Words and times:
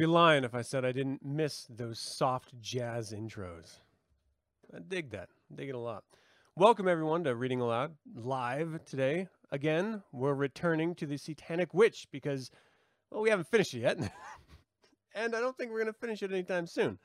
Be 0.00 0.06
lying 0.06 0.44
if 0.44 0.54
I 0.54 0.62
said 0.62 0.86
I 0.86 0.92
didn't 0.92 1.22
miss 1.22 1.66
those 1.68 2.00
soft 2.00 2.58
jazz 2.62 3.12
intros. 3.12 3.80
I 4.74 4.78
dig 4.78 5.10
that. 5.10 5.28
I 5.52 5.56
dig 5.56 5.68
it 5.68 5.74
a 5.74 5.78
lot. 5.78 6.04
Welcome 6.56 6.88
everyone 6.88 7.22
to 7.24 7.34
Reading 7.34 7.60
Aloud 7.60 7.92
live 8.14 8.82
today. 8.86 9.28
Again, 9.52 10.02
we're 10.10 10.32
returning 10.32 10.94
to 10.94 11.04
the 11.04 11.18
Satanic 11.18 11.74
Witch 11.74 12.06
because, 12.10 12.50
well, 13.10 13.20
we 13.20 13.28
haven't 13.28 13.48
finished 13.48 13.74
it 13.74 13.80
yet. 13.80 13.98
and 15.14 15.36
I 15.36 15.40
don't 15.40 15.54
think 15.58 15.70
we're 15.70 15.82
going 15.82 15.92
to 15.92 16.00
finish 16.00 16.22
it 16.22 16.32
anytime 16.32 16.66
soon. 16.66 16.98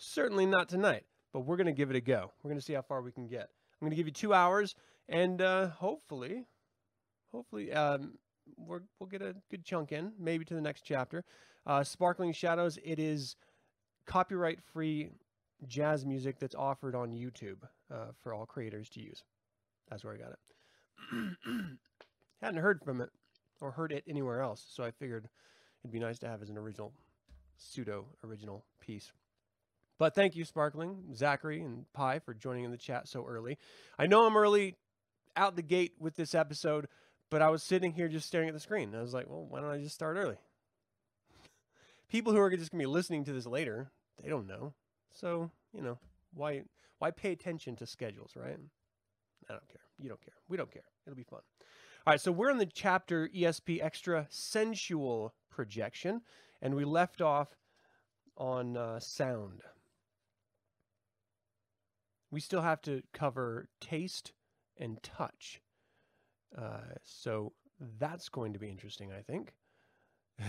Certainly 0.00 0.46
not 0.46 0.68
tonight, 0.68 1.04
but 1.32 1.42
we're 1.42 1.56
going 1.56 1.68
to 1.68 1.72
give 1.72 1.90
it 1.90 1.96
a 1.96 2.00
go. 2.00 2.32
We're 2.42 2.48
going 2.48 2.58
to 2.58 2.66
see 2.66 2.72
how 2.72 2.82
far 2.82 3.00
we 3.00 3.12
can 3.12 3.28
get. 3.28 3.42
I'm 3.80 3.86
going 3.86 3.90
to 3.90 3.96
give 3.96 4.06
you 4.06 4.12
two 4.12 4.34
hours, 4.34 4.74
and 5.08 5.40
uh, 5.40 5.68
hopefully, 5.68 6.48
hopefully, 7.30 7.72
um, 7.72 8.14
we're, 8.56 8.80
we'll 8.98 9.08
get 9.08 9.22
a 9.22 9.36
good 9.52 9.64
chunk 9.64 9.92
in, 9.92 10.14
maybe 10.18 10.44
to 10.46 10.54
the 10.54 10.60
next 10.60 10.82
chapter. 10.82 11.24
Uh, 11.66 11.84
Sparkling 11.84 12.32
Shadows, 12.32 12.78
it 12.84 12.98
is 12.98 13.36
copyright 14.06 14.60
free 14.72 15.10
jazz 15.66 16.06
music 16.06 16.38
that's 16.38 16.54
offered 16.54 16.94
on 16.94 17.12
YouTube 17.12 17.58
uh, 17.92 18.06
for 18.22 18.32
all 18.34 18.46
creators 18.46 18.88
to 18.90 19.00
use. 19.00 19.22
That's 19.88 20.04
where 20.04 20.14
I 20.14 20.16
got 20.16 20.30
it. 20.32 21.36
Hadn't 22.42 22.60
heard 22.60 22.82
from 22.82 23.00
it 23.00 23.10
or 23.60 23.72
heard 23.72 23.92
it 23.92 24.04
anywhere 24.08 24.40
else, 24.40 24.64
so 24.70 24.82
I 24.82 24.90
figured 24.90 25.28
it'd 25.82 25.92
be 25.92 25.98
nice 25.98 26.18
to 26.20 26.28
have 26.28 26.42
as 26.42 26.48
an 26.48 26.56
original, 26.56 26.92
pseudo 27.56 28.06
original 28.24 28.64
piece. 28.80 29.12
But 29.98 30.14
thank 30.14 30.34
you, 30.34 30.46
Sparkling, 30.46 31.14
Zachary, 31.14 31.60
and 31.60 31.84
Pi 31.92 32.20
for 32.20 32.32
joining 32.32 32.64
in 32.64 32.70
the 32.70 32.78
chat 32.78 33.06
so 33.06 33.26
early. 33.28 33.58
I 33.98 34.06
know 34.06 34.26
I'm 34.26 34.36
early 34.36 34.76
out 35.36 35.56
the 35.56 35.62
gate 35.62 35.92
with 36.00 36.16
this 36.16 36.34
episode, 36.34 36.88
but 37.28 37.42
I 37.42 37.50
was 37.50 37.62
sitting 37.62 37.92
here 37.92 38.08
just 38.08 38.26
staring 38.26 38.48
at 38.48 38.54
the 38.54 38.60
screen. 38.60 38.94
I 38.94 39.02
was 39.02 39.12
like, 39.12 39.28
well, 39.28 39.44
why 39.46 39.60
don't 39.60 39.70
I 39.70 39.78
just 39.78 39.94
start 39.94 40.16
early? 40.16 40.36
People 42.10 42.32
who 42.32 42.40
are 42.40 42.50
just 42.50 42.72
to 42.72 42.76
be 42.76 42.86
listening 42.86 43.24
to 43.24 43.32
this 43.32 43.46
later, 43.46 43.90
they 44.22 44.28
don't 44.28 44.46
know. 44.46 44.74
So, 45.12 45.50
you 45.72 45.80
know, 45.80 45.98
why 46.34 46.62
why 46.98 47.10
pay 47.10 47.32
attention 47.32 47.76
to 47.76 47.86
schedules, 47.86 48.32
right? 48.36 48.58
I 49.48 49.52
don't 49.52 49.68
care. 49.68 49.80
You 49.98 50.08
don't 50.08 50.20
care. 50.20 50.34
We 50.48 50.56
don't 50.56 50.70
care. 50.70 50.84
It'll 51.06 51.16
be 51.16 51.22
fun. 51.22 51.40
All 52.06 52.12
right, 52.12 52.20
so 52.20 52.32
we're 52.32 52.50
in 52.50 52.58
the 52.58 52.66
chapter 52.66 53.28
ESP 53.28 53.82
Extra 53.82 54.26
Sensual 54.30 55.34
Projection, 55.50 56.22
and 56.60 56.74
we 56.74 56.84
left 56.84 57.20
off 57.20 57.56
on 58.36 58.76
uh, 58.76 58.98
sound. 59.00 59.62
We 62.30 62.40
still 62.40 62.62
have 62.62 62.80
to 62.82 63.02
cover 63.12 63.68
taste 63.80 64.32
and 64.78 65.02
touch. 65.02 65.60
Uh, 66.56 66.94
so 67.04 67.52
that's 67.98 68.28
going 68.28 68.52
to 68.52 68.58
be 68.58 68.68
interesting, 68.68 69.12
I 69.12 69.20
think. 69.20 69.52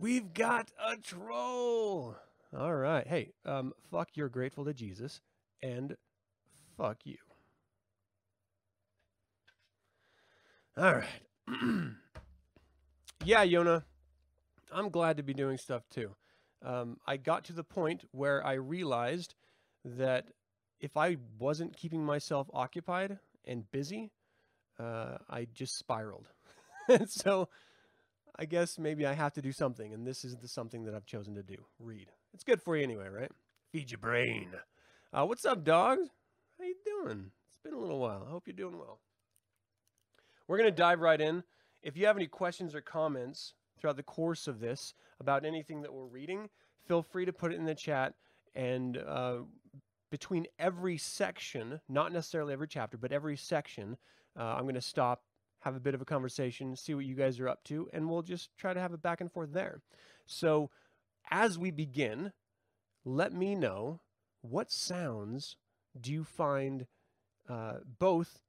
We've 0.00 0.32
got 0.32 0.70
a 0.82 0.96
troll. 0.96 2.16
All 2.58 2.74
right. 2.74 3.06
Hey, 3.06 3.32
um, 3.44 3.74
fuck 3.90 4.08
you're 4.14 4.30
grateful 4.30 4.64
to 4.64 4.72
Jesus 4.72 5.20
and 5.62 5.94
fuck 6.78 6.96
you. 7.04 7.18
All 10.78 10.94
right. 10.94 11.04
yeah, 13.26 13.44
Yona, 13.44 13.82
I'm 14.72 14.88
glad 14.88 15.18
to 15.18 15.22
be 15.22 15.34
doing 15.34 15.58
stuff 15.58 15.82
too. 15.90 16.16
Um, 16.64 16.96
I 17.06 17.18
got 17.18 17.44
to 17.44 17.52
the 17.52 17.62
point 17.62 18.04
where 18.12 18.44
I 18.44 18.54
realized 18.54 19.34
that 19.84 20.28
if 20.80 20.96
I 20.96 21.18
wasn't 21.38 21.76
keeping 21.76 22.02
myself 22.02 22.48
occupied 22.54 23.18
and 23.44 23.70
busy, 23.70 24.12
uh, 24.78 25.18
I 25.28 25.46
just 25.52 25.76
spiraled. 25.76 26.28
and 26.88 27.10
so 27.10 27.50
I 28.36 28.44
guess 28.44 28.78
maybe 28.78 29.06
I 29.06 29.14
have 29.14 29.32
to 29.34 29.42
do 29.42 29.52
something, 29.52 29.92
and 29.92 30.06
this 30.06 30.24
is 30.24 30.36
the 30.36 30.48
something 30.48 30.84
that 30.84 30.94
I've 30.94 31.06
chosen 31.06 31.34
to 31.34 31.42
do 31.42 31.56
read. 31.78 32.08
It's 32.32 32.44
good 32.44 32.62
for 32.62 32.76
you 32.76 32.84
anyway, 32.84 33.08
right? 33.08 33.30
Feed 33.72 33.90
your 33.90 33.98
brain. 33.98 34.50
Uh, 35.12 35.26
what's 35.26 35.44
up, 35.44 35.64
dogs? 35.64 36.08
How 36.58 36.64
you 36.64 36.76
doing? 36.84 37.30
It's 37.48 37.58
been 37.62 37.74
a 37.74 37.78
little 37.78 37.98
while. 37.98 38.24
I 38.26 38.30
hope 38.30 38.44
you're 38.46 38.54
doing 38.54 38.78
well. 38.78 39.00
We're 40.46 40.58
to 40.58 40.70
dive 40.70 41.00
right 41.00 41.20
in. 41.20 41.44
If 41.82 41.96
you 41.96 42.06
have 42.06 42.16
any 42.16 42.26
questions 42.26 42.74
or 42.74 42.80
comments 42.80 43.54
throughout 43.78 43.96
the 43.96 44.02
course 44.02 44.46
of 44.48 44.60
this 44.60 44.94
about 45.20 45.44
anything 45.44 45.82
that 45.82 45.92
we're 45.92 46.06
reading, 46.06 46.48
feel 46.86 47.02
free 47.02 47.24
to 47.24 47.32
put 47.32 47.52
it 47.52 47.56
in 47.56 47.64
the 47.64 47.74
chat. 47.74 48.14
And 48.54 48.98
uh, 48.98 49.38
between 50.10 50.46
every 50.58 50.98
section, 50.98 51.80
not 51.88 52.12
necessarily 52.12 52.52
every 52.52 52.68
chapter, 52.68 52.96
but 52.96 53.12
every 53.12 53.36
section, 53.36 53.96
uh, 54.38 54.42
I'm 54.42 54.62
going 54.62 54.74
to 54.74 54.80
stop, 54.80 55.22
have 55.60 55.76
a 55.76 55.80
bit 55.80 55.94
of 55.94 56.00
a 56.00 56.06
conversation, 56.06 56.74
see 56.76 56.94
what 56.94 57.04
you 57.04 57.14
guys 57.14 57.38
are 57.38 57.48
up 57.48 57.64
to, 57.64 57.88
and 57.92 58.08
we'll 58.08 58.22
just 58.22 58.50
try 58.56 58.72
to 58.72 58.80
have 58.80 58.92
a 58.92 58.98
back 58.98 59.20
and 59.20 59.30
forth 59.30 59.52
there. 59.52 59.80
So 60.26 60.70
as 61.30 61.58
we 61.58 61.70
begin, 61.70 62.32
let 63.04 63.32
me 63.32 63.54
know 63.54 64.00
what 64.42 64.70
sounds 64.70 65.56
do 65.98 66.12
you 66.12 66.24
find 66.24 66.86
uh, 67.48 67.78
both 67.98 68.40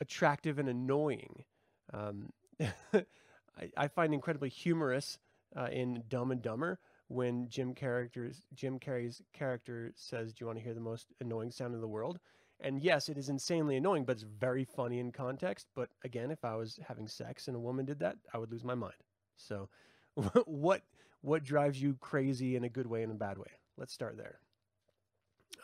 attractive 0.00 0.58
and 0.58 0.68
annoying. 0.68 1.44
Um, 1.92 2.30
I, 2.60 3.70
I, 3.76 3.88
find 3.88 4.12
incredibly 4.12 4.48
humorous 4.48 5.18
uh, 5.54 5.68
in 5.70 6.02
Dumb 6.08 6.30
and 6.30 6.42
Dumber 6.42 6.78
when 7.08 7.48
Jim 7.48 7.74
characters 7.74 8.42
Jim 8.54 8.78
Carrey's 8.78 9.22
character 9.32 9.92
says, 9.94 10.32
"Do 10.32 10.42
you 10.42 10.46
want 10.46 10.58
to 10.58 10.64
hear 10.64 10.74
the 10.74 10.80
most 10.80 11.06
annoying 11.20 11.50
sound 11.50 11.74
in 11.74 11.80
the 11.80 11.88
world?" 11.88 12.18
And 12.60 12.82
yes, 12.82 13.08
it 13.08 13.18
is 13.18 13.28
insanely 13.28 13.76
annoying, 13.76 14.04
but 14.04 14.12
it's 14.12 14.22
very 14.22 14.64
funny 14.64 14.98
in 14.98 15.12
context. 15.12 15.66
But 15.74 15.90
again, 16.04 16.30
if 16.30 16.44
I 16.44 16.56
was 16.56 16.78
having 16.86 17.06
sex 17.06 17.48
and 17.48 17.56
a 17.56 17.60
woman 17.60 17.84
did 17.84 17.98
that, 17.98 18.16
I 18.32 18.38
would 18.38 18.50
lose 18.50 18.64
my 18.64 18.74
mind. 18.74 18.94
So, 19.36 19.68
what 20.46 20.82
what 21.20 21.44
drives 21.44 21.80
you 21.80 21.96
crazy 22.00 22.56
in 22.56 22.64
a 22.64 22.68
good 22.68 22.86
way 22.86 23.02
and 23.02 23.12
a 23.12 23.16
bad 23.16 23.38
way? 23.38 23.50
Let's 23.76 23.92
start 23.92 24.16
there. 24.16 24.38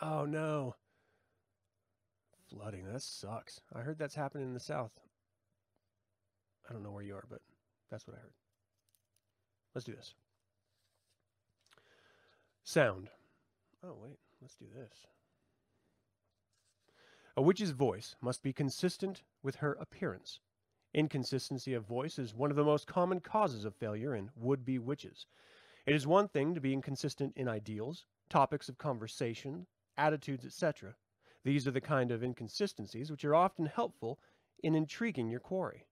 Oh 0.01 0.25
no. 0.25 0.75
Flooding. 2.49 2.85
That 2.85 3.01
sucks. 3.01 3.61
I 3.73 3.79
heard 3.79 3.97
that's 3.97 4.15
happening 4.15 4.47
in 4.47 4.53
the 4.53 4.59
south. 4.59 4.91
I 6.69 6.73
don't 6.73 6.83
know 6.83 6.91
where 6.91 7.03
you 7.03 7.15
are, 7.15 7.25
but 7.29 7.41
that's 7.89 8.07
what 8.07 8.15
I 8.15 8.19
heard. 8.19 8.33
Let's 9.73 9.85
do 9.85 9.95
this. 9.95 10.13
Sound. 12.63 13.09
Oh, 13.83 13.95
wait. 14.01 14.19
Let's 14.41 14.55
do 14.55 14.65
this. 14.73 15.07
A 17.35 17.41
witch's 17.41 17.71
voice 17.71 18.15
must 18.21 18.43
be 18.43 18.53
consistent 18.53 19.23
with 19.41 19.55
her 19.55 19.73
appearance. 19.73 20.39
Inconsistency 20.93 21.73
of 21.73 21.83
voice 21.83 22.19
is 22.19 22.35
one 22.35 22.51
of 22.51 22.55
the 22.55 22.63
most 22.63 22.85
common 22.85 23.21
causes 23.21 23.65
of 23.65 23.75
failure 23.75 24.13
in 24.13 24.29
would 24.35 24.63
be 24.63 24.77
witches. 24.77 25.25
It 25.87 25.95
is 25.95 26.05
one 26.05 26.27
thing 26.27 26.53
to 26.53 26.61
be 26.61 26.73
inconsistent 26.73 27.33
in 27.35 27.47
ideals, 27.47 28.05
topics 28.29 28.69
of 28.69 28.77
conversation, 28.77 29.65
attitudes, 29.97 30.45
etc. 30.45 30.95
These 31.43 31.67
are 31.67 31.71
the 31.71 31.81
kind 31.81 32.11
of 32.11 32.23
inconsistencies 32.23 33.09
which 33.09 33.25
are 33.25 33.33
often 33.33 33.65
helpful 33.65 34.19
in 34.61 34.75
intriguing 34.75 35.27
your 35.27 35.39
quarry. 35.39 35.87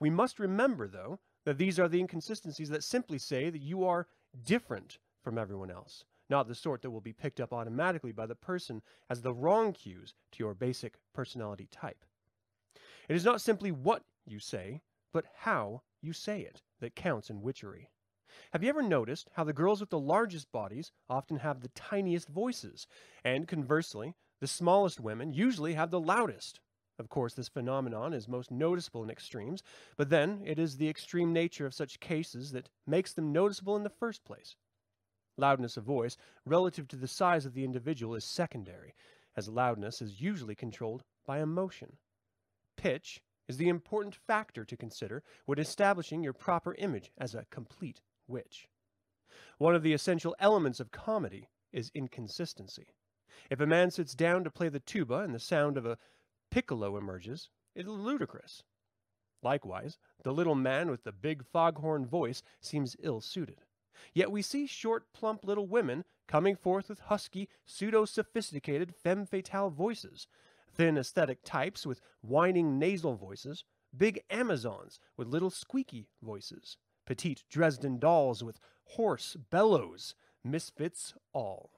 We 0.00 0.10
must 0.10 0.40
remember, 0.40 0.88
though, 0.88 1.20
that 1.44 1.58
these 1.58 1.78
are 1.78 1.88
the 1.88 2.00
inconsistencies 2.00 2.70
that 2.70 2.82
simply 2.82 3.18
say 3.18 3.50
that 3.50 3.62
you 3.62 3.84
are 3.84 4.08
different 4.42 4.98
from 5.22 5.38
everyone 5.38 5.70
else, 5.70 6.04
not 6.32 6.48
the 6.48 6.54
sort 6.54 6.82
that 6.82 6.90
will 6.90 7.00
be 7.00 7.12
picked 7.12 7.40
up 7.40 7.52
automatically 7.52 8.10
by 8.10 8.26
the 8.26 8.34
person 8.34 8.82
as 9.08 9.20
the 9.20 9.32
wrong 9.32 9.72
cues 9.72 10.14
to 10.32 10.42
your 10.42 10.54
basic 10.54 10.94
personality 11.12 11.68
type. 11.70 12.04
It 13.08 13.14
is 13.14 13.24
not 13.24 13.40
simply 13.40 13.70
what 13.70 14.02
you 14.26 14.40
say, 14.40 14.80
but 15.12 15.26
how 15.40 15.82
you 16.00 16.12
say 16.12 16.40
it 16.40 16.62
that 16.80 16.96
counts 16.96 17.28
in 17.28 17.42
witchery. 17.42 17.90
Have 18.52 18.62
you 18.62 18.70
ever 18.70 18.82
noticed 18.82 19.28
how 19.34 19.44
the 19.44 19.52
girls 19.52 19.80
with 19.80 19.90
the 19.90 19.98
largest 19.98 20.50
bodies 20.52 20.90
often 21.10 21.36
have 21.36 21.60
the 21.60 21.68
tiniest 21.68 22.28
voices, 22.28 22.86
and 23.22 23.46
conversely, 23.46 24.14
the 24.40 24.46
smallest 24.46 25.00
women 25.00 25.34
usually 25.34 25.74
have 25.74 25.90
the 25.90 26.00
loudest? 26.00 26.60
Of 26.98 27.10
course, 27.10 27.34
this 27.34 27.48
phenomenon 27.48 28.14
is 28.14 28.26
most 28.26 28.50
noticeable 28.50 29.04
in 29.04 29.10
extremes, 29.10 29.62
but 29.96 30.08
then 30.08 30.40
it 30.46 30.58
is 30.58 30.76
the 30.76 30.88
extreme 30.88 31.32
nature 31.32 31.66
of 31.66 31.74
such 31.74 32.00
cases 32.00 32.52
that 32.52 32.70
makes 32.86 33.12
them 33.12 33.32
noticeable 33.32 33.76
in 33.76 33.82
the 33.82 33.90
first 33.90 34.24
place. 34.24 34.56
Loudness 35.36 35.76
of 35.76 35.84
voice 35.84 36.16
relative 36.44 36.88
to 36.88 36.96
the 36.96 37.08
size 37.08 37.46
of 37.46 37.54
the 37.54 37.64
individual 37.64 38.14
is 38.14 38.24
secondary, 38.24 38.94
as 39.36 39.48
loudness 39.48 40.02
is 40.02 40.20
usually 40.20 40.54
controlled 40.54 41.04
by 41.26 41.40
emotion. 41.40 41.96
Pitch 42.76 43.22
is 43.48 43.56
the 43.56 43.68
important 43.68 44.14
factor 44.14 44.64
to 44.64 44.76
consider 44.76 45.22
when 45.46 45.58
establishing 45.58 46.22
your 46.22 46.32
proper 46.32 46.74
image 46.74 47.10
as 47.18 47.34
a 47.34 47.46
complete 47.50 48.00
witch. 48.26 48.68
One 49.58 49.74
of 49.74 49.82
the 49.82 49.94
essential 49.94 50.36
elements 50.38 50.80
of 50.80 50.90
comedy 50.90 51.48
is 51.72 51.90
inconsistency. 51.94 52.88
If 53.50 53.60
a 53.60 53.66
man 53.66 53.90
sits 53.90 54.14
down 54.14 54.44
to 54.44 54.50
play 54.50 54.68
the 54.68 54.80
tuba 54.80 55.20
and 55.20 55.34
the 55.34 55.38
sound 55.38 55.78
of 55.78 55.86
a 55.86 55.98
piccolo 56.50 56.96
emerges, 56.96 57.48
it 57.74 57.86
is 57.86 57.92
ludicrous. 57.92 58.62
Likewise, 59.42 59.98
the 60.22 60.32
little 60.32 60.54
man 60.54 60.90
with 60.90 61.04
the 61.04 61.12
big 61.12 61.44
foghorn 61.44 62.06
voice 62.06 62.42
seems 62.60 62.96
ill 63.02 63.20
suited. 63.20 63.62
Yet 64.14 64.30
we 64.30 64.42
see 64.42 64.66
short, 64.66 65.12
plump 65.12 65.44
little 65.44 65.66
women 65.66 66.04
coming 66.26 66.56
forth 66.56 66.88
with 66.88 67.00
husky, 67.00 67.48
pseudo 67.66 68.04
sophisticated 68.04 68.94
femme 68.94 69.26
fatale 69.26 69.70
voices, 69.70 70.26
thin 70.72 70.96
aesthetic 70.96 71.42
types 71.44 71.86
with 71.86 72.00
whining 72.20 72.78
nasal 72.78 73.14
voices, 73.14 73.64
big 73.96 74.22
Amazons 74.30 74.98
with 75.16 75.28
little 75.28 75.50
squeaky 75.50 76.08
voices, 76.22 76.76
petite 77.06 77.44
Dresden 77.50 77.98
dolls 77.98 78.42
with 78.42 78.58
hoarse 78.84 79.36
bellows, 79.50 80.14
misfits 80.44 81.14
all. 81.32 81.70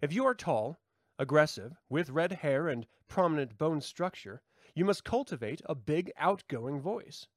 If 0.00 0.12
you 0.12 0.24
are 0.26 0.34
tall, 0.34 0.78
aggressive, 1.18 1.76
with 1.88 2.10
red 2.10 2.32
hair 2.32 2.68
and 2.68 2.86
prominent 3.08 3.56
bone 3.58 3.80
structure, 3.80 4.42
you 4.74 4.84
must 4.84 5.04
cultivate 5.04 5.62
a 5.66 5.74
big, 5.74 6.10
outgoing 6.16 6.80
voice. 6.80 7.28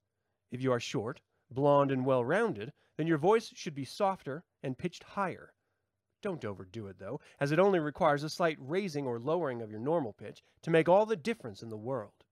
If 0.52 0.62
you 0.62 0.72
are 0.72 0.80
short, 0.80 1.22
blond, 1.50 1.92
and 1.92 2.06
well 2.06 2.24
rounded, 2.24 2.74
then 2.98 3.08
your 3.08 3.18
voice 3.18 3.52
should 3.56 3.76
be 3.76 3.86
softer 3.86 4.44
and 4.64 4.78
pitched 4.78 5.04
higher. 5.04 5.54
Don't 6.22 6.44
overdo 6.44 6.88
it, 6.88 6.98
though, 7.00 7.20
as 7.40 7.52
it 7.52 7.60
only 7.60 7.80
requires 7.80 8.24
a 8.24 8.30
slight 8.30 8.58
raising 8.60 9.06
or 9.06 9.20
lowering 9.20 9.62
of 9.62 9.70
your 9.70 9.80
normal 9.80 10.14
pitch 10.14 10.44
to 10.64 10.72
make 10.72 10.90
all 10.90 11.06
the 11.06 11.16
difference 11.16 11.62
in 11.62 11.70
the 11.70 11.78
world. 11.78 12.26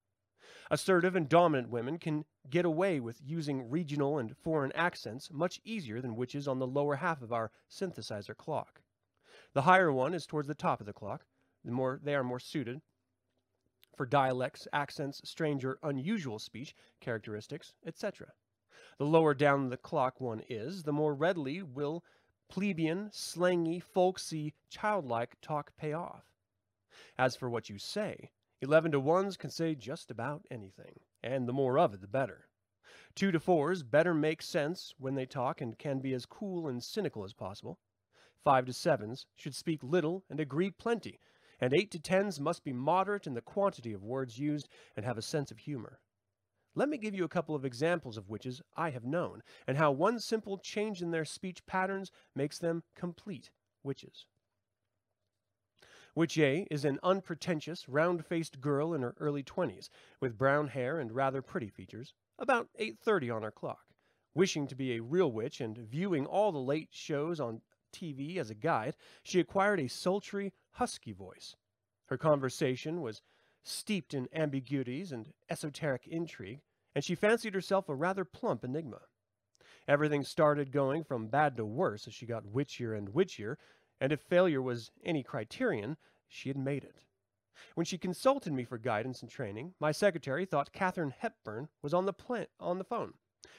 Assertive 0.71 1.15
and 1.15 1.29
dominant 1.29 1.69
women 1.69 1.99
can 1.99 2.25
get 2.49 2.65
away 2.65 2.99
with 2.99 3.21
using 3.23 3.69
regional 3.69 4.17
and 4.17 4.35
foreign 4.35 4.71
accents 4.71 5.31
much 5.31 5.61
easier 5.63 6.01
than 6.01 6.15
witches 6.15 6.47
on 6.47 6.59
the 6.59 6.67
lower 6.67 6.95
half 6.95 7.21
of 7.21 7.31
our 7.31 7.51
synthesizer 7.69 8.35
clock. 8.35 8.81
The 9.53 9.61
higher 9.61 9.91
one 9.91 10.13
is 10.13 10.25
towards 10.25 10.47
the 10.47 10.55
top 10.55 10.79
of 10.79 10.87
the 10.87 10.93
clock. 10.93 11.25
The 11.63 11.71
more 11.71 11.99
they 12.03 12.15
are 12.15 12.23
more 12.23 12.39
suited 12.39 12.81
for 13.95 14.05
dialects, 14.05 14.67
accents, 14.73 15.21
strange 15.23 15.63
or 15.63 15.79
unusual 15.81 16.39
speech 16.39 16.75
characteristics, 16.99 17.73
etc. 17.85 18.33
The 18.97 19.05
lower 19.05 19.33
down 19.33 19.69
the 19.69 19.77
clock 19.77 20.21
one 20.21 20.41
is, 20.49 20.83
the 20.83 20.93
more 20.93 21.13
readily 21.13 21.61
will 21.61 22.03
plebeian, 22.49 23.09
slangy, 23.11 23.79
folksy, 23.79 24.53
childlike 24.69 25.35
talk 25.41 25.75
pay 25.75 25.93
off. 25.93 26.23
As 27.17 27.35
for 27.35 27.49
what 27.49 27.69
you 27.69 27.77
say, 27.77 28.31
Eleven 28.61 28.91
to 28.93 28.99
ones 29.01 29.35
can 29.35 29.49
say 29.49 29.75
just 29.75 30.09
about 30.09 30.47
anything, 30.49 31.01
and 31.21 31.45
the 31.45 31.53
more 31.53 31.77
of 31.77 31.93
it, 31.93 31.99
the 31.99 32.07
better. 32.07 32.47
Two 33.13 33.29
to 33.31 33.39
fours 33.39 33.83
better 33.83 34.13
make 34.13 34.41
sense 34.41 34.95
when 34.97 35.13
they 35.13 35.25
talk 35.25 35.59
and 35.59 35.77
can 35.77 35.99
be 35.99 36.13
as 36.13 36.25
cool 36.25 36.67
and 36.67 36.81
cynical 36.81 37.25
as 37.25 37.33
possible. 37.33 37.77
Five 38.45 38.65
to 38.67 38.73
sevens 38.73 39.25
should 39.35 39.53
speak 39.53 39.83
little 39.83 40.23
and 40.29 40.39
agree 40.39 40.71
plenty, 40.71 41.19
and 41.59 41.73
eight 41.73 41.91
to 41.91 41.99
tens 41.99 42.39
must 42.39 42.63
be 42.63 42.71
moderate 42.71 43.27
in 43.27 43.33
the 43.33 43.41
quantity 43.41 43.91
of 43.91 44.03
words 44.03 44.39
used 44.39 44.69
and 44.95 45.05
have 45.05 45.17
a 45.17 45.21
sense 45.21 45.51
of 45.51 45.59
humor. 45.59 45.99
Let 46.77 46.89
me 46.89 46.97
give 46.97 47.15
you 47.15 47.23
a 47.23 47.29
couple 47.29 47.55
of 47.55 47.63
examples 47.63 48.17
of 48.17 48.29
witches 48.29 48.61
I 48.75 48.89
have 48.89 49.05
known, 49.05 49.41
and 49.65 49.77
how 49.77 49.91
one 49.91 50.19
simple 50.19 50.57
change 50.57 51.01
in 51.01 51.11
their 51.11 51.23
speech 51.23 51.65
patterns 51.65 52.11
makes 52.35 52.59
them 52.59 52.83
complete 52.95 53.49
witches. 53.81 54.25
Witch 56.15 56.37
A 56.37 56.67
is 56.69 56.83
an 56.83 56.99
unpretentious, 57.01 57.87
round-faced 57.87 58.59
girl 58.59 58.93
in 58.93 59.01
her 59.01 59.15
early 59.19 59.43
20s, 59.43 59.89
with 60.19 60.37
brown 60.37 60.67
hair 60.67 60.99
and 60.99 61.13
rather 61.13 61.41
pretty 61.41 61.69
features, 61.69 62.13
about 62.37 62.67
8.30 62.79 63.35
on 63.35 63.43
her 63.43 63.51
clock. 63.51 63.85
Wishing 64.33 64.67
to 64.67 64.75
be 64.75 64.93
a 64.93 65.01
real 65.01 65.31
witch 65.31 65.61
and 65.61 65.77
viewing 65.77 66.25
all 66.25 66.51
the 66.51 66.59
late 66.59 66.89
shows 66.91 67.39
on 67.39 67.61
TV 67.93 68.37
as 68.37 68.49
a 68.49 68.55
guide, 68.55 68.95
she 69.23 69.39
acquired 69.39 69.79
a 69.79 69.87
sultry, 69.87 70.51
husky 70.71 71.13
voice. 71.13 71.55
Her 72.07 72.17
conversation 72.17 73.01
was 73.01 73.21
steeped 73.65 74.13
in 74.13 74.29
ambiguities 74.33 75.11
and 75.11 75.33
esoteric 75.49 76.07
intrigue, 76.07 76.61
and 76.93 77.03
she 77.03 77.15
fancied 77.15 77.53
herself 77.53 77.89
a 77.89 77.95
rather 77.95 78.23
plump 78.23 78.63
enigma. 78.63 79.01
Everything 79.87 80.23
started 80.23 80.71
going 80.71 81.03
from 81.03 81.27
bad 81.27 81.57
to 81.57 81.65
worse 81.65 82.07
as 82.07 82.13
she 82.13 82.25
got 82.25 82.45
witchier 82.45 82.97
and 82.97 83.09
witchier, 83.09 83.57
and 83.99 84.11
if 84.11 84.21
failure 84.21 84.61
was 84.61 84.91
any 85.03 85.23
criterion, 85.23 85.97
she 86.27 86.49
had 86.49 86.57
made 86.57 86.83
it. 86.83 87.01
When 87.75 87.85
she 87.85 87.97
consulted 87.97 88.53
me 88.53 88.65
for 88.65 88.77
guidance 88.77 89.21
and 89.21 89.29
training, 89.29 89.73
my 89.79 89.91
secretary 89.91 90.45
thought 90.45 90.73
Katharine 90.73 91.13
Hepburn 91.17 91.69
was 91.81 91.93
on 91.93 92.05
the 92.05 92.13
plant, 92.13 92.49
on 92.59 92.77
the 92.77 92.83
phone. 92.83 93.13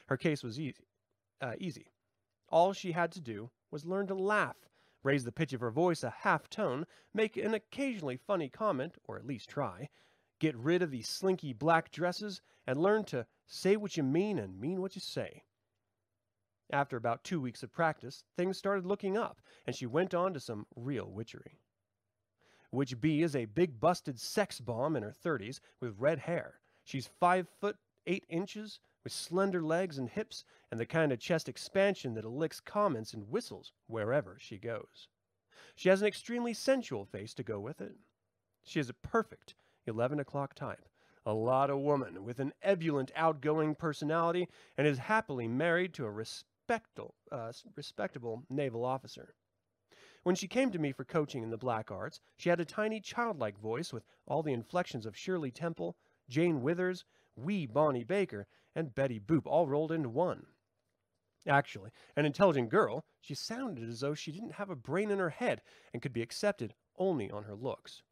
Her 0.08 0.16
case 0.16 0.42
was 0.42 0.60
easy. 0.60 0.88
Uh, 1.40 1.54
easy. 1.58 1.92
All 2.48 2.72
she 2.72 2.92
had 2.92 3.12
to 3.12 3.20
do 3.20 3.50
was 3.70 3.84
learn 3.84 4.06
to 4.08 4.14
laugh, 4.14 4.56
raise 5.06 5.24
the 5.24 5.30
pitch 5.30 5.52
of 5.52 5.60
her 5.60 5.70
voice 5.70 6.02
a 6.02 6.10
half 6.10 6.50
tone, 6.50 6.84
make 7.14 7.36
an 7.36 7.54
occasionally 7.54 8.16
funny 8.16 8.48
comment, 8.48 8.96
or 9.04 9.16
at 9.16 9.24
least 9.24 9.48
try, 9.48 9.88
get 10.40 10.56
rid 10.56 10.82
of 10.82 10.90
the 10.90 11.02
slinky 11.02 11.52
black 11.52 11.92
dresses, 11.92 12.42
and 12.66 12.82
learn 12.82 13.04
to 13.04 13.24
say 13.46 13.76
what 13.76 13.96
you 13.96 14.02
mean 14.02 14.36
and 14.36 14.60
mean 14.60 14.82
what 14.82 14.96
you 14.96 15.00
say. 15.00 15.44
After 16.72 16.96
about 16.96 17.22
two 17.22 17.40
weeks 17.40 17.62
of 17.62 17.70
practice, 17.70 18.24
things 18.36 18.58
started 18.58 18.84
looking 18.84 19.16
up, 19.16 19.40
and 19.64 19.76
she 19.76 19.86
went 19.86 20.12
on 20.12 20.34
to 20.34 20.40
some 20.40 20.66
real 20.74 21.08
witchery. 21.08 21.60
Witch 22.72 23.00
B 23.00 23.22
is 23.22 23.36
a 23.36 23.44
big 23.44 23.78
busted 23.78 24.18
sex 24.18 24.58
bomb 24.58 24.96
in 24.96 25.04
her 25.04 25.14
30s 25.24 25.60
with 25.80 26.00
red 26.00 26.18
hair. 26.18 26.58
She's 26.82 27.06
five 27.06 27.48
foot 27.60 27.76
eight 28.08 28.24
inches 28.28 28.80
with 29.06 29.12
slender 29.12 29.62
legs 29.62 29.98
and 29.98 30.10
hips 30.10 30.42
and 30.68 30.80
the 30.80 30.84
kind 30.84 31.12
of 31.12 31.20
chest 31.20 31.48
expansion 31.48 32.14
that 32.14 32.24
elicits 32.24 32.58
comments 32.58 33.14
and 33.14 33.30
whistles 33.30 33.70
wherever 33.86 34.36
she 34.40 34.58
goes. 34.58 35.06
She 35.76 35.88
has 35.90 36.02
an 36.02 36.08
extremely 36.08 36.52
sensual 36.52 37.04
face 37.04 37.32
to 37.34 37.44
go 37.44 37.60
with 37.60 37.80
it. 37.80 37.94
She 38.64 38.80
is 38.80 38.88
a 38.88 38.94
perfect 38.94 39.54
11 39.86 40.18
o'clock 40.18 40.54
type, 40.54 40.88
a 41.24 41.32
lot 41.32 41.70
of 41.70 41.78
woman 41.78 42.24
with 42.24 42.40
an 42.40 42.52
ebullient, 42.64 43.12
outgoing 43.14 43.76
personality, 43.76 44.48
and 44.76 44.88
is 44.88 44.98
happily 44.98 45.46
married 45.46 45.94
to 45.94 46.04
a 46.04 46.10
respectable, 46.10 47.14
uh, 47.30 47.52
respectable 47.76 48.42
naval 48.50 48.84
officer. 48.84 49.36
When 50.24 50.34
she 50.34 50.48
came 50.48 50.72
to 50.72 50.80
me 50.80 50.90
for 50.90 51.04
coaching 51.04 51.44
in 51.44 51.50
the 51.50 51.56
black 51.56 51.92
arts, 51.92 52.18
she 52.36 52.48
had 52.48 52.58
a 52.58 52.64
tiny 52.64 53.00
childlike 53.00 53.56
voice 53.56 53.92
with 53.92 54.02
all 54.26 54.42
the 54.42 54.52
inflections 54.52 55.06
of 55.06 55.16
Shirley 55.16 55.52
Temple, 55.52 55.96
Jane 56.28 56.60
Withers, 56.60 57.04
wee 57.36 57.66
Bonnie 57.66 58.02
Baker, 58.02 58.48
and 58.76 58.94
Betty 58.94 59.18
Boop 59.18 59.46
all 59.46 59.66
rolled 59.66 59.90
into 59.90 60.08
one. 60.08 60.46
Actually, 61.48 61.90
an 62.14 62.24
intelligent 62.24 62.68
girl, 62.68 63.04
she 63.20 63.34
sounded 63.34 63.88
as 63.88 64.00
though 64.00 64.14
she 64.14 64.30
didn't 64.30 64.52
have 64.52 64.70
a 64.70 64.76
brain 64.76 65.10
in 65.10 65.18
her 65.18 65.30
head 65.30 65.62
and 65.92 66.00
could 66.00 66.12
be 66.12 66.22
accepted 66.22 66.74
only 66.96 67.28
on 67.28 67.42
her 67.44 67.56
looks. 67.56 68.02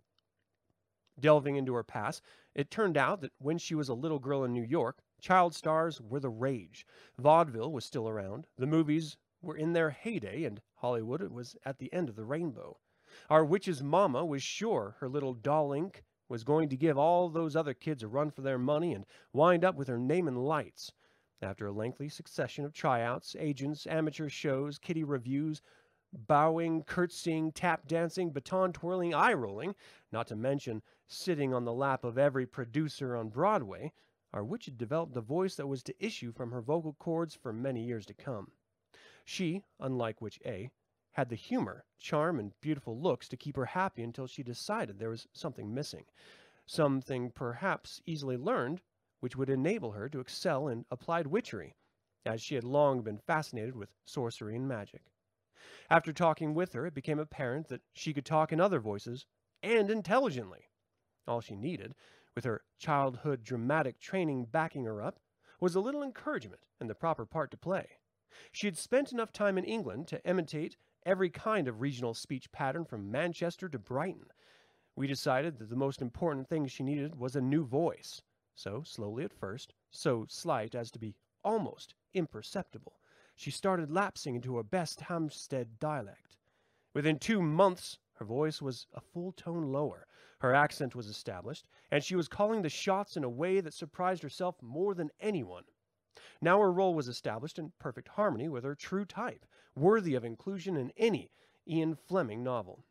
Delving 1.21 1.55
into 1.55 1.75
her 1.75 1.85
past, 1.85 2.23
it 2.55 2.71
turned 2.71 2.97
out 2.97 3.21
that 3.21 3.33
when 3.39 3.59
she 3.59 3.77
was 3.77 3.89
a 3.89 3.95
little 3.95 4.19
girl 4.19 4.43
in 4.43 4.53
New 4.53 4.65
York, 4.65 5.01
Child 5.21 5.55
stars 5.55 6.03
were 6.03 6.21
the 6.21 6.29
rage. 6.29 6.87
Vaudeville 7.19 7.73
was 7.73 7.87
still 7.87 8.09
around. 8.09 8.47
The 8.59 8.67
movies 8.67 9.17
were 9.41 9.57
in 9.57 9.73
their 9.73 9.89
heyday, 9.91 10.45
and 10.45 10.61
Hollywood 10.75 11.23
was 11.31 11.57
at 11.65 11.79
the 11.79 11.91
end 11.95 12.09
of 12.11 12.17
the 12.17 12.27
rainbow. 12.27 12.79
Our 13.31 13.45
witch's 13.45 13.83
mama 13.83 14.27
was 14.27 14.43
sure 14.43 14.97
her 14.99 15.09
little 15.09 15.33
doll 15.33 15.73
ink 15.73 16.05
was 16.29 16.45
going 16.45 16.69
to 16.69 16.77
give 16.77 16.97
all 16.97 17.29
those 17.29 17.57
other 17.57 17.75
kids 17.75 18.03
a 18.03 18.09
run 18.09 18.31
for 18.31 18.43
their 18.43 18.59
money 18.59 18.93
and 18.93 19.05
wind 19.33 19.65
up 19.65 19.75
with 19.75 19.89
her 19.89 19.99
name 19.99 20.29
in 20.29 20.37
lights. 20.37 20.93
After 21.43 21.67
a 21.67 21.73
lengthy 21.73 22.09
succession 22.09 22.65
of 22.65 22.73
tryouts, 22.73 23.37
agents, 23.39 23.87
amateur 23.87 24.29
shows, 24.29 24.79
kitty 24.79 25.05
reviews, 25.05 25.61
bowing, 26.13 26.83
curtsying, 26.85 27.53
tap 27.53 27.87
dancing, 27.87 28.31
baton 28.31 28.73
twirling, 28.73 29.13
eye 29.13 29.35
rolling, 29.35 29.75
not 30.13 30.27
to 30.29 30.37
mention 30.37 30.83
sitting 31.07 31.53
on 31.53 31.65
the 31.65 31.73
lap 31.73 32.05
of 32.05 32.19
every 32.19 32.47
producer 32.47 33.17
on 33.17 33.29
Broadway, 33.29 33.93
our 34.33 34.45
witch 34.45 34.65
had 34.65 34.79
developed 34.79 35.17
a 35.17 35.21
voice 35.21 35.55
that 35.57 35.67
was 35.67 35.83
to 35.83 36.05
issue 36.05 36.33
from 36.33 36.51
her 36.51 36.61
vocal 36.61 36.95
cords 36.95 37.35
for 37.35 37.53
many 37.53 37.85
years 37.85 38.07
to 38.07 38.15
come. 38.15 38.53
She, 39.25 39.63
unlike 39.81 40.21
Witch 40.21 40.41
A, 40.45 40.71
had 41.15 41.29
the 41.29 41.37
humor, 41.37 41.85
charm, 41.99 42.39
and 42.39 42.53
beautiful 42.61 42.99
looks 42.99 43.29
to 43.29 43.37
keep 43.37 43.57
her 43.57 43.65
happy 43.65 44.03
until 44.03 44.27
she 44.27 44.43
decided 44.43 44.99
there 44.99 45.11
was 45.11 45.27
something 45.33 45.73
missing, 45.73 46.05
something 46.67 47.31
perhaps 47.31 48.03
easily 48.07 48.37
learned, 48.37 48.83
which 49.21 49.37
would 49.37 49.49
enable 49.49 49.93
her 49.93 50.09
to 50.09 50.21
excel 50.21 50.69
in 50.69 50.85
applied 50.91 51.27
witchery, 51.27 51.77
as 52.27 52.43
she 52.43 52.55
had 52.55 52.65
long 52.65 53.03
been 53.03 53.19
fascinated 53.19 53.75
with 53.75 53.91
sorcery 54.05 54.55
and 54.57 54.69
magic. 54.69 55.03
After 55.89 56.13
talking 56.13 56.55
with 56.55 56.73
her, 56.73 56.87
it 56.87 56.95
became 56.95 57.19
apparent 57.19 57.69
that 57.69 57.83
she 57.93 58.13
could 58.13 58.27
talk 58.27 58.53
in 58.53 58.61
other 58.61 58.81
voices 58.81 59.27
and 59.63 59.91
intelligently. 59.91 60.69
All 61.27 61.41
she 61.41 61.57
needed 61.57 61.95
with 62.35 62.45
her 62.45 62.63
childhood 62.79 63.45
dramatic 63.45 64.01
training 64.01 64.47
backing 64.47 64.85
her 64.85 65.01
up, 65.01 65.21
was 65.61 65.75
a 65.75 65.81
little 65.81 66.03
encouragement 66.03 66.63
and 66.81 66.91
the 66.91 66.95
proper 66.95 67.25
part 67.25 67.51
to 67.53 67.57
play. 67.57 67.87
She 68.51 68.67
had 68.67 68.77
spent 68.77 69.13
enough 69.13 69.33
time 69.33 69.57
in 69.57 69.65
England 69.65 70.09
to 70.09 70.25
imitate 70.27 70.77
every 71.07 71.31
kind 71.31 71.69
of 71.69 71.81
regional 71.81 72.15
speech 72.15 72.51
pattern 72.53 72.85
from 72.85 73.11
Manchester 73.11 73.69
to 73.69 73.79
Brighton. 73.79 74.27
We 74.97 75.07
decided 75.07 75.59
that 75.59 75.71
the 75.71 75.77
most 75.77 76.01
important 76.01 76.49
thing 76.49 76.67
she 76.67 76.83
needed 76.83 77.17
was 77.17 77.37
a 77.37 77.41
new 77.41 77.65
voice. 77.65 78.23
So, 78.55 78.83
slowly 78.85 79.25
at 79.25 79.33
first, 79.33 79.75
so 79.91 80.27
slight 80.29 80.75
as 80.75 80.91
to 80.93 80.99
be 80.99 81.17
almost 81.43 81.95
imperceptible, 82.15 83.01
she 83.35 83.51
started 83.51 83.91
lapsing 83.91 84.37
into 84.37 84.57
her 84.57 84.63
best 84.63 85.01
Hampstead 85.01 85.79
dialect. 85.81 86.37
Within 86.95 87.19
two 87.19 87.43
months, 87.43 87.99
her 88.15 88.25
voice 88.25 88.63
was 88.63 88.87
a 88.95 89.01
full 89.01 89.33
tone 89.33 89.73
lower, 89.73 90.07
her 90.39 90.55
accent 90.55 90.95
was 90.95 91.09
established, 91.09 91.67
and 91.91 92.05
she 92.05 92.15
was 92.15 92.29
calling 92.29 92.63
the 92.63 92.69
shots 92.69 93.17
in 93.17 93.25
a 93.25 93.29
way 93.29 93.61
that 93.61 93.75
surprised 93.75 94.23
herself 94.23 94.55
more 94.63 94.95
than 94.95 95.11
anyone. 95.19 95.65
Now 96.41 96.61
her 96.61 96.73
role 96.73 96.95
was 96.95 97.09
established 97.09 97.59
in 97.59 97.73
perfect 97.79 98.09
harmony 98.09 98.49
with 98.49 98.65
her 98.65 98.75
true 98.75 99.05
type, 99.05 99.45
worthy 99.75 100.15
of 100.15 100.25
inclusion 100.25 100.77
in 100.77 100.93
any 100.97 101.31
Ian 101.67 101.95
Fleming 101.95 102.43
novel. 102.43 102.85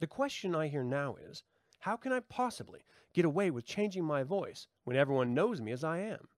The 0.00 0.06
question 0.06 0.54
I 0.54 0.68
hear 0.68 0.82
now 0.82 1.14
is, 1.14 1.44
how 1.80 1.96
can 1.96 2.12
I 2.12 2.20
possibly 2.20 2.84
get 3.12 3.24
away 3.24 3.50
with 3.50 3.64
changing 3.64 4.04
my 4.04 4.22
voice 4.22 4.66
when 4.84 4.96
everyone 4.96 5.34
knows 5.34 5.60
me 5.60 5.70
as 5.70 5.84
I 5.84 5.98
am? 5.98 6.28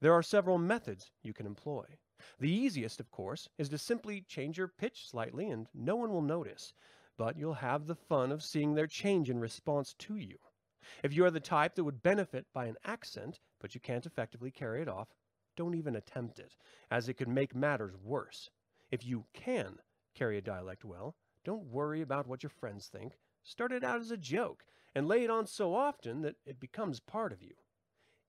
There 0.00 0.12
are 0.12 0.22
several 0.22 0.58
methods 0.58 1.10
you 1.22 1.32
can 1.32 1.46
employ. 1.46 1.98
The 2.38 2.50
easiest, 2.50 3.00
of 3.00 3.10
course, 3.10 3.48
is 3.56 3.68
to 3.70 3.78
simply 3.78 4.20
change 4.22 4.58
your 4.58 4.68
pitch 4.68 5.08
slightly 5.08 5.48
and 5.48 5.68
no 5.72 5.96
one 5.96 6.10
will 6.10 6.22
notice, 6.22 6.74
but 7.16 7.36
you'll 7.38 7.54
have 7.54 7.86
the 7.86 7.94
fun 7.94 8.32
of 8.32 8.42
seeing 8.42 8.74
their 8.74 8.86
change 8.86 9.30
in 9.30 9.38
response 9.38 9.94
to 10.00 10.16
you. 10.16 10.38
If 11.02 11.12
you 11.12 11.24
are 11.24 11.30
the 11.30 11.40
type 11.40 11.74
that 11.74 11.84
would 11.84 12.02
benefit 12.02 12.46
by 12.52 12.66
an 12.66 12.76
accent, 12.84 13.40
but 13.60 13.74
you 13.74 13.80
can't 13.80 14.06
effectively 14.06 14.50
carry 14.50 14.82
it 14.82 14.88
off, 14.88 15.08
don't 15.56 15.74
even 15.74 15.96
attempt 15.96 16.38
it, 16.38 16.54
as 16.90 17.08
it 17.08 17.14
could 17.14 17.28
make 17.28 17.54
matters 17.54 17.94
worse. 18.02 18.50
If 18.90 19.04
you 19.04 19.24
can 19.32 19.78
carry 20.14 20.38
a 20.38 20.42
dialect 20.42 20.84
well, 20.84 21.16
don't 21.44 21.66
worry 21.66 22.02
about 22.02 22.26
what 22.26 22.42
your 22.42 22.50
friends 22.50 22.88
think. 22.88 23.18
Start 23.42 23.72
it 23.72 23.84
out 23.84 24.00
as 24.00 24.10
a 24.10 24.16
joke 24.16 24.64
and 24.94 25.06
lay 25.06 25.24
it 25.24 25.30
on 25.30 25.46
so 25.46 25.74
often 25.74 26.22
that 26.22 26.36
it 26.44 26.58
becomes 26.58 27.00
part 27.00 27.32
of 27.32 27.42
you. 27.42 27.54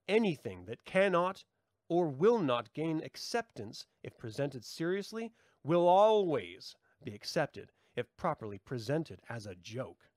Anything 0.07 0.65
that 0.65 0.85
cannot 0.85 1.43
or 1.89 2.09
will 2.09 2.39
not 2.39 2.73
gain 2.73 3.01
acceptance 3.03 3.85
if 4.03 4.17
presented 4.17 4.63
seriously 4.63 5.31
will 5.63 5.87
always 5.87 6.75
be 7.03 7.13
accepted 7.13 7.71
if 7.95 8.15
properly 8.17 8.57
presented 8.57 9.21
as 9.29 9.45
a 9.45 9.55
joke. 9.55 10.09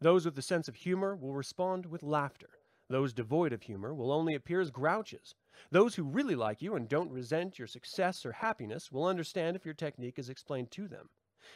Those 0.00 0.24
with 0.24 0.36
a 0.38 0.42
sense 0.42 0.68
of 0.68 0.74
humor 0.74 1.14
will 1.14 1.34
respond 1.34 1.86
with 1.86 2.02
laughter. 2.02 2.53
Those 2.88 3.14
devoid 3.14 3.52
of 3.52 3.62
humor 3.62 3.94
will 3.94 4.12
only 4.12 4.34
appear 4.34 4.60
as 4.60 4.70
grouches. 4.70 5.34
Those 5.70 5.94
who 5.94 6.04
really 6.04 6.34
like 6.34 6.60
you 6.60 6.74
and 6.74 6.88
don't 6.88 7.10
resent 7.10 7.58
your 7.58 7.66
success 7.66 8.26
or 8.26 8.32
happiness 8.32 8.92
will 8.92 9.06
understand 9.06 9.56
if 9.56 9.64
your 9.64 9.74
technique 9.74 10.18
is 10.18 10.28
explained 10.28 10.70
to 10.72 10.86
them. 10.88 11.08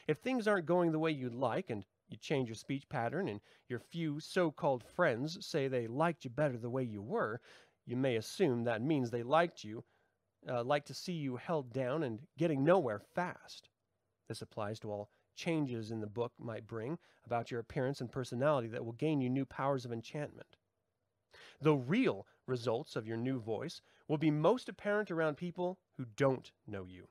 If 0.07 0.19
things 0.19 0.47
aren't 0.47 0.67
going 0.67 0.93
the 0.93 0.99
way 0.99 1.11
you'd 1.11 1.35
like 1.35 1.71
and 1.71 1.85
you 2.09 2.17
change 2.17 2.49
your 2.49 2.55
speech 2.55 2.89
pattern 2.89 3.29
and 3.29 3.41
your 3.69 3.79
few 3.79 4.21
so-called 4.21 4.85
friends 4.85 5.47
say 5.47 5.69
they 5.69 5.87
liked 5.87 6.25
you 6.25 6.31
better 6.31 6.57
the 6.57 6.71
way 6.71 6.83
you 6.83 7.03
were, 7.03 7.41
you 7.85 7.97
may 7.97 8.17
assume 8.17 8.65
that 8.65 8.83
means 8.83 9.11
they 9.11 9.23
liked 9.23 9.65
you, 9.65 9.85
uh, 10.49 10.63
like 10.63 10.85
to 10.87 10.95
see 10.95 11.15
you 11.15 11.37
held 11.37 11.73
down 11.73 12.03
and 12.03 12.21
getting 12.37 12.65
nowhere 12.65 13.01
fast. 13.15 13.71
This 14.29 14.43
applies 14.43 14.79
to 14.81 14.91
all 14.91 15.11
changes 15.37 15.91
in 15.91 16.01
the 16.01 16.07
book 16.07 16.33
might 16.39 16.67
bring 16.67 16.99
about 17.25 17.51
your 17.51 17.61
appearance 17.61 18.01
and 18.01 18.13
personality 18.13 18.69
that 18.69 18.85
will 18.85 18.93
gain 18.93 19.21
you 19.21 19.31
new 19.31 19.47
powers 19.47 19.85
of 19.85 19.93
enchantment. 19.93 20.58
The 21.61 21.75
real 21.75 22.27
results 22.47 22.95
of 22.95 23.07
your 23.07 23.17
new 23.17 23.41
voice 23.41 23.81
will 24.07 24.19
be 24.19 24.31
most 24.31 24.69
apparent 24.69 25.11
around 25.11 25.37
people 25.37 25.79
who 25.97 26.05
don't 26.05 26.53
know 26.67 26.85
you. 26.85 27.09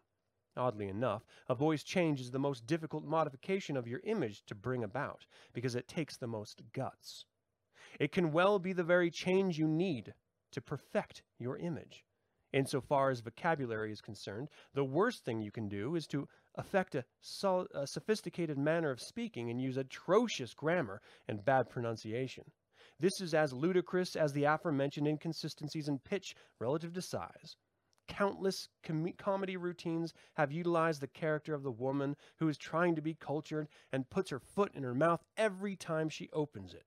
Oddly 0.55 0.87
enough, 0.87 1.25
a 1.47 1.53
voice 1.53 1.83
change 1.83 2.19
is 2.19 2.31
the 2.31 2.39
most 2.39 2.65
difficult 2.65 3.03
modification 3.03 3.77
of 3.77 3.87
your 3.87 3.99
image 4.03 4.43
to 4.45 4.55
bring 4.55 4.83
about 4.83 5.25
because 5.53 5.75
it 5.75 5.87
takes 5.87 6.17
the 6.17 6.27
most 6.27 6.61
guts. 6.73 7.25
It 7.99 8.11
can 8.11 8.31
well 8.31 8.57
be 8.57 8.73
the 8.73 8.83
very 8.83 9.11
change 9.11 9.59
you 9.59 9.67
need 9.67 10.13
to 10.51 10.61
perfect 10.61 11.23
your 11.37 11.57
image. 11.57 12.05
Insofar 12.53 13.11
as 13.11 13.19
vocabulary 13.19 13.91
is 13.91 14.01
concerned, 14.01 14.49
the 14.73 14.83
worst 14.83 15.25
thing 15.25 15.41
you 15.41 15.51
can 15.51 15.67
do 15.67 15.95
is 15.95 16.07
to 16.07 16.27
affect 16.55 16.95
a, 16.95 17.05
a, 17.75 17.85
sophisticated 17.85 18.57
manner 18.57 18.89
of 18.89 19.01
speaking 19.01 19.49
and 19.49 19.61
use 19.61 19.77
atrocious 19.77 20.53
grammar 20.53 21.01
and 21.27 21.43
bad 21.43 21.69
pronunciation. 21.69 22.51
This 22.99 23.21
is 23.21 23.33
as 23.33 23.53
ludicrous 23.53 24.15
as 24.15 24.33
the 24.33 24.45
aforementioned 24.45 25.07
inconsistencies 25.07 25.87
in 25.87 25.99
pitch 25.99 26.35
relative 26.59 26.93
to 26.93 27.01
size. 27.01 27.55
Countless 28.07 28.69
com 28.83 29.11
comedy 29.17 29.57
routines 29.57 30.13
have 30.35 30.51
utilized 30.51 31.01
the 31.01 31.07
character 31.07 31.53
of 31.53 31.63
the 31.63 31.71
woman 31.71 32.15
who 32.39 32.47
is 32.47 32.57
trying 32.57 32.95
to 32.95 33.01
be 33.01 33.13
cultured 33.13 33.67
and 33.91 34.09
puts 34.09 34.29
her 34.29 34.39
foot 34.39 34.71
in 34.73 34.83
her 34.83 34.95
mouth 34.95 35.23
every 35.35 35.75
time 35.75 36.09
she 36.09 36.29
opens 36.31 36.73
it. 36.73 36.85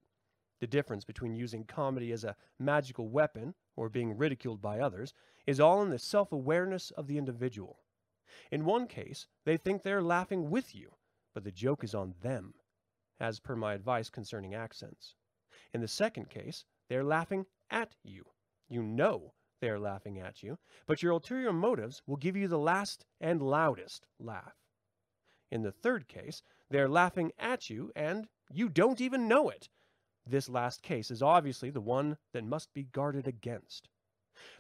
The 0.61 0.67
difference 0.67 1.05
between 1.05 1.37
using 1.37 1.64
comedy 1.64 2.11
as 2.11 2.25
a 2.25 2.37
magical 2.59 3.09
weapon 3.09 3.55
or 3.76 3.88
being 3.88 4.17
ridiculed 4.17 4.61
by 4.61 4.81
others 4.81 5.14
is 5.47 5.61
all 5.61 5.83
in 5.83 5.90
the 5.90 5.99
self-awareness 5.99 6.90
of 6.90 7.07
the 7.07 7.19
individual. 7.19 7.81
In 8.50 8.64
one 8.64 8.87
case, 8.87 9.26
they 9.45 9.57
think 9.57 9.83
they're 9.83 10.02
laughing 10.02 10.50
with 10.50 10.75
you, 10.75 10.93
but 11.35 11.45
the 11.45 11.52
joke 11.52 11.85
is 11.85 11.95
on 11.95 12.14
them, 12.23 12.55
as 13.19 13.40
per 13.40 13.57
my 13.57 13.75
advice 13.75 14.11
concerning 14.11 14.55
accents. 14.55 15.14
In 15.73 15.81
the 15.81 15.89
second 15.89 16.31
case, 16.31 16.65
they 16.89 16.97
are 16.97 17.05
laughing 17.05 17.47
at 17.71 17.95
you. 18.03 18.25
You 18.69 18.83
know 18.83 19.35
they 19.61 19.69
are 19.69 19.79
laughing 19.79 20.19
at 20.19 20.43
you, 20.43 20.59
but 20.87 21.03
your 21.03 21.12
ulterior 21.12 21.53
motives 21.53 22.03
will 22.07 22.17
give 22.17 22.37
you 22.37 22.49
the 22.49 22.59
last 22.59 23.05
and 23.21 23.43
loudest 23.43 24.07
laugh. 24.19 24.55
In 25.50 25.62
the 25.62 25.73
third 25.73 26.09
case, 26.09 26.43
they 26.71 26.79
are 26.79 26.89
laughing 26.89 27.33
at 27.39 27.69
you 27.69 27.93
and 27.95 28.29
you 28.50 28.69
don't 28.69 29.00
even 29.00 29.29
know 29.29 29.49
it, 29.49 29.69
this 30.27 30.49
last 30.49 30.83
case 30.83 31.11
is 31.11 31.23
obviously 31.23 31.71
the 31.71 31.81
one 31.81 32.17
that 32.33 32.45
must 32.45 32.73
be 32.75 32.85
guarded 32.85 33.27
against. 33.27 33.89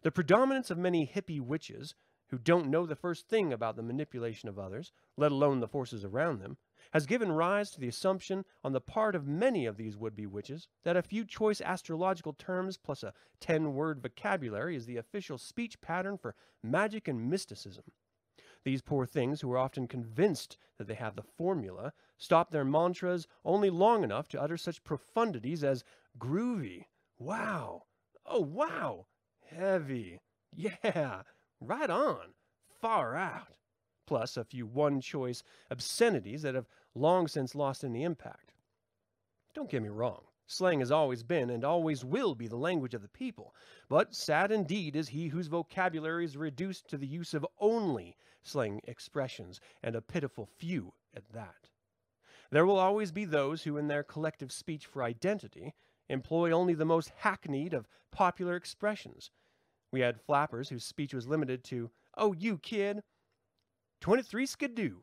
The 0.02 0.10
predominance 0.10 0.70
of 0.70 0.78
many 0.78 1.06
hippie 1.06 1.40
witches, 1.40 1.94
who 2.28 2.38
don't 2.38 2.70
know 2.70 2.86
the 2.86 2.96
first 2.96 3.28
thing 3.28 3.52
about 3.52 3.76
the 3.76 3.82
manipulation 3.82 4.48
of 4.48 4.58
others, 4.58 4.92
let 5.16 5.32
alone 5.32 5.60
the 5.60 5.68
forces 5.68 6.04
around 6.04 6.40
them, 6.40 6.56
has 6.92 7.06
given 7.06 7.32
rise 7.32 7.70
to 7.70 7.80
the 7.80 7.88
assumption 7.88 8.44
on 8.64 8.72
the 8.72 8.80
part 8.80 9.14
of 9.14 9.26
many 9.26 9.66
of 9.66 9.76
these 9.76 9.96
would-be 9.96 10.26
witches 10.26 10.68
that 10.82 10.96
a 10.96 11.02
few 11.02 11.24
choice 11.24 11.60
astrological 11.60 12.32
terms 12.32 12.76
plus 12.76 13.02
a 13.02 13.12
ten-word 13.40 14.02
vocabulary 14.02 14.76
is 14.76 14.86
the 14.86 14.96
official 14.96 15.38
speech 15.38 15.80
pattern 15.80 16.16
for 16.16 16.34
magic 16.62 17.08
and 17.08 17.30
mysticism. 17.30 17.84
These 18.64 18.82
poor 18.82 19.06
things, 19.06 19.40
who 19.40 19.50
are 19.52 19.58
often 19.58 19.88
convinced 19.88 20.58
that 20.76 20.86
they 20.86 20.94
have 20.94 21.16
the 21.16 21.22
formula, 21.22 21.94
stop 22.18 22.50
their 22.50 22.64
mantras 22.64 23.26
only 23.44 23.70
long 23.70 24.04
enough 24.04 24.28
to 24.28 24.40
utter 24.40 24.58
such 24.58 24.84
profundities 24.84 25.62
as 25.62 25.82
groovy, 26.18 26.84
wow, 27.18 27.84
oh 28.26 28.40
wow, 28.40 29.06
heavy, 29.46 30.20
yeah, 30.54 31.22
right 31.60 31.88
on, 31.88 32.34
far 32.80 33.16
out, 33.16 33.56
plus 34.06 34.36
a 34.36 34.44
few 34.44 34.66
one-choice 34.66 35.42
obscenities 35.70 36.42
that 36.42 36.54
have 36.54 36.66
long 36.94 37.28
since 37.28 37.54
lost 37.54 37.84
any 37.84 38.02
impact. 38.02 38.52
Don't 39.54 39.70
get 39.70 39.82
me 39.82 39.88
wrong. 39.88 40.22
Slang 40.46 40.80
has 40.80 40.90
always 40.90 41.22
been 41.22 41.50
and 41.50 41.64
always 41.64 42.04
will 42.04 42.34
be 42.34 42.48
the 42.48 42.56
language 42.56 42.94
of 42.94 43.02
the 43.02 43.08
people, 43.08 43.54
but 43.88 44.14
sad 44.14 44.50
indeed 44.50 44.96
is 44.96 45.08
he 45.08 45.28
whose 45.28 45.46
vocabulary 45.46 46.24
is 46.24 46.36
reduced 46.36 46.88
to 46.88 46.96
the 46.96 47.06
use 47.06 47.34
of 47.34 47.46
only 47.58 48.16
slang 48.42 48.80
expressions, 48.84 49.60
and 49.82 49.94
a 49.94 50.00
pitiful 50.00 50.46
few 50.46 50.94
at 51.14 51.28
that. 51.30 51.68
There 52.50 52.66
will 52.66 52.78
always 52.78 53.12
be 53.12 53.24
those 53.24 53.62
who, 53.62 53.76
in 53.76 53.88
their 53.88 54.02
collective 54.02 54.50
speech 54.50 54.86
for 54.86 55.02
identity, 55.02 55.74
employ 56.08 56.50
only 56.50 56.74
the 56.74 56.84
most 56.84 57.10
hackneyed 57.10 57.74
of 57.74 57.88
popular 58.10 58.56
expressions. 58.56 59.30
We 59.92 60.00
had 60.00 60.20
flappers 60.20 60.68
whose 60.68 60.84
speech 60.84 61.14
was 61.14 61.28
limited 61.28 61.62
to, 61.64 61.90
oh, 62.16 62.32
you 62.32 62.58
kid, 62.58 63.02
23 64.00 64.46
skidoo, 64.46 65.00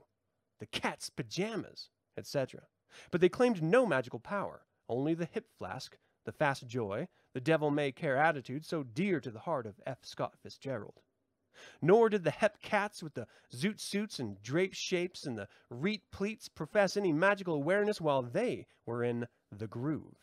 the 0.60 0.66
cat's 0.66 1.10
pajamas, 1.10 1.90
etc. 2.18 2.68
But 3.12 3.22
they 3.22 3.30
claimed 3.30 3.62
no 3.62 3.86
magical 3.86 4.20
power, 4.20 4.66
only 4.90 5.14
the 5.14 5.26
hip 5.26 5.50
flask, 5.58 5.98
the 6.26 6.32
fast 6.32 6.68
joy, 6.68 7.08
the 7.34 7.42
devil 7.42 7.72
may 7.72 7.92
care 7.92 8.18
attitude 8.18 8.66
so 8.66 8.84
dear 8.84 9.20
to 9.20 9.32
the 9.32 9.42
heart 9.42 9.66
of 9.66 9.80
F. 9.86 10.00
Scott 10.04 10.36
Fitzgerald. 10.42 11.02
Nor 11.82 12.10
did 12.10 12.24
the 12.24 12.32
hep 12.32 12.62
cats 12.62 13.02
with 13.02 13.14
the 13.14 13.28
zoot 13.54 13.80
suits 13.80 14.20
and 14.20 14.42
drape 14.42 14.74
shapes 14.74 15.26
and 15.26 15.38
the 15.38 15.48
reet 15.70 16.04
pleats 16.12 16.48
profess 16.50 16.98
any 16.98 17.12
magical 17.12 17.56
awareness 17.56 18.00
while 18.00 18.22
they 18.22 18.68
were 18.86 19.04
in 19.04 19.28
the 19.52 19.68
groove. 19.68 20.16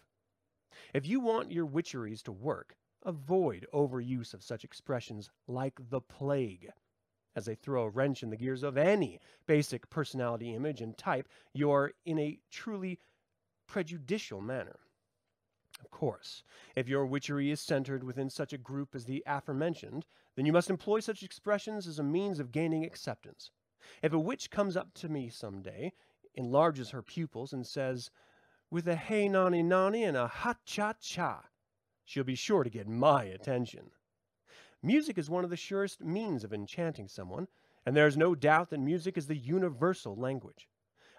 If 0.92 1.06
you 1.06 1.20
want 1.20 1.52
your 1.52 1.66
witcheries 1.66 2.22
to 2.24 2.32
work, 2.32 2.76
avoid 3.04 3.66
overuse 3.72 4.34
of 4.34 4.42
such 4.42 4.64
expressions 4.64 5.30
like 5.46 5.78
the 5.90 6.00
plague, 6.00 6.70
as 7.36 7.44
they 7.44 7.54
throw 7.54 7.84
a 7.84 7.88
wrench 7.88 8.22
in 8.22 8.30
the 8.30 8.36
gears 8.36 8.62
of 8.62 8.76
any 8.76 9.20
basic 9.46 9.88
personality 9.90 10.54
image 10.54 10.80
and 10.80 10.96
type 10.96 11.28
you're 11.52 11.92
in 12.04 12.18
a 12.18 12.38
truly 12.50 12.98
prejudicial 13.66 14.40
manner. 14.40 14.78
Of 15.80 15.90
course, 15.90 16.44
if 16.76 16.88
your 16.88 17.04
witchery 17.06 17.50
is 17.50 17.60
centered 17.60 18.04
within 18.04 18.30
such 18.30 18.52
a 18.52 18.58
group 18.58 18.94
as 18.94 19.04
the 19.04 19.22
aforementioned, 19.26 20.06
then 20.36 20.46
you 20.46 20.52
must 20.52 20.70
employ 20.70 21.00
such 21.00 21.22
expressions 21.22 21.86
as 21.86 21.98
a 21.98 22.04
means 22.04 22.40
of 22.40 22.52
gaining 22.52 22.84
acceptance. 22.84 23.50
If 24.02 24.12
a 24.12 24.18
witch 24.18 24.50
comes 24.50 24.76
up 24.76 24.94
to 24.94 25.08
me 25.08 25.28
some 25.28 25.60
day, 25.62 25.92
enlarges 26.34 26.90
her 26.90 27.02
pupils, 27.02 27.52
and 27.52 27.66
says, 27.66 28.10
with 28.70 28.88
a 28.88 28.96
hey 28.96 29.28
nonny 29.28 29.62
nonny 29.62 30.04
and 30.04 30.16
a 30.16 30.26
ha 30.26 30.54
cha 30.64 30.94
cha, 30.94 31.44
she'll 32.04 32.24
be 32.24 32.34
sure 32.34 32.64
to 32.64 32.70
get 32.70 32.88
my 32.88 33.24
attention. 33.24 33.90
Music 34.84 35.16
is 35.16 35.30
one 35.30 35.44
of 35.44 35.48
the 35.48 35.56
surest 35.56 36.04
means 36.04 36.44
of 36.44 36.52
enchanting 36.52 37.08
someone, 37.08 37.48
and 37.86 37.96
there 37.96 38.06
is 38.06 38.18
no 38.18 38.34
doubt 38.34 38.68
that 38.68 38.78
music 38.78 39.16
is 39.16 39.26
the 39.26 39.34
universal 39.34 40.14
language. 40.14 40.68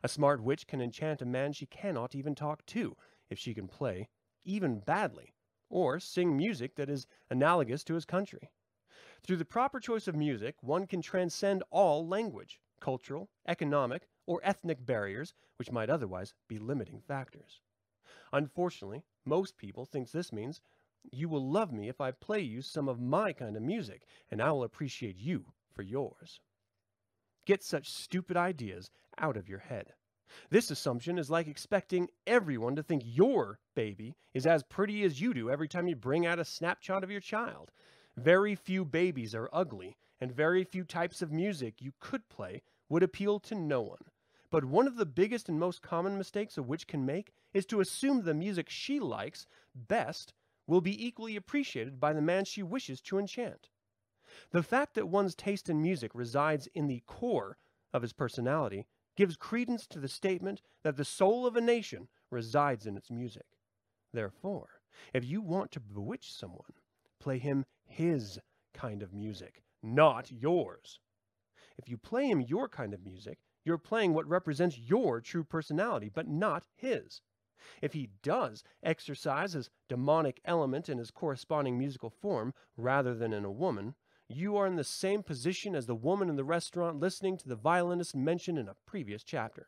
A 0.03 0.07
smart 0.07 0.39
witch 0.43 0.67
can 0.67 0.81
enchant 0.81 1.23
a 1.23 1.25
man 1.25 1.51
she 1.51 1.65
cannot 1.65 2.13
even 2.13 2.35
talk 2.35 2.63
to, 2.67 2.95
if 3.27 3.39
she 3.39 3.55
can 3.55 3.67
play, 3.67 4.07
even 4.43 4.81
badly, 4.81 5.33
or 5.67 5.99
sing 5.99 6.37
music 6.37 6.75
that 6.75 6.91
is 6.91 7.07
analogous 7.31 7.83
to 7.85 7.95
his 7.95 8.05
country. 8.05 8.51
Through 9.23 9.37
the 9.37 9.45
proper 9.45 9.79
choice 9.79 10.07
of 10.07 10.15
music, 10.15 10.57
one 10.61 10.85
can 10.85 11.01
transcend 11.01 11.63
all 11.71 12.07
language, 12.07 12.61
cultural, 12.79 13.31
economic, 13.47 14.07
or 14.27 14.41
ethnic 14.43 14.85
barriers 14.85 15.33
which 15.57 15.71
might 15.71 15.89
otherwise 15.89 16.35
be 16.47 16.59
limiting 16.59 17.01
factors. 17.01 17.61
Unfortunately, 18.31 19.01
most 19.25 19.57
people 19.57 19.85
think 19.85 20.11
this 20.11 20.31
means 20.31 20.61
You 21.11 21.29
will 21.29 21.51
love 21.51 21.71
me 21.71 21.89
if 21.89 22.01
I 22.01 22.11
play 22.11 22.41
you 22.41 22.61
some 22.61 22.89
of 22.89 22.99
my 22.99 23.33
kind 23.33 23.55
of 23.55 23.63
music, 23.63 24.05
and 24.29 24.41
I 24.41 24.51
will 24.51 24.63
appreciate 24.63 25.17
you 25.17 25.45
for 25.73 25.81
yours. 25.81 26.39
Get 27.45 27.63
such 27.63 27.91
stupid 27.91 28.37
ideas 28.37 28.89
out 29.17 29.37
of 29.37 29.47
your 29.47 29.59
head. 29.59 29.93
This 30.49 30.71
assumption 30.71 31.17
is 31.17 31.29
like 31.29 31.47
expecting 31.47 32.09
everyone 32.25 32.75
to 32.75 32.83
think 32.83 33.03
your 33.05 33.59
baby 33.75 34.15
is 34.33 34.45
as 34.45 34.63
pretty 34.63 35.03
as 35.03 35.21
you 35.21 35.33
do 35.33 35.49
every 35.49 35.67
time 35.67 35.87
you 35.87 35.95
bring 35.95 36.25
out 36.25 36.39
a 36.39 36.45
snapshot 36.45 37.03
of 37.03 37.11
your 37.11 37.21
child. 37.21 37.71
Very 38.17 38.55
few 38.55 38.83
babies 38.83 39.35
are 39.35 39.49
ugly, 39.53 39.97
and 40.19 40.31
very 40.31 40.63
few 40.63 40.83
types 40.83 41.21
of 41.21 41.31
music 41.31 41.81
you 41.81 41.93
could 41.99 42.27
play 42.29 42.63
would 42.89 43.03
appeal 43.03 43.39
to 43.41 43.55
no 43.55 43.81
one. 43.81 44.05
But 44.49 44.65
one 44.65 44.87
of 44.87 44.95
the 44.95 45.05
biggest 45.05 45.49
and 45.49 45.59
most 45.59 45.81
common 45.81 46.17
mistakes 46.17 46.57
a 46.57 46.63
witch 46.63 46.87
can 46.87 47.05
make 47.05 47.33
is 47.53 47.65
to 47.67 47.79
assume 47.79 48.21
the 48.21 48.33
music 48.33 48.69
she 48.69 48.99
likes 48.99 49.47
best 49.75 50.33
will 50.67 50.81
be 50.81 51.05
equally 51.05 51.35
appreciated 51.35 51.99
by 51.99 52.13
the 52.13 52.21
man 52.21 52.45
she 52.45 52.63
wishes 52.63 53.01
to 53.01 53.19
enchant. 53.19 53.69
The 54.51 54.63
fact 54.63 54.95
that 54.95 55.07
one's 55.07 55.35
taste 55.35 55.69
in 55.69 55.81
music 55.81 56.11
resides 56.13 56.67
in 56.73 56.87
the 56.87 57.03
core 57.05 57.57
of 57.93 58.01
his 58.01 58.13
personality 58.13 58.87
gives 59.15 59.37
credence 59.37 59.87
to 59.87 59.99
the 59.99 60.07
statement 60.07 60.61
that 60.83 60.97
the 60.97 61.05
soul 61.05 61.45
of 61.47 61.55
a 61.55 61.61
nation 61.61 62.09
resides 62.29 62.85
in 62.85 62.97
its 62.97 63.09
music. 63.09 63.45
Therefore, 64.11 64.81
if 65.13 65.23
you 65.23 65.41
want 65.41 65.71
to 65.71 65.79
bewitch 65.79 66.33
someone, 66.33 66.73
play 67.19 67.37
him 67.37 67.65
his 67.85 68.39
kind 68.73 69.01
of 69.01 69.13
music, 69.13 69.63
not 69.81 70.31
yours. 70.31 70.99
If 71.77 71.89
you 71.89 71.97
play 71.97 72.27
him 72.27 72.41
your 72.41 72.67
kind 72.67 72.93
of 72.93 73.05
music, 73.05 73.39
you're 73.63 73.77
playing 73.77 74.13
what 74.13 74.27
represents 74.27 74.77
your 74.77 75.21
true 75.21 75.43
personality, 75.43 76.09
but 76.13 76.27
not 76.27 76.65
his. 76.75 77.21
If 77.81 77.93
he 77.93 78.09
does 78.23 78.63
exercise 78.83 79.53
his 79.53 79.69
demonic 79.87 80.41
element 80.45 80.89
in 80.89 80.97
his 80.97 81.11
corresponding 81.11 81.77
musical 81.77 82.09
form 82.09 82.53
rather 82.77 83.13
than 83.13 83.33
in 83.33 83.45
a 83.45 83.51
woman, 83.51 83.95
you 84.27 84.57
are 84.57 84.65
in 84.65 84.75
the 84.75 84.83
same 84.83 85.23
position 85.23 85.75
as 85.75 85.85
the 85.85 85.95
woman 85.95 86.29
in 86.29 86.35
the 86.35 86.43
restaurant 86.43 86.99
listening 86.99 87.37
to 87.37 87.47
the 87.47 87.55
violinist 87.55 88.15
mentioned 88.15 88.57
in 88.57 88.67
a 88.67 88.75
previous 88.85 89.23
chapter. 89.23 89.67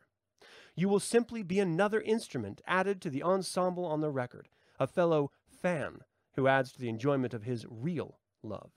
You 0.75 0.89
will 0.89 0.99
simply 0.99 1.43
be 1.43 1.59
another 1.59 2.01
instrument 2.01 2.61
added 2.65 3.01
to 3.01 3.09
the 3.09 3.23
ensemble 3.23 3.85
on 3.85 4.01
the 4.01 4.11
record, 4.11 4.47
a 4.79 4.87
fellow 4.87 5.31
fan 5.47 6.01
who 6.35 6.47
adds 6.47 6.71
to 6.71 6.79
the 6.79 6.89
enjoyment 6.89 7.33
of 7.33 7.43
his 7.43 7.65
real 7.69 8.19
love, 8.43 8.71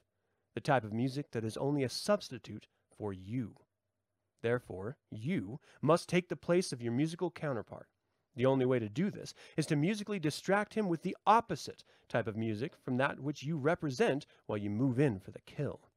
the 0.54 0.60
type 0.60 0.84
of 0.84 0.92
music 0.92 1.30
that 1.32 1.44
is 1.44 1.56
only 1.56 1.82
a 1.82 1.88
substitute 1.88 2.66
for 2.96 3.12
you. 3.12 3.54
Therefore, 4.42 4.96
you 5.10 5.60
must 5.82 6.08
take 6.08 6.28
the 6.28 6.36
place 6.36 6.72
of 6.72 6.82
your 6.82 6.92
musical 6.92 7.30
counterpart. 7.30 7.88
The 8.40 8.46
only 8.46 8.64
way 8.64 8.78
to 8.78 8.88
do 8.88 9.10
this 9.10 9.34
is 9.58 9.66
to 9.66 9.76
musically 9.76 10.18
distract 10.18 10.72
him 10.72 10.88
with 10.88 11.02
the 11.02 11.14
opposite 11.26 11.84
type 12.08 12.26
of 12.26 12.38
music 12.38 12.74
from 12.74 12.96
that 12.96 13.20
which 13.20 13.42
you 13.42 13.58
represent 13.58 14.24
while 14.46 14.56
you 14.56 14.70
move 14.70 14.98
in 14.98 15.20
for 15.20 15.30
the 15.30 15.42
kill. 15.42 15.90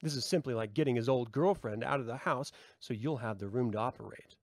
This 0.00 0.14
is 0.14 0.24
simply 0.24 0.54
like 0.54 0.72
getting 0.72 0.94
his 0.94 1.08
old 1.08 1.32
girlfriend 1.32 1.82
out 1.82 1.98
of 1.98 2.06
the 2.06 2.18
house 2.18 2.52
so 2.78 2.94
you'll 2.94 3.16
have 3.16 3.40
the 3.40 3.48
room 3.48 3.72
to 3.72 3.78
operate. 3.78 4.36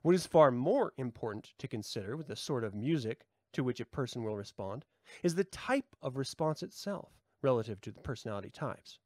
What 0.00 0.14
is 0.14 0.24
far 0.24 0.50
more 0.50 0.94
important 0.96 1.52
to 1.58 1.68
consider 1.68 2.16
with 2.16 2.28
the 2.28 2.34
sort 2.34 2.64
of 2.64 2.74
music 2.74 3.26
to 3.52 3.62
which 3.62 3.78
a 3.78 3.84
person 3.84 4.24
will 4.24 4.34
respond 4.34 4.86
is 5.22 5.34
the 5.34 5.44
type 5.44 5.94
of 6.00 6.16
response 6.16 6.62
itself 6.62 7.12
relative 7.42 7.78
to 7.82 7.92
the 7.92 8.00
personality 8.00 8.48
types. 8.48 9.00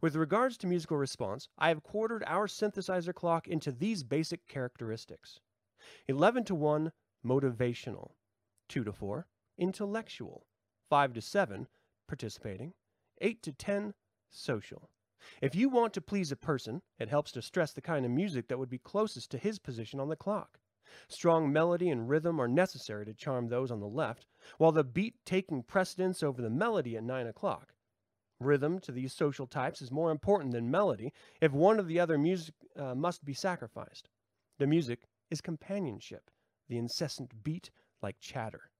With 0.00 0.16
regards 0.16 0.56
to 0.56 0.66
musical 0.66 0.96
response, 0.96 1.50
I 1.58 1.68
have 1.68 1.82
quartered 1.82 2.24
our 2.26 2.46
synthesizer 2.46 3.14
clock 3.14 3.46
into 3.46 3.72
these 3.72 4.04
basic 4.04 4.48
characteristics. 4.48 5.40
11 6.06 6.44
to 6.44 6.54
1, 6.54 6.92
motivational. 7.24 8.12
2 8.68 8.84
to 8.84 8.92
4, 8.92 9.26
intellectual. 9.56 10.46
5 10.90 11.12
to 11.14 11.20
7, 11.20 11.68
participating. 12.06 12.74
8 13.20 13.42
to 13.42 13.52
10, 13.52 13.94
social. 14.30 14.90
If 15.42 15.54
you 15.54 15.68
want 15.68 15.92
to 15.94 16.00
please 16.00 16.30
a 16.30 16.36
person, 16.36 16.82
it 16.98 17.08
helps 17.08 17.32
to 17.32 17.42
stress 17.42 17.72
the 17.72 17.80
kind 17.80 18.04
of 18.04 18.12
music 18.12 18.48
that 18.48 18.58
would 18.58 18.70
be 18.70 18.78
closest 18.78 19.30
to 19.32 19.38
his 19.38 19.58
position 19.58 20.00
on 20.00 20.08
the 20.08 20.16
clock. 20.16 20.60
Strong 21.08 21.52
melody 21.52 21.90
and 21.90 22.08
rhythm 22.08 22.40
are 22.40 22.48
necessary 22.48 23.04
to 23.04 23.12
charm 23.12 23.48
those 23.48 23.70
on 23.70 23.80
the 23.80 23.88
left, 23.88 24.26
while 24.56 24.72
the 24.72 24.84
beat 24.84 25.16
taking 25.26 25.62
precedence 25.62 26.22
over 26.22 26.40
the 26.40 26.48
melody 26.48 26.96
at 26.96 27.02
9 27.02 27.26
o'clock. 27.26 27.74
Rhythm 28.40 28.78
to 28.80 28.92
these 28.92 29.12
social 29.12 29.46
types 29.46 29.82
is 29.82 29.90
more 29.90 30.10
important 30.10 30.52
than 30.52 30.70
melody 30.70 31.12
if 31.40 31.52
one 31.52 31.78
of 31.78 31.88
the 31.88 31.98
other 31.98 32.16
music 32.16 32.54
uh, 32.76 32.94
must 32.94 33.24
be 33.24 33.34
sacrificed. 33.34 34.08
The 34.58 34.66
music 34.66 35.08
is 35.30 35.40
companionship, 35.40 36.30
the 36.68 36.78
incessant 36.78 37.42
beat 37.42 37.70
like 38.02 38.20
chatter. 38.20 38.70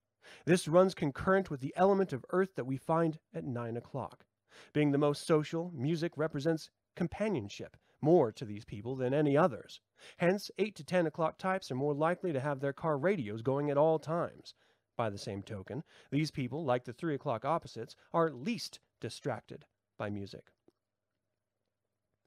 This 0.45 0.69
runs 0.69 0.95
concurrent 0.95 1.51
with 1.51 1.61
the 1.61 1.73
element 1.77 2.13
of 2.13 2.25
earth 2.31 2.55
that 2.57 2.67
we 2.67 2.77
find 2.77 3.19
at 3.33 3.45
nine 3.45 3.77
o'clock. 3.77 4.27
Being 4.73 4.93
the 4.93 4.99
most 4.99 5.27
social, 5.27 5.71
music 5.75 6.13
represents 6.17 6.71
companionship 6.97 7.77
more 8.01 8.31
to 8.33 8.45
these 8.45 8.65
people 8.65 8.97
than 8.97 9.15
any 9.15 9.37
others. 9.37 9.81
Hence, 10.19 10.51
8 10.59 10.75
to 10.77 10.85
10 10.85 11.07
o'clock 11.07 11.39
types 11.39 11.71
are 11.71 11.77
more 11.77 11.95
likely 11.95 12.33
to 12.33 12.41
have 12.41 12.61
their 12.61 12.73
car 12.73 12.97
radios 12.99 13.43
going 13.43 13.71
at 13.71 13.79
all 13.79 13.99
times. 13.99 14.55
By 14.97 15.11
the 15.11 15.19
same 15.19 15.43
token, 15.43 15.85
these 16.11 16.31
people, 16.31 16.65
like 16.65 16.85
the 16.85 16.93
3 16.93 17.15
o'clock 17.15 17.45
opposites, 17.45 17.95
are 18.13 18.31
least 18.31 18.81
distracted 19.01 19.65
by 19.97 20.11
music. 20.11 20.53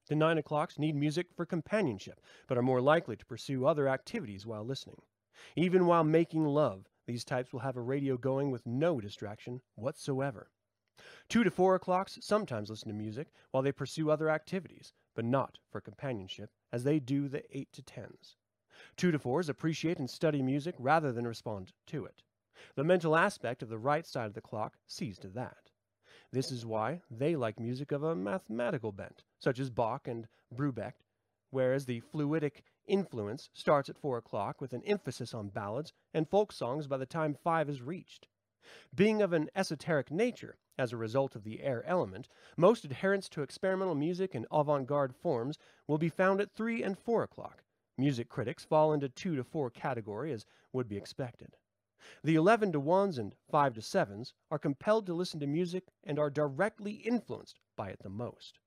The 0.08 0.16
nine 0.16 0.38
o'clocks 0.38 0.80
need 0.80 0.96
music 0.96 1.28
for 1.36 1.46
companionship, 1.46 2.20
but 2.48 2.58
are 2.58 2.64
more 2.64 2.82
likely 2.82 3.16
to 3.16 3.26
pursue 3.26 3.66
other 3.66 3.88
activities 3.88 4.46
while 4.46 4.64
listening. 4.64 5.02
Even 5.56 5.86
while 5.86 6.04
making 6.04 6.46
love, 6.46 6.90
these 7.08 7.24
types 7.24 7.52
will 7.52 7.62
have 7.62 7.78
a 7.78 7.82
radio 7.82 8.18
going 8.18 8.52
with 8.52 8.66
no 8.66 9.00
distraction 9.00 9.62
whatsoever. 9.76 10.52
Two 11.30 11.44
to 11.44 11.50
four 11.50 11.76
o'clocks 11.76 12.20
sometimes 12.22 12.70
listen 12.70 12.90
to 12.90 12.94
music 12.94 13.32
while 13.52 13.64
they 13.64 13.72
pursue 13.72 14.12
other 14.12 14.30
activities, 14.30 14.94
but 15.16 15.26
not 15.26 15.58
for 15.72 15.82
companionship, 15.82 16.52
as 16.72 16.84
they 16.84 17.00
do 17.00 17.28
the 17.28 17.44
eight 17.58 17.72
to 17.74 17.82
tens. 17.82 18.38
Two 18.98 19.12
to 19.12 19.20
fours 19.20 19.50
appreciate 19.50 19.98
and 19.98 20.10
study 20.10 20.42
music 20.42 20.76
rather 20.78 21.12
than 21.12 21.28
respond 21.28 21.74
to 21.88 22.06
it. 22.06 22.22
The 22.76 22.84
mental 22.84 23.16
aspect 23.16 23.64
of 23.64 23.70
the 23.70 23.80
right 23.80 24.06
side 24.06 24.28
of 24.28 24.34
the 24.34 24.42
clock 24.42 24.78
sees 24.86 25.18
to 25.20 25.30
that. 25.30 25.71
This 26.34 26.50
is 26.50 26.66
why 26.66 27.02
they 27.12 27.36
like 27.36 27.60
music 27.60 27.92
of 27.92 28.04
a 28.04 28.16
mathematical 28.16 28.94
bent, 28.94 29.24
such 29.40 29.60
as 29.60 29.70
Bach 29.70 30.08
and 30.08 30.28
Brubeck, 30.56 30.94
whereas 31.50 31.86
the 31.86 32.02
fluidic 32.14 32.62
influence 32.88 33.50
starts 33.54 33.90
at 33.90 33.98
4 33.98 34.18
o'clock 34.18 34.62
with 34.62 34.72
an 34.72 34.82
emphasis 34.86 35.34
on 35.34 35.50
ballads 35.50 35.92
and 36.14 36.30
folk 36.30 36.54
songs 36.54 36.88
by 36.88 36.96
the 36.98 37.06
time 37.06 37.34
5 37.34 37.70
is 37.70 37.82
reached. 37.82 38.28
Being 38.96 39.22
of 39.22 39.34
an 39.34 39.50
esoteric 39.56 40.10
nature, 40.10 40.58
as 40.78 40.94
a 40.94 40.98
result 40.98 41.36
of 41.36 41.44
the 41.44 41.62
air 41.62 41.84
element, 41.86 42.30
most 42.56 42.86
adherents 42.86 43.28
to 43.30 43.42
experimental 43.42 43.96
music 43.96 44.34
and 44.34 44.48
avant-garde 44.52 45.14
forms 45.14 45.58
will 45.86 45.98
be 45.98 46.10
found 46.10 46.40
at 46.40 46.56
3 46.56 46.82
and 46.82 46.98
4 46.98 47.24
o'clock. 47.24 47.64
Music 47.98 48.30
critics 48.30 48.64
fall 48.64 48.94
into 48.94 49.10
2 49.10 49.36
to 49.36 49.44
4 49.44 49.70
category 49.70 50.32
as 50.32 50.46
would 50.72 50.88
be 50.88 50.96
expected. 50.96 51.58
The 52.24 52.36
11 52.36 52.72
to 52.72 52.82
1s 52.82 53.18
and 53.18 53.36
5 53.50 53.76
to 53.76 53.82
7s 53.82 54.34
are 54.50 54.60
compelled 54.60 55.06
to 55.06 55.14
listen 55.14 55.40
to 55.40 55.48
music 55.48 55.86
and 56.04 56.18
are 56.18 56.30
directly 56.30 56.94
influenced 56.94 57.60
by 57.76 57.90
it 57.90 58.00
the 58.02 58.10
most. 58.10 58.60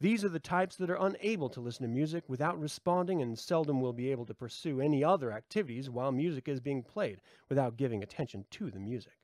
These 0.00 0.24
are 0.24 0.30
the 0.30 0.40
types 0.40 0.76
that 0.76 0.88
are 0.88 1.06
unable 1.06 1.50
to 1.50 1.60
listen 1.60 1.82
to 1.82 1.88
music 1.88 2.24
without 2.28 2.58
responding 2.58 3.20
and 3.20 3.38
seldom 3.38 3.80
will 3.80 3.92
be 3.92 4.10
able 4.10 4.24
to 4.26 4.34
pursue 4.34 4.80
any 4.80 5.04
other 5.04 5.30
activities 5.30 5.90
while 5.90 6.12
music 6.12 6.48
is 6.48 6.60
being 6.60 6.82
played 6.82 7.20
without 7.48 7.76
giving 7.76 8.02
attention 8.02 8.46
to 8.52 8.70
the 8.70 8.80
music. 8.80 9.18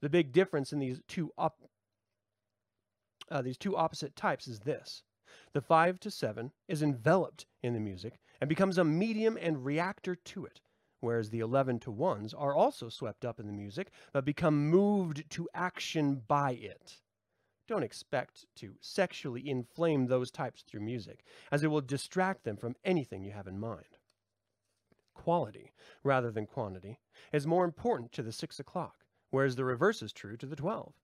The 0.00 0.10
big 0.10 0.32
difference 0.32 0.72
in 0.72 0.80
these 0.80 1.00
two 1.06 1.32
op- 1.38 1.70
uh, 3.30 3.42
these 3.42 3.56
two 3.56 3.76
opposite 3.76 4.16
types 4.16 4.48
is 4.48 4.60
this. 4.60 5.04
The 5.52 5.60
5 5.60 6.00
to 6.00 6.10
7 6.10 6.52
is 6.68 6.82
enveloped 6.82 7.46
in 7.62 7.72
the 7.72 7.80
music 7.80 8.18
and 8.40 8.48
becomes 8.48 8.78
a 8.78 8.84
medium 8.84 9.38
and 9.40 9.64
reactor 9.64 10.16
to 10.16 10.44
it, 10.44 10.60
whereas 11.02 11.30
the 11.30 11.40
11 11.40 11.80
to 11.80 11.92
1s 11.92 12.32
are 12.36 12.54
also 12.54 12.88
swept 12.88 13.24
up 13.24 13.38
in 13.38 13.46
the 13.46 13.52
music 13.52 13.90
but 14.12 14.24
become 14.24 14.70
moved 14.70 15.28
to 15.30 15.48
action 15.52 16.22
by 16.26 16.52
it. 16.52 17.00
Don't 17.68 17.82
expect 17.82 18.46
to 18.56 18.74
sexually 18.80 19.48
inflame 19.48 20.06
those 20.06 20.30
types 20.30 20.62
through 20.62 20.80
music, 20.80 21.24
as 21.50 21.62
it 21.62 21.68
will 21.68 21.80
distract 21.80 22.44
them 22.44 22.56
from 22.56 22.76
anything 22.84 23.22
you 23.22 23.32
have 23.32 23.46
in 23.46 23.58
mind. 23.58 23.98
Quality, 25.14 25.72
rather 26.02 26.30
than 26.30 26.46
quantity, 26.46 27.00
is 27.32 27.46
more 27.46 27.64
important 27.64 28.12
to 28.12 28.22
the 28.22 28.32
6 28.32 28.58
o'clock, 28.58 29.04
whereas 29.30 29.56
the 29.56 29.64
reverse 29.64 30.02
is 30.02 30.12
true 30.12 30.36
to 30.36 30.46
the 30.46 30.56
12. 30.56 30.94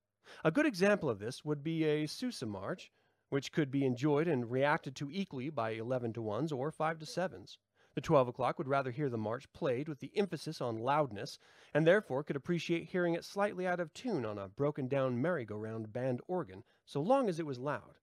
A 0.45 0.51
good 0.51 0.67
example 0.67 1.09
of 1.09 1.19
this 1.19 1.45
would 1.45 1.63
be 1.63 1.85
a 1.85 2.07
Sousa 2.07 2.47
march, 2.47 2.91
which 3.31 3.53
could 3.53 3.71
be 3.71 3.85
enjoyed 3.85 4.29
and 4.29 4.51
reacted 4.51 4.97
to 4.97 5.11
equally 5.11 5.51
by 5.51 5.71
11 5.71 6.13
to 6.15 6.23
1s 6.23 6.53
or 6.53 6.71
5 6.71 6.99
to 6.99 7.07
7s. 7.07 7.57
The 7.99 8.03
12 8.03 8.29
o'clock 8.29 8.59
would 8.59 8.69
rather 8.69 8.93
hear 8.93 9.09
the 9.09 9.19
march 9.19 9.53
played 9.53 9.89
with 9.89 9.99
the 9.99 10.13
emphasis 10.17 10.61
on 10.61 10.79
loudness, 10.79 11.41
and 11.75 11.85
therefore 11.85 12.23
could 12.23 12.37
appreciate 12.37 12.85
hearing 12.85 13.15
it 13.15 13.25
slightly 13.25 13.67
out 13.67 13.81
of 13.81 13.93
tune 13.93 14.25
on 14.25 14.39
a 14.39 14.47
broken 14.47 14.87
down 14.87 15.21
merry-go-round 15.21 15.93
band 15.93 16.21
organ, 16.29 16.63
so 16.85 17.01
long 17.01 17.29
as 17.29 17.41
it 17.41 17.45
was 17.45 17.59
loud. 17.59 17.99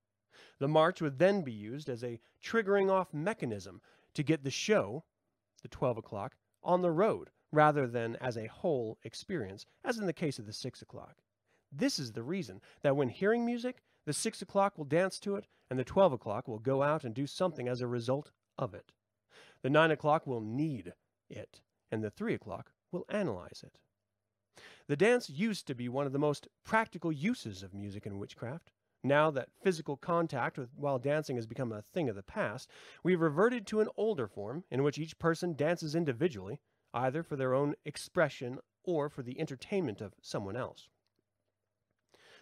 The 0.59 0.67
march 0.67 1.01
would 1.01 1.17
then 1.17 1.43
be 1.43 1.53
used 1.53 1.87
as 1.87 2.03
a 2.03 2.19
triggering 2.43 2.91
off 2.91 3.13
mechanism 3.13 3.79
to 4.15 4.21
get 4.21 4.43
the 4.43 4.51
show, 4.51 5.05
the 5.61 5.69
12 5.69 5.99
o'clock, 5.99 6.35
on 6.61 6.81
the 6.81 6.91
road, 6.91 7.29
rather 7.53 7.87
than 7.87 8.17
as 8.17 8.35
a 8.35 8.47
whole 8.47 8.97
experience, 9.05 9.65
as 9.85 9.97
in 9.97 10.07
the 10.07 10.11
case 10.11 10.39
of 10.39 10.45
the 10.45 10.51
6 10.51 10.81
o'clock. 10.81 11.21
This 11.71 11.99
is 11.99 12.11
the 12.11 12.21
reason 12.21 12.59
that 12.81 12.97
when 12.97 13.07
hearing 13.07 13.45
music, 13.45 13.81
the 14.03 14.11
6 14.11 14.41
o'clock 14.41 14.77
will 14.77 14.83
dance 14.83 15.21
to 15.21 15.37
it, 15.37 15.47
and 15.69 15.79
the 15.79 15.85
12 15.85 16.11
o'clock 16.11 16.49
will 16.49 16.59
go 16.59 16.83
out 16.83 17.05
and 17.05 17.15
do 17.15 17.25
something 17.25 17.69
as 17.69 17.79
a 17.79 17.87
result 17.87 18.31
of 18.57 18.73
it. 18.73 18.91
The 19.65 19.71
9 19.71 19.89
o'clock 19.89 20.27
will 20.27 20.41
need 20.41 20.93
it, 21.27 21.59
and 21.89 22.03
the 22.03 22.11
3 22.11 22.35
o'clock 22.35 22.71
will 22.91 23.03
analyze 23.09 23.63
it. 23.65 23.79
The 24.85 24.95
dance 24.95 25.27
used 25.27 25.65
to 25.65 25.73
be 25.73 25.89
one 25.89 26.05
of 26.05 26.13
the 26.13 26.19
most 26.19 26.47
practical 26.63 27.11
uses 27.11 27.63
of 27.63 27.73
music 27.73 28.05
in 28.05 28.19
witchcraft. 28.19 28.69
Now 29.03 29.31
that 29.31 29.49
physical 29.63 29.97
contact 29.97 30.59
with, 30.59 30.69
while 30.75 30.99
dancing 30.99 31.35
has 31.37 31.47
become 31.47 31.71
a 31.71 31.81
thing 31.81 32.09
of 32.09 32.15
the 32.15 32.21
past, 32.21 32.69
we've 33.03 33.19
reverted 33.19 33.65
to 33.65 33.81
an 33.81 33.89
older 33.97 34.27
form 34.27 34.65
in 34.69 34.83
which 34.83 34.99
each 34.99 35.17
person 35.17 35.55
dances 35.55 35.95
individually, 35.95 36.59
either 36.93 37.23
for 37.23 37.35
their 37.35 37.55
own 37.55 37.73
expression 37.85 38.59
or 38.83 39.09
for 39.09 39.23
the 39.23 39.39
entertainment 39.39 39.99
of 39.99 40.13
someone 40.21 40.55
else. 40.55 40.89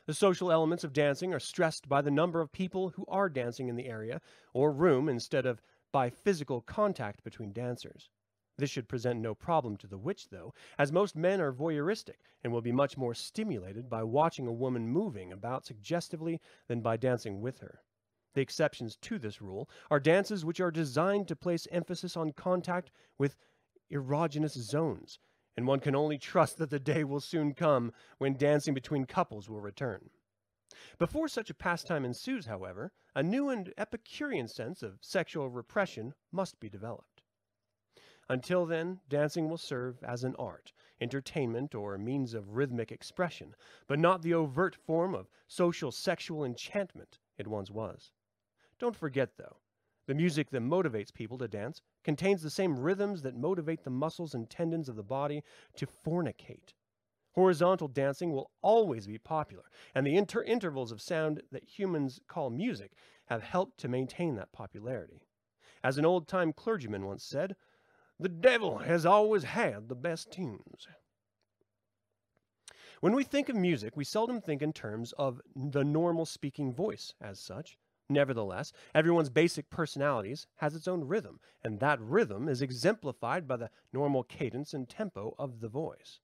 The 0.08 0.14
social 0.14 0.52
elements 0.52 0.84
of 0.84 0.92
dancing 0.92 1.34
are 1.34 1.40
stressed 1.40 1.88
by 1.88 2.02
the 2.02 2.12
number 2.12 2.42
of 2.42 2.52
people 2.52 2.90
who 2.90 3.06
are 3.08 3.30
dancing 3.30 3.70
in 3.70 3.78
the 3.78 3.88
area 3.88 4.20
or 4.54 4.74
room 4.74 5.08
instead 5.08 5.46
of 5.46 5.62
by 5.94 6.10
physical 6.10 6.60
contact 6.60 7.24
between 7.24 7.54
dancers. 7.54 8.10
This 8.58 8.70
should 8.70 8.90
present 8.90 9.22
no 9.22 9.34
problem 9.34 9.78
to 9.78 9.88
the 9.88 9.98
witch, 9.98 10.30
though, 10.30 10.54
as 10.78 10.92
most 10.92 11.16
men 11.16 11.40
are 11.40 11.54
voyeuristic 11.54 12.18
and 12.44 12.52
will 12.52 12.62
be 12.62 12.72
much 12.72 12.98
more 12.98 13.14
stimulated 13.14 13.90
by 13.90 14.04
watching 14.04 14.46
a 14.46 14.52
woman 14.52 14.88
moving 14.88 15.32
about 15.32 15.66
suggestively 15.66 16.42
than 16.68 16.82
by 16.82 16.98
dancing 16.98 17.40
with 17.40 17.60
her. 17.60 17.80
The 18.34 18.42
exceptions 18.42 18.96
to 18.98 19.18
this 19.20 19.42
rule 19.42 19.70
are 19.90 20.00
dances 20.00 20.44
which 20.44 20.60
are 20.60 20.72
designed 20.72 21.28
to 21.30 21.36
place 21.36 21.68
emphasis 21.72 22.18
on 22.18 22.34
contact 22.34 22.92
with 23.18 23.38
erogenous 23.92 24.58
zones, 24.58 25.20
and 25.56 25.68
one 25.68 25.80
can 25.80 25.96
only 25.96 26.18
trust 26.18 26.58
that 26.58 26.72
the 26.72 26.80
day 26.80 27.04
will 27.04 27.20
soon 27.20 27.54
come 27.54 27.94
when 28.18 28.36
dancing 28.36 28.74
between 28.74 29.06
couples 29.06 29.50
will 29.50 29.62
return. 29.62 30.10
Before 30.98 31.28
such 31.28 31.50
a 31.50 31.54
pastime 31.54 32.06
ensues, 32.06 32.46
however, 32.46 32.92
a 33.16 33.22
new 33.22 33.50
and 33.50 33.74
Epicurean 33.78 34.48
sense 34.48 34.82
of 34.82 34.98
sexual 35.02 35.50
repression 35.50 36.14
must 36.32 36.60
be 36.60 36.70
developed. 36.70 37.22
Until 38.30 38.66
then, 38.66 39.02
dancing 39.10 39.50
will 39.50 39.58
serve 39.58 40.02
as 40.04 40.24
an 40.24 40.36
art, 40.40 40.72
entertainment, 41.02 41.76
or 41.76 41.98
means 41.98 42.34
of 42.34 42.56
rhythmic 42.56 42.92
expression, 42.92 43.56
but 43.86 44.00
not 44.00 44.22
the 44.22 44.34
overt 44.34 44.76
form 44.76 45.14
of 45.14 45.30
social 45.46 45.92
sexual 45.92 46.46
enchantment 46.46 47.20
it 47.38 47.48
once 47.48 47.70
was. 47.70 48.12
Don't 48.80 48.96
forget, 48.96 49.38
though, 49.38 49.58
the 50.06 50.14
music 50.14 50.50
that 50.52 50.62
motivates 50.62 51.14
people 51.14 51.38
to 51.38 51.48
dance 51.48 51.82
contains 52.04 52.42
the 52.42 52.50
same 52.50 52.80
rhythms 52.80 53.22
that 53.22 53.36
motivate 53.36 53.84
the 53.84 53.90
muscles 53.90 54.34
and 54.34 54.50
tendons 54.50 54.90
of 54.90 54.96
the 54.96 55.04
body 55.04 55.44
to 55.76 55.86
fornicate. 55.86 56.74
Horizontal 57.34 57.88
dancing 57.88 58.32
will 58.32 58.52
always 58.62 59.08
be 59.08 59.18
popular, 59.18 59.64
and 59.96 60.06
the 60.06 60.16
inter 60.16 60.44
intervals 60.44 60.92
of 60.92 61.02
sound 61.02 61.42
that 61.52 61.64
humans 61.64 62.20
call 62.28 62.50
music 62.50 62.92
have 63.26 63.42
helped 63.42 63.80
to 63.80 63.88
maintain 63.88 64.36
that 64.36 64.52
popularity. 64.52 65.24
As 65.84 65.98
an 65.98 66.06
old 66.06 66.28
time 66.28 66.54
clergyman 66.54 67.06
once 67.06 67.24
said, 67.24 67.56
the 68.20 68.30
devil 68.30 68.78
has 68.78 69.06
always 69.06 69.44
had 69.44 69.90
the 69.90 69.96
best 69.96 70.32
tunes. 70.32 70.88
When 73.02 73.16
we 73.16 73.24
think 73.24 73.50
of 73.50 73.56
music, 73.56 73.98
we 73.98 74.06
seldom 74.06 74.40
think 74.40 74.62
in 74.62 74.72
terms 74.72 75.12
of 75.18 75.42
the 75.56 75.84
normal 75.84 76.26
speaking 76.26 76.72
voice 76.72 77.14
as 77.20 77.40
such. 77.40 77.78
Nevertheless, 78.10 78.72
everyone's 78.94 79.30
basic 79.30 79.70
personalities 79.70 80.46
has 80.58 80.76
its 80.76 80.88
own 80.88 81.04
rhythm, 81.06 81.40
and 81.64 81.80
that 81.80 82.00
rhythm 82.00 82.48
is 82.48 82.62
exemplified 82.62 83.48
by 83.48 83.58
the 83.58 83.72
normal 83.92 84.24
cadence 84.24 84.74
and 84.74 84.88
tempo 84.88 85.36
of 85.40 85.60
the 85.60 85.68
voice. 85.68 86.20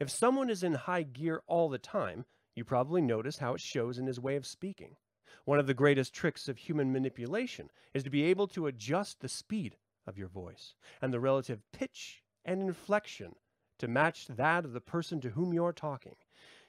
If 0.00 0.10
someone 0.10 0.50
is 0.50 0.62
in 0.62 0.74
high 0.74 1.02
gear 1.02 1.42
all 1.46 1.68
the 1.68 1.78
time, 1.78 2.24
you 2.54 2.64
probably 2.64 3.02
notice 3.02 3.38
how 3.38 3.54
it 3.54 3.60
shows 3.60 3.98
in 3.98 4.06
his 4.06 4.18
way 4.18 4.36
of 4.36 4.46
speaking. 4.46 4.96
One 5.44 5.58
of 5.58 5.66
the 5.66 5.74
greatest 5.74 6.14
tricks 6.14 6.48
of 6.48 6.56
human 6.56 6.92
manipulation 6.92 7.70
is 7.94 8.02
to 8.02 8.10
be 8.10 8.24
able 8.24 8.48
to 8.48 8.66
adjust 8.66 9.20
the 9.20 9.28
speed 9.28 9.76
of 10.06 10.18
your 10.18 10.28
voice 10.28 10.74
and 11.02 11.12
the 11.12 11.20
relative 11.20 11.60
pitch 11.72 12.22
and 12.44 12.62
inflection 12.62 13.36
to 13.78 13.88
match 13.88 14.26
that 14.26 14.64
of 14.64 14.72
the 14.72 14.80
person 14.80 15.20
to 15.20 15.30
whom 15.30 15.52
you 15.52 15.64
are 15.64 15.72
talking. 15.72 16.16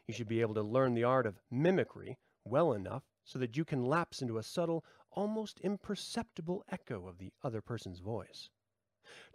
You 0.07 0.13
should 0.13 0.27
be 0.27 0.41
able 0.41 0.55
to 0.55 0.61
learn 0.61 0.93
the 0.93 1.03
art 1.03 1.25
of 1.25 1.39
mimicry 1.49 2.17
well 2.43 2.73
enough 2.73 3.03
so 3.23 3.39
that 3.39 3.57
you 3.57 3.65
can 3.65 3.85
lapse 3.85 4.21
into 4.21 4.37
a 4.37 4.43
subtle, 4.43 4.85
almost 5.11 5.59
imperceptible 5.61 6.63
echo 6.69 7.07
of 7.07 7.17
the 7.17 7.31
other 7.43 7.61
person's 7.61 7.99
voice. 7.99 8.49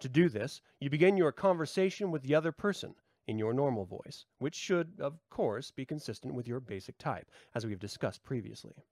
To 0.00 0.08
do 0.08 0.28
this, 0.28 0.60
you 0.80 0.90
begin 0.90 1.16
your 1.16 1.32
conversation 1.32 2.10
with 2.10 2.22
the 2.22 2.34
other 2.34 2.52
person 2.52 2.94
in 3.26 3.38
your 3.38 3.52
normal 3.52 3.84
voice, 3.84 4.24
which 4.38 4.54
should, 4.54 5.00
of 5.00 5.18
course, 5.30 5.70
be 5.70 5.84
consistent 5.84 6.34
with 6.34 6.48
your 6.48 6.60
basic 6.60 6.98
type, 6.98 7.30
as 7.54 7.64
we've 7.64 7.78
discussed 7.78 8.22
previously. 8.22 8.84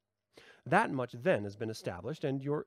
That 0.65 0.91
much 0.91 1.13
then 1.13 1.45
has 1.45 1.57
been 1.57 1.71
established, 1.71 2.25
and 2.25 2.43
your 2.43 2.67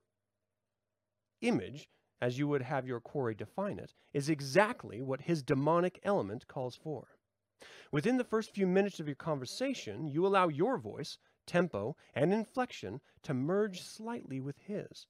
image, 1.41 1.89
as 2.21 2.37
you 2.37 2.47
would 2.47 2.61
have 2.61 2.87
your 2.87 2.99
quarry 2.99 3.35
define 3.35 3.79
it, 3.79 3.93
is 4.13 4.29
exactly 4.29 5.01
what 5.01 5.21
his 5.21 5.43
demonic 5.43 5.99
element 6.03 6.47
calls 6.47 6.75
for. 6.75 7.07
Within 7.91 8.17
the 8.17 8.23
first 8.23 8.53
few 8.53 8.67
minutes 8.67 8.99
of 8.99 9.07
your 9.07 9.15
conversation, 9.15 10.07
you 10.07 10.25
allow 10.25 10.47
your 10.47 10.77
voice 10.77 11.17
tempo, 11.45 11.95
and 12.13 12.33
inflection 12.33 13.01
to 13.23 13.33
merge 13.33 13.81
slightly 13.81 14.39
with 14.39 14.57
his. 14.59 15.07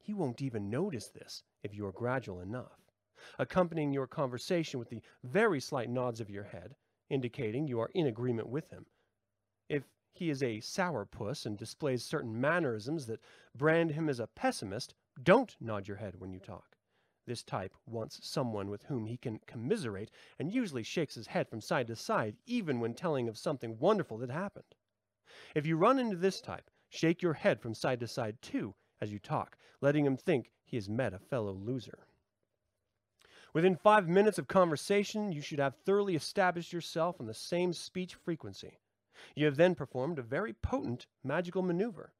He 0.00 0.14
won't 0.14 0.42
even 0.42 0.70
notice 0.70 1.08
this 1.08 1.42
if 1.62 1.74
you 1.74 1.86
are 1.86 1.92
gradual 1.92 2.40
enough, 2.40 2.80
accompanying 3.38 3.92
your 3.92 4.06
conversation 4.06 4.78
with 4.78 4.88
the 4.88 5.02
very 5.22 5.60
slight 5.60 5.88
nods 5.88 6.20
of 6.20 6.30
your 6.30 6.44
head, 6.44 6.76
indicating 7.10 7.66
you 7.66 7.80
are 7.80 7.90
in 7.94 8.06
agreement 8.06 8.48
with 8.48 8.70
him. 8.70 8.86
If 9.68 9.84
he 10.12 10.30
is 10.30 10.42
a 10.42 10.60
sourpuss 10.60 11.44
and 11.44 11.58
displays 11.58 12.04
certain 12.04 12.40
mannerisms 12.40 13.06
that 13.06 13.20
brand 13.54 13.90
him 13.90 14.08
as 14.08 14.20
a 14.20 14.26
pessimist, 14.26 14.94
don't 15.22 15.56
nod 15.60 15.88
your 15.88 15.96
head 15.96 16.20
when 16.20 16.32
you 16.32 16.38
talk. 16.40 16.76
This 17.26 17.42
type 17.42 17.74
wants 17.86 18.20
someone 18.22 18.68
with 18.68 18.82
whom 18.82 19.06
he 19.06 19.16
can 19.16 19.40
commiserate 19.46 20.10
and 20.38 20.52
usually 20.52 20.82
shakes 20.82 21.14
his 21.14 21.28
head 21.28 21.48
from 21.48 21.60
side 21.60 21.86
to 21.86 21.96
side 21.96 22.36
even 22.46 22.80
when 22.80 22.94
telling 22.94 23.28
of 23.28 23.38
something 23.38 23.78
wonderful 23.78 24.18
that 24.18 24.30
happened. 24.30 24.74
If 25.54 25.66
you 25.66 25.76
run 25.76 25.98
into 25.98 26.16
this 26.16 26.40
type, 26.40 26.70
shake 26.90 27.22
your 27.22 27.32
head 27.32 27.60
from 27.60 27.74
side 27.74 28.00
to 28.00 28.06
side 28.06 28.42
too 28.42 28.74
as 29.00 29.10
you 29.10 29.18
talk, 29.18 29.56
letting 29.80 30.04
him 30.04 30.16
think 30.16 30.52
he 30.64 30.76
has 30.76 30.88
met 30.88 31.14
a 31.14 31.18
fellow 31.18 31.52
loser. 31.52 32.06
Within 33.54 33.76
five 33.76 34.08
minutes 34.08 34.36
of 34.36 34.48
conversation, 34.48 35.30
you 35.30 35.40
should 35.40 35.60
have 35.60 35.76
thoroughly 35.76 36.16
established 36.16 36.72
yourself 36.72 37.20
on 37.20 37.26
the 37.26 37.34
same 37.34 37.72
speech 37.72 38.16
frequency. 38.16 38.80
You 39.36 39.46
have 39.46 39.54
then 39.54 39.76
performed 39.76 40.18
a 40.18 40.22
very 40.22 40.52
potent 40.52 41.06
magical 41.22 41.62
maneuver. 41.62 42.12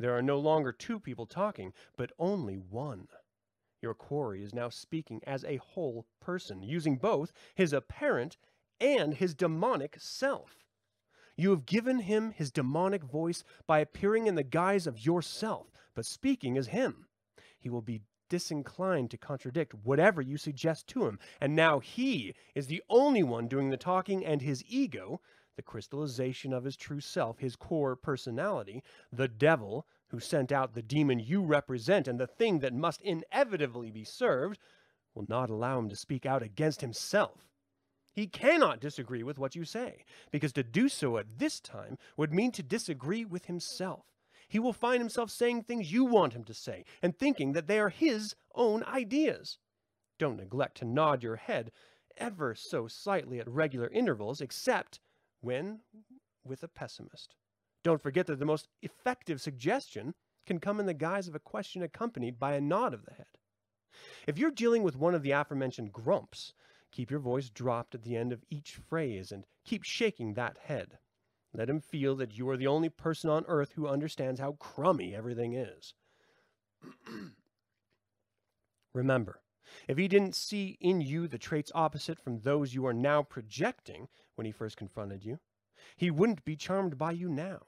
There 0.00 0.16
are 0.16 0.22
no 0.22 0.40
longer 0.40 0.72
two 0.72 0.98
people 0.98 1.26
talking, 1.26 1.72
but 1.96 2.10
only 2.18 2.56
one. 2.56 3.06
Your 3.80 3.94
quarry 3.94 4.42
is 4.42 4.52
now 4.52 4.68
speaking 4.68 5.20
as 5.24 5.44
a 5.44 5.58
whole 5.58 6.06
person, 6.20 6.60
using 6.60 6.96
both 6.96 7.32
his 7.54 7.72
apparent 7.72 8.36
and 8.80 9.14
his 9.14 9.32
demonic 9.32 9.96
self. 10.00 10.56
You 11.36 11.50
have 11.50 11.66
given 11.66 12.00
him 12.00 12.32
his 12.32 12.50
demonic 12.50 13.04
voice 13.04 13.44
by 13.66 13.78
appearing 13.78 14.26
in 14.26 14.34
the 14.34 14.42
guise 14.42 14.88
of 14.88 15.06
yourself, 15.06 15.68
but 15.94 16.04
speaking 16.04 16.58
as 16.58 16.66
him. 16.66 17.06
He 17.60 17.70
will 17.70 17.80
be 17.80 18.02
disinclined 18.30 19.10
to 19.10 19.18
contradict 19.18 19.74
whatever 19.74 20.22
you 20.22 20.38
suggest 20.38 20.86
to 20.86 21.04
him, 21.04 21.18
and 21.42 21.54
now 21.54 21.80
he 21.80 22.34
is 22.54 22.68
the 22.68 22.82
only 22.88 23.22
one 23.22 23.46
doing 23.46 23.68
the 23.68 23.76
talking, 23.76 24.24
and 24.24 24.40
his 24.40 24.64
ego, 24.66 25.20
the 25.56 25.62
crystallization 25.62 26.54
of 26.54 26.64
his 26.64 26.78
true 26.78 27.00
self, 27.00 27.40
his 27.40 27.56
core 27.56 27.94
personality, 27.94 28.82
the 29.12 29.28
devil 29.28 29.86
who 30.08 30.18
sent 30.18 30.50
out 30.50 30.72
the 30.72 30.82
demon 30.82 31.18
you 31.18 31.42
represent 31.42 32.08
and 32.08 32.18
the 32.18 32.26
thing 32.26 32.60
that 32.60 32.72
must 32.72 33.02
inevitably 33.02 33.90
be 33.90 34.04
served, 34.04 34.58
will 35.14 35.26
not 35.28 35.50
allow 35.50 35.78
him 35.78 35.88
to 35.88 35.96
speak 35.96 36.24
out 36.24 36.42
against 36.42 36.80
himself. 36.80 37.44
He 38.12 38.26
cannot 38.26 38.80
disagree 38.80 39.22
with 39.22 39.38
what 39.38 39.54
you 39.54 39.64
say, 39.64 40.04
because 40.30 40.52
to 40.54 40.62
do 40.62 40.88
so 40.88 41.16
at 41.18 41.38
this 41.38 41.60
time 41.60 41.98
would 42.16 42.32
mean 42.32 42.52
to 42.52 42.62
disagree 42.62 43.24
with 43.24 43.46
himself. 43.46 44.06
He 44.50 44.58
will 44.58 44.74
find 44.74 45.00
himself 45.00 45.30
saying 45.30 45.62
things 45.62 45.92
you 45.92 46.04
want 46.04 46.34
him 46.34 46.44
to 46.44 46.52
say 46.52 46.84
and 47.00 47.16
thinking 47.16 47.52
that 47.52 47.66
they 47.66 47.80
are 47.80 47.88
his 47.88 48.34
own 48.54 48.84
ideas. 48.84 49.56
Don't 50.18 50.36
neglect 50.36 50.76
to 50.78 50.84
nod 50.84 51.22
your 51.22 51.36
head 51.36 51.72
ever 52.18 52.54
so 52.54 52.86
slightly 52.86 53.40
at 53.40 53.48
regular 53.48 53.88
intervals, 53.88 54.42
except 54.42 55.00
when 55.40 55.80
with 56.44 56.62
a 56.62 56.68
pessimist. 56.68 57.34
Don't 57.82 58.02
forget 58.02 58.26
that 58.26 58.38
the 58.38 58.44
most 58.44 58.68
effective 58.82 59.40
suggestion 59.40 60.14
can 60.44 60.60
come 60.60 60.78
in 60.78 60.86
the 60.86 60.92
guise 60.92 61.28
of 61.28 61.34
a 61.34 61.40
question 61.40 61.82
accompanied 61.82 62.38
by 62.38 62.52
a 62.52 62.60
nod 62.60 62.92
of 62.92 63.06
the 63.06 63.14
head. 63.14 63.38
If 64.26 64.36
you're 64.36 64.50
dealing 64.50 64.82
with 64.82 64.96
one 64.96 65.14
of 65.14 65.22
the 65.22 65.30
aforementioned 65.30 65.92
grumps, 65.92 66.52
Keep 66.92 67.10
your 67.12 67.20
voice 67.20 67.50
dropped 67.50 67.94
at 67.94 68.02
the 68.02 68.16
end 68.16 68.32
of 68.32 68.44
each 68.50 68.74
phrase 68.74 69.30
and 69.30 69.46
keep 69.64 69.84
shaking 69.84 70.34
that 70.34 70.58
head. 70.58 70.98
Let 71.52 71.68
him 71.68 71.80
feel 71.80 72.14
that 72.16 72.36
you 72.36 72.48
are 72.50 72.56
the 72.56 72.68
only 72.68 72.88
person 72.88 73.28
on 73.28 73.44
earth 73.48 73.72
who 73.72 73.88
understands 73.88 74.40
how 74.40 74.52
crummy 74.52 75.14
everything 75.14 75.54
is. 75.54 75.94
Remember, 78.94 79.42
if 79.88 79.98
he 79.98 80.08
didn't 80.08 80.34
see 80.34 80.76
in 80.80 81.00
you 81.00 81.28
the 81.28 81.38
traits 81.38 81.72
opposite 81.74 82.18
from 82.18 82.40
those 82.40 82.74
you 82.74 82.86
are 82.86 82.92
now 82.92 83.22
projecting 83.22 84.08
when 84.34 84.44
he 84.44 84.52
first 84.52 84.76
confronted 84.76 85.24
you, 85.24 85.38
He 85.96 86.10
wouldn't 86.10 86.44
be 86.44 86.56
charmed 86.56 86.98
by 86.98 87.12
you 87.12 87.28
now. 87.28 87.62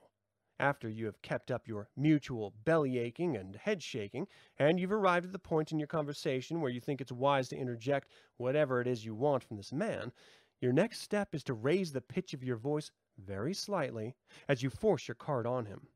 After 0.58 0.88
you 0.88 1.06
have 1.06 1.22
kept 1.22 1.50
up 1.50 1.66
your 1.66 1.88
mutual 1.96 2.54
belly 2.64 2.98
aching 2.98 3.36
and 3.36 3.56
head 3.56 3.82
shaking, 3.82 4.28
and 4.58 4.78
you've 4.78 4.92
arrived 4.92 5.26
at 5.26 5.32
the 5.32 5.38
point 5.38 5.72
in 5.72 5.78
your 5.78 5.88
conversation 5.88 6.60
where 6.60 6.70
you 6.70 6.80
think 6.80 7.00
it's 7.00 7.10
wise 7.10 7.48
to 7.48 7.56
interject 7.56 8.08
whatever 8.36 8.80
it 8.80 8.86
is 8.86 9.04
you 9.04 9.14
want 9.14 9.42
from 9.42 9.56
this 9.56 9.72
man, 9.72 10.12
your 10.60 10.72
next 10.72 11.00
step 11.00 11.34
is 11.34 11.42
to 11.44 11.54
raise 11.54 11.92
the 11.92 12.00
pitch 12.00 12.32
of 12.32 12.44
your 12.44 12.56
voice 12.56 12.92
very 13.18 13.54
slightly 13.54 14.14
as 14.48 14.62
you 14.62 14.70
force 14.70 15.08
your 15.08 15.14
card 15.14 15.46
on 15.46 15.66
him. 15.66 15.88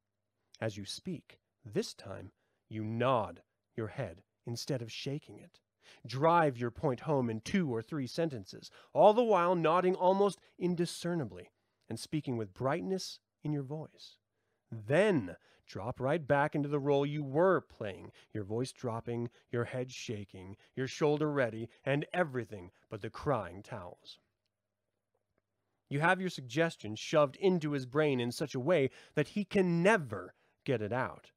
As 0.60 0.76
you 0.76 0.84
speak, 0.84 1.38
this 1.64 1.94
time 1.94 2.32
you 2.68 2.84
nod 2.84 3.42
your 3.76 3.88
head 3.88 4.22
instead 4.46 4.82
of 4.82 4.92
shaking 4.92 5.38
it. 5.38 5.60
Drive 6.06 6.58
your 6.58 6.70
point 6.70 7.00
home 7.00 7.30
in 7.30 7.40
two 7.40 7.72
or 7.72 7.82
three 7.82 8.06
sentences, 8.06 8.70
all 8.92 9.12
the 9.12 9.22
while 9.22 9.54
nodding 9.54 9.94
almost 9.94 10.40
indiscernibly 10.58 11.50
and 11.88 11.98
speaking 11.98 12.36
with 12.36 12.54
brightness 12.54 13.20
in 13.44 13.52
your 13.52 13.62
voice. 13.62 14.18
Then 14.70 15.36
drop 15.66 16.00
right 16.00 16.26
back 16.26 16.54
into 16.54 16.68
the 16.68 16.78
role 16.78 17.06
you 17.06 17.22
were 17.22 17.60
playing, 17.60 18.10
your 18.32 18.44
voice 18.44 18.72
dropping, 18.72 19.30
your 19.50 19.64
head 19.64 19.92
shaking, 19.92 20.56
your 20.74 20.88
shoulder 20.88 21.30
ready, 21.30 21.68
and 21.84 22.06
everything 22.12 22.70
but 22.90 23.02
the 23.02 23.10
crying 23.10 23.62
towels. 23.62 24.18
You 25.88 26.00
have 26.00 26.20
your 26.20 26.30
suggestion 26.30 26.96
shoved 26.96 27.36
into 27.36 27.72
his 27.72 27.86
brain 27.86 28.20
in 28.20 28.32
such 28.32 28.54
a 28.54 28.60
way 28.60 28.90
that 29.14 29.28
he 29.28 29.44
can 29.44 29.82
never 29.82 30.34
get 30.64 30.82
it 30.82 30.92
out. 30.92 31.30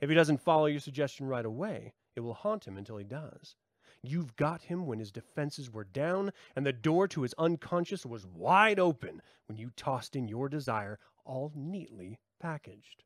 If 0.00 0.08
he 0.08 0.14
doesn't 0.14 0.40
follow 0.40 0.66
your 0.66 0.80
suggestion 0.80 1.26
right 1.26 1.44
away, 1.44 1.92
it 2.16 2.20
will 2.20 2.34
haunt 2.34 2.66
him 2.66 2.78
until 2.78 2.96
he 2.96 3.04
does. 3.04 3.56
You've 4.02 4.36
got 4.36 4.62
him 4.62 4.86
when 4.86 4.98
his 4.98 5.12
defenses 5.12 5.70
were 5.70 5.84
down 5.84 6.32
and 6.56 6.64
the 6.64 6.72
door 6.72 7.06
to 7.08 7.22
his 7.22 7.34
unconscious 7.36 8.06
was 8.06 8.26
wide 8.26 8.78
open 8.78 9.20
when 9.46 9.58
you 9.58 9.70
tossed 9.76 10.16
in 10.16 10.26
your 10.26 10.48
desire 10.48 10.98
all 11.24 11.52
neatly 11.54 12.18
packaged. 12.40 13.04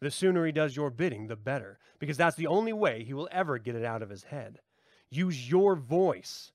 The 0.00 0.10
sooner 0.10 0.44
he 0.44 0.52
does 0.52 0.74
your 0.74 0.90
bidding, 0.90 1.28
the 1.28 1.36
better, 1.36 1.78
because 2.00 2.16
that's 2.16 2.36
the 2.36 2.48
only 2.48 2.72
way 2.72 3.04
he 3.04 3.14
will 3.14 3.28
ever 3.30 3.58
get 3.58 3.76
it 3.76 3.84
out 3.84 4.02
of 4.02 4.10
his 4.10 4.24
head. 4.24 4.60
Use 5.10 5.50
your 5.50 5.76
voice. 5.76 6.52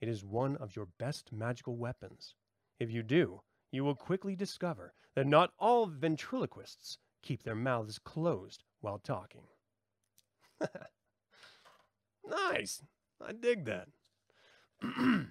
It 0.00 0.08
is 0.08 0.24
one 0.24 0.56
of 0.56 0.76
your 0.76 0.88
best 0.98 1.32
magical 1.32 1.76
weapons. 1.76 2.34
If 2.78 2.90
you 2.90 3.02
do, 3.02 3.42
you 3.70 3.84
will 3.84 3.94
quickly 3.94 4.36
discover 4.36 4.94
that 5.14 5.26
not 5.26 5.52
all 5.58 5.86
ventriloquists 5.86 6.98
keep 7.22 7.42
their 7.42 7.54
mouths 7.54 7.98
closed 7.98 8.64
while 8.80 8.98
talking. 8.98 9.44
nice. 12.26 12.82
I 13.20 13.32
dig 13.32 13.64
that. 13.66 13.88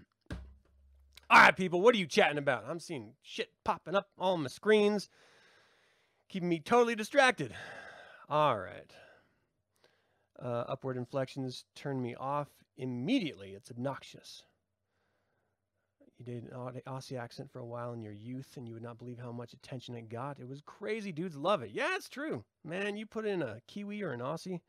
All 1.31 1.39
right, 1.39 1.55
people, 1.55 1.81
what 1.81 1.95
are 1.95 1.97
you 1.97 2.07
chatting 2.07 2.37
about? 2.37 2.65
I'm 2.67 2.79
seeing 2.79 3.13
shit 3.21 3.49
popping 3.63 3.95
up 3.95 4.09
on 4.17 4.41
my 4.43 4.49
screens, 4.49 5.09
keeping 6.27 6.49
me 6.49 6.59
totally 6.59 6.95
distracted. 6.95 7.53
All 8.29 8.57
right. 8.57 8.93
Uh, 10.41 10.65
upward 10.67 10.97
inflections 10.97 11.65
turn 11.75 12.01
me 12.01 12.15
off 12.15 12.49
immediately. 12.77 13.51
It's 13.51 13.71
obnoxious. 13.71 14.43
You 16.21 16.33
did 16.33 16.51
an 16.51 16.81
Aussie 16.85 17.19
accent 17.19 17.49
for 17.49 17.57
a 17.57 17.65
while 17.65 17.93
in 17.93 18.01
your 18.03 18.13
youth, 18.13 18.55
and 18.55 18.67
you 18.67 18.75
would 18.75 18.83
not 18.83 18.99
believe 18.99 19.17
how 19.17 19.31
much 19.31 19.53
attention 19.53 19.95
it 19.95 20.07
got. 20.07 20.39
It 20.39 20.47
was 20.47 20.61
crazy. 20.61 21.11
Dudes 21.11 21.35
love 21.35 21.63
it. 21.63 21.71
Yeah, 21.73 21.95
it's 21.95 22.09
true. 22.09 22.43
Man, 22.63 22.95
you 22.95 23.07
put 23.07 23.25
in 23.25 23.41
a 23.41 23.59
Kiwi 23.67 24.03
or 24.03 24.11
an 24.11 24.19
Aussie. 24.19 24.61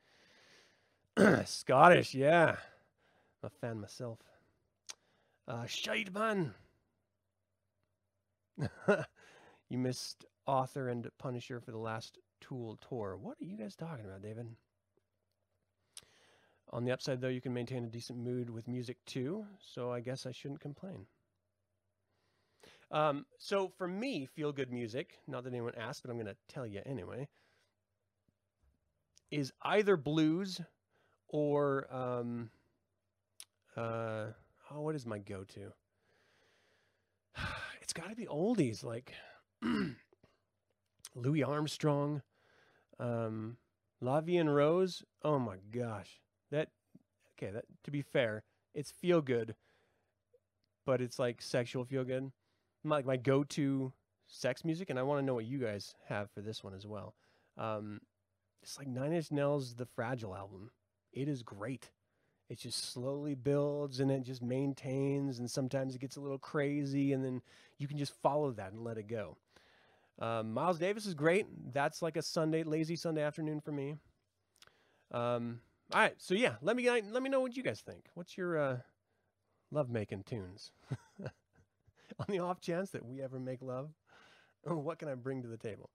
Scottish, 1.45 2.15
yeah. 2.15 2.57
I'm 3.43 3.49
a 3.49 3.51
fan 3.51 3.81
myself. 3.81 4.19
Uh, 5.47 5.67
shite, 5.67 6.15
man. 6.15 6.55
you 9.69 9.77
missed 9.77 10.25
Author 10.47 10.89
and 10.89 11.07
Punisher 11.19 11.61
for 11.61 11.71
the 11.71 11.79
last 11.79 12.17
Tool 12.41 12.79
tour. 12.89 13.19
What 13.21 13.37
are 13.43 13.45
you 13.45 13.59
guys 13.59 13.77
talking 13.77 14.07
about, 14.07 14.23
David? 14.23 14.47
On 16.71 16.85
the 16.85 16.93
upside, 16.93 17.21
though, 17.21 17.29
you 17.29 17.43
can 17.43 17.53
maintain 17.53 17.85
a 17.85 17.89
decent 17.89 18.19
mood 18.19 18.49
with 18.49 18.67
music 18.67 18.97
too, 19.05 19.45
so 19.61 19.93
I 19.93 20.01
guess 20.01 20.25
I 20.25 20.33
shouldn't 20.33 20.61
complain. 20.61 21.05
Um, 22.93 23.25
so 23.39 23.69
for 23.79 23.89
me, 23.89 24.27
feel 24.27 24.53
good 24.53 24.71
music, 24.71 25.19
not 25.27 25.45
that 25.45 25.51
anyone 25.51 25.73
asked, 25.79 26.03
but 26.03 26.11
I'm 26.11 26.19
going 26.19 26.27
to 26.27 26.37
tell 26.47 26.67
you 26.67 26.83
anyway, 26.85 27.27
is 29.31 29.51
either 29.63 29.97
blues 29.97 30.61
or, 31.29 31.87
um, 31.91 32.51
uh, 33.79 34.27
oh, 34.71 34.81
what 34.83 34.95
is 34.95 35.07
my 35.07 35.19
go 35.19 35.45
to? 35.45 35.73
It's 37.81 38.01
got 38.01 38.09
to 38.09 38.17
be 38.17 38.25
oldies 38.25 38.83
like 38.85 39.13
Louis 41.15 41.43
Armstrong, 41.43 42.23
um, 42.99 43.59
Rose. 44.01 45.03
Oh 45.23 45.39
my 45.39 45.57
gosh. 45.71 46.21
That, 46.53 46.69
okay, 47.37 47.51
that, 47.51 47.65
to 47.85 47.91
be 47.91 48.01
fair, 48.01 48.45
it's 48.75 48.91
feel 48.91 49.21
good, 49.21 49.57
but 50.87 51.03
it's 51.03 51.19
like 51.19 51.43
sexual 51.43 51.85
feel 51.85 52.05
good 52.05 52.33
my, 52.85 53.03
my 53.03 53.17
go-to 53.17 53.93
sex 54.27 54.65
music, 54.65 54.91
and 54.91 54.99
I 54.99 55.03
want 55.03 55.21
to 55.21 55.27
know 55.27 55.35
what 55.35 55.45
you 55.45 55.59
guys 55.59 55.95
have 56.09 56.31
for 56.31 56.41
this 56.41 56.65
one 56.65 56.75
as 56.75 56.87
well. 56.87 57.15
Um, 57.59 58.01
it's 58.63 58.79
like 58.79 58.89
Nine 58.89 59.13
Inch 59.13 59.31
Nails' 59.31 59.75
The 59.75 59.87
Fragile 59.87 60.35
album. 60.35 60.71
It 61.13 61.29
is 61.29 61.43
great. 61.43 61.91
It 62.49 62.59
just 62.59 62.93
slowly 62.93 63.35
builds 63.35 64.01
and 64.01 64.11
it 64.11 64.23
just 64.23 64.43
maintains, 64.43 65.39
and 65.39 65.51
sometimes 65.51 65.95
it 65.95 66.01
gets 66.01 66.17
a 66.17 66.21
little 66.21 66.39
crazy, 66.39 67.13
and 67.13 67.25
then 67.25 67.43
you 67.79 67.89
can 67.89 67.99
just 67.99 68.15
follow 68.23 68.53
that 68.53 68.73
and 68.73 68.85
let 68.85 68.99
it 68.99 69.09
go. 69.09 69.37
Um, 70.19 70.53
Miles 70.53 70.79
Davis 70.79 71.07
is 71.07 71.15
great. 71.15 71.47
That's 71.73 72.03
like 72.03 72.17
a 72.17 72.23
Sunday, 72.23 72.63
lazy 72.63 72.97
Sunday 72.97 73.23
afternoon 73.23 73.61
for 73.61 73.73
me. 73.73 73.97
Um, 75.11 75.61
all 75.93 76.01
right, 76.01 76.15
so 76.19 76.35
yeah, 76.35 76.55
let 76.63 76.77
me 76.77 76.89
let 76.89 77.23
me 77.23 77.29
know 77.29 77.41
what 77.41 77.57
you 77.57 77.63
guys 77.63 77.81
think. 77.81 78.07
What's 78.15 78.37
your 78.37 78.59
uh, 78.59 78.77
love 79.71 79.91
making 79.91 80.25
tunes? 80.25 80.71
on 82.19 82.27
the 82.29 82.41
off 82.41 82.61
chance 82.61 82.91
that 82.91 83.05
we 83.05 83.23
ever 83.23 83.39
make 83.39 83.63
love, 83.63 83.91
what 84.65 84.99
can 84.99 85.09
I 85.09 85.15
bring 85.15 85.43
to 85.43 85.49
the 85.49 85.57
table? 85.57 85.91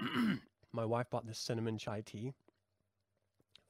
My 0.72 0.84
wife 0.84 1.10
bought 1.10 1.26
this 1.26 1.38
cinnamon 1.38 1.78
chai 1.78 2.02
tea. 2.04 2.34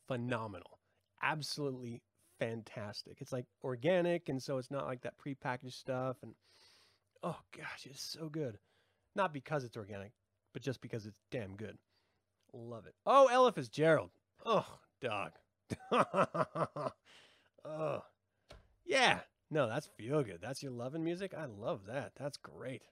Phenomenal. 0.06 0.78
Absolutely 1.22 2.02
fantastic. 2.38 3.18
It's 3.20 3.32
like 3.32 3.46
organic, 3.62 4.28
and 4.28 4.42
so 4.42 4.58
it's 4.58 4.70
not 4.70 4.86
like 4.86 5.02
that 5.02 5.14
prepackaged 5.18 5.72
stuff. 5.72 6.16
And 6.22 6.34
oh 7.22 7.38
gosh, 7.56 7.86
it's 7.86 8.02
so 8.02 8.28
good. 8.28 8.58
Not 9.14 9.32
because 9.32 9.64
it's 9.64 9.76
organic, 9.76 10.12
but 10.52 10.62
just 10.62 10.80
because 10.80 11.06
it's 11.06 11.20
damn 11.30 11.56
good. 11.56 11.76
Love 12.52 12.86
it. 12.86 12.94
Oh, 13.06 13.26
Ella 13.26 13.52
Fitzgerald. 13.52 14.10
Oh, 14.44 14.66
dog. 15.00 15.32
oh, 17.64 18.02
yeah. 18.88 19.20
No, 19.50 19.68
that's 19.68 19.86
feel 19.96 20.22
good. 20.22 20.40
That's 20.42 20.62
your 20.62 20.72
loving 20.72 21.04
music. 21.04 21.32
I 21.36 21.46
love 21.46 21.86
that. 21.86 22.12
That's 22.18 22.36
great. 22.36 22.82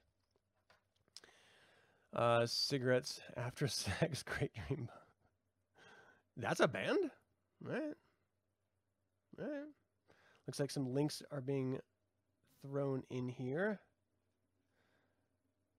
Uh, 2.15 2.45
cigarettes 2.45 3.19
after 3.35 3.67
sex, 3.67 4.23
great 4.23 4.51
dream. 4.67 4.89
That's 6.37 6.59
a 6.59 6.67
band, 6.67 6.97
right? 7.61 7.93
Right. 9.37 9.65
Looks 10.47 10.59
like 10.59 10.71
some 10.71 10.93
links 10.93 11.21
are 11.31 11.41
being 11.41 11.79
thrown 12.61 13.03
in 13.09 13.27
here. 13.27 13.79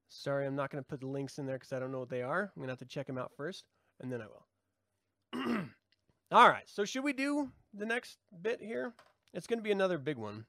Sorry, 0.08 0.46
I'm 0.46 0.56
not 0.56 0.70
going 0.70 0.82
to 0.82 0.88
put 0.88 1.00
the 1.00 1.06
links 1.06 1.38
in 1.38 1.46
there 1.46 1.56
because 1.56 1.72
I 1.72 1.78
don't 1.78 1.92
know 1.92 2.00
what 2.00 2.08
they 2.08 2.22
are. 2.22 2.42
I'm 2.42 2.60
going 2.60 2.68
to 2.68 2.72
have 2.72 2.78
to 2.78 2.86
check 2.86 3.06
them 3.06 3.18
out 3.18 3.32
first, 3.36 3.64
and 4.00 4.12
then 4.12 4.22
I 4.22 4.26
will. 4.26 5.68
All 6.32 6.48
right, 6.48 6.68
so 6.68 6.84
should 6.84 7.04
we 7.04 7.12
do 7.12 7.50
the 7.74 7.86
next 7.86 8.18
bit 8.42 8.60
here? 8.60 8.92
It's 9.32 9.46
going 9.46 9.58
to 9.58 9.62
be 9.62 9.72
another 9.72 9.98
big 9.98 10.16
one. 10.16 10.46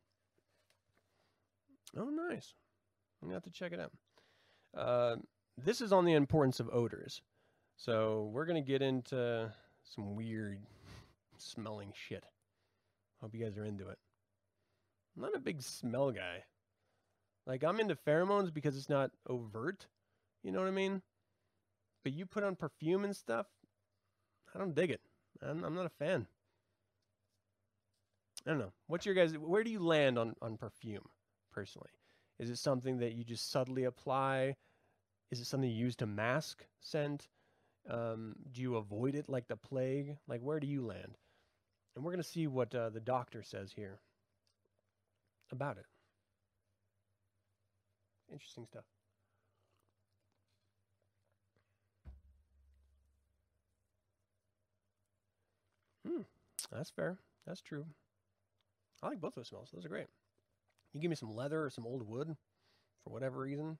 Oh, 1.97 2.09
nice. 2.09 2.53
I'm 3.21 3.29
going 3.29 3.31
to 3.31 3.35
have 3.35 3.43
to 3.43 3.51
check 3.51 3.73
it 3.73 3.79
out. 3.79 3.91
Uh, 4.77 5.15
this 5.57 5.81
is 5.81 5.91
on 5.91 6.05
the 6.05 6.13
importance 6.13 6.59
of 6.59 6.69
odors. 6.71 7.21
So 7.75 8.29
we're 8.33 8.45
going 8.45 8.63
to 8.63 8.67
get 8.67 8.81
into 8.81 9.51
some 9.83 10.15
weird 10.15 10.59
smelling 11.37 11.91
shit. 11.93 12.23
Hope 13.21 13.33
you 13.33 13.43
guys 13.43 13.57
are 13.57 13.65
into 13.65 13.87
it. 13.89 13.97
I'm 15.15 15.23
not 15.23 15.35
a 15.35 15.39
big 15.39 15.61
smell 15.61 16.11
guy. 16.11 16.43
Like, 17.45 17.63
I'm 17.63 17.79
into 17.79 17.95
pheromones 17.95 18.53
because 18.53 18.77
it's 18.77 18.89
not 18.89 19.11
overt. 19.27 19.87
You 20.43 20.51
know 20.51 20.59
what 20.59 20.67
I 20.67 20.71
mean? 20.71 21.01
But 22.03 22.13
you 22.13 22.25
put 22.25 22.43
on 22.43 22.55
perfume 22.55 23.03
and 23.03 23.15
stuff, 23.15 23.47
I 24.55 24.59
don't 24.59 24.75
dig 24.75 24.91
it. 24.91 25.01
I'm, 25.41 25.63
I'm 25.63 25.75
not 25.75 25.85
a 25.85 25.89
fan. 25.89 26.27
I 28.45 28.51
don't 28.51 28.59
know. 28.59 28.73
What's 28.87 29.05
your 29.05 29.15
guys? 29.15 29.37
Where 29.37 29.63
do 29.63 29.71
you 29.71 29.79
land 29.79 30.17
on 30.17 30.35
on 30.41 30.57
perfume 30.57 31.09
personally? 31.51 31.89
Is 32.39 32.49
it 32.49 32.57
something 32.57 32.99
that 32.99 33.13
you 33.13 33.23
just 33.23 33.51
subtly 33.51 33.83
apply? 33.83 34.55
Is 35.31 35.39
it 35.39 35.45
something 35.45 35.69
you 35.69 35.75
use 35.75 35.95
to 35.97 36.07
mask 36.07 36.65
scent? 36.79 37.27
Um, 37.89 38.35
do 38.51 38.61
you 38.61 38.75
avoid 38.77 39.15
it 39.15 39.29
like 39.29 39.47
the 39.47 39.57
plague? 39.57 40.17
Like 40.27 40.41
where 40.41 40.59
do 40.59 40.67
you 40.67 40.85
land? 40.85 41.17
And 41.95 42.03
we're 42.03 42.11
gonna 42.11 42.23
see 42.23 42.47
what 42.47 42.73
uh, 42.73 42.89
the 42.89 42.99
doctor 42.99 43.43
says 43.43 43.73
here 43.73 43.99
about 45.51 45.77
it. 45.77 45.85
Interesting 48.31 48.65
stuff. 48.65 48.83
Hmm, 56.07 56.21
that's 56.71 56.91
fair. 56.91 57.17
That's 57.45 57.61
true. 57.61 57.85
I 59.01 59.07
like 59.07 59.21
both 59.21 59.29
of 59.29 59.35
those 59.35 59.47
smells. 59.47 59.69
Those 59.73 59.85
are 59.85 59.89
great. 59.89 60.07
You 60.93 60.99
give 60.99 61.09
me 61.09 61.15
some 61.15 61.35
leather 61.35 61.63
or 61.63 61.69
some 61.69 61.85
old 61.85 62.07
wood 62.07 62.35
for 63.03 63.13
whatever 63.13 63.39
reason. 63.39 63.77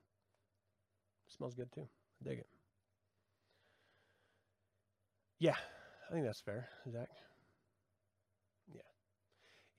It 1.28 1.34
smells 1.34 1.56
good 1.56 1.72
too. 1.72 1.88
I 2.22 2.30
dig 2.30 2.40
it. 2.40 2.48
Yeah, 5.40 5.56
I 6.10 6.14
think 6.14 6.26
that's 6.26 6.42
fair, 6.42 6.68
Zach. 6.92 7.10
Yeah. 8.74 8.82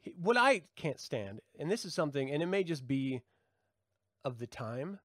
He, 0.00 0.14
what 0.20 0.37
I 0.37 0.62
can't 0.76 0.98
stand, 0.98 1.40
and 1.59 1.70
this 1.70 1.85
is 1.85 1.92
something, 1.94 2.31
and 2.31 2.42
it 2.42 2.46
may 2.46 2.64
just 2.64 2.87
be 2.87 3.20
of 4.24 4.38
the 4.38 4.46
time, 4.46 4.98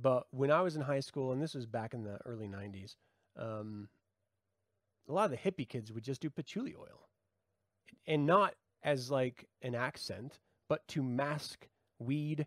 but 0.00 0.26
when 0.30 0.50
I 0.50 0.62
was 0.62 0.76
in 0.76 0.82
high 0.82 1.00
school, 1.00 1.32
and 1.32 1.40
this 1.40 1.54
was 1.54 1.66
back 1.66 1.94
in 1.94 2.02
the 2.02 2.18
early 2.24 2.48
90s, 2.48 2.96
um, 3.36 3.88
a 5.08 5.12
lot 5.12 5.24
of 5.24 5.30
the 5.30 5.36
hippie 5.36 5.68
kids 5.68 5.92
would 5.92 6.04
just 6.04 6.20
do 6.20 6.30
patchouli 6.30 6.74
oil. 6.76 7.08
And 8.06 8.26
not 8.26 8.54
as 8.82 9.10
like 9.10 9.46
an 9.62 9.74
accent, 9.74 10.38
but 10.68 10.86
to 10.88 11.02
mask 11.02 11.68
weed 11.98 12.46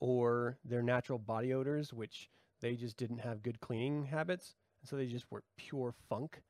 or 0.00 0.58
their 0.64 0.82
natural 0.82 1.18
body 1.18 1.52
odors, 1.52 1.92
which 1.92 2.28
they 2.60 2.74
just 2.74 2.96
didn't 2.96 3.18
have 3.18 3.42
good 3.42 3.60
cleaning 3.60 4.06
habits. 4.06 4.54
And 4.80 4.88
so 4.88 4.96
they 4.96 5.06
just 5.06 5.30
were 5.30 5.42
pure 5.56 5.94
funk. 6.08 6.42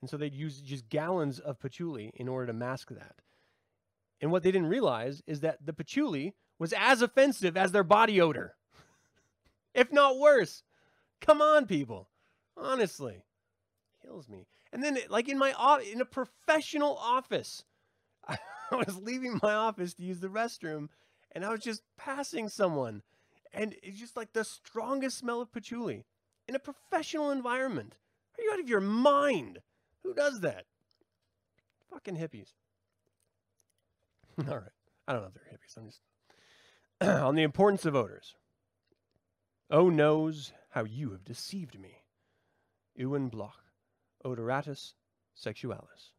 And 0.00 0.10
so 0.10 0.16
they'd 0.16 0.34
use 0.34 0.60
just 0.60 0.88
gallons 0.88 1.38
of 1.38 1.58
patchouli 1.58 2.12
in 2.14 2.28
order 2.28 2.46
to 2.48 2.52
mask 2.52 2.90
that. 2.90 3.16
And 4.20 4.30
what 4.30 4.42
they 4.42 4.50
didn't 4.50 4.68
realize 4.68 5.22
is 5.26 5.40
that 5.40 5.64
the 5.64 5.72
patchouli 5.72 6.34
was 6.58 6.72
as 6.76 7.02
offensive 7.02 7.56
as 7.56 7.72
their 7.72 7.84
body 7.84 8.20
odor, 8.20 8.56
if 9.74 9.92
not 9.92 10.18
worse. 10.18 10.62
Come 11.20 11.42
on, 11.42 11.66
people. 11.66 12.08
Honestly, 12.56 13.24
kills 14.02 14.28
me. 14.28 14.46
And 14.72 14.82
then, 14.82 14.98
like 15.08 15.28
in 15.28 15.38
my 15.38 15.52
in 15.90 16.00
a 16.00 16.06
professional 16.06 16.96
office, 16.96 17.64
I 18.70 18.76
was 18.76 18.98
leaving 18.98 19.38
my 19.42 19.54
office 19.54 19.94
to 19.94 20.02
use 20.02 20.20
the 20.20 20.28
restroom, 20.28 20.88
and 21.32 21.44
I 21.44 21.50
was 21.50 21.60
just 21.60 21.82
passing 21.96 22.48
someone, 22.48 23.02
and 23.52 23.74
it's 23.82 23.98
just 23.98 24.16
like 24.16 24.32
the 24.32 24.44
strongest 24.44 25.18
smell 25.18 25.40
of 25.40 25.52
patchouli 25.52 26.04
in 26.48 26.54
a 26.54 26.60
professional 26.60 27.30
environment. 27.30 27.96
Are 28.38 28.42
you 28.42 28.52
out 28.52 28.60
of 28.60 28.68
your 28.68 28.80
mind? 28.80 29.60
Who 30.02 30.14
does 30.14 30.40
that? 30.40 30.66
Fucking 31.90 32.16
hippies. 32.16 32.52
All 34.48 34.56
right. 34.56 34.70
I 35.08 35.12
don't 35.12 35.22
know 35.22 35.28
if 35.28 35.34
they're 35.34 35.44
hippies. 35.52 35.76
I'm 35.76 35.86
just 35.86 36.00
on 37.00 37.34
the 37.34 37.42
importance 37.42 37.84
of 37.84 37.94
odors. 37.94 38.34
Oh 39.70 39.88
nose 39.88 40.52
how 40.70 40.84
you 40.84 41.10
have 41.12 41.24
deceived 41.24 41.78
me. 41.78 42.02
Iwan 42.98 43.28
Bloch, 43.28 43.64
Odoratus 44.24 44.94
Sexualis. 45.34 46.12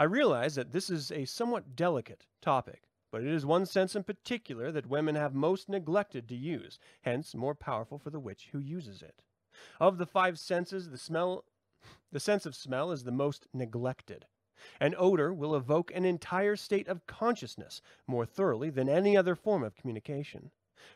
I 0.00 0.04
realize 0.04 0.54
that 0.54 0.72
this 0.72 0.88
is 0.88 1.12
a 1.12 1.26
somewhat 1.26 1.76
delicate 1.76 2.24
topic, 2.40 2.84
but 3.12 3.20
it 3.20 3.26
is 3.26 3.44
one 3.44 3.66
sense 3.66 3.94
in 3.94 4.02
particular 4.02 4.72
that 4.72 4.88
women 4.88 5.14
have 5.14 5.34
most 5.34 5.68
neglected 5.68 6.26
to 6.30 6.34
use, 6.34 6.78
hence 7.02 7.34
more 7.34 7.54
powerful 7.54 7.98
for 7.98 8.08
the 8.08 8.18
witch 8.18 8.48
who 8.50 8.60
uses 8.60 9.02
it. 9.02 9.22
Of 9.78 9.98
the 9.98 10.06
five 10.06 10.38
senses, 10.38 10.88
the 10.88 10.96
smell 10.96 11.44
the 12.12 12.18
sense 12.18 12.46
of 12.46 12.54
smell 12.54 12.92
is 12.92 13.04
the 13.04 13.12
most 13.12 13.46
neglected. 13.52 14.24
An 14.80 14.94
odor 14.96 15.34
will 15.34 15.54
evoke 15.54 15.94
an 15.94 16.06
entire 16.06 16.56
state 16.56 16.88
of 16.88 17.06
consciousness 17.06 17.82
more 18.06 18.24
thoroughly 18.24 18.70
than 18.70 18.88
any 18.88 19.18
other 19.18 19.34
form 19.34 19.62
of 19.62 19.76
communication. 19.76 20.50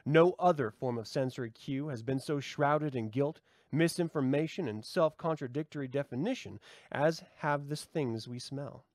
No 0.07 0.35
other 0.39 0.71
form 0.71 0.97
of 0.97 1.07
sensory 1.07 1.51
cue 1.51 1.89
has 1.89 2.03
been 2.03 2.21
so 2.21 2.41
shrouded 2.41 2.97
in 2.97 3.11
guilt, 3.11 3.43
misinformation, 3.71 4.67
and 4.67 4.83
self 4.83 5.19
contradictory 5.19 5.89
definition 5.89 6.59
as 6.91 7.23
have 7.41 7.69
the 7.69 7.77
things 7.77 8.27
we 8.27 8.39
smell. 8.39 8.87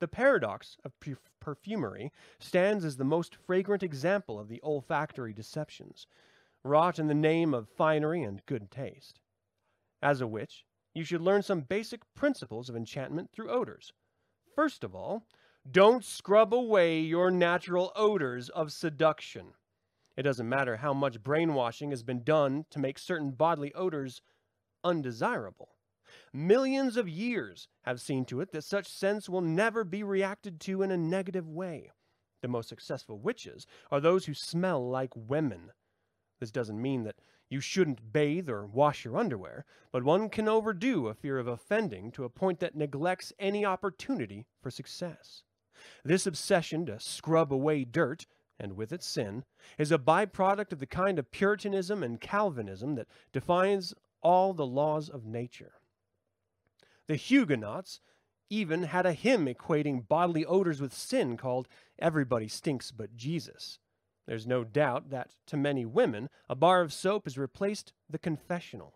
The 0.00 0.08
paradox 0.08 0.78
of 0.82 0.94
perfumery 1.40 2.10
stands 2.38 2.84
as 2.86 2.96
the 2.96 3.04
most 3.04 3.36
fragrant 3.36 3.82
example 3.82 4.40
of 4.40 4.48
the 4.48 4.60
olfactory 4.62 5.34
deceptions, 5.34 6.06
wrought 6.64 6.98
in 6.98 7.06
the 7.06 7.14
name 7.14 7.52
of 7.52 7.68
finery 7.68 8.22
and 8.22 8.44
good 8.46 8.70
taste. 8.70 9.20
As 10.02 10.22
a 10.22 10.26
witch, 10.26 10.64
you 10.94 11.04
should 11.04 11.20
learn 11.20 11.42
some 11.42 11.60
basic 11.60 12.00
principles 12.14 12.70
of 12.70 12.76
enchantment 12.76 13.30
through 13.30 13.50
odors. 13.50 13.92
First 14.54 14.84
of 14.84 14.94
all, 14.94 15.26
don't 15.70 16.04
scrub 16.04 16.54
away 16.54 17.00
your 17.00 17.30
natural 17.30 17.92
odors 17.94 18.48
of 18.48 18.72
seduction. 18.72 19.52
It 20.16 20.22
doesn't 20.22 20.48
matter 20.48 20.78
how 20.78 20.94
much 20.94 21.22
brainwashing 21.22 21.90
has 21.90 22.02
been 22.02 22.24
done 22.24 22.64
to 22.70 22.78
make 22.78 22.98
certain 22.98 23.32
bodily 23.32 23.72
odors 23.74 24.22
undesirable. 24.82 25.76
Millions 26.32 26.96
of 26.96 27.08
years 27.08 27.68
have 27.82 28.00
seen 28.00 28.24
to 28.26 28.40
it 28.40 28.52
that 28.52 28.64
such 28.64 28.88
scents 28.88 29.28
will 29.28 29.40
never 29.40 29.84
be 29.84 30.02
reacted 30.02 30.60
to 30.60 30.82
in 30.82 30.90
a 30.90 30.96
negative 30.96 31.48
way. 31.48 31.90
The 32.42 32.48
most 32.48 32.68
successful 32.68 33.18
witches 33.18 33.66
are 33.90 34.00
those 34.00 34.26
who 34.26 34.34
smell 34.34 34.88
like 34.88 35.10
women. 35.14 35.72
This 36.40 36.50
doesn't 36.50 36.80
mean 36.80 37.04
that 37.04 37.16
you 37.50 37.60
shouldn't 37.60 38.12
bathe 38.12 38.48
or 38.48 38.64
wash 38.64 39.04
your 39.04 39.18
underwear, 39.18 39.64
but 39.92 40.04
one 40.04 40.30
can 40.30 40.48
overdo 40.48 41.08
a 41.08 41.14
fear 41.14 41.38
of 41.38 41.48
offending 41.48 42.12
to 42.12 42.24
a 42.24 42.30
point 42.30 42.60
that 42.60 42.76
neglects 42.76 43.32
any 43.38 43.64
opportunity 43.64 44.46
for 44.62 44.70
success. 44.70 45.42
This 46.04 46.26
obsession 46.26 46.86
to 46.86 47.00
scrub 47.00 47.52
away 47.52 47.84
dirt, 47.84 48.26
and 48.58 48.76
with 48.76 48.92
it 48.92 49.02
sin, 49.02 49.44
is 49.78 49.90
a 49.90 49.98
byproduct 49.98 50.72
of 50.72 50.78
the 50.78 50.86
kind 50.86 51.18
of 51.18 51.30
Puritanism 51.30 52.02
and 52.02 52.20
Calvinism 52.20 52.94
that 52.94 53.08
defines 53.32 53.94
all 54.22 54.54
the 54.54 54.66
laws 54.66 55.08
of 55.08 55.26
nature. 55.26 55.72
The 57.10 57.16
Huguenots 57.16 57.98
even 58.50 58.84
had 58.84 59.04
a 59.04 59.12
hymn 59.12 59.46
equating 59.46 60.06
bodily 60.06 60.46
odors 60.46 60.80
with 60.80 60.94
sin 60.94 61.36
called 61.36 61.66
Everybody 61.98 62.46
Stinks 62.46 62.92
But 62.92 63.16
Jesus. 63.16 63.80
There's 64.28 64.46
no 64.46 64.62
doubt 64.62 65.10
that, 65.10 65.34
to 65.48 65.56
many 65.56 65.84
women, 65.84 66.28
a 66.48 66.54
bar 66.54 66.82
of 66.82 66.92
soap 66.92 67.24
has 67.24 67.36
replaced 67.36 67.92
the 68.08 68.20
confessional. 68.20 68.94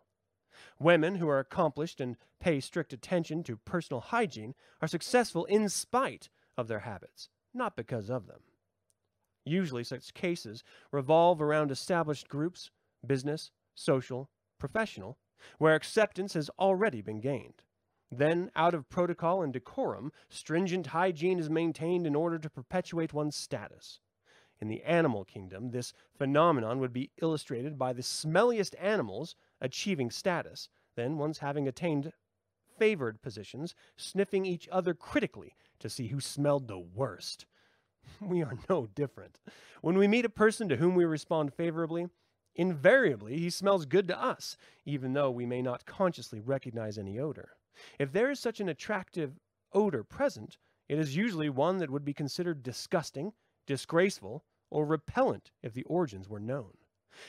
Women 0.79 1.17
who 1.17 1.29
are 1.29 1.41
accomplished 1.41 2.01
and 2.01 2.17
pay 2.39 2.61
strict 2.61 2.93
attention 2.93 3.43
to 3.43 3.57
personal 3.57 4.01
hygiene 4.01 4.55
are 4.81 4.87
successful 4.87 5.45
in 5.47 5.69
spite 5.69 6.29
of 6.57 6.69
their 6.69 6.87
habits, 6.87 7.31
not 7.53 7.75
because 7.75 8.11
of 8.11 8.29
them. 8.29 8.43
Usually, 9.45 9.83
such 9.83 10.15
cases 10.15 10.63
revolve 10.93 11.43
around 11.43 11.73
established 11.73 12.29
groups, 12.29 12.71
business, 13.05 13.51
social, 13.75 14.31
professional, 14.61 15.19
where 15.59 15.75
acceptance 15.75 16.35
has 16.35 16.49
already 16.61 17.03
been 17.03 17.21
gained. 17.21 17.63
Then, 18.19 18.51
out 18.55 18.75
of 18.75 18.89
protocol 18.89 19.43
and 19.43 19.53
decorum, 19.53 20.13
stringent 20.29 20.89
hygiene 20.89 21.39
is 21.39 21.51
maintained 21.51 22.07
in 22.07 22.15
order 22.15 22.39
to 22.39 22.51
perpetuate 22.51 23.13
one's 23.13 23.35
status. 23.35 24.01
In 24.61 24.69
the 24.69 24.83
animal 24.85 25.25
kingdom, 25.25 25.71
this 25.71 25.93
phenomenon 26.17 26.79
would 26.79 26.93
be 26.93 27.11
illustrated 27.21 27.77
by 27.77 27.93
the 27.93 28.03
smelliest 28.03 28.75
animals 28.81 29.35
achieving 29.61 30.11
status, 30.11 30.69
then, 30.95 31.19
once 31.19 31.39
having 31.39 31.67
attained 31.67 32.13
favored 32.79 33.21
positions, 33.21 33.75
sniffing 33.97 34.47
each 34.47 34.69
other 34.71 34.95
critically 34.95 35.57
to 35.81 35.91
see 35.91 36.09
who 36.09 36.21
smelled 36.21 36.69
the 36.69 36.79
worst. 36.79 37.47
We 38.21 38.43
are 38.43 38.59
no 38.69 38.87
different. 38.87 39.41
When 39.81 39.97
we 39.97 40.07
meet 40.07 40.27
a 40.27 40.31
person 40.31 40.69
to 40.69 40.77
whom 40.77 40.95
we 40.95 41.05
respond 41.05 41.55
favorably, 41.55 42.09
invariably 42.55 43.39
he 43.39 43.51
smells 43.51 43.87
good 43.87 44.07
to 44.09 44.23
us, 44.23 44.57
even 44.85 45.15
though 45.15 45.31
we 45.31 45.47
may 45.47 45.63
not 45.63 45.87
consciously 45.87 46.39
recognize 46.39 46.99
any 46.99 47.19
odor. 47.19 47.57
If 47.99 48.13
there 48.13 48.31
is 48.31 48.41
such 48.41 48.61
an 48.61 48.69
attractive 48.69 49.39
odor 49.73 50.05
present, 50.05 50.59
it 50.89 50.99
is 50.99 51.17
usually 51.17 51.49
one 51.49 51.79
that 51.79 51.91
would 51.91 52.05
be 52.05 52.15
considered 52.15 52.63
disgusting, 52.63 53.33
disgraceful, 53.67 54.45
or 54.71 54.87
repellent 54.87 55.51
if 55.63 55.73
the 55.73 55.85
origins 55.85 56.29
were 56.29 56.41
known. 56.41 56.77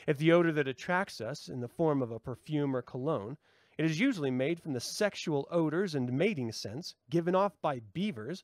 If 0.08 0.18
the 0.18 0.32
odor 0.32 0.52
that 0.52 0.68
attracts 0.68 1.22
us 1.22 1.48
in 1.48 1.62
the 1.62 1.68
form 1.68 2.02
of 2.02 2.12
a 2.12 2.20
perfume 2.20 2.76
or 2.76 2.82
cologne, 2.82 3.38
it 3.78 3.86
is 3.86 4.00
usually 4.00 4.32
made 4.32 4.60
from 4.60 4.74
the 4.74 4.80
sexual 4.80 5.48
odors 5.52 5.96
and 5.96 6.12
mating 6.12 6.52
scents 6.52 6.96
given 7.10 7.36
off 7.36 7.60
by 7.62 7.80
beavers, 7.80 8.44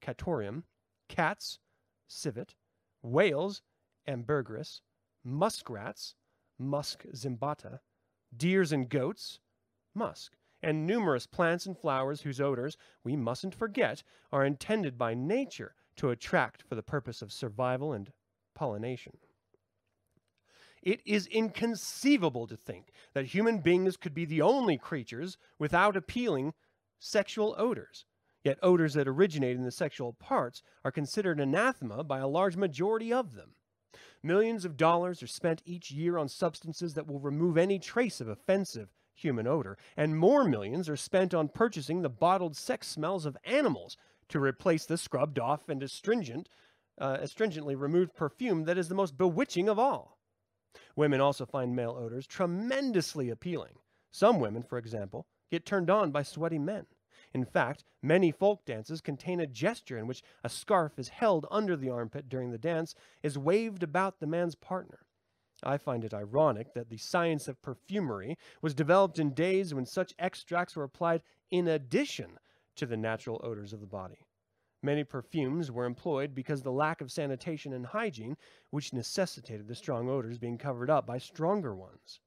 castoreum, 0.00 0.64
cats, 1.08 1.58
civet, 2.06 2.54
whales, 3.02 3.62
ambergris, 4.06 4.80
muskrats, 5.24 6.14
musk 6.58 7.04
zimbata, 7.14 7.80
deers 8.36 8.72
and 8.72 8.88
goats, 8.88 9.40
musk, 9.94 10.36
and 10.64 10.86
numerous 10.86 11.26
plants 11.26 11.66
and 11.66 11.78
flowers 11.78 12.22
whose 12.22 12.40
odors, 12.40 12.76
we 13.04 13.16
mustn't 13.16 13.54
forget, 13.54 14.02
are 14.32 14.44
intended 14.44 14.96
by 14.96 15.14
nature 15.14 15.74
to 15.96 16.10
attract 16.10 16.62
for 16.62 16.74
the 16.74 16.82
purpose 16.82 17.22
of 17.22 17.32
survival 17.32 17.92
and 17.92 18.10
pollination. 18.54 19.18
It 20.82 21.00
is 21.06 21.26
inconceivable 21.28 22.46
to 22.46 22.56
think 22.56 22.92
that 23.14 23.26
human 23.26 23.58
beings 23.58 23.96
could 23.96 24.14
be 24.14 24.24
the 24.24 24.42
only 24.42 24.76
creatures 24.76 25.38
without 25.58 25.96
appealing 25.96 26.52
sexual 26.98 27.54
odors. 27.56 28.04
Yet 28.42 28.58
odors 28.62 28.92
that 28.94 29.08
originate 29.08 29.56
in 29.56 29.64
the 29.64 29.70
sexual 29.70 30.12
parts 30.12 30.62
are 30.84 30.92
considered 30.92 31.40
anathema 31.40 32.04
by 32.04 32.18
a 32.18 32.28
large 32.28 32.56
majority 32.56 33.12
of 33.12 33.34
them. 33.34 33.54
Millions 34.22 34.66
of 34.66 34.76
dollars 34.76 35.22
are 35.22 35.26
spent 35.26 35.62
each 35.64 35.90
year 35.90 36.18
on 36.18 36.28
substances 36.28 36.94
that 36.94 37.06
will 37.06 37.20
remove 37.20 37.56
any 37.56 37.78
trace 37.78 38.20
of 38.20 38.28
offensive 38.28 38.90
human 39.14 39.46
odor, 39.46 39.78
and 39.96 40.18
more 40.18 40.44
millions 40.44 40.88
are 40.88 40.96
spent 40.96 41.32
on 41.32 41.48
purchasing 41.48 42.02
the 42.02 42.08
bottled 42.08 42.56
sex 42.56 42.88
smells 42.88 43.24
of 43.24 43.36
animals 43.44 43.96
to 44.28 44.40
replace 44.40 44.86
the 44.86 44.98
scrubbed 44.98 45.38
off 45.38 45.68
and 45.68 45.82
astringent, 45.82 46.48
uh, 46.98 47.18
astringently 47.20 47.74
removed 47.74 48.14
perfume 48.14 48.64
that 48.64 48.78
is 48.78 48.88
the 48.88 48.94
most 48.94 49.16
bewitching 49.16 49.68
of 49.68 49.78
all. 49.78 50.18
Women 50.96 51.20
also 51.20 51.46
find 51.46 51.74
male 51.74 51.96
odors 51.98 52.26
tremendously 52.26 53.30
appealing. 53.30 53.74
Some 54.10 54.40
women, 54.40 54.62
for 54.62 54.78
example, 54.78 55.26
get 55.50 55.66
turned 55.66 55.90
on 55.90 56.10
by 56.10 56.22
sweaty 56.22 56.58
men. 56.58 56.86
In 57.32 57.44
fact, 57.44 57.84
many 58.00 58.30
folk 58.30 58.64
dances 58.64 59.00
contain 59.00 59.40
a 59.40 59.46
gesture 59.46 59.98
in 59.98 60.06
which 60.06 60.22
a 60.44 60.48
scarf 60.48 60.98
is 60.98 61.08
held 61.08 61.46
under 61.50 61.76
the 61.76 61.90
armpit 61.90 62.28
during 62.28 62.50
the 62.50 62.58
dance, 62.58 62.94
is 63.22 63.36
waved 63.36 63.82
about 63.82 64.20
the 64.20 64.26
man's 64.26 64.54
partner. 64.54 65.00
I 65.62 65.78
find 65.78 66.04
it 66.04 66.12
ironic 66.12 66.74
that 66.74 66.88
the 66.88 66.96
science 66.96 67.48
of 67.48 67.62
perfumery 67.62 68.36
was 68.60 68.74
developed 68.74 69.18
in 69.18 69.34
days 69.34 69.72
when 69.72 69.86
such 69.86 70.14
extracts 70.18 70.76
were 70.76 70.84
applied 70.84 71.22
in 71.50 71.68
addition 71.68 72.38
to 72.76 72.86
the 72.86 72.96
natural 72.96 73.40
odors 73.42 73.72
of 73.72 73.80
the 73.80 73.86
body. 73.86 74.26
Many 74.82 75.04
perfumes 75.04 75.70
were 75.70 75.86
employed 75.86 76.34
because 76.34 76.62
the 76.62 76.72
lack 76.72 77.00
of 77.00 77.12
sanitation 77.12 77.72
and 77.72 77.86
hygiene, 77.86 78.36
which 78.70 78.92
necessitated 78.92 79.68
the 79.68 79.74
strong 79.74 80.08
odors 80.08 80.38
being 80.38 80.58
covered 80.58 80.90
up 80.90 81.06
by 81.06 81.18
stronger 81.18 81.74
ones. 81.74 82.20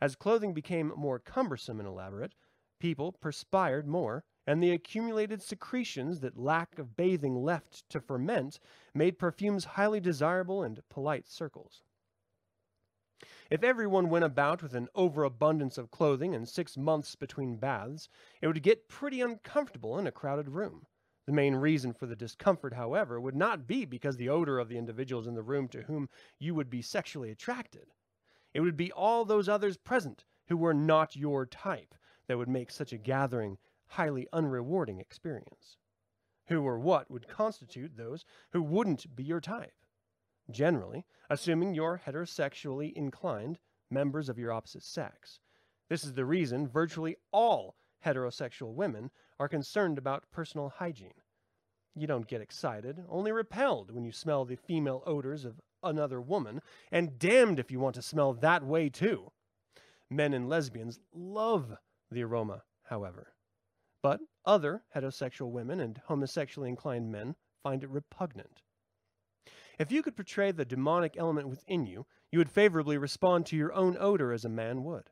As 0.00 0.16
clothing 0.16 0.54
became 0.54 0.92
more 0.96 1.18
cumbersome 1.18 1.78
and 1.78 1.88
elaborate, 1.88 2.34
People 2.78 3.10
perspired 3.10 3.88
more, 3.88 4.22
and 4.46 4.62
the 4.62 4.70
accumulated 4.70 5.40
secretions 5.40 6.20
that 6.20 6.36
lack 6.36 6.78
of 6.78 6.94
bathing 6.94 7.42
left 7.42 7.88
to 7.88 8.02
ferment 8.02 8.60
made 8.92 9.18
perfumes 9.18 9.64
highly 9.64 9.98
desirable 9.98 10.62
in 10.62 10.82
polite 10.90 11.26
circles. 11.26 11.82
If 13.50 13.62
everyone 13.62 14.10
went 14.10 14.24
about 14.24 14.62
with 14.62 14.74
an 14.74 14.88
overabundance 14.94 15.78
of 15.78 15.90
clothing 15.90 16.34
and 16.34 16.48
six 16.48 16.76
months 16.76 17.14
between 17.14 17.56
baths, 17.56 18.08
it 18.42 18.46
would 18.46 18.62
get 18.62 18.88
pretty 18.88 19.20
uncomfortable 19.20 19.98
in 19.98 20.06
a 20.06 20.12
crowded 20.12 20.50
room. 20.50 20.86
The 21.26 21.32
main 21.32 21.56
reason 21.56 21.92
for 21.92 22.06
the 22.06 22.14
discomfort, 22.14 22.74
however, 22.74 23.20
would 23.20 23.34
not 23.34 23.66
be 23.66 23.84
because 23.84 24.16
the 24.16 24.28
odor 24.28 24.58
of 24.58 24.68
the 24.68 24.78
individuals 24.78 25.26
in 25.26 25.34
the 25.34 25.42
room 25.42 25.68
to 25.68 25.82
whom 25.82 26.08
you 26.38 26.54
would 26.54 26.70
be 26.70 26.82
sexually 26.82 27.30
attracted. 27.30 27.88
It 28.52 28.60
would 28.60 28.76
be 28.76 28.92
all 28.92 29.24
those 29.24 29.48
others 29.48 29.76
present 29.76 30.24
who 30.48 30.56
were 30.56 30.74
not 30.74 31.16
your 31.16 31.46
type, 31.46 31.94
that 32.26 32.38
would 32.38 32.48
make 32.48 32.70
such 32.70 32.92
a 32.92 32.98
gathering 32.98 33.58
highly 33.86 34.26
unrewarding 34.32 35.00
experience? 35.00 35.78
Who 36.48 36.62
or 36.62 36.78
what 36.78 37.10
would 37.10 37.28
constitute 37.28 37.96
those 37.96 38.24
who 38.52 38.62
wouldn't 38.62 39.16
be 39.16 39.24
your 39.24 39.40
type? 39.40 39.85
Generally, 40.50 41.04
assuming 41.28 41.74
you're 41.74 42.00
heterosexually 42.06 42.92
inclined, 42.94 43.58
members 43.90 44.28
of 44.28 44.38
your 44.38 44.52
opposite 44.52 44.82
sex. 44.82 45.40
This 45.88 46.04
is 46.04 46.14
the 46.14 46.24
reason 46.24 46.68
virtually 46.68 47.16
all 47.32 47.76
heterosexual 48.04 48.74
women 48.74 49.10
are 49.38 49.48
concerned 49.48 49.98
about 49.98 50.30
personal 50.30 50.68
hygiene. 50.68 51.22
You 51.94 52.06
don't 52.06 52.26
get 52.26 52.40
excited, 52.40 53.04
only 53.08 53.32
repelled 53.32 53.90
when 53.90 54.04
you 54.04 54.12
smell 54.12 54.44
the 54.44 54.56
female 54.56 55.02
odors 55.06 55.44
of 55.44 55.60
another 55.82 56.20
woman, 56.20 56.60
and 56.90 57.18
damned 57.18 57.58
if 57.58 57.70
you 57.70 57.80
want 57.80 57.94
to 57.94 58.02
smell 58.02 58.34
that 58.34 58.64
way 58.64 58.88
too. 58.88 59.32
Men 60.10 60.34
and 60.34 60.48
lesbians 60.48 61.00
love 61.12 61.76
the 62.10 62.22
aroma, 62.22 62.62
however. 62.84 63.32
But 64.02 64.20
other 64.44 64.82
heterosexual 64.94 65.50
women 65.50 65.80
and 65.80 66.00
homosexually 66.06 66.68
inclined 66.68 67.10
men 67.10 67.34
find 67.62 67.82
it 67.82 67.90
repugnant. 67.90 68.62
If 69.78 69.92
you 69.92 70.02
could 70.02 70.16
portray 70.16 70.52
the 70.52 70.64
demonic 70.64 71.16
element 71.18 71.48
within 71.48 71.84
you, 71.84 72.06
you 72.32 72.38
would 72.38 72.50
favorably 72.50 72.96
respond 72.96 73.44
to 73.46 73.56
your 73.56 73.74
own 73.74 73.96
odor 74.00 74.32
as 74.32 74.44
a 74.44 74.48
man 74.48 74.82
would. 74.84 75.10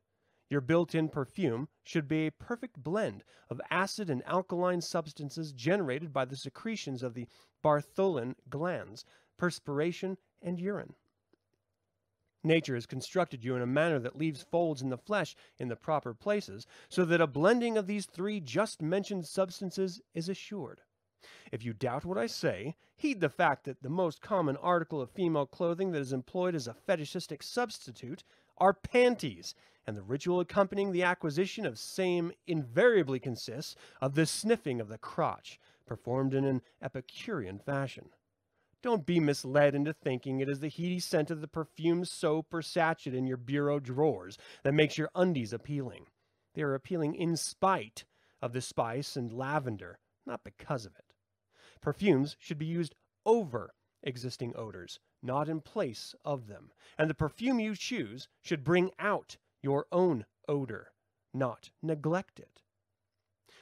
Your 0.49 0.61
built 0.61 0.95
in 0.95 1.09
perfume 1.09 1.69
should 1.83 2.09
be 2.09 2.27
a 2.27 2.33
perfect 2.33 2.83
blend 2.83 3.25
of 3.51 3.61
acid 3.71 4.09
and 4.09 4.23
alkaline 4.27 4.81
substances 4.81 5.53
generated 5.53 6.12
by 6.12 6.25
the 6.25 6.37
secretions 6.37 7.03
of 7.03 7.15
the 7.15 7.29
Bartholin 7.62 8.37
glands, 8.49 9.05
perspiration, 9.37 10.17
and 10.41 10.59
urine. 10.61 10.95
Nature 12.43 12.75
has 12.75 12.87
constructed 12.87 13.43
you 13.43 13.57
in 13.57 13.62
a 13.62 13.67
manner 13.67 13.99
that 13.99 14.19
leaves 14.19 14.43
folds 14.51 14.83
in 14.83 14.91
the 14.91 14.99
flesh 14.99 15.35
in 15.59 15.69
the 15.69 15.77
proper 15.77 16.12
places, 16.12 16.67
so 16.89 17.05
that 17.05 17.21
a 17.21 17.27
blending 17.27 17.79
of 17.79 17.87
these 17.87 18.07
three 18.07 18.39
just 18.39 18.83
mentioned 18.83 19.27
substances 19.27 20.01
is 20.15 20.29
assured. 20.29 20.83
If 21.53 21.64
you 21.64 21.72
doubt 21.72 22.05
what 22.05 22.18
I 22.18 22.27
say, 22.27 22.77
heed 22.97 23.20
the 23.20 23.29
fact 23.29 23.64
that 23.64 23.83
the 23.83 23.89
most 23.89 24.20
common 24.20 24.57
article 24.57 25.01
of 25.01 25.11
female 25.11 25.47
clothing 25.47 25.93
that 25.93 26.01
is 26.01 26.12
employed 26.12 26.55
as 26.55 26.66
a 26.66 26.75
fetishistic 26.75 27.43
substitute 27.43 28.25
are 28.59 28.72
panties, 28.72 29.55
and 29.87 29.97
the 29.97 30.03
ritual 30.03 30.41
accompanying 30.41 30.93
the 30.93 31.03
acquisition 31.03 31.66
of 31.66 31.79
same 31.79 32.33
invariably 32.47 33.18
consists 33.18 33.77
of 34.01 34.14
the 34.14 34.27
sniffing 34.27 34.81
of 34.81 34.89
the 34.89 34.99
crotch, 34.99 35.59
performed 35.87 36.35
in 36.35 36.45
an 36.45 36.62
Epicurean 36.83 37.59
fashion. 37.59 38.11
Don't 38.83 39.07
be 39.07 39.18
misled 39.18 39.75
into 39.75 39.95
thinking 39.95 40.41
it 40.41 40.49
is 40.49 40.61
the 40.61 40.68
heady 40.68 40.99
scent 40.99 41.31
of 41.31 41.41
the 41.41 41.49
perfumed 41.49 42.07
soap 42.07 42.53
or 42.53 42.61
sachet 42.61 43.16
in 43.16 43.27
your 43.27 43.39
bureau 43.39 43.81
drawers 43.81 44.37
that 44.62 44.75
makes 44.75 44.99
your 44.99 45.11
undies 45.14 45.55
appealing. 45.55 46.07
They 46.55 46.62
are 46.62 46.75
appealing 46.75 47.14
in 47.14 47.37
spite 47.37 48.05
of 48.43 48.53
the 48.53 48.61
spice 48.61 49.16
and 49.16 49.33
lavender, 49.33 49.99
not 50.27 50.45
because 50.45 50.85
of 50.85 50.93
it. 50.97 51.14
Perfumes 51.85 52.35
should 52.41 52.57
be 52.57 52.64
used 52.64 52.95
over 53.26 53.74
existing 54.03 54.57
odors, 54.57 55.01
not 55.22 55.51
in 55.51 55.61
place 55.61 56.14
of 56.24 56.47
them. 56.47 56.70
And 56.97 57.11
the 57.11 57.14
perfume 57.14 57.61
you 57.61 57.76
choose 57.76 58.26
should 58.41 58.64
bring 58.64 58.91
out 58.99 59.37
your 59.61 59.87
own 59.93 60.24
odor, 60.49 60.93
not 61.35 61.70
neglect 61.82 62.41
it. 62.41 62.62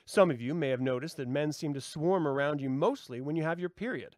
Some 0.06 0.30
of 0.30 0.40
you 0.40 0.54
may 0.54 0.68
have 0.68 0.80
noticed 0.80 1.16
that 1.16 1.26
men 1.26 1.52
seem 1.52 1.74
to 1.74 1.80
swarm 1.80 2.28
around 2.28 2.60
you 2.60 2.70
mostly 2.70 3.20
when 3.20 3.34
you 3.34 3.42
have 3.42 3.58
your 3.58 3.68
period. 3.68 4.14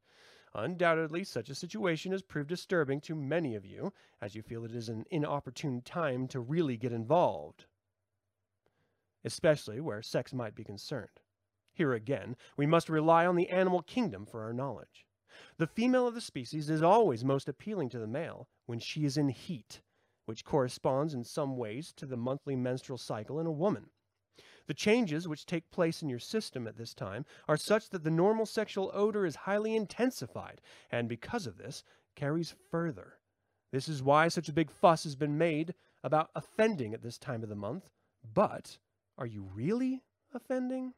Undoubtedly, 0.55 1.25
such 1.25 1.49
a 1.49 1.55
situation 1.55 2.13
has 2.13 2.23
proved 2.23 2.51
disturbing 2.51 3.01
to 3.01 3.15
many 3.15 3.55
of 3.55 3.65
you, 3.65 3.91
as 4.21 4.35
you 4.35 4.43
feel 4.43 4.67
it 4.67 4.75
is 4.75 4.91
an 4.91 5.07
inopportune 5.11 5.81
time 5.81 6.29
to 6.29 6.41
really 6.41 6.77
get 6.77 6.93
involved, 6.93 7.65
especially 9.25 9.81
where 9.81 10.03
sex 10.03 10.35
might 10.35 10.55
be 10.55 10.63
concerned. 10.63 11.21
Here 11.75 11.93
again, 11.93 12.37
we 12.57 12.67
must 12.67 12.89
rely 12.89 13.27
on 13.27 13.35
the 13.35 13.51
animal 13.51 13.83
kingdom 13.83 14.27
for 14.27 14.43
our 14.43 14.53
knowledge. 14.53 15.07
The 15.59 15.67
female 15.67 16.07
of 16.07 16.15
the 16.15 16.21
species 16.21 16.71
is 16.71 16.83
always 16.83 17.25
most 17.25 17.49
appealing 17.49 17.89
to 17.91 17.99
the 17.99 18.07
male 18.07 18.49
when 18.67 18.79
she 18.79 19.05
is 19.05 19.17
in 19.17 19.29
heat, 19.29 19.83
which 20.25 20.45
corresponds 20.45 21.15
in 21.15 21.25
some 21.25 21.57
ways 21.57 21.93
to 21.97 22.07
the 22.07 22.17
monthly 22.17 22.55
menstrual 22.55 22.99
cycle 22.99 23.41
in 23.41 23.47
a 23.47 23.53
woman. 23.53 23.91
The 24.67 24.75
changes 24.75 25.27
which 25.27 25.47
take 25.47 25.71
place 25.73 26.01
in 26.01 26.09
your 26.09 26.21
system 26.21 26.67
at 26.69 26.77
this 26.77 26.95
time 26.95 27.27
are 27.49 27.57
such 27.57 27.91
that 27.91 28.05
the 28.05 28.11
normal 28.11 28.47
sexual 28.47 28.91
odor 28.95 29.27
is 29.27 29.35
highly 29.35 29.75
intensified, 29.75 30.61
and 30.91 31.09
because 31.09 31.47
of 31.47 31.59
this, 31.59 31.83
carries 32.15 32.55
further. 32.71 33.19
This 33.73 33.89
is 33.89 34.03
why 34.03 34.29
such 34.29 34.49
a 34.49 34.55
big 34.55 34.71
fuss 34.71 35.03
has 35.03 35.17
been 35.17 35.37
made 35.37 35.75
about 36.05 36.31
offending 36.37 36.95
at 36.95 37.03
this 37.03 37.19
time 37.19 37.43
of 37.43 37.49
the 37.49 37.57
month. 37.57 37.91
But 38.23 38.79
are 39.19 39.27
you 39.27 39.51
really 39.53 40.05
offending? 40.33 40.95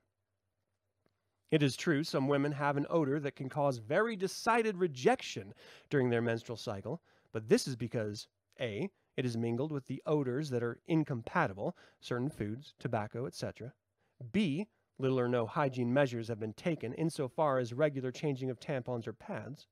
It 1.49 1.63
is 1.63 1.77
true 1.77 2.03
some 2.03 2.27
women 2.27 2.51
have 2.51 2.77
an 2.77 2.87
odor 2.91 3.21
that 3.21 3.37
can 3.37 3.49
cause 3.49 3.79
very 3.79 4.17
decided 4.17 4.77
rejection 4.77 5.55
during 5.89 6.11
their 6.11 6.21
menstrual 6.21 6.57
cycle, 6.57 7.01
but 7.33 7.49
this 7.49 7.69
is 7.69 7.77
because 7.77 8.27
A. 8.61 8.91
It 9.17 9.25
is 9.25 9.37
mingled 9.37 9.71
with 9.71 9.87
the 9.87 10.03
odors 10.07 10.51
that 10.51 10.65
are 10.65 10.81
incompatible, 10.89 11.77
certain 12.01 12.31
foods, 12.31 12.75
tobacco, 12.81 13.27
etc. 13.27 13.73
B. 14.33 14.67
Little 14.99 15.21
or 15.21 15.29
no 15.29 15.47
hygiene 15.47 15.95
measures 15.95 16.27
have 16.27 16.41
been 16.41 16.53
taken 16.53 16.93
insofar 16.95 17.59
as 17.59 17.73
regular 17.73 18.11
changing 18.11 18.51
of 18.51 18.59
tampons 18.59 19.07
or 19.07 19.13
pads. 19.13 19.69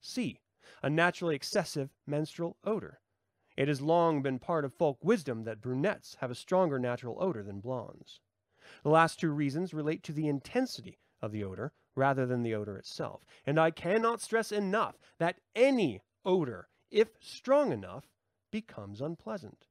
C. 0.00 0.40
A 0.82 0.90
naturally 0.90 1.36
excessive 1.36 1.90
menstrual 2.04 2.56
odor. 2.64 3.00
It 3.56 3.68
has 3.68 3.80
long 3.80 4.22
been 4.22 4.40
part 4.40 4.64
of 4.64 4.74
folk 4.74 4.98
wisdom 5.04 5.44
that 5.44 5.60
brunettes 5.60 6.16
have 6.16 6.32
a 6.32 6.34
stronger 6.34 6.80
natural 6.80 7.16
odor 7.22 7.44
than 7.44 7.60
blondes. 7.60 8.18
The 8.82 8.90
last 8.90 9.20
two 9.20 9.30
reasons 9.30 9.72
relate 9.72 10.02
to 10.04 10.12
the 10.12 10.26
intensity 10.26 10.98
of 11.22 11.32
the 11.32 11.44
odor 11.44 11.72
rather 11.94 12.26
than 12.26 12.42
the 12.42 12.54
odor 12.54 12.76
itself, 12.76 13.24
and 13.46 13.58
I 13.58 13.70
cannot 13.70 14.20
stress 14.20 14.52
enough 14.52 14.98
that 15.18 15.40
any 15.54 16.02
odor, 16.24 16.68
if 16.90 17.08
strong 17.20 17.72
enough, 17.72 18.04
becomes 18.50 19.00
unpleasant. 19.00 19.68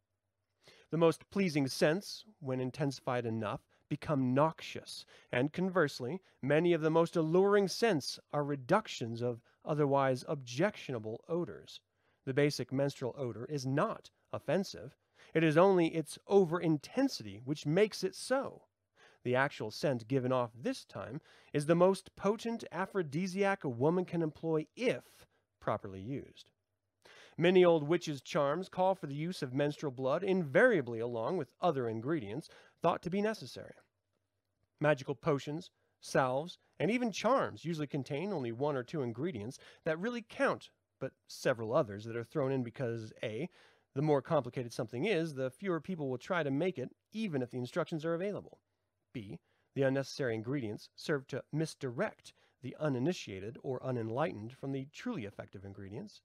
The 0.89 0.97
most 0.97 1.30
pleasing 1.30 1.68
scents, 1.68 2.26
when 2.39 2.60
intensified 2.60 3.26
enough, 3.26 3.62
become 3.89 4.34
noxious, 4.34 5.06
and 5.32 5.52
conversely, 5.52 6.22
many 6.41 6.74
of 6.74 6.82
the 6.82 6.89
most 6.89 7.16
alluring 7.16 7.68
scents 7.68 8.20
are 8.32 8.43
reductions 8.43 9.22
of 9.22 9.41
otherwise 9.66 10.24
objectionable 10.28 11.24
odors. 11.28 11.82
The 12.26 12.34
basic 12.34 12.72
menstrual 12.72 13.16
odor 13.18 13.45
is 13.45 13.66
not 13.66 14.10
offensive. 14.32 14.95
It 15.34 15.43
is 15.43 15.58
only 15.58 15.88
its 15.88 16.18
over 16.28 16.60
intensity 16.60 17.41
which 17.43 17.66
makes 17.66 18.04
it 18.04 18.16
so. 18.16 18.64
The 19.24 19.36
actual 19.36 19.69
scent 19.69 20.07
given 20.07 20.32
off 20.32 20.51
this 20.55 20.84
time 20.84 21.22
is 21.53 21.67
the 21.67 21.76
most 21.76 22.15
potent 22.15 22.63
aphrodisiac 22.72 23.63
a 23.63 23.69
woman 23.69 24.03
can 24.03 24.22
employ 24.22 24.65
if 24.76 25.28
properly 25.59 26.01
used. 26.01 26.49
Many 27.38 27.63
old 27.63 27.88
witches' 27.88 28.22
charms 28.22 28.67
call 28.67 28.95
for 28.95 29.07
the 29.07 29.15
use 29.15 29.41
of 29.41 29.53
menstrual 29.53 29.91
blood, 29.91 30.24
invariably 30.24 30.99
along 30.99 31.38
with 31.38 31.53
other 31.61 31.88
ingredients 31.88 32.49
thought 32.82 33.01
to 33.03 33.09
be 33.09 33.22
necessary. 33.22 33.74
Magical 34.80 35.15
potions, 35.15 35.69
salves, 35.99 36.57
and 36.80 36.89
even 36.89 37.11
charms 37.11 37.63
usually 37.63 37.88
contain 37.88 38.34
only 38.34 38.51
one 38.51 38.76
or 38.76 38.84
two 38.84 39.03
ingredients 39.03 39.59
that 39.86 39.99
really 39.99 40.24
count, 40.28 40.72
but 40.99 41.13
several 41.28 41.74
others 41.74 42.05
that 42.05 42.15
are 42.15 42.24
thrown 42.24 42.51
in 42.51 42.63
because 42.63 43.13
A. 43.24 43.49
The 43.93 44.01
more 44.01 44.22
complicated 44.22 44.74
something 44.74 45.05
is, 45.05 45.36
the 45.36 45.51
fewer 45.51 45.80
people 45.80 46.09
will 46.09 46.17
try 46.17 46.43
to 46.43 46.51
make 46.51 46.80
it, 46.80 46.89
even 47.11 47.41
if 47.41 47.51
the 47.51 47.59
instructions 47.59 48.03
are 48.03 48.13
available. 48.13 48.59
B. 49.14 49.39
The 49.76 49.84
unnecessary 49.84 50.36
ingredients 50.36 50.89
serve 50.95 51.28
to 51.28 51.43
misdirect 51.51 52.34
the 52.62 52.76
uninitiated 52.80 53.57
or 53.64 53.80
unenlightened 53.84 54.53
from 54.53 54.72
the 54.72 54.88
truly 54.93 55.26
effective 55.26 55.66
ingredients. 55.66 56.22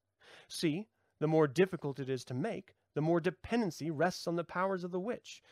C. 0.48 0.86
The 1.18 1.28
more 1.28 1.48
difficult 1.48 1.98
it 1.98 2.10
is 2.10 2.24
to 2.24 2.34
make, 2.34 2.74
the 2.94 3.00
more 3.00 3.20
dependency 3.20 3.90
rests 3.90 4.26
on 4.26 4.36
the 4.36 4.44
powers 4.44 4.84
of 4.84 4.90
the 4.90 5.00
witch. 5.00 5.42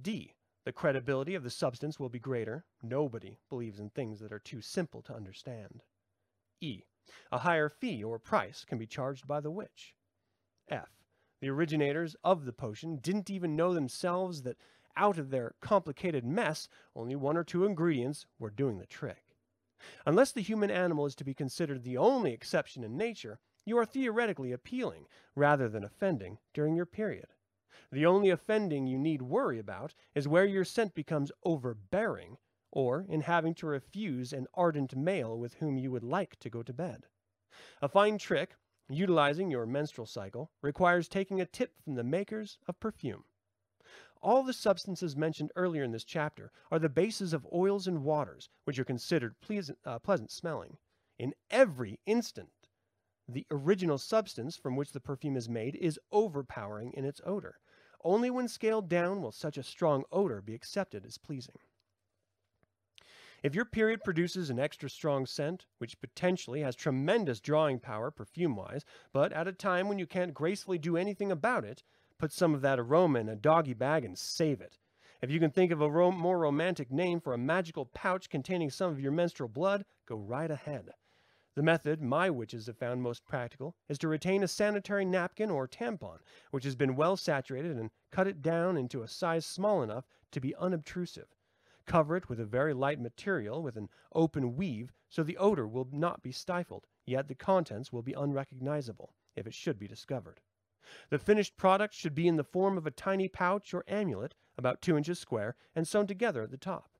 D. 0.00 0.34
The 0.64 0.72
credibility 0.72 1.34
of 1.34 1.44
the 1.44 1.50
substance 1.50 2.00
will 2.00 2.08
be 2.08 2.18
greater. 2.18 2.64
Nobody 2.82 3.38
believes 3.48 3.78
in 3.78 3.90
things 3.90 4.18
that 4.20 4.32
are 4.32 4.40
too 4.40 4.60
simple 4.60 5.00
to 5.02 5.14
understand. 5.14 5.82
E. 6.60 6.82
A 7.30 7.38
higher 7.38 7.68
fee 7.68 8.02
or 8.02 8.18
price 8.18 8.64
can 8.64 8.78
be 8.78 8.86
charged 8.86 9.28
by 9.28 9.40
the 9.40 9.50
witch. 9.50 9.94
F. 10.68 10.88
The 11.40 11.50
originators 11.50 12.16
of 12.24 12.44
the 12.44 12.52
potion 12.52 12.96
didn't 12.96 13.30
even 13.30 13.54
know 13.54 13.74
themselves 13.74 14.42
that 14.42 14.56
out 14.96 15.18
of 15.18 15.30
their 15.30 15.54
complicated 15.60 16.24
mess, 16.24 16.68
only 16.94 17.16
one 17.16 17.36
or 17.36 17.44
two 17.44 17.64
ingredients 17.64 18.26
were 18.38 18.50
doing 18.50 18.78
the 18.78 18.86
trick. 18.86 19.24
Unless 20.06 20.32
the 20.32 20.42
human 20.42 20.70
animal 20.70 21.06
is 21.06 21.14
to 21.16 21.24
be 21.24 21.34
considered 21.34 21.84
the 21.84 21.98
only 21.98 22.32
exception 22.32 22.82
in 22.82 22.96
nature, 22.96 23.38
you 23.64 23.76
are 23.76 23.84
theoretically 23.84 24.52
appealing, 24.52 25.06
rather 25.34 25.68
than 25.68 25.84
offending, 25.84 26.38
during 26.54 26.74
your 26.74 26.86
period. 26.86 27.26
The 27.92 28.06
only 28.06 28.30
offending 28.30 28.86
you 28.86 28.98
need 28.98 29.22
worry 29.22 29.58
about 29.58 29.94
is 30.14 30.26
where 30.26 30.46
your 30.46 30.64
scent 30.64 30.94
becomes 30.94 31.30
overbearing, 31.44 32.38
or 32.72 33.04
in 33.08 33.20
having 33.20 33.54
to 33.54 33.66
refuse 33.66 34.32
an 34.32 34.46
ardent 34.54 34.96
male 34.96 35.38
with 35.38 35.54
whom 35.54 35.76
you 35.78 35.90
would 35.90 36.04
like 36.04 36.38
to 36.40 36.50
go 36.50 36.62
to 36.62 36.72
bed. 36.72 37.04
A 37.80 37.88
fine 37.88 38.18
trick, 38.18 38.56
utilizing 38.88 39.50
your 39.50 39.66
menstrual 39.66 40.06
cycle, 40.06 40.50
requires 40.62 41.08
taking 41.08 41.40
a 41.40 41.46
tip 41.46 41.74
from 41.84 41.94
the 41.94 42.04
makers 42.04 42.58
of 42.66 42.80
perfume. 42.80 43.24
All 44.26 44.42
the 44.42 44.52
substances 44.52 45.14
mentioned 45.14 45.52
earlier 45.54 45.84
in 45.84 45.92
this 45.92 46.02
chapter 46.02 46.50
are 46.72 46.80
the 46.80 46.88
bases 46.88 47.32
of 47.32 47.46
oils 47.54 47.86
and 47.86 48.02
waters, 48.02 48.48
which 48.64 48.76
are 48.76 48.84
considered 48.84 49.40
pleasant, 49.40 49.78
uh, 49.84 50.00
pleasant 50.00 50.32
smelling. 50.32 50.78
In 51.16 51.32
every 51.48 52.00
instant, 52.06 52.50
the 53.28 53.46
original 53.52 53.98
substance 53.98 54.56
from 54.56 54.74
which 54.74 54.90
the 54.90 54.98
perfume 54.98 55.36
is 55.36 55.48
made 55.48 55.76
is 55.76 56.00
overpowering 56.10 56.92
in 56.94 57.04
its 57.04 57.20
odor. 57.24 57.60
Only 58.02 58.28
when 58.28 58.48
scaled 58.48 58.88
down 58.88 59.22
will 59.22 59.30
such 59.30 59.56
a 59.56 59.62
strong 59.62 60.02
odor 60.10 60.42
be 60.42 60.56
accepted 60.56 61.06
as 61.06 61.18
pleasing. 61.18 61.60
If 63.44 63.54
your 63.54 63.64
period 63.64 64.02
produces 64.02 64.50
an 64.50 64.58
extra 64.58 64.90
strong 64.90 65.26
scent, 65.26 65.66
which 65.78 66.00
potentially 66.00 66.62
has 66.62 66.74
tremendous 66.74 67.38
drawing 67.38 67.78
power 67.78 68.10
perfume-wise, 68.10 68.84
but 69.12 69.32
at 69.32 69.46
a 69.46 69.52
time 69.52 69.86
when 69.86 70.00
you 70.00 70.06
can't 70.08 70.34
gracefully 70.34 70.78
do 70.78 70.96
anything 70.96 71.30
about 71.30 71.64
it, 71.64 71.84
put 72.18 72.32
some 72.32 72.54
of 72.54 72.62
that 72.62 72.78
aroma 72.78 73.18
in 73.20 73.28
a 73.28 73.36
doggy 73.36 73.74
bag 73.74 74.04
and 74.04 74.18
save 74.18 74.60
it. 74.60 74.78
If 75.22 75.30
you 75.30 75.40
can 75.40 75.50
think 75.50 75.72
of 75.72 75.80
a 75.80 75.90
ro 75.90 76.10
more 76.10 76.38
romantic 76.38 76.90
name 76.90 77.20
for 77.20 77.32
a 77.32 77.38
magical 77.38 77.86
pouch 77.86 78.28
containing 78.28 78.70
some 78.70 78.90
of 78.90 79.00
your 79.00 79.12
menstrual 79.12 79.48
blood, 79.48 79.84
go 80.06 80.16
right 80.16 80.50
ahead. 80.50 80.90
The 81.54 81.62
method 81.62 82.02
my 82.02 82.28
witches 82.28 82.66
have 82.66 82.76
found 82.76 83.02
most 83.02 83.24
practical 83.24 83.74
is 83.88 83.98
to 84.00 84.08
retain 84.08 84.42
a 84.42 84.48
sanitary 84.48 85.06
napkin 85.06 85.50
or 85.50 85.66
tampon, 85.66 86.18
which 86.50 86.64
has 86.64 86.76
been 86.76 86.96
well 86.96 87.16
saturated, 87.16 87.78
and 87.78 87.90
cut 88.10 88.26
it 88.26 88.42
down 88.42 88.76
into 88.76 89.02
a 89.02 89.08
size 89.08 89.46
small 89.46 89.82
enough 89.82 90.06
to 90.32 90.40
be 90.40 90.54
unobtrusive. 90.56 91.34
Cover 91.86 92.16
it 92.16 92.28
with 92.28 92.40
a 92.40 92.44
very 92.44 92.74
light 92.74 93.00
material 93.00 93.62
with 93.62 93.76
an 93.76 93.88
open 94.12 94.54
weave 94.54 94.92
so 95.08 95.22
the 95.22 95.38
odor 95.38 95.66
will 95.66 95.88
not 95.92 96.22
be 96.22 96.32
stifled, 96.32 96.86
yet 97.06 97.26
the 97.26 97.34
contents 97.34 97.90
will 97.90 98.02
be 98.02 98.12
unrecognizable 98.12 99.14
if 99.34 99.46
it 99.46 99.54
should 99.54 99.78
be 99.78 99.88
discovered. 99.88 100.40
The 101.10 101.18
finished 101.18 101.56
product 101.56 101.94
should 101.94 102.14
be 102.14 102.28
in 102.28 102.36
the 102.36 102.44
form 102.44 102.78
of 102.78 102.86
a 102.86 102.90
tiny 102.90 103.28
pouch 103.28 103.72
or 103.74 103.84
amulet, 103.88 104.34
about 104.56 104.82
two 104.82 104.96
inches 104.96 105.18
square, 105.18 105.56
and 105.74 105.86
sewn 105.86 106.06
together 106.06 106.42
at 106.42 106.50
the 106.50 106.56
top. 106.56 106.90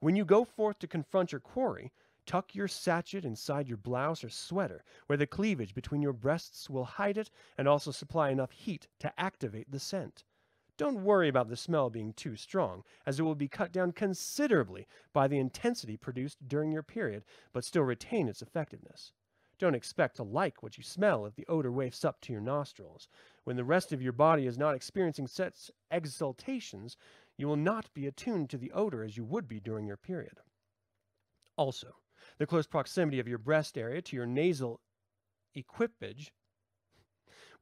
When 0.00 0.16
you 0.16 0.24
go 0.24 0.44
forth 0.44 0.78
to 0.80 0.86
confront 0.86 1.32
your 1.32 1.40
quarry, 1.40 1.92
Tuck 2.26 2.56
your 2.56 2.66
sachet 2.66 3.24
inside 3.24 3.68
your 3.68 3.76
blouse 3.76 4.24
or 4.24 4.28
sweater, 4.28 4.82
where 5.06 5.16
the 5.16 5.28
cleavage 5.28 5.74
between 5.74 6.02
your 6.02 6.12
breasts 6.12 6.68
will 6.68 6.84
hide 6.84 7.16
it 7.16 7.30
and 7.56 7.68
also 7.68 7.92
supply 7.92 8.30
enough 8.30 8.50
heat 8.50 8.88
to 8.98 9.12
activate 9.18 9.70
the 9.70 9.78
scent. 9.78 10.24
Don't 10.76 11.04
worry 11.04 11.28
about 11.28 11.48
the 11.48 11.56
smell 11.56 11.88
being 11.88 12.12
too 12.12 12.34
strong, 12.36 12.82
as 13.06 13.20
it 13.20 13.22
will 13.22 13.36
be 13.36 13.48
cut 13.48 13.72
down 13.72 13.92
considerably 13.92 14.88
by 15.12 15.28
the 15.28 15.38
intensity 15.38 15.96
produced 15.96 16.48
during 16.48 16.72
your 16.72 16.82
period, 16.82 17.24
but 17.52 17.64
still 17.64 17.84
retain 17.84 18.28
its 18.28 18.42
effectiveness. 18.42 19.12
Don't 19.58 19.74
expect 19.74 20.16
to 20.16 20.22
like 20.22 20.62
what 20.62 20.76
you 20.76 20.84
smell 20.84 21.24
if 21.24 21.34
the 21.34 21.46
odor 21.48 21.72
wafts 21.72 22.04
up 22.04 22.20
to 22.20 22.32
your 22.32 22.42
nostrils. 22.42 23.08
When 23.44 23.56
the 23.56 23.64
rest 23.64 23.90
of 23.90 24.02
your 24.02 24.12
body 24.12 24.46
is 24.46 24.58
not 24.58 24.74
experiencing 24.74 25.26
such 25.26 25.70
exaltations, 25.90 26.96
you 27.38 27.48
will 27.48 27.56
not 27.56 27.92
be 27.94 28.06
attuned 28.06 28.50
to 28.50 28.58
the 28.58 28.72
odor 28.72 29.02
as 29.02 29.16
you 29.16 29.24
would 29.24 29.48
be 29.48 29.58
during 29.58 29.86
your 29.86 29.96
period. 29.96 30.40
Also, 31.56 31.96
the 32.36 32.46
close 32.46 32.66
proximity 32.66 33.18
of 33.18 33.28
your 33.28 33.38
breast 33.38 33.78
area 33.78 34.02
to 34.02 34.16
your 34.16 34.26
nasal 34.26 34.80
equipage 35.54 36.32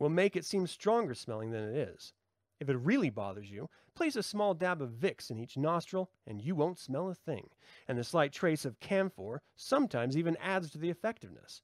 will 0.01 0.09
make 0.09 0.35
it 0.35 0.45
seem 0.45 0.67
stronger 0.67 1.15
smelling 1.15 1.51
than 1.51 1.63
it 1.63 1.77
is. 1.77 2.13
If 2.59 2.69
it 2.69 2.77
really 2.77 3.11
bothers 3.11 3.51
you, 3.51 3.69
place 3.95 4.17
a 4.17 4.23
small 4.25 4.55
dab 4.55 4.83
of 4.83 4.91
Vicks 4.91 5.31
in 5.31 5.39
each 5.39 5.57
nostril 5.57 6.11
and 6.27 6.43
you 6.43 6.57
won't 6.57 6.81
smell 6.81 7.09
a 7.09 7.15
thing, 7.15 7.51
and 7.87 7.97
the 7.97 8.03
slight 8.03 8.33
trace 8.33 8.65
of 8.65 8.81
camphor 8.81 9.43
sometimes 9.55 10.17
even 10.17 10.37
adds 10.39 10.71
to 10.71 10.79
the 10.79 10.91
effectiveness. 10.91 11.63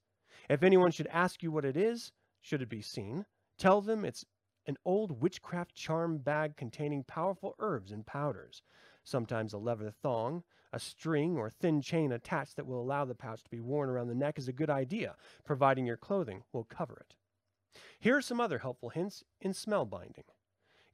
If 0.50 0.64
anyone 0.64 0.90
should 0.90 1.06
ask 1.12 1.44
you 1.44 1.52
what 1.52 1.64
it 1.64 1.76
is, 1.76 2.10
should 2.40 2.60
it 2.60 2.68
be 2.68 2.82
seen, 2.82 3.24
tell 3.56 3.80
them 3.80 4.04
it's 4.04 4.24
an 4.66 4.78
old 4.84 5.22
witchcraft 5.22 5.76
charm 5.76 6.18
bag 6.18 6.56
containing 6.56 7.04
powerful 7.04 7.54
herbs 7.60 7.92
and 7.92 8.04
powders, 8.04 8.60
sometimes 9.04 9.52
a 9.52 9.58
leather 9.58 9.92
thong, 9.92 10.42
a 10.72 10.80
string 10.80 11.36
or 11.36 11.50
thin 11.50 11.80
chain 11.80 12.10
attached 12.10 12.56
that 12.56 12.66
will 12.66 12.82
allow 12.82 13.04
the 13.04 13.14
pouch 13.14 13.44
to 13.44 13.50
be 13.50 13.60
worn 13.60 13.88
around 13.88 14.08
the 14.08 14.14
neck 14.16 14.38
is 14.40 14.48
a 14.48 14.52
good 14.52 14.70
idea, 14.70 15.14
providing 15.44 15.86
your 15.86 15.96
clothing 15.96 16.42
will 16.52 16.64
cover 16.64 16.96
it. 17.08 17.14
Here 18.00 18.16
are 18.16 18.20
some 18.20 18.40
other 18.40 18.58
helpful 18.58 18.88
hints 18.88 19.22
in 19.40 19.54
smell 19.54 19.84
binding. 19.84 20.24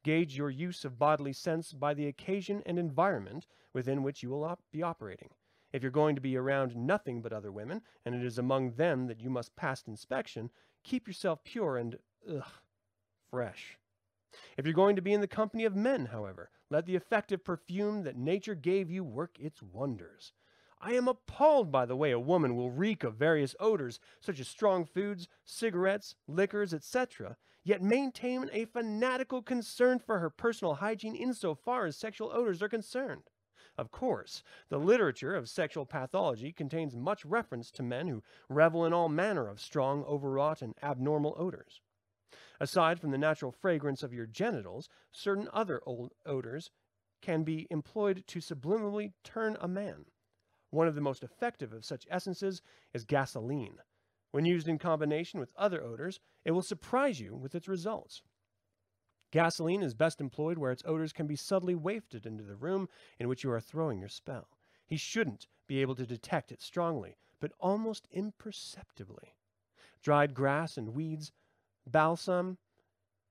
Gauge 0.02 0.36
your 0.36 0.50
use 0.50 0.84
of 0.84 0.98
bodily 0.98 1.32
sense 1.32 1.72
by 1.72 1.94
the 1.94 2.08
occasion 2.08 2.62
and 2.66 2.78
environment 2.78 3.46
within 3.72 4.02
which 4.02 4.22
you 4.22 4.28
will 4.28 4.44
op 4.44 4.60
be 4.70 4.82
operating. 4.82 5.30
If 5.72 5.82
you're 5.82 5.90
going 5.90 6.14
to 6.14 6.20
be 6.20 6.36
around 6.36 6.76
nothing 6.76 7.20
but 7.22 7.32
other 7.32 7.52
women, 7.52 7.82
and 8.04 8.14
it 8.14 8.24
is 8.24 8.38
among 8.38 8.72
them 8.72 9.06
that 9.08 9.20
you 9.20 9.30
must 9.30 9.56
pass 9.56 9.82
inspection, 9.86 10.50
keep 10.84 11.06
yourself 11.06 11.42
pure 11.44 11.76
and, 11.76 11.98
ugh, 12.30 12.44
fresh. 13.30 13.78
If 14.56 14.64
you're 14.64 14.74
going 14.74 14.96
to 14.96 15.02
be 15.02 15.12
in 15.12 15.20
the 15.20 15.26
company 15.26 15.64
of 15.64 15.74
men, 15.74 16.06
however, 16.06 16.50
let 16.70 16.86
the 16.86 16.96
effective 16.96 17.44
perfume 17.44 18.02
that 18.02 18.16
nature 18.16 18.54
gave 18.54 18.90
you 18.90 19.04
work 19.04 19.38
its 19.38 19.62
wonders. 19.62 20.32
I 20.80 20.92
am 20.92 21.08
appalled 21.08 21.72
by 21.72 21.86
the 21.86 21.96
way 21.96 22.10
a 22.10 22.20
woman 22.20 22.54
will 22.54 22.70
reek 22.70 23.02
of 23.02 23.14
various 23.14 23.56
odors, 23.58 23.98
such 24.20 24.40
as 24.40 24.48
strong 24.48 24.84
foods, 24.84 25.26
cigarettes, 25.44 26.14
liquors, 26.28 26.74
etc., 26.74 27.36
yet 27.64 27.82
maintain 27.82 28.48
a 28.52 28.66
fanatical 28.66 29.42
concern 29.42 29.98
for 29.98 30.18
her 30.18 30.30
personal 30.30 30.74
hygiene 30.74 31.16
insofar 31.16 31.86
as 31.86 31.96
sexual 31.96 32.30
odors 32.32 32.62
are 32.62 32.68
concerned. 32.68 33.22
Of 33.78 33.90
course, 33.90 34.42
the 34.68 34.78
literature 34.78 35.34
of 35.34 35.48
sexual 35.48 35.84
pathology 35.84 36.52
contains 36.52 36.96
much 36.96 37.24
reference 37.24 37.70
to 37.72 37.82
men 37.82 38.08
who 38.08 38.22
revel 38.48 38.86
in 38.86 38.92
all 38.92 39.08
manner 39.08 39.48
of 39.48 39.60
strong, 39.60 40.02
overwrought, 40.04 40.62
and 40.62 40.74
abnormal 40.82 41.34
odors. 41.36 41.82
Aside 42.58 42.98
from 42.98 43.10
the 43.10 43.18
natural 43.18 43.52
fragrance 43.52 44.02
of 44.02 44.14
your 44.14 44.26
genitals, 44.26 44.88
certain 45.12 45.48
other 45.52 45.82
odors 46.24 46.70
can 47.20 47.44
be 47.44 47.66
employed 47.70 48.24
to 48.28 48.38
subliminally 48.38 49.12
turn 49.22 49.58
a 49.60 49.68
man. 49.68 50.06
One 50.70 50.88
of 50.88 50.94
the 50.94 51.00
most 51.00 51.22
effective 51.22 51.72
of 51.72 51.84
such 51.84 52.06
essences 52.10 52.62
is 52.94 53.04
gasoline. 53.04 53.78
When 54.30 54.46
used 54.46 54.68
in 54.68 54.78
combination 54.78 55.38
with 55.38 55.52
other 55.56 55.82
odors, 55.82 56.20
it 56.44 56.52
will 56.52 56.62
surprise 56.62 57.20
you 57.20 57.34
with 57.34 57.54
its 57.54 57.68
results. 57.68 58.22
Gasoline 59.30 59.82
is 59.82 59.94
best 59.94 60.20
employed 60.20 60.58
where 60.58 60.72
its 60.72 60.82
odors 60.86 61.12
can 61.12 61.26
be 61.26 61.36
subtly 61.36 61.74
wafted 61.74 62.26
into 62.26 62.44
the 62.44 62.56
room 62.56 62.88
in 63.18 63.28
which 63.28 63.42
you 63.42 63.50
are 63.50 63.60
throwing 63.60 63.98
your 63.98 64.08
spell. 64.08 64.48
He 64.86 64.96
shouldn't 64.96 65.48
be 65.66 65.80
able 65.80 65.96
to 65.96 66.06
detect 66.06 66.52
it 66.52 66.62
strongly, 66.62 67.16
but 67.40 67.52
almost 67.58 68.06
imperceptibly. 68.10 69.34
Dried 70.00 70.34
grass 70.34 70.76
and 70.76 70.94
weeds 70.94 71.32
Balsam, 71.86 72.58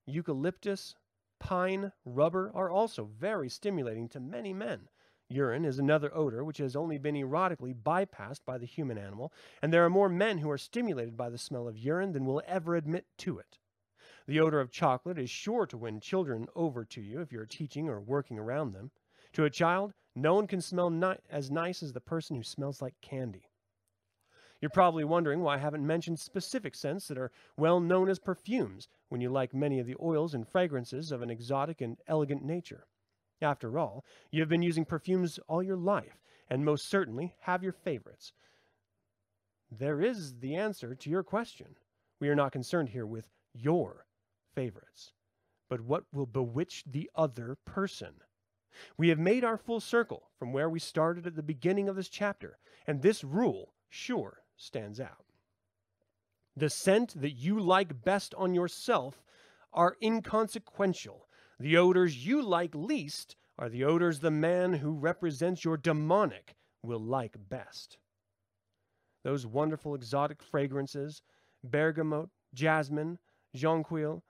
eucalyptus, 0.06 0.96
pine, 1.40 1.92
rubber 2.06 2.52
are 2.54 2.70
also 2.70 3.06
very 3.06 3.50
stimulating 3.50 4.08
to 4.10 4.20
many 4.20 4.54
men. 4.54 4.90
Urine 5.30 5.66
is 5.66 5.80
another 5.80 6.16
odor 6.16 6.44
which 6.44 6.60
has 6.60 6.76
only 6.76 6.98
been 6.98 7.16
erotically 7.16 7.74
bypassed 7.74 8.46
by 8.46 8.58
the 8.58 8.66
human 8.66 8.98
animal, 8.98 9.34
and 9.62 9.74
there 9.74 9.84
are 9.84 9.90
more 9.90 10.10
men 10.10 10.38
who 10.38 10.52
are 10.52 10.58
stimulated 10.58 11.18
by 11.18 11.30
the 11.30 11.38
smell 11.38 11.68
of 11.68 11.78
urine 11.78 12.12
than 12.12 12.26
will 12.26 12.42
ever 12.46 12.76
admit 12.76 13.06
to 13.18 13.40
it. 13.40 13.58
The 14.28 14.40
odor 14.40 14.60
of 14.60 14.72
chocolate 14.72 15.20
is 15.20 15.30
sure 15.30 15.68
to 15.68 15.78
win 15.78 16.00
children 16.00 16.48
over 16.56 16.84
to 16.86 17.02
you 17.02 17.22
if 17.22 17.32
you're 17.32 17.46
teaching 17.46 17.88
or 17.88 18.02
working 18.02 18.40
around 18.40 18.74
them. 18.74 18.90
To 19.34 19.46
a 19.46 19.52
child, 19.52 19.94
no 20.16 20.34
one 20.34 20.48
can 20.48 20.62
smell 20.62 20.90
ni- 20.90 21.20
as 21.30 21.52
nice 21.52 21.84
as 21.84 21.94
the 21.94 22.02
person 22.02 22.36
who 22.36 22.42
smells 22.42 22.82
like 22.82 23.00
candy. 23.02 23.50
You're 24.62 24.72
probably 24.72 25.04
wondering 25.04 25.42
why 25.42 25.56
I 25.56 25.60
haven't 25.60 25.86
mentioned 25.86 26.20
specific 26.20 26.74
scents 26.74 27.08
that 27.08 27.20
are 27.20 27.32
well 27.56 27.80
known 27.80 28.10
as 28.10 28.18
perfumes 28.18 28.88
when 29.10 29.22
you 29.22 29.30
like 29.30 29.54
many 29.54 29.80
of 29.80 29.86
the 29.86 29.98
oils 30.02 30.34
and 30.34 30.48
fragrances 30.48 31.12
of 31.12 31.22
an 31.22 31.30
exotic 31.30 31.82
and 31.82 31.98
elegant 32.08 32.44
nature. 32.44 32.88
After 33.42 33.78
all, 33.78 34.04
you 34.32 34.40
have 34.40 34.50
been 34.50 34.64
using 34.64 34.86
perfumes 34.86 35.40
all 35.48 35.62
your 35.62 35.78
life, 35.78 36.20
and 36.50 36.66
most 36.66 36.90
certainly 36.90 37.36
have 37.42 37.62
your 37.62 37.74
favorites. 37.74 38.32
There 39.70 40.02
is 40.02 40.40
the 40.40 40.56
answer 40.56 40.96
to 40.96 41.10
your 41.12 41.22
question. 41.22 41.76
We 42.20 42.30
are 42.30 42.36
not 42.36 42.54
concerned 42.54 42.90
here 42.90 43.06
with 43.06 43.26
your 43.54 44.06
favorites, 44.56 45.12
but 45.70 45.82
what 45.82 46.06
will 46.12 46.26
bewitch 46.26 46.84
the 46.86 47.10
other 47.14 47.58
person. 47.66 48.16
We 48.98 49.10
have 49.10 49.20
made 49.20 49.44
our 49.44 49.58
full 49.58 49.80
circle 49.80 50.32
from 50.40 50.54
where 50.54 50.70
we 50.70 50.80
started 50.80 51.28
at 51.28 51.36
the 51.36 51.44
beginning 51.44 51.88
of 51.88 51.96
this 51.96 52.10
chapter, 52.10 52.58
and 52.88 53.02
this 53.02 53.24
rule, 53.24 53.74
sure, 53.90 54.42
stands 54.58 55.00
out. 55.00 55.26
The 56.56 56.70
scent 56.70 57.20
that 57.22 57.32
you 57.32 57.60
like 57.60 58.04
best 58.04 58.34
on 58.36 58.54
yourself 58.56 59.24
are 59.74 59.98
inconsequential. 60.02 61.28
The 61.60 61.78
odors 61.78 62.26
you 62.26 62.42
like 62.42 62.74
least 62.74 63.36
are 63.58 63.70
the 63.70 63.84
odors 63.84 64.20
the 64.20 64.32
man 64.32 64.74
who 64.74 64.92
represents 64.92 65.64
your 65.64 65.78
demonic 65.78 66.56
will 66.82 67.00
like 67.00 67.36
best. 67.50 67.98
Those 69.24 69.46
wonderful 69.46 69.96
exotic 69.96 70.42
fragrances 70.44 71.22
bergamot, 71.64 72.30
jasmine, 72.54 73.18
jonquil, 73.56 74.24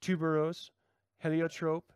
tuberose, 0.00 0.70
heliotrope, 1.18 1.92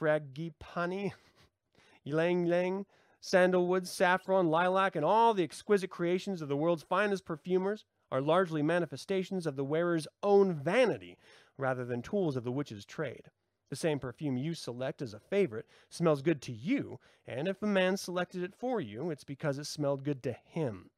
frangipani, 0.00 1.12
ylang 2.04 2.46
ylang, 2.46 2.86
Sandalwood, 3.26 3.88
saffron, 3.88 4.50
lilac, 4.50 4.94
and 4.94 5.04
all 5.04 5.34
the 5.34 5.42
exquisite 5.42 5.90
creations 5.90 6.40
of 6.40 6.48
the 6.48 6.56
world's 6.56 6.84
finest 6.84 7.24
perfumers 7.24 7.84
are 8.12 8.20
largely 8.20 8.62
manifestations 8.62 9.46
of 9.46 9.56
the 9.56 9.64
wearer's 9.64 10.06
own 10.22 10.54
vanity 10.54 11.18
rather 11.58 11.84
than 11.84 12.02
tools 12.02 12.36
of 12.36 12.44
the 12.44 12.52
witch's 12.52 12.84
trade. 12.84 13.30
The 13.68 13.74
same 13.74 13.98
perfume 13.98 14.36
you 14.36 14.54
select 14.54 15.02
as 15.02 15.12
a 15.12 15.18
favorite 15.18 15.66
smells 15.90 16.22
good 16.22 16.40
to 16.42 16.52
you, 16.52 17.00
and 17.26 17.48
if 17.48 17.60
a 17.62 17.66
man 17.66 17.96
selected 17.96 18.44
it 18.44 18.54
for 18.54 18.80
you, 18.80 19.10
it's 19.10 19.24
because 19.24 19.58
it 19.58 19.66
smelled 19.66 20.04
good 20.04 20.22
to 20.22 20.32
him. 20.32 20.90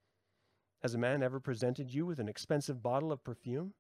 Has 0.83 0.95
a 0.95 0.99
man 0.99 1.23
ever 1.23 1.41
presented 1.41 1.95
you 1.95 2.05
with 2.05 2.19
an 2.19 2.29
expensive 2.29 2.83
bottle 2.83 3.11
of 3.11 3.25
perfume? 3.25 3.73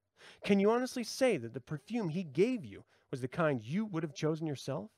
Can 0.44 0.60
you 0.60 0.70
honestly 0.70 1.04
say 1.04 1.36
that 1.36 1.54
the 1.54 1.60
perfume 1.60 2.08
he 2.08 2.24
gave 2.24 2.64
you 2.64 2.84
was 3.10 3.20
the 3.20 3.28
kind 3.28 3.62
you 3.62 3.84
would 3.86 4.02
have 4.02 4.14
chosen 4.14 4.46
yourself? 4.46 4.90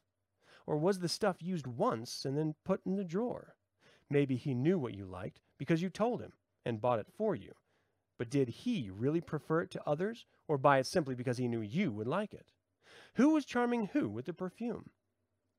Or 0.66 0.76
was 0.76 0.98
the 0.98 1.08
stuff 1.08 1.42
used 1.42 1.66
once 1.66 2.24
and 2.24 2.36
then 2.36 2.54
put 2.64 2.84
in 2.84 2.96
the 2.96 3.04
drawer? 3.04 3.56
Maybe 4.08 4.36
he 4.36 4.54
knew 4.54 4.78
what 4.78 4.94
you 4.94 5.04
liked 5.04 5.40
because 5.58 5.82
you 5.82 5.88
told 5.88 6.20
him 6.20 6.32
and 6.64 6.80
bought 6.80 6.98
it 6.98 7.06
for 7.16 7.34
you. 7.34 7.54
But 8.18 8.30
did 8.30 8.48
he 8.48 8.90
really 8.90 9.20
prefer 9.20 9.62
it 9.62 9.70
to 9.70 9.88
others 9.88 10.26
or 10.46 10.58
buy 10.58 10.78
it 10.78 10.86
simply 10.86 11.14
because 11.14 11.38
he 11.38 11.48
knew 11.48 11.60
you 11.60 11.90
would 11.92 12.06
like 12.06 12.34
it? 12.34 12.52
Who 13.14 13.30
was 13.30 13.44
charming 13.44 13.86
who 13.86 14.08
with 14.08 14.26
the 14.26 14.32
perfume? 14.32 14.90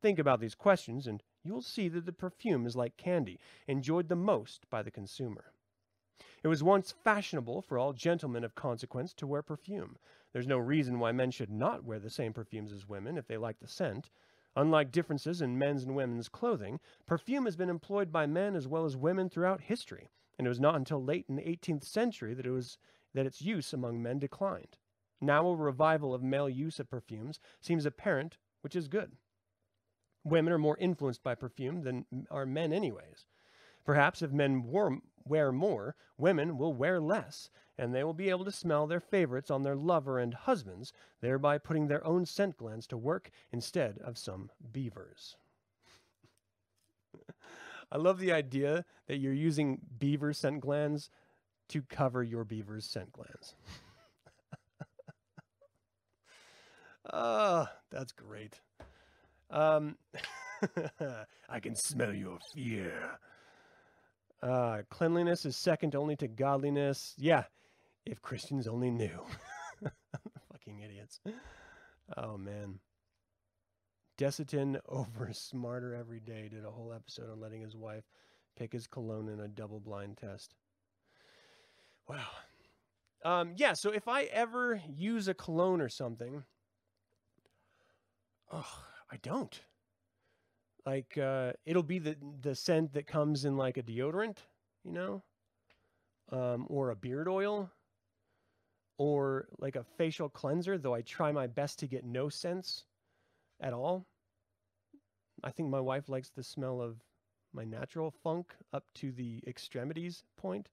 Think 0.01 0.19
about 0.19 0.39
these 0.39 0.55
questions 0.55 1.07
and 1.07 1.23
you'll 1.43 1.61
see 1.61 1.87
that 1.89 2.05
the 2.05 2.13
perfume 2.13 2.65
is 2.65 2.75
like 2.75 2.97
candy, 2.97 3.39
enjoyed 3.67 4.09
the 4.09 4.15
most 4.15 4.69
by 4.69 4.83
the 4.83 4.91
consumer. 4.91 5.53
It 6.43 6.47
was 6.47 6.63
once 6.63 6.91
fashionable 6.91 7.61
for 7.61 7.77
all 7.77 7.93
gentlemen 7.93 8.43
of 8.43 8.55
consequence 8.55 9.13
to 9.15 9.27
wear 9.27 9.41
perfume. 9.41 9.97
There's 10.33 10.47
no 10.47 10.57
reason 10.57 10.99
why 10.99 11.11
men 11.11 11.31
should 11.31 11.49
not 11.49 11.83
wear 11.83 11.99
the 11.99 12.09
same 12.09 12.33
perfumes 12.33 12.71
as 12.71 12.87
women 12.87 13.17
if 13.17 13.27
they 13.27 13.37
like 13.37 13.59
the 13.59 13.67
scent. 13.67 14.09
Unlike 14.55 14.91
differences 14.91 15.41
in 15.41 15.57
men's 15.57 15.83
and 15.83 15.95
women's 15.95 16.29
clothing, 16.29 16.79
perfume 17.05 17.45
has 17.45 17.55
been 17.55 17.69
employed 17.69 18.11
by 18.11 18.25
men 18.25 18.55
as 18.55 18.67
well 18.67 18.85
as 18.85 18.97
women 18.97 19.29
throughout 19.29 19.61
history, 19.61 20.09
and 20.37 20.45
it 20.45 20.49
was 20.49 20.59
not 20.59 20.75
until 20.75 21.03
late 21.03 21.25
in 21.29 21.35
the 21.35 21.43
18th 21.43 21.83
century 21.83 22.33
that 22.33 22.45
it 22.45 22.51
was 22.51 22.77
that 23.13 23.25
its 23.25 23.41
use 23.41 23.73
among 23.73 24.01
men 24.01 24.19
declined. 24.19 24.77
Now 25.21 25.47
a 25.47 25.55
revival 25.55 26.13
of 26.13 26.23
male 26.23 26.49
use 26.49 26.79
of 26.79 26.89
perfumes 26.89 27.39
seems 27.61 27.85
apparent, 27.85 28.37
which 28.61 28.75
is 28.75 28.87
good. 28.87 29.11
Women 30.23 30.53
are 30.53 30.57
more 30.57 30.77
influenced 30.77 31.23
by 31.23 31.35
perfume 31.35 31.83
than 31.83 32.05
are 32.29 32.45
men 32.45 32.73
anyways. 32.73 33.25
Perhaps 33.85 34.21
if 34.21 34.31
men 34.31 34.63
wore, 34.63 34.99
wear 35.25 35.51
more, 35.51 35.95
women 36.17 36.57
will 36.57 36.73
wear 36.73 36.99
less, 36.99 37.49
and 37.77 37.93
they 37.93 38.03
will 38.03 38.13
be 38.13 38.29
able 38.29 38.45
to 38.45 38.51
smell 38.51 38.87
their 38.87 38.99
favorites 38.99 39.49
on 39.51 39.63
their 39.63 39.75
lover 39.75 40.19
and 40.19 40.33
husbands, 40.33 40.93
thereby 41.21 41.57
putting 41.57 41.87
their 41.87 42.05
own 42.05 42.25
scent 42.25 42.57
glands 42.57 42.87
to 42.87 42.97
work 42.97 43.31
instead 43.51 43.97
of 43.99 44.17
some 44.17 44.49
beavers. 44.71 45.35
I 47.91 47.97
love 47.97 48.19
the 48.19 48.31
idea 48.31 48.85
that 49.07 49.17
you're 49.17 49.33
using 49.33 49.79
beaver 49.99 50.33
scent 50.33 50.61
glands 50.61 51.09
to 51.69 51.81
cover 51.81 52.23
your 52.23 52.43
beaver's 52.43 52.85
scent 52.85 53.11
glands. 53.11 53.55
Ah, 57.11 57.71
that's 57.89 58.11
great. 58.11 58.59
Um, 59.49 59.97
I 61.49 61.59
can 61.59 61.75
smell 61.75 62.13
your 62.13 62.37
fear. 62.53 63.19
Uh, 64.41 64.81
cleanliness 64.89 65.45
is 65.45 65.55
second 65.55 65.95
only 65.95 66.15
to 66.15 66.27
godliness. 66.27 67.13
Yeah, 67.17 67.43
if 68.05 68.21
Christians 68.21 68.67
only 68.67 68.89
knew. 68.89 69.19
Fucking 70.51 70.79
idiots. 70.79 71.19
Oh, 72.17 72.37
man. 72.37 72.79
Destin 74.17 74.79
over 74.87 75.29
smarter 75.33 75.95
every 75.95 76.19
day 76.19 76.47
did 76.49 76.65
a 76.65 76.71
whole 76.71 76.93
episode 76.93 77.31
on 77.31 77.39
letting 77.39 77.61
his 77.61 77.75
wife 77.75 78.03
pick 78.57 78.73
his 78.73 78.87
cologne 78.87 79.29
in 79.29 79.39
a 79.39 79.47
double 79.47 79.79
blind 79.79 80.17
test. 80.17 80.55
Wow. 82.07 82.27
Um, 83.23 83.53
yeah, 83.55 83.73
so 83.73 83.91
if 83.91 84.07
I 84.07 84.23
ever 84.23 84.81
use 84.87 85.27
a 85.27 85.33
cologne 85.33 85.81
or 85.81 85.89
something, 85.89 86.43
oh, 88.51 88.83
I 89.11 89.17
don't. 89.17 89.59
Like 90.85 91.17
uh, 91.17 91.53
it'll 91.65 91.83
be 91.83 91.99
the 91.99 92.17
the 92.41 92.55
scent 92.55 92.93
that 92.93 93.07
comes 93.07 93.45
in 93.45 93.55
like 93.57 93.77
a 93.77 93.83
deodorant, 93.83 94.37
you 94.83 94.91
know, 94.91 95.23
um, 96.31 96.65
or 96.69 96.89
a 96.89 96.95
beard 96.95 97.27
oil, 97.27 97.69
or 98.97 99.47
like 99.59 99.75
a 99.75 99.83
facial 99.83 100.29
cleanser. 100.29 100.77
Though 100.77 100.93
I 100.93 101.01
try 101.01 101.31
my 101.31 101.47
best 101.47 101.79
to 101.79 101.87
get 101.87 102.05
no 102.05 102.29
scents 102.29 102.85
at 103.61 103.73
all. 103.73 104.07
I 105.43 105.51
think 105.51 105.69
my 105.69 105.79
wife 105.79 106.09
likes 106.09 106.31
the 106.31 106.41
smell 106.43 106.81
of 106.81 107.03
my 107.53 107.63
natural 107.63 108.09
funk 108.09 108.55
up 108.73 108.85
to 108.95 109.11
the 109.11 109.43
extremities 109.45 110.23
point, 110.35 110.69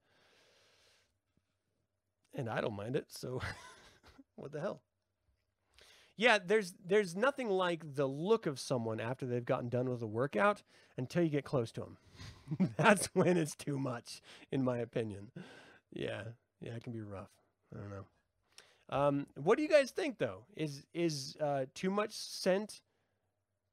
and 2.35 2.49
I 2.49 2.61
don't 2.61 2.77
mind 2.77 2.97
it. 2.97 3.07
So, 3.11 3.41
what 4.37 4.53
the 4.53 4.61
hell? 4.61 4.83
Yeah, 6.19 6.39
there's 6.45 6.75
there's 6.85 7.15
nothing 7.15 7.49
like 7.49 7.95
the 7.95 8.07
look 8.07 8.47
of 8.47 8.59
someone 8.59 8.99
after 8.99 9.25
they've 9.25 9.45
gotten 9.45 9.69
done 9.69 9.89
with 9.89 10.03
a 10.03 10.07
workout 10.07 10.65
until 10.97 11.23
you 11.23 11.29
get 11.29 11.45
close 11.45 11.71
to 11.73 11.81
them. 11.81 12.71
That's 12.77 13.07
when 13.15 13.37
it's 13.37 13.55
too 13.55 13.79
much, 13.79 14.21
in 14.51 14.65
my 14.65 14.79
opinion. 14.79 15.31
Yeah, 15.93 16.23
yeah, 16.61 16.73
it 16.73 16.83
can 16.83 16.93
be 16.93 17.01
rough. 17.03 17.31
I 17.73 17.79
don't 17.79 17.91
know. 17.91 18.05
Um, 18.91 19.27
what 19.37 19.57
do 19.59 19.63
you 19.63 19.69
guys 19.69 19.93
think 19.93 20.19
though? 20.19 20.43
Is 20.57 20.85
is 20.93 21.37
uh, 21.41 21.67
too 21.73 21.91
much 21.91 22.13
scent 22.13 22.81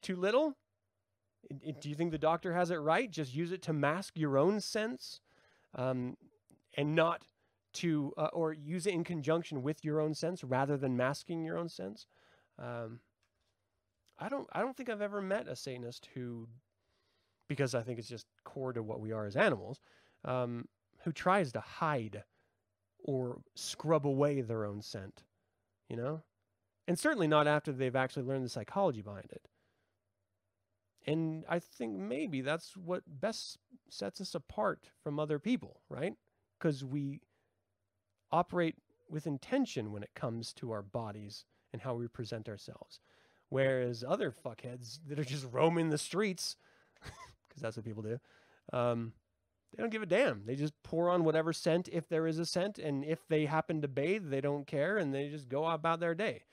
too 0.03 0.15
little? 0.15 0.55
Do 1.79 1.89
you 1.89 1.95
think 1.95 2.11
the 2.11 2.19
doctor 2.19 2.53
has 2.53 2.69
it 2.69 2.75
right? 2.75 3.09
Just 3.09 3.33
use 3.33 3.51
it 3.51 3.63
to 3.63 3.73
mask 3.73 4.13
your 4.15 4.37
own 4.37 4.61
scents, 4.61 5.19
um, 5.73 6.15
and 6.77 6.93
not 6.93 7.23
to, 7.73 8.13
uh, 8.17 8.29
or 8.33 8.53
use 8.53 8.87
it 8.87 8.93
in 8.93 9.03
conjunction 9.03 9.61
with 9.61 9.83
your 9.83 9.99
own 9.99 10.13
sense 10.13 10.43
rather 10.43 10.77
than 10.77 10.95
masking 10.95 11.43
your 11.43 11.57
own 11.57 11.69
sense. 11.69 12.07
Um, 12.59 12.99
I 14.17 14.29
don't 14.29 14.47
I 14.53 14.61
don't 14.61 14.75
think 14.75 14.89
I've 14.89 15.01
ever 15.01 15.21
met 15.21 15.47
a 15.47 15.55
Satanist 15.55 16.09
who, 16.13 16.47
because 17.49 17.75
I 17.75 17.81
think 17.81 17.99
it's 17.99 18.07
just 18.07 18.27
core 18.43 18.73
to 18.73 18.81
what 18.81 19.01
we 19.01 19.11
are 19.11 19.25
as 19.25 19.35
animals, 19.35 19.81
um, 20.23 20.67
who 21.03 21.11
tries 21.11 21.51
to 21.53 21.59
hide 21.59 22.23
or 22.99 23.41
scrub 23.55 24.07
away 24.07 24.41
their 24.41 24.65
own 24.65 24.81
scent, 24.81 25.23
you 25.89 25.97
know, 25.97 26.23
and 26.87 26.97
certainly 26.97 27.27
not 27.27 27.47
after 27.47 27.71
they've 27.71 27.95
actually 27.95 28.23
learned 28.23 28.45
the 28.45 28.49
psychology 28.49 29.01
behind 29.01 29.27
it. 29.31 29.47
And 31.07 31.45
I 31.47 31.59
think 31.59 31.95
maybe 31.95 32.41
that's 32.41 32.75
what 32.75 33.03
best 33.07 33.59
sets 33.89 34.21
us 34.21 34.33
apart 34.33 34.89
from 35.03 35.19
other 35.19 35.37
people, 35.37 35.81
right? 35.87 36.13
Because 36.57 36.83
we 36.83 37.21
operate 38.31 38.75
with 39.07 39.27
intention 39.27 39.91
when 39.91 40.01
it 40.01 40.09
comes 40.15 40.51
to 40.53 40.71
our 40.71 40.81
bodies 40.81 41.45
and 41.75 41.81
how 41.81 41.93
we 41.93 42.07
present 42.07 42.47
ourselves. 42.47 43.01
Whereas 43.49 44.01
other 44.07 44.31
fuckheads 44.31 44.99
that 45.09 45.19
are 45.19 45.25
just 45.25 45.45
roaming 45.51 45.89
the 45.89 45.97
streets, 45.97 46.55
because 47.03 47.61
that's 47.61 47.75
what 47.75 47.85
people 47.85 48.01
do, 48.01 48.17
um, 48.71 49.11
they 49.75 49.83
don't 49.83 49.91
give 49.91 50.01
a 50.01 50.05
damn. 50.05 50.45
They 50.45 50.55
just 50.55 50.73
pour 50.83 51.09
on 51.09 51.25
whatever 51.25 51.51
scent 51.51 51.89
if 51.91 52.07
there 52.07 52.27
is 52.27 52.39
a 52.39 52.45
scent, 52.45 52.79
and 52.79 53.03
if 53.03 53.27
they 53.27 53.45
happen 53.45 53.81
to 53.81 53.89
bathe, 53.89 54.29
they 54.29 54.39
don't 54.39 54.65
care, 54.65 54.97
and 54.97 55.13
they 55.13 55.27
just 55.27 55.49
go 55.49 55.65
about 55.65 55.99
their 55.99 56.15
day. 56.15 56.43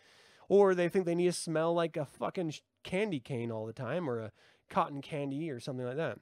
Or 0.49 0.75
they 0.75 0.89
think 0.89 1.07
they 1.07 1.15
need 1.15 1.27
to 1.27 1.33
smell 1.33 1.73
like 1.73 1.97
a 1.97 2.05
fucking 2.05 2.55
candy 2.83 3.21
cane 3.21 3.53
all 3.53 3.65
the 3.65 3.73
time 3.73 4.11
or 4.11 4.19
a 4.19 4.33
cotton 4.69 5.01
candy 5.01 5.51
or 5.51 5.61
something 5.61 5.87
like 5.87 5.97
that. 5.97 6.19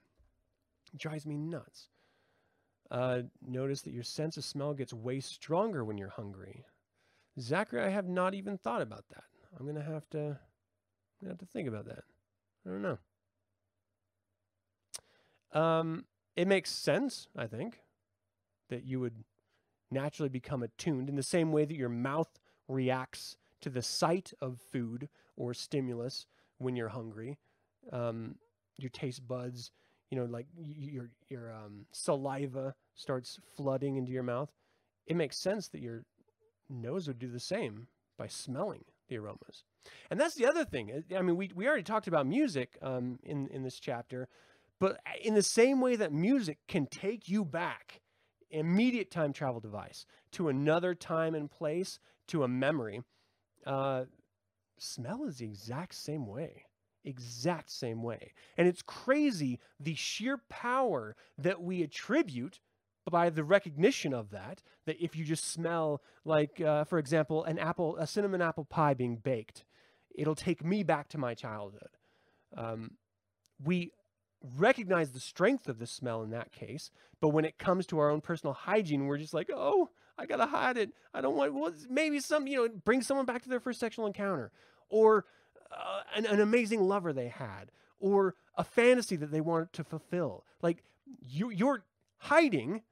It 0.92 0.98
drives 0.98 1.24
me 1.24 1.38
nuts. 1.38 1.88
Uh, 2.90 3.22
notice 3.40 3.80
that 3.82 3.94
your 3.94 4.02
sense 4.02 4.36
of 4.36 4.44
smell 4.44 4.74
gets 4.74 4.92
way 4.92 5.20
stronger 5.20 5.84
when 5.84 5.96
you're 5.96 6.08
hungry. 6.08 6.66
Zachary, 7.40 7.82
I 7.82 7.88
have 7.88 8.08
not 8.08 8.34
even 8.34 8.58
thought 8.58 8.82
about 8.82 9.04
that. 9.10 9.24
I'm 9.58 9.66
gonna 9.66 9.82
have 9.82 10.08
to, 10.10 10.18
I'm 10.18 11.20
gonna 11.20 11.32
have 11.32 11.38
to 11.38 11.46
think 11.46 11.68
about 11.68 11.86
that. 11.86 12.04
I 12.66 12.70
don't 12.70 12.82
know. 12.82 12.98
Um, 15.52 16.04
it 16.36 16.46
makes 16.46 16.70
sense, 16.70 17.26
I 17.36 17.46
think, 17.46 17.80
that 18.68 18.84
you 18.84 19.00
would 19.00 19.24
naturally 19.90 20.28
become 20.28 20.62
attuned 20.62 21.08
in 21.08 21.16
the 21.16 21.22
same 21.22 21.52
way 21.52 21.64
that 21.64 21.76
your 21.76 21.88
mouth 21.88 22.38
reacts 22.68 23.36
to 23.60 23.70
the 23.70 23.82
sight 23.82 24.32
of 24.40 24.60
food 24.72 25.08
or 25.36 25.52
stimulus 25.52 26.26
when 26.58 26.76
you're 26.76 26.88
hungry. 26.88 27.38
Um, 27.92 28.36
your 28.78 28.90
taste 28.90 29.26
buds, 29.26 29.72
you 30.10 30.18
know, 30.18 30.24
like 30.24 30.46
your 30.56 31.10
your 31.28 31.52
um, 31.52 31.86
saliva 31.92 32.74
starts 32.94 33.38
flooding 33.56 33.96
into 33.96 34.12
your 34.12 34.22
mouth. 34.22 34.50
It 35.06 35.16
makes 35.16 35.36
sense 35.36 35.68
that 35.68 35.80
your 35.80 36.04
nose 36.70 37.08
would 37.08 37.18
do 37.18 37.28
the 37.30 37.40
same 37.40 37.88
by 38.16 38.26
smelling 38.26 38.84
the 39.08 39.18
aromas. 39.18 39.64
And 40.10 40.20
that's 40.20 40.34
the 40.34 40.46
other 40.46 40.64
thing. 40.64 41.04
I 41.16 41.22
mean, 41.22 41.36
we, 41.36 41.50
we 41.54 41.66
already 41.66 41.82
talked 41.82 42.06
about 42.06 42.26
music 42.26 42.76
um, 42.82 43.18
in, 43.22 43.48
in 43.48 43.62
this 43.62 43.80
chapter, 43.80 44.28
but 44.78 44.98
in 45.22 45.34
the 45.34 45.42
same 45.42 45.80
way 45.80 45.96
that 45.96 46.12
music 46.12 46.58
can 46.68 46.86
take 46.86 47.28
you 47.28 47.44
back, 47.44 48.00
immediate 48.50 49.10
time 49.10 49.32
travel 49.32 49.60
device, 49.60 50.06
to 50.32 50.48
another 50.48 50.94
time 50.94 51.34
and 51.34 51.50
place, 51.50 51.98
to 52.28 52.44
a 52.44 52.48
memory, 52.48 53.02
uh, 53.66 54.04
smell 54.78 55.24
is 55.24 55.38
the 55.38 55.46
exact 55.46 55.94
same 55.94 56.26
way. 56.26 56.64
Exact 57.04 57.70
same 57.70 58.02
way. 58.02 58.32
And 58.58 58.68
it's 58.68 58.82
crazy 58.82 59.58
the 59.78 59.94
sheer 59.94 60.38
power 60.48 61.16
that 61.38 61.62
we 61.62 61.82
attribute 61.82 62.60
by 63.08 63.30
the 63.30 63.44
recognition 63.44 64.12
of 64.12 64.30
that, 64.30 64.62
that 64.86 65.02
if 65.02 65.16
you 65.16 65.24
just 65.24 65.44
smell 65.44 66.02
like, 66.24 66.60
uh, 66.60 66.84
for 66.84 66.98
example, 66.98 67.44
an 67.44 67.58
apple, 67.58 67.96
a 67.96 68.06
cinnamon 68.06 68.42
apple 68.42 68.64
pie 68.64 68.94
being 68.94 69.16
baked, 69.16 69.64
it'll 70.14 70.34
take 70.34 70.64
me 70.64 70.82
back 70.82 71.08
to 71.08 71.18
my 71.18 71.34
childhood. 71.34 71.90
Um, 72.56 72.92
we 73.62 73.92
recognize 74.56 75.12
the 75.12 75.20
strength 75.20 75.68
of 75.68 75.78
the 75.78 75.86
smell 75.86 76.22
in 76.22 76.30
that 76.30 76.52
case, 76.52 76.90
but 77.20 77.28
when 77.28 77.44
it 77.44 77.58
comes 77.58 77.86
to 77.86 77.98
our 77.98 78.10
own 78.10 78.20
personal 78.20 78.54
hygiene, 78.54 79.06
we're 79.06 79.18
just 79.18 79.34
like, 79.34 79.50
oh, 79.54 79.90
I 80.18 80.26
gotta 80.26 80.46
hide 80.46 80.76
it. 80.76 80.90
I 81.14 81.20
don't 81.20 81.36
want. 81.36 81.54
Well, 81.54 81.72
maybe 81.88 82.20
some, 82.20 82.46
you 82.46 82.56
know, 82.56 82.68
bring 82.84 83.02
someone 83.02 83.26
back 83.26 83.42
to 83.42 83.48
their 83.48 83.60
first 83.60 83.80
sexual 83.80 84.06
encounter, 84.06 84.52
or 84.88 85.24
uh, 85.70 86.00
an, 86.14 86.26
an 86.26 86.40
amazing 86.40 86.82
lover 86.82 87.12
they 87.12 87.28
had, 87.28 87.70
or 87.98 88.34
a 88.56 88.64
fantasy 88.64 89.16
that 89.16 89.30
they 89.30 89.40
wanted 89.40 89.72
to 89.74 89.84
fulfill. 89.84 90.44
Like 90.60 90.82
you, 91.20 91.50
you're 91.50 91.84
hiding 92.18 92.82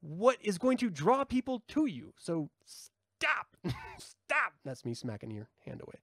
what 0.00 0.38
is 0.40 0.58
going 0.58 0.76
to 0.78 0.90
draw 0.90 1.24
people 1.24 1.62
to 1.68 1.86
you. 1.86 2.12
So 2.18 2.50
stop, 2.64 3.56
stop. 3.98 4.52
That's 4.64 4.84
me 4.84 4.94
smacking 4.94 5.30
your 5.30 5.48
hand 5.64 5.82
away. 5.82 6.00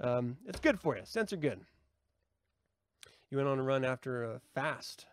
Um, 0.00 0.36
it's 0.46 0.60
good 0.60 0.78
for 0.78 0.96
you. 0.96 1.02
Scents 1.04 1.32
are 1.32 1.38
good. 1.38 1.60
You 3.30 3.38
went 3.38 3.48
on 3.48 3.58
a 3.58 3.62
run 3.62 3.84
after 3.84 4.24
a 4.24 4.40
fast. 4.54 5.06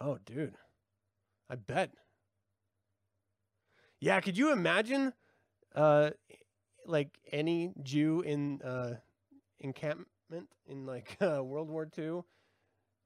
Oh, 0.00 0.18
dude. 0.24 0.54
I 1.50 1.56
bet. 1.56 1.90
Yeah, 4.00 4.20
could 4.20 4.36
you 4.36 4.52
imagine 4.52 5.12
uh 5.74 6.10
like 6.86 7.18
any 7.30 7.72
Jew 7.82 8.20
in 8.22 8.60
uh 8.62 8.96
encampment 9.60 10.48
in 10.66 10.86
like 10.86 11.16
uh, 11.20 11.42
World 11.44 11.70
War 11.70 11.88
II 11.96 12.22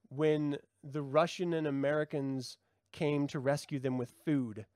when 0.08 0.56
the 0.82 1.02
Russian 1.02 1.52
and 1.52 1.66
Americans 1.66 2.56
came 2.96 3.26
to 3.28 3.38
rescue 3.38 3.78
them 3.78 3.98
with 3.98 4.10
food, 4.24 4.66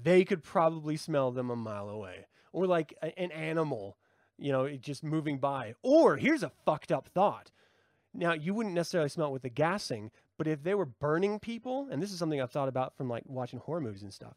they 0.00 0.24
could 0.24 0.42
probably 0.42 0.96
smell 0.96 1.32
them 1.32 1.50
a 1.50 1.56
mile 1.56 1.90
away. 1.90 2.26
Or 2.52 2.66
like 2.66 2.94
a, 3.02 3.18
an 3.18 3.32
animal, 3.32 3.98
you 4.38 4.52
know, 4.52 4.68
just 4.76 5.04
moving 5.04 5.38
by. 5.38 5.74
Or 5.82 6.16
here's 6.16 6.42
a 6.42 6.52
fucked 6.64 6.92
up 6.92 7.08
thought. 7.08 7.50
Now, 8.14 8.32
you 8.32 8.54
wouldn't 8.54 8.74
necessarily 8.74 9.10
smell 9.10 9.28
it 9.28 9.32
with 9.32 9.42
the 9.42 9.50
gassing, 9.50 10.10
but 10.38 10.46
if 10.46 10.62
they 10.62 10.74
were 10.74 10.86
burning 10.86 11.38
people, 11.38 11.88
and 11.90 12.02
this 12.02 12.12
is 12.12 12.18
something 12.18 12.40
I've 12.40 12.50
thought 12.50 12.68
about 12.68 12.96
from 12.96 13.08
like 13.08 13.24
watching 13.26 13.58
horror 13.58 13.80
movies 13.80 14.02
and 14.02 14.12
stuff, 14.12 14.36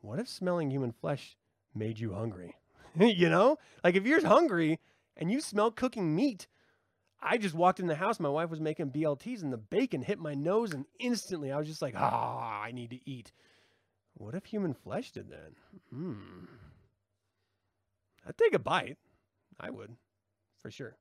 what 0.00 0.18
if 0.18 0.28
smelling 0.28 0.70
human 0.70 0.92
flesh 0.92 1.36
made 1.74 1.98
you 1.98 2.14
hungry? 2.14 2.56
you 2.98 3.28
know? 3.28 3.58
Like 3.84 3.94
if 3.94 4.06
you're 4.06 4.26
hungry 4.26 4.80
and 5.16 5.30
you 5.30 5.40
smell 5.40 5.70
cooking 5.70 6.14
meat, 6.14 6.46
I 7.20 7.38
just 7.38 7.54
walked 7.54 7.80
in 7.80 7.86
the 7.86 7.96
house. 7.96 8.20
My 8.20 8.28
wife 8.28 8.50
was 8.50 8.60
making 8.60 8.90
BLTs, 8.90 9.42
and 9.42 9.52
the 9.52 9.56
bacon 9.56 10.02
hit 10.02 10.18
my 10.18 10.34
nose, 10.34 10.72
and 10.72 10.84
instantly 11.00 11.50
I 11.50 11.58
was 11.58 11.66
just 11.66 11.82
like, 11.82 11.94
ah, 11.96 12.62
I 12.62 12.70
need 12.70 12.90
to 12.90 13.10
eat. 13.10 13.32
What 14.14 14.34
if 14.34 14.46
human 14.46 14.74
flesh 14.74 15.12
did 15.12 15.30
that? 15.30 15.52
Hmm. 15.90 16.44
I'd 18.26 18.36
take 18.36 18.54
a 18.54 18.58
bite. 18.58 18.98
I 19.58 19.70
would, 19.70 19.96
for 20.60 20.70
sure. 20.70 20.96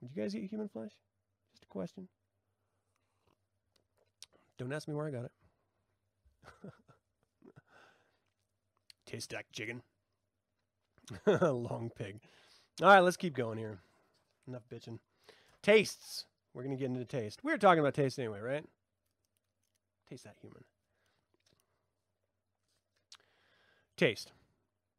Would 0.00 0.10
you 0.14 0.22
guys 0.22 0.34
eat 0.34 0.50
human 0.50 0.68
flesh? 0.68 0.92
Just 1.52 1.64
a 1.64 1.68
question. 1.68 2.08
Don't 4.58 4.72
ask 4.72 4.88
me 4.88 4.94
where 4.94 5.06
I 5.06 5.10
got 5.10 5.24
it. 5.24 5.32
Taste 9.06 9.32
like 9.32 9.46
chicken. 9.52 9.82
Long 11.26 11.90
pig. 11.96 12.20
All 12.82 12.88
right, 12.88 13.00
let's 13.00 13.16
keep 13.16 13.34
going 13.34 13.58
here. 13.58 13.78
Enough 14.48 14.62
bitching. 14.72 14.98
Tastes. 15.62 16.26
We're 16.54 16.62
going 16.62 16.76
to 16.76 16.80
get 16.80 16.90
into 16.90 17.04
taste. 17.04 17.44
We 17.44 17.52
were 17.52 17.58
talking 17.58 17.80
about 17.80 17.94
taste 17.94 18.18
anyway, 18.18 18.40
right? 18.40 18.64
Taste 20.08 20.24
that 20.24 20.36
human. 20.40 20.64
Taste. 23.96 24.32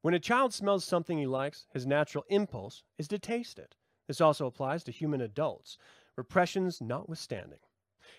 When 0.02 0.14
a 0.14 0.20
child 0.20 0.54
smells 0.54 0.86
something 0.86 1.18
he 1.18 1.26
likes, 1.26 1.68
his 1.74 1.86
natural 1.86 2.24
impulse 2.30 2.84
is 2.98 3.08
to 3.10 3.20
taste 3.20 3.60
it. 3.60 3.76
This 4.08 4.22
also 4.22 4.46
applies 4.46 4.84
to 4.84 4.92
human 4.92 5.22
adults, 5.22 5.78
repressions 6.16 6.82
notwithstanding. 6.82 7.60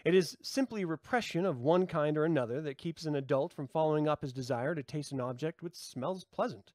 It 0.05 0.15
is 0.15 0.37
simply 0.43 0.85
repression 0.85 1.47
of 1.47 1.61
one 1.61 1.87
kind 1.87 2.17
or 2.17 2.25
another 2.25 2.61
that 2.63 2.79
keeps 2.79 3.05
an 3.05 3.15
adult 3.15 3.53
from 3.53 3.69
following 3.69 4.09
up 4.09 4.23
his 4.23 4.33
desire 4.33 4.75
to 4.75 4.83
taste 4.83 5.13
an 5.13 5.21
object 5.21 5.63
which 5.63 5.75
smells 5.75 6.25
pleasant. 6.25 6.73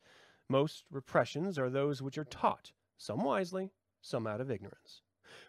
Most 0.49 0.85
repressions 0.89 1.57
are 1.59 1.69
those 1.69 2.01
which 2.01 2.17
are 2.17 2.23
taught, 2.23 2.71
some 2.97 3.23
wisely, 3.23 3.71
some 4.01 4.25
out 4.27 4.39
of 4.39 4.49
ignorance. 4.49 5.01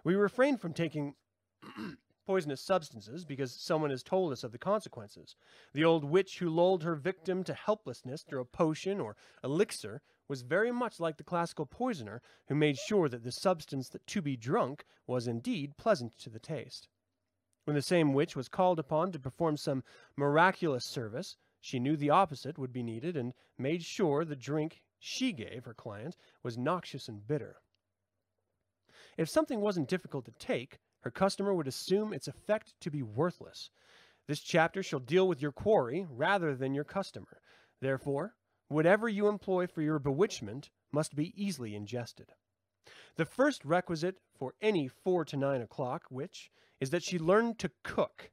We 0.04 0.14
refrain 0.14 0.56
from 0.56 0.74
taking 0.74 1.14
poisonous 2.26 2.60
substances 2.60 3.24
because 3.24 3.52
someone 3.52 3.90
has 3.90 4.02
told 4.02 4.32
us 4.32 4.44
of 4.44 4.52
the 4.52 4.58
consequences. 4.58 5.34
The 5.72 5.84
old 5.84 6.04
witch 6.04 6.38
who 6.38 6.50
lulled 6.50 6.82
her 6.82 6.94
victim 6.94 7.42
to 7.44 7.54
helplessness 7.54 8.22
through 8.22 8.42
a 8.42 8.44
potion 8.44 9.00
or 9.00 9.16
elixir 9.42 10.02
was 10.28 10.42
very 10.42 10.70
much 10.70 11.00
like 11.00 11.16
the 11.16 11.24
classical 11.24 11.64
poisoner 11.64 12.20
who 12.48 12.54
made 12.54 12.76
sure 12.76 13.08
that 13.08 13.24
the 13.24 13.32
substance 13.32 13.88
that 13.88 14.06
to 14.08 14.20
be 14.20 14.36
drunk 14.36 14.84
was 15.06 15.26
indeed 15.26 15.78
pleasant 15.78 16.18
to 16.18 16.28
the 16.28 16.38
taste. 16.38 16.88
When 17.64 17.74
the 17.74 17.82
same 17.82 18.12
witch 18.12 18.36
was 18.36 18.48
called 18.48 18.78
upon 18.78 19.12
to 19.12 19.18
perform 19.18 19.56
some 19.56 19.82
miraculous 20.16 20.84
service, 20.84 21.36
she 21.60 21.78
knew 21.78 21.96
the 21.96 22.10
opposite 22.10 22.58
would 22.58 22.72
be 22.72 22.82
needed 22.82 23.16
and 23.16 23.32
made 23.56 23.82
sure 23.82 24.24
the 24.24 24.36
drink 24.36 24.82
she 24.98 25.32
gave 25.32 25.64
her 25.64 25.74
client 25.74 26.16
was 26.42 26.58
noxious 26.58 27.08
and 27.08 27.26
bitter. 27.26 27.62
If 29.18 29.28
something 29.28 29.60
wasn't 29.60 29.88
difficult 29.88 30.26
to 30.26 30.30
take, 30.38 30.78
her 31.00 31.10
customer 31.10 31.52
would 31.52 31.66
assume 31.66 32.12
its 32.12 32.28
effect 32.28 32.74
to 32.80 32.88
be 32.88 33.02
worthless. 33.02 33.68
This 34.28 34.38
chapter 34.38 34.80
shall 34.80 35.00
deal 35.00 35.26
with 35.26 35.42
your 35.42 35.50
quarry 35.50 36.06
rather 36.08 36.54
than 36.54 36.72
your 36.72 36.84
customer. 36.84 37.42
Therefore, 37.80 38.36
whatever 38.68 39.08
you 39.08 39.26
employ 39.26 39.66
for 39.66 39.82
your 39.82 39.98
bewitchment 39.98 40.70
must 40.92 41.16
be 41.16 41.34
easily 41.34 41.74
ingested. 41.74 42.32
The 43.16 43.24
first 43.24 43.64
requisite 43.64 44.20
for 44.38 44.54
any 44.62 44.86
four 44.86 45.24
to 45.24 45.36
nine 45.36 45.62
o'clock 45.62 46.04
witch 46.10 46.52
is 46.80 46.90
that 46.90 47.02
she 47.02 47.18
learn 47.18 47.56
to 47.56 47.72
cook. 47.82 48.30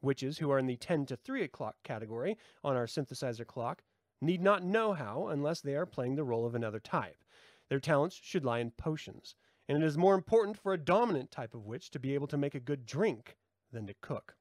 Witches 0.00 0.38
who 0.38 0.52
are 0.52 0.58
in 0.58 0.66
the 0.66 0.76
10 0.76 1.06
to 1.06 1.16
3 1.16 1.42
o'clock 1.42 1.74
category 1.82 2.38
on 2.62 2.76
our 2.76 2.86
synthesizer 2.86 3.46
clock 3.46 3.82
need 4.20 4.40
not 4.40 4.62
know 4.62 4.92
how 4.92 5.26
unless 5.26 5.60
they 5.60 5.74
are 5.74 5.84
playing 5.84 6.14
the 6.14 6.22
role 6.22 6.46
of 6.46 6.54
another 6.54 6.78
type. 6.78 7.24
Their 7.68 7.80
talents 7.80 8.20
should 8.22 8.44
lie 8.44 8.60
in 8.60 8.70
potions 8.70 9.34
and 9.72 9.82
it 9.82 9.86
is 9.86 9.96
more 9.96 10.14
important 10.14 10.58
for 10.58 10.74
a 10.74 10.78
dominant 10.78 11.30
type 11.30 11.54
of 11.54 11.64
witch 11.64 11.90
to 11.90 11.98
be 11.98 12.12
able 12.12 12.26
to 12.26 12.36
make 12.36 12.54
a 12.54 12.60
good 12.60 12.84
drink 12.84 13.38
than 13.72 13.86
to 13.86 13.94
cook. 14.02 14.36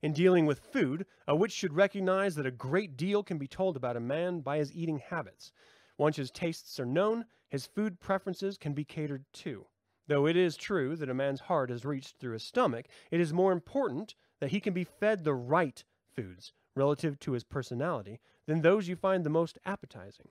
In 0.00 0.12
dealing 0.12 0.46
with 0.46 0.60
food, 0.60 1.06
a 1.26 1.34
witch 1.34 1.50
should 1.50 1.74
recognize 1.74 2.36
that 2.36 2.46
a 2.46 2.52
great 2.52 2.96
deal 2.96 3.24
can 3.24 3.38
be 3.38 3.48
told 3.48 3.76
about 3.76 3.96
a 3.96 4.00
man 4.00 4.42
by 4.42 4.58
his 4.58 4.72
eating 4.72 4.98
habits. 4.98 5.50
Once 5.98 6.14
his 6.14 6.30
tastes 6.30 6.78
are 6.78 6.86
known, 6.86 7.24
his 7.48 7.66
food 7.66 7.98
preferences 7.98 8.56
can 8.56 8.74
be 8.74 8.84
catered 8.84 9.24
to. 9.32 9.66
Though 10.06 10.26
it 10.26 10.36
is 10.36 10.56
true 10.56 10.94
that 10.94 11.10
a 11.10 11.14
man's 11.14 11.40
heart 11.40 11.72
is 11.72 11.84
reached 11.84 12.18
through 12.18 12.34
his 12.34 12.44
stomach, 12.44 12.86
it 13.10 13.18
is 13.18 13.32
more 13.32 13.50
important 13.50 14.14
that 14.38 14.52
he 14.52 14.60
can 14.60 14.72
be 14.72 14.84
fed 14.84 15.24
the 15.24 15.34
right 15.34 15.82
foods 16.14 16.52
relative 16.76 17.18
to 17.18 17.32
his 17.32 17.42
personality 17.42 18.20
than 18.46 18.62
those 18.62 18.86
you 18.86 18.94
find 18.94 19.24
the 19.24 19.30
most 19.30 19.58
appetizing. 19.64 20.28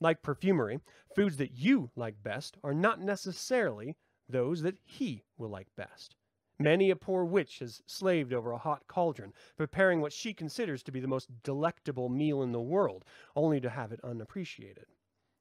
Like 0.00 0.22
perfumery, 0.22 0.80
foods 1.14 1.36
that 1.36 1.52
you 1.52 1.90
like 1.94 2.22
best 2.22 2.56
are 2.64 2.74
not 2.74 3.00
necessarily 3.00 3.96
those 4.28 4.62
that 4.62 4.78
he 4.84 5.24
will 5.36 5.50
like 5.50 5.68
best. 5.76 6.16
Many 6.58 6.90
a 6.90 6.96
poor 6.96 7.24
witch 7.24 7.60
has 7.60 7.82
slaved 7.86 8.32
over 8.32 8.52
a 8.52 8.58
hot 8.58 8.86
cauldron, 8.86 9.32
preparing 9.56 10.00
what 10.00 10.12
she 10.12 10.34
considers 10.34 10.82
to 10.82 10.92
be 10.92 11.00
the 11.00 11.08
most 11.08 11.42
delectable 11.42 12.08
meal 12.08 12.42
in 12.42 12.52
the 12.52 12.60
world, 12.60 13.04
only 13.34 13.60
to 13.60 13.70
have 13.70 13.92
it 13.92 14.00
unappreciated. 14.04 14.86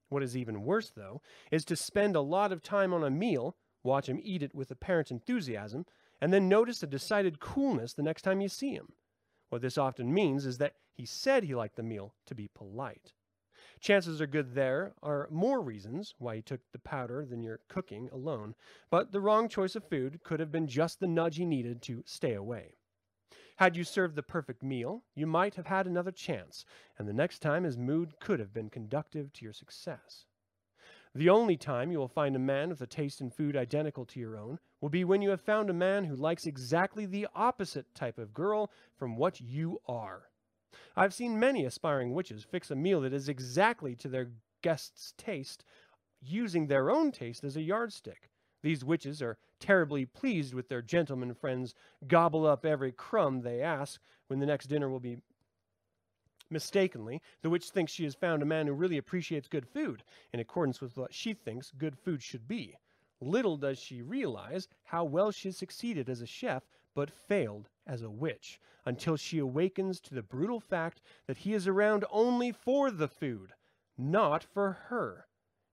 What 0.07 0.23
is 0.23 0.35
even 0.35 0.63
worse, 0.63 0.89
though, 0.89 1.21
is 1.51 1.65
to 1.65 1.75
spend 1.75 2.15
a 2.15 2.21
lot 2.21 2.51
of 2.51 2.63
time 2.63 2.93
on 2.93 3.03
a 3.03 3.09
meal, 3.09 3.57
watch 3.83 4.07
him 4.07 4.19
eat 4.23 4.41
it 4.41 4.55
with 4.55 4.71
apparent 4.71 5.11
enthusiasm, 5.11 5.85
and 6.21 6.33
then 6.33 6.49
notice 6.49 6.81
a 6.83 6.87
decided 6.87 7.39
coolness 7.39 7.93
the 7.93 8.03
next 8.03 8.23
time 8.23 8.41
you 8.41 8.49
see 8.49 8.71
him. 8.71 8.93
What 9.49 9.61
this 9.61 9.77
often 9.77 10.13
means 10.13 10.45
is 10.45 10.57
that 10.57 10.75
he 10.93 11.05
said 11.05 11.43
he 11.43 11.55
liked 11.55 11.75
the 11.75 11.83
meal 11.83 12.13
to 12.27 12.35
be 12.35 12.49
polite. 12.53 13.13
Chances 13.79 14.19
are 14.19 14.27
good 14.27 14.55
there 14.55 14.93
are 15.01 15.29
more 15.31 15.61
reasons 15.61 16.13
why 16.17 16.35
he 16.35 16.41
took 16.41 16.59
the 16.71 16.79
powder 16.79 17.25
than 17.25 17.41
your 17.41 17.61
cooking 17.69 18.09
alone, 18.11 18.55
but 18.89 19.11
the 19.11 19.21
wrong 19.21 19.47
choice 19.47 19.75
of 19.75 19.87
food 19.87 20.21
could 20.23 20.41
have 20.41 20.51
been 20.51 20.67
just 20.67 20.99
the 20.99 21.07
nudge 21.07 21.37
he 21.37 21.45
needed 21.45 21.81
to 21.83 22.03
stay 22.05 22.33
away. 22.33 22.75
Had 23.55 23.77
you 23.77 23.83
served 23.83 24.15
the 24.15 24.23
perfect 24.23 24.63
meal, 24.63 25.03
you 25.15 25.25
might 25.25 25.55
have 25.55 25.67
had 25.67 25.87
another 25.87 26.11
chance, 26.11 26.65
and 26.97 27.07
the 27.07 27.13
next 27.13 27.39
time 27.39 27.63
his 27.63 27.77
mood 27.77 28.19
could 28.19 28.39
have 28.39 28.53
been 28.53 28.69
conducive 28.69 29.31
to 29.33 29.45
your 29.45 29.53
success. 29.53 30.25
The 31.15 31.29
only 31.29 31.57
time 31.57 31.91
you 31.91 31.99
will 31.99 32.07
find 32.07 32.35
a 32.35 32.39
man 32.39 32.69
with 32.69 32.81
a 32.81 32.87
taste 32.87 33.19
in 33.19 33.31
food 33.31 33.55
identical 33.55 34.05
to 34.05 34.19
your 34.19 34.37
own 34.37 34.59
will 34.79 34.89
be 34.89 35.03
when 35.03 35.21
you 35.21 35.29
have 35.29 35.41
found 35.41 35.69
a 35.69 35.73
man 35.73 36.03
who 36.03 36.15
likes 36.15 36.45
exactly 36.45 37.05
the 37.05 37.27
opposite 37.33 37.95
type 37.95 38.17
of 38.17 38.33
girl 38.33 38.71
from 38.95 39.15
what 39.15 39.41
you 39.41 39.81
are. 39.87 40.29
I've 40.95 41.13
seen 41.13 41.39
many 41.39 41.65
aspiring 41.65 42.13
witches 42.13 42.43
fix 42.43 42.71
a 42.71 42.75
meal 42.75 43.01
that 43.01 43.13
is 43.13 43.29
exactly 43.29 43.95
to 43.95 44.07
their 44.07 44.31
guest's 44.61 45.13
taste, 45.17 45.63
using 46.21 46.67
their 46.67 46.89
own 46.91 47.11
taste 47.11 47.43
as 47.43 47.55
a 47.55 47.61
yardstick. 47.61 48.29
These 48.61 48.83
witches 48.83 49.21
are 49.21 49.37
terribly 49.59 50.05
pleased 50.05 50.53
with 50.53 50.67
their 50.67 50.81
gentlemen 50.81 51.33
friends 51.33 51.75
gobble 52.07 52.45
up 52.45 52.65
every 52.65 52.91
crumb 52.91 53.41
they 53.41 53.61
ask 53.61 54.01
when 54.27 54.39
the 54.39 54.45
next 54.45 54.67
dinner 54.67 54.89
will 54.89 54.99
be 54.99 55.17
Mistakenly, 56.51 57.21
the 57.43 57.49
witch 57.49 57.69
thinks 57.69 57.91
she 57.91 58.05
has 58.05 58.15
found 58.15 58.41
a 58.41 58.45
man 58.45 58.65
who 58.65 58.73
really 58.73 58.97
appreciates 58.97 59.47
good 59.47 59.67
food, 59.67 60.03
in 60.33 60.39
accordance 60.39 60.81
with 60.81 60.97
what 60.97 61.13
she 61.13 61.33
thinks 61.33 61.71
good 61.77 61.95
food 61.95 62.23
should 62.23 62.47
be. 62.47 62.75
Little 63.21 63.55
does 63.55 63.77
she 63.77 64.01
realize 64.01 64.67
how 64.83 65.03
well 65.03 65.31
she 65.31 65.49
has 65.49 65.57
succeeded 65.57 66.09
as 66.09 66.21
a 66.21 66.25
chef, 66.25 66.63
but 66.99 67.09
failed 67.09 67.69
as 67.87 68.01
a 68.01 68.09
witch, 68.09 68.59
until 68.85 69.15
she 69.15 69.37
awakens 69.37 70.01
to 70.01 70.13
the 70.13 70.21
brutal 70.21 70.59
fact 70.59 70.99
that 71.27 71.37
he 71.37 71.53
is 71.53 71.65
around 71.65 72.03
only 72.11 72.51
for 72.51 72.91
the 72.91 73.07
food, 73.07 73.53
not 73.97 74.43
for 74.43 74.73
her, 74.89 75.25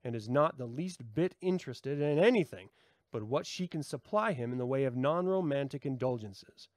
and 0.04 0.14
is 0.14 0.28
not 0.28 0.56
the 0.56 0.66
least 0.66 1.02
bit 1.16 1.34
interested 1.40 2.00
in 2.00 2.16
anything 2.16 2.68
but 3.10 3.24
what 3.24 3.44
she 3.44 3.66
can 3.66 3.82
supply 3.82 4.34
him 4.34 4.52
in 4.52 4.58
the 4.58 4.66
way 4.66 4.84
of 4.84 4.94
non 4.94 5.26
romantic 5.26 5.84
indulgences. 5.84 6.68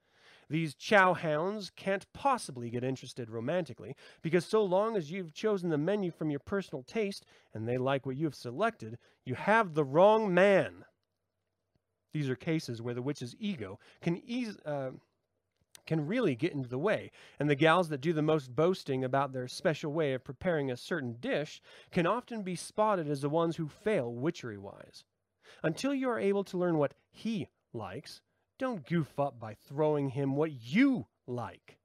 These 0.50 0.74
chow 0.74 1.14
hounds 1.14 1.70
can't 1.70 2.12
possibly 2.12 2.72
get 2.72 2.84
interested 2.84 3.30
romantically, 3.30 3.95
because 4.24 4.45
so 4.45 4.64
long 4.64 4.97
as 4.97 5.12
you've 5.12 5.32
chosen 5.32 5.70
the 5.70 5.78
menu 5.78 6.10
from 6.10 6.32
your 6.32 6.39
personal 6.39 6.82
taste 6.82 7.24
and 7.54 7.68
they 7.68 7.78
like 7.78 8.08
what 8.08 8.16
you've 8.16 8.34
selected, 8.34 8.97
you 9.26 9.36
have 9.36 9.76
the 9.76 9.84
wrong 9.84 10.34
man. 10.34 10.86
These 12.14 12.30
are 12.30 12.36
cases 12.36 12.82
where 12.82 12.93
the 12.93 13.01
witch's 13.01 13.36
ego 13.39 13.80
can 14.01 14.22
ease, 14.26 14.57
uh, 14.66 14.91
can 15.86 16.07
really 16.07 16.36
get 16.36 16.53
into 16.53 16.70
the 16.70 16.78
way, 16.78 17.12
and 17.39 17.49
the 17.49 17.55
gals 17.55 17.89
that 17.89 18.01
do 18.01 18.14
the 18.14 18.22
most 18.22 18.55
boasting 18.55 19.03
about 19.03 19.32
their 19.32 19.47
special 19.47 19.91
way 19.91 20.14
of 20.14 20.24
preparing 20.24 20.72
a 20.72 20.78
certain 20.78 21.18
dish 21.20 21.62
can 21.91 22.07
often 22.07 22.43
be 22.43 22.55
spotted 22.55 23.07
as 23.10 23.22
the 23.22 23.30
ones 23.30 23.55
who 23.55 23.68
fail 23.68 24.12
witchery 24.14 24.57
wise. 24.57 25.03
Until 25.64 25.93
you 25.93 26.10
are 26.10 26.20
able 26.20 26.43
to 26.45 26.57
learn 26.57 26.78
what 26.78 26.93
he 27.12 27.47
likes, 27.74 28.22
don't 28.57 28.86
goof 28.86 29.20
up 29.20 29.39
by 29.39 29.53
throwing 29.53 30.10
him 30.10 30.36
what 30.36 30.51
you 30.51 31.07
like. 31.28 31.78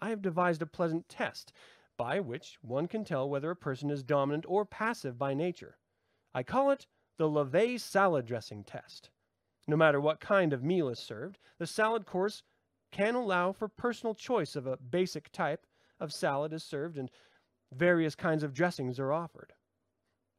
I 0.00 0.10
have 0.10 0.22
devised 0.22 0.62
a 0.62 0.66
pleasant 0.66 1.08
test 1.08 1.52
by 1.96 2.20
which 2.20 2.58
one 2.62 2.88
can 2.88 3.04
tell 3.04 3.28
whether 3.28 3.50
a 3.50 3.56
person 3.56 3.90
is 3.90 4.02
dominant 4.02 4.44
or 4.48 4.64
passive 4.64 5.18
by 5.18 5.34
nature. 5.34 5.78
I 6.34 6.42
call 6.42 6.70
it 6.70 6.86
the 7.16 7.28
LaVey 7.28 7.78
salad 7.80 8.26
dressing 8.26 8.64
test. 8.64 9.10
No 9.66 9.76
matter 9.76 10.00
what 10.00 10.20
kind 10.20 10.52
of 10.52 10.62
meal 10.62 10.88
is 10.88 10.98
served, 10.98 11.38
the 11.58 11.66
salad 11.66 12.06
course 12.06 12.42
can 12.90 13.14
allow 13.14 13.52
for 13.52 13.68
personal 13.68 14.14
choice 14.14 14.56
of 14.56 14.66
a 14.66 14.76
basic 14.76 15.32
type 15.32 15.66
of 15.98 16.12
salad 16.12 16.52
is 16.52 16.62
served 16.62 16.98
and 16.98 17.10
various 17.72 18.14
kinds 18.14 18.42
of 18.42 18.54
dressings 18.54 19.00
are 19.00 19.12
offered. 19.12 19.52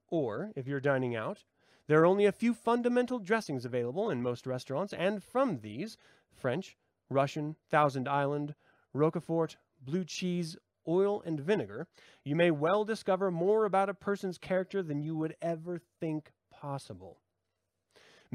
Or, 0.09 0.51
if 0.55 0.67
you're 0.67 0.79
dining 0.79 1.15
out, 1.15 1.43
there 1.87 2.01
are 2.01 2.05
only 2.05 2.25
a 2.25 2.31
few 2.31 2.53
fundamental 2.53 3.19
dressings 3.19 3.65
available 3.65 4.09
in 4.09 4.21
most 4.21 4.47
restaurants, 4.47 4.93
and 4.93 5.23
from 5.23 5.59
these 5.59 5.97
French, 6.31 6.77
Russian, 7.09 7.55
Thousand 7.69 8.07
Island, 8.07 8.55
Roquefort, 8.93 9.57
blue 9.81 10.03
cheese, 10.03 10.55
oil, 10.87 11.21
and 11.25 11.39
vinegar 11.39 11.87
you 12.23 12.35
may 12.35 12.51
well 12.51 12.85
discover 12.85 13.31
more 13.31 13.65
about 13.65 13.89
a 13.89 13.93
person's 13.93 14.37
character 14.37 14.81
than 14.81 15.01
you 15.01 15.15
would 15.15 15.35
ever 15.41 15.79
think 15.99 16.31
possible. 16.49 17.19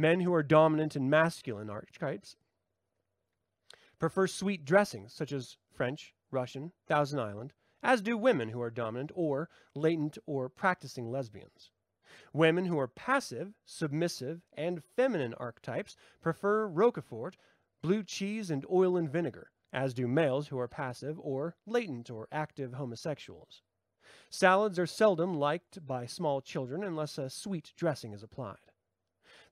Men 0.01 0.21
who 0.21 0.33
are 0.33 0.43
dominant 0.43 0.97
in 0.97 1.11
masculine 1.11 1.69
archetypes 1.69 2.37
prefer 3.99 4.27
sweet 4.27 4.65
dressings 4.65 5.13
such 5.13 5.31
as 5.31 5.59
French, 5.75 6.15
Russian, 6.31 6.73
Thousand 6.87 7.21
Island, 7.21 7.53
as 7.83 8.01
do 8.01 8.17
women 8.17 8.49
who 8.49 8.63
are 8.63 8.71
dominant 8.71 9.13
or 9.15 9.51
latent 9.75 10.17
or 10.25 10.49
practicing 10.49 11.11
lesbians. 11.11 11.71
Women 12.33 12.65
who 12.65 12.79
are 12.79 12.89
passive, 12.89 13.53
submissive, 13.67 14.41
and 14.55 14.83
feminine 14.83 15.35
archetypes 15.35 15.97
prefer 16.23 16.67
Roquefort, 16.67 17.37
blue 17.83 18.03
cheese, 18.03 18.51
and 18.51 18.65
oil 18.73 18.97
and 18.97 19.11
vinegar, 19.11 19.51
as 19.71 19.93
do 19.93 20.09
males 20.09 20.49
who 20.49 20.59
are 20.59 20.67
passive 20.67 21.21
or 21.21 21.57
latent 21.67 22.11
or 22.11 22.27
active 22.33 22.73
homosexuals. 22.73 23.61
Salads 24.31 24.79
are 24.79 24.87
seldom 24.87 25.35
liked 25.35 25.87
by 25.87 26.07
small 26.07 26.41
children 26.41 26.83
unless 26.83 27.19
a 27.19 27.29
sweet 27.29 27.75
dressing 27.77 28.15
is 28.15 28.23
applied. 28.23 28.70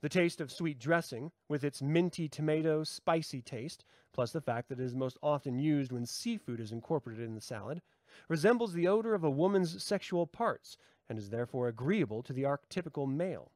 The 0.01 0.09
taste 0.09 0.41
of 0.41 0.53
sweet 0.53 0.79
dressing, 0.79 1.33
with 1.49 1.65
its 1.65 1.83
minty 1.83 2.29
tomato, 2.29 2.85
spicy 2.85 3.43
taste, 3.43 3.85
plus 4.13 4.31
the 4.31 4.41
fact 4.41 4.69
that 4.69 4.79
it 4.79 4.85
is 4.85 4.95
most 4.95 5.19
often 5.25 5.59
used 5.59 5.91
when 5.91 6.07
seafood 6.07 6.61
is 6.61 6.71
incorporated 6.71 7.25
in 7.25 7.35
the 7.35 7.41
salad, 7.41 7.83
resembles 8.29 8.73
the 8.73 8.87
odor 8.87 9.15
of 9.15 9.25
a 9.25 9.31
woman's 9.31 9.83
sexual 9.83 10.25
parts 10.25 10.77
and 11.09 11.19
is 11.19 11.31
therefore 11.31 11.67
agreeable 11.67 12.23
to 12.23 12.33
the 12.33 12.45
archetypical 12.45 13.09
male. 13.09 13.51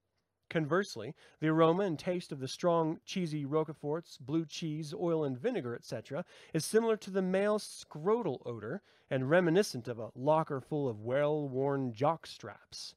Conversely, 0.51 1.15
the 1.39 1.49
aroma 1.49 1.85
and 1.85 1.97
taste 1.97 2.33
of 2.33 2.41
the 2.41 2.49
strong, 2.49 3.01
cheesy 3.05 3.45
roqueforts, 3.45 4.19
blue 4.19 4.45
cheese, 4.45 4.93
oil 4.93 5.23
and 5.23 5.39
vinegar, 5.39 5.77
etc., 5.77 6.25
is 6.53 6.65
similar 6.65 6.97
to 6.97 7.11
the 7.11 7.23
male 7.23 7.61
scrotal 7.61 8.43
odor 8.45 8.83
and 9.09 9.31
reminiscent 9.31 9.87
of 9.87 10.01
a 10.01 10.11
locker 10.17 10.61
full 10.61 10.89
of 10.89 11.01
well 11.01 11.49
worn 11.49 11.93
jock 11.93 12.27
straps. 12.27 12.97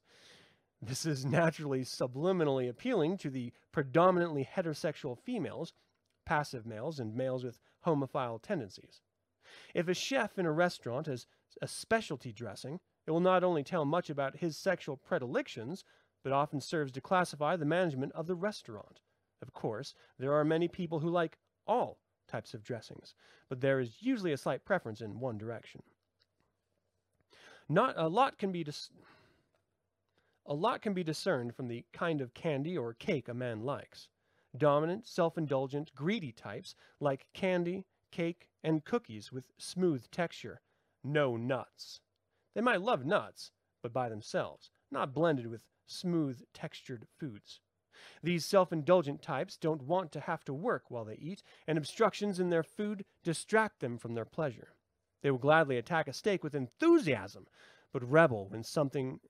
This 0.86 1.04
is 1.04 1.26
naturally 1.26 1.80
subliminally 1.80 2.68
appealing 2.68 3.18
to 3.18 3.28
the 3.28 3.52
predominantly 3.72 4.48
heterosexual 4.48 5.18
females, 5.18 5.72
passive 6.24 6.64
males, 6.64 7.00
and 7.00 7.16
males 7.16 7.42
with 7.42 7.58
homophile 7.84 8.40
tendencies. 8.40 9.00
If 9.74 9.88
a 9.88 9.94
chef 9.94 10.38
in 10.38 10.46
a 10.46 10.52
restaurant 10.52 11.08
has 11.08 11.26
a 11.60 11.66
specialty 11.66 12.32
dressing, 12.32 12.78
it 13.04 13.10
will 13.10 13.18
not 13.18 13.42
only 13.42 13.64
tell 13.64 13.84
much 13.84 14.10
about 14.10 14.36
his 14.36 14.56
sexual 14.56 14.96
predilections, 14.96 15.82
but 16.22 16.32
often 16.32 16.60
serves 16.60 16.92
to 16.92 17.00
classify 17.00 17.56
the 17.56 17.64
management 17.64 18.12
of 18.12 18.28
the 18.28 18.36
restaurant. 18.36 19.00
Of 19.42 19.52
course, 19.52 19.92
there 20.20 20.34
are 20.34 20.44
many 20.44 20.68
people 20.68 21.00
who 21.00 21.08
like 21.08 21.38
all 21.66 21.98
types 22.28 22.54
of 22.54 22.62
dressings, 22.62 23.16
but 23.48 23.60
there 23.60 23.80
is 23.80 24.02
usually 24.02 24.32
a 24.32 24.36
slight 24.36 24.64
preference 24.64 25.00
in 25.00 25.18
one 25.18 25.36
direction. 25.36 25.82
Not 27.68 27.94
a 27.96 28.06
lot 28.06 28.38
can 28.38 28.52
be 28.52 28.62
dis- 28.62 28.90
a 30.48 30.54
lot 30.54 30.80
can 30.80 30.94
be 30.94 31.02
discerned 31.02 31.54
from 31.54 31.68
the 31.68 31.84
kind 31.92 32.20
of 32.20 32.32
candy 32.32 32.78
or 32.78 32.94
cake 32.94 33.28
a 33.28 33.34
man 33.34 33.62
likes. 33.62 34.08
Dominant, 34.56 35.06
self-indulgent, 35.06 35.94
greedy 35.94 36.32
types 36.32 36.74
like 37.00 37.26
candy, 37.34 37.84
cake, 38.12 38.48
and 38.62 38.84
cookies 38.84 39.32
with 39.32 39.52
smooth 39.58 40.08
texture, 40.10 40.60
no 41.02 41.36
nuts. 41.36 42.00
They 42.54 42.60
might 42.60 42.80
love 42.80 43.04
nuts, 43.04 43.50
but 43.82 43.92
by 43.92 44.08
themselves, 44.08 44.70
not 44.90 45.12
blended 45.12 45.48
with 45.48 45.66
smooth 45.86 46.42
textured 46.54 47.06
foods. 47.18 47.60
These 48.22 48.46
self 48.46 48.72
indulgent 48.72 49.22
types 49.22 49.56
don't 49.56 49.82
want 49.82 50.12
to 50.12 50.20
have 50.20 50.44
to 50.44 50.54
work 50.54 50.84
while 50.90 51.04
they 51.04 51.16
eat, 51.16 51.42
and 51.66 51.76
obstructions 51.76 52.38
in 52.38 52.50
their 52.50 52.62
food 52.62 53.04
distract 53.24 53.80
them 53.80 53.98
from 53.98 54.14
their 54.14 54.24
pleasure. 54.24 54.74
They 55.22 55.30
will 55.30 55.38
gladly 55.38 55.76
attack 55.76 56.06
a 56.06 56.12
steak 56.12 56.44
with 56.44 56.54
enthusiasm, 56.54 57.46
but 57.92 58.08
rebel 58.08 58.48
when 58.48 58.62
something 58.62 59.20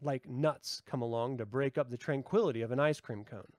like 0.00 0.28
nuts 0.28 0.82
come 0.86 1.02
along 1.02 1.38
to 1.38 1.46
break 1.46 1.76
up 1.76 1.90
the 1.90 1.96
tranquility 1.96 2.62
of 2.62 2.70
an 2.70 2.80
ice 2.80 3.00
cream 3.00 3.24
cone. 3.24 3.52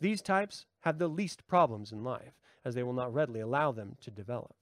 These 0.00 0.22
types 0.22 0.66
have 0.80 0.98
the 0.98 1.08
least 1.08 1.46
problems 1.46 1.92
in 1.92 2.04
life, 2.04 2.40
as 2.64 2.74
they 2.74 2.82
will 2.82 2.92
not 2.92 3.12
readily 3.12 3.40
allow 3.40 3.72
them 3.72 3.96
to 4.00 4.10
develop. 4.10 4.54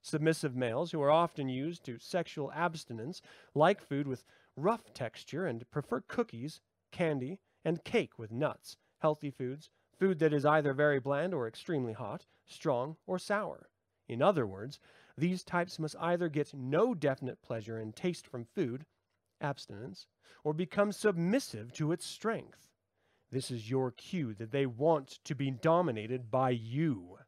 Submissive 0.00 0.54
males, 0.54 0.92
who 0.92 1.02
are 1.02 1.10
often 1.10 1.48
used 1.48 1.84
to 1.84 1.98
sexual 1.98 2.52
abstinence, 2.52 3.20
like 3.54 3.80
food 3.80 4.06
with 4.06 4.24
rough 4.56 4.92
texture 4.94 5.46
and 5.46 5.68
prefer 5.70 6.00
cookies, 6.00 6.60
candy, 6.92 7.40
and 7.64 7.84
cake 7.84 8.18
with 8.18 8.30
nuts, 8.30 8.76
healthy 8.98 9.30
foods, 9.30 9.70
food 9.98 10.18
that 10.20 10.32
is 10.32 10.44
either 10.44 10.72
very 10.72 11.00
bland 11.00 11.34
or 11.34 11.48
extremely 11.48 11.92
hot, 11.92 12.26
strong 12.46 12.96
or 13.06 13.18
sour. 13.18 13.68
In 14.08 14.22
other 14.22 14.46
words, 14.46 14.78
these 15.16 15.42
types 15.42 15.78
must 15.78 15.96
either 15.98 16.28
get 16.28 16.54
no 16.54 16.94
definite 16.94 17.42
pleasure 17.42 17.78
and 17.78 17.94
taste 17.94 18.26
from 18.26 18.46
food, 18.54 18.86
abstinence, 19.40 20.06
or 20.44 20.52
become 20.52 20.92
submissive 20.92 21.72
to 21.72 21.92
its 21.92 22.06
strength. 22.06 22.68
This 23.30 23.50
is 23.50 23.70
your 23.70 23.90
cue 23.90 24.34
that 24.34 24.52
they 24.52 24.66
want 24.66 25.18
to 25.24 25.34
be 25.34 25.50
dominated 25.50 26.30
by 26.30 26.50
you. 26.50 27.18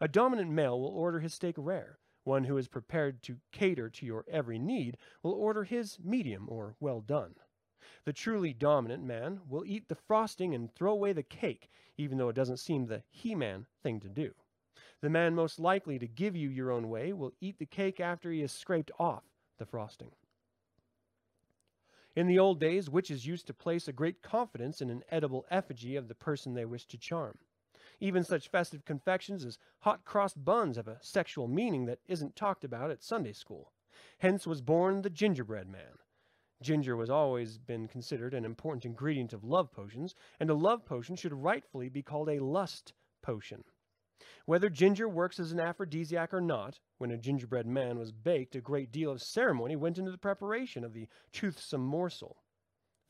A 0.00 0.08
dominant 0.08 0.50
male 0.50 0.80
will 0.80 0.88
order 0.88 1.20
his 1.20 1.34
steak 1.34 1.54
rare. 1.56 1.98
One 2.24 2.44
who 2.44 2.58
is 2.58 2.68
prepared 2.68 3.22
to 3.22 3.40
cater 3.52 3.88
to 3.88 4.06
your 4.06 4.24
every 4.28 4.58
need 4.58 4.96
will 5.22 5.32
order 5.32 5.64
his 5.64 5.98
medium 6.02 6.46
or 6.48 6.76
well 6.80 7.00
done. 7.00 7.34
The 8.04 8.12
truly 8.12 8.52
dominant 8.52 9.02
man 9.02 9.40
will 9.48 9.64
eat 9.64 9.88
the 9.88 9.94
frosting 9.94 10.54
and 10.54 10.74
throw 10.74 10.92
away 10.92 11.12
the 11.12 11.22
cake, 11.22 11.70
even 11.96 12.18
though 12.18 12.28
it 12.28 12.36
doesn't 12.36 12.58
seem 12.58 12.86
the 12.86 13.02
he 13.10 13.34
man 13.34 13.66
thing 13.82 14.00
to 14.00 14.08
do. 14.08 14.34
The 15.00 15.10
man 15.10 15.34
most 15.34 15.58
likely 15.60 15.98
to 15.98 16.08
give 16.08 16.34
you 16.34 16.48
your 16.48 16.70
own 16.70 16.88
way 16.88 17.12
will 17.12 17.32
eat 17.40 17.58
the 17.58 17.66
cake 17.66 18.00
after 18.00 18.32
he 18.32 18.40
has 18.40 18.52
scraped 18.52 18.90
off 18.98 19.24
the 19.58 19.66
frosting. 19.66 20.10
In 22.18 22.26
the 22.26 22.40
old 22.40 22.58
days, 22.58 22.90
witches 22.90 23.28
used 23.28 23.46
to 23.46 23.54
place 23.54 23.86
a 23.86 23.92
great 23.92 24.22
confidence 24.22 24.80
in 24.80 24.90
an 24.90 25.04
edible 25.08 25.46
effigy 25.52 25.94
of 25.94 26.08
the 26.08 26.16
person 26.16 26.52
they 26.52 26.64
wished 26.64 26.90
to 26.90 26.98
charm. 26.98 27.38
Even 28.00 28.24
such 28.24 28.48
festive 28.48 28.84
confections 28.84 29.44
as 29.44 29.56
hot 29.82 30.04
cross 30.04 30.34
buns 30.34 30.78
have 30.78 30.88
a 30.88 30.98
sexual 31.00 31.46
meaning 31.46 31.84
that 31.84 32.00
isn't 32.08 32.34
talked 32.34 32.64
about 32.64 32.90
at 32.90 33.04
Sunday 33.04 33.32
school. 33.32 33.70
Hence 34.18 34.48
was 34.48 34.60
born 34.60 35.02
the 35.02 35.10
gingerbread 35.10 35.68
man. 35.68 36.00
Ginger 36.60 36.96
was 36.96 37.08
always 37.08 37.56
been 37.56 37.86
considered 37.86 38.34
an 38.34 38.44
important 38.44 38.84
ingredient 38.84 39.32
of 39.32 39.44
love 39.44 39.70
potions, 39.70 40.16
and 40.40 40.50
a 40.50 40.54
love 40.54 40.84
potion 40.84 41.14
should 41.14 41.32
rightfully 41.32 41.88
be 41.88 42.02
called 42.02 42.28
a 42.28 42.42
lust 42.42 42.94
potion. 43.22 43.62
Whether 44.46 44.68
ginger 44.68 45.08
works 45.08 45.38
as 45.38 45.52
an 45.52 45.60
aphrodisiac 45.60 46.34
or 46.34 46.40
not, 46.40 46.80
when 46.96 47.12
a 47.12 47.16
gingerbread 47.16 47.66
man 47.66 48.00
was 48.00 48.10
baked, 48.10 48.56
a 48.56 48.60
great 48.60 48.90
deal 48.90 49.12
of 49.12 49.22
ceremony 49.22 49.76
went 49.76 49.96
into 49.96 50.10
the 50.10 50.18
preparation 50.18 50.82
of 50.82 50.92
the 50.92 51.06
toothsome 51.30 51.84
morsel. 51.84 52.42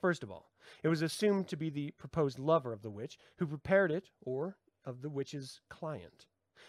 First 0.01 0.23
of 0.23 0.31
all, 0.31 0.53
it 0.83 0.89
was 0.89 1.01
assumed 1.01 1.49
to 1.49 1.57
be 1.57 1.71
the 1.71 1.93
proposed 1.93 2.39
lover 2.39 2.75
of 2.75 2.83
the 2.83 2.91
witch 2.91 3.19
who 3.39 3.47
prepared 3.47 3.91
it 3.91 4.11
or 4.21 4.59
of 4.85 5.01
the 5.01 5.09
witch's 5.09 5.63
client. 5.71 6.27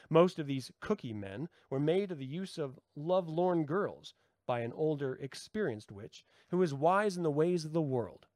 Most 0.09 0.39
of 0.39 0.47
these 0.47 0.71
cookie 0.79 1.13
men 1.13 1.49
were 1.69 1.79
made 1.79 2.11
of 2.11 2.17
the 2.17 2.25
use 2.25 2.57
of 2.57 2.79
love-lorn 2.95 3.65
girls 3.65 4.13
by 4.47 4.61
an 4.61 4.71
older, 4.71 5.15
experienced 5.15 5.91
witch 5.91 6.23
who 6.49 6.57
was 6.57 6.73
wise 6.73 7.17
in 7.17 7.23
the 7.23 7.29
ways 7.29 7.65
of 7.65 7.73
the 7.73 7.81
world. 7.81 8.27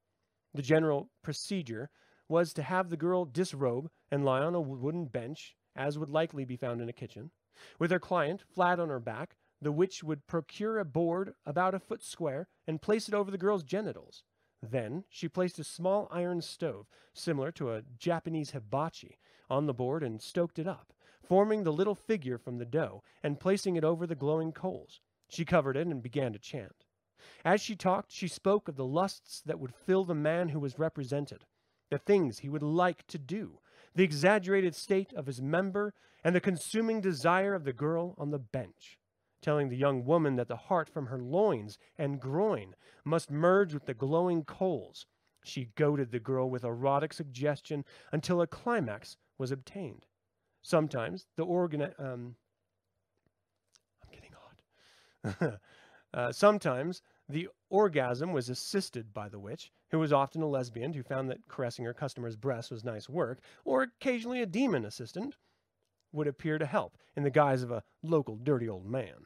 The 0.53 0.61
general 0.61 1.09
procedure 1.21 1.89
was 2.27 2.53
to 2.53 2.63
have 2.63 2.89
the 2.89 2.97
girl 2.97 3.25
disrobe 3.25 3.89
and 4.11 4.25
lie 4.25 4.41
on 4.41 4.53
a 4.53 4.61
wooden 4.61 5.05
bench 5.05 5.55
as 5.75 5.97
would 5.97 6.09
likely 6.09 6.45
be 6.45 6.55
found 6.55 6.81
in 6.81 6.89
a 6.89 6.93
kitchen. 6.93 7.31
With 7.79 7.91
her 7.91 7.99
client 7.99 8.41
flat 8.41 8.79
on 8.79 8.89
her 8.89 8.99
back, 8.99 9.37
the 9.61 9.71
witch 9.71 10.03
would 10.03 10.27
procure 10.27 10.79
a 10.79 10.85
board 10.85 11.35
about 11.45 11.73
a 11.73 11.79
foot 11.79 12.03
square 12.03 12.47
and 12.67 12.81
place 12.81 13.07
it 13.07 13.13
over 13.13 13.31
the 13.31 13.37
girl's 13.37 13.63
genitals. 13.63 14.23
Then 14.61 15.03
she 15.09 15.27
placed 15.27 15.59
a 15.59 15.63
small 15.63 16.07
iron 16.11 16.41
stove, 16.41 16.87
similar 17.13 17.51
to 17.53 17.71
a 17.71 17.83
Japanese 17.97 18.51
hibachi, 18.51 19.17
on 19.49 19.65
the 19.65 19.73
board 19.73 20.03
and 20.03 20.21
stoked 20.21 20.57
it 20.57 20.67
up, 20.67 20.93
forming 21.21 21.63
the 21.63 21.73
little 21.73 21.95
figure 21.95 22.37
from 22.37 22.57
the 22.57 22.65
dough 22.65 23.03
and 23.21 23.39
placing 23.39 23.75
it 23.75 23.83
over 23.83 24.07
the 24.07 24.15
glowing 24.15 24.51
coals. 24.51 25.01
She 25.29 25.45
covered 25.45 25.77
it 25.77 25.87
and 25.87 26.01
began 26.01 26.33
to 26.33 26.39
chant. 26.39 26.85
As 27.45 27.61
she 27.61 27.75
talked, 27.75 28.11
she 28.11 28.27
spoke 28.27 28.67
of 28.67 28.75
the 28.75 28.85
lusts 28.85 29.41
that 29.45 29.59
would 29.59 29.73
fill 29.73 30.03
the 30.03 30.15
man 30.15 30.49
who 30.49 30.59
was 30.59 30.79
represented, 30.79 31.45
the 31.89 31.97
things 31.97 32.39
he 32.39 32.49
would 32.49 32.63
like 32.63 33.05
to 33.07 33.17
do, 33.17 33.59
the 33.95 34.03
exaggerated 34.03 34.75
state 34.75 35.13
of 35.13 35.25
his 35.25 35.41
member, 35.41 35.93
and 36.23 36.35
the 36.35 36.41
consuming 36.41 37.01
desire 37.01 37.53
of 37.53 37.63
the 37.63 37.73
girl 37.73 38.15
on 38.17 38.31
the 38.31 38.39
bench, 38.39 38.97
telling 39.41 39.69
the 39.69 39.77
young 39.77 40.05
woman 40.05 40.35
that 40.35 40.47
the 40.47 40.55
heart 40.55 40.89
from 40.89 41.07
her 41.07 41.19
loins 41.19 41.77
and 41.97 42.19
groin 42.19 42.75
must 43.03 43.29
merge 43.29 43.73
with 43.73 43.85
the 43.85 43.93
glowing 43.93 44.43
coals. 44.43 45.05
She 45.43 45.69
goaded 45.75 46.11
the 46.11 46.19
girl 46.19 46.49
with 46.49 46.63
erotic 46.63 47.11
suggestion 47.13 47.83
until 48.11 48.41
a 48.41 48.47
climax 48.47 49.17
was 49.37 49.51
obtained. 49.51 50.05
Sometimes 50.61 51.25
the 51.35 51.43
organ, 51.43 51.81
um, 51.99 52.35
I'm 54.01 54.09
getting 54.13 54.31
hot. 55.41 55.59
uh, 56.13 56.31
sometimes 56.31 57.01
the 57.29 57.47
orgasm 57.69 58.33
was 58.33 58.49
assisted 58.49 59.13
by 59.13 59.29
the 59.29 59.39
witch, 59.39 59.71
who 59.91 59.99
was 59.99 60.11
often 60.11 60.41
a 60.41 60.47
lesbian 60.47 60.93
who 60.93 61.03
found 61.03 61.29
that 61.29 61.47
caressing 61.47 61.85
her 61.85 61.93
customer's 61.93 62.35
breasts 62.35 62.71
was 62.71 62.83
nice 62.83 63.07
work, 63.07 63.39
or 63.63 63.83
occasionally 63.83 64.41
a 64.41 64.45
demon 64.45 64.85
assistant 64.85 65.35
would 66.11 66.27
appear 66.27 66.57
to 66.57 66.65
help 66.65 66.97
in 67.15 67.23
the 67.23 67.31
guise 67.31 67.63
of 67.63 67.71
a 67.71 67.83
local 68.01 68.35
dirty 68.35 68.67
old 68.69 68.85
man. 68.85 69.25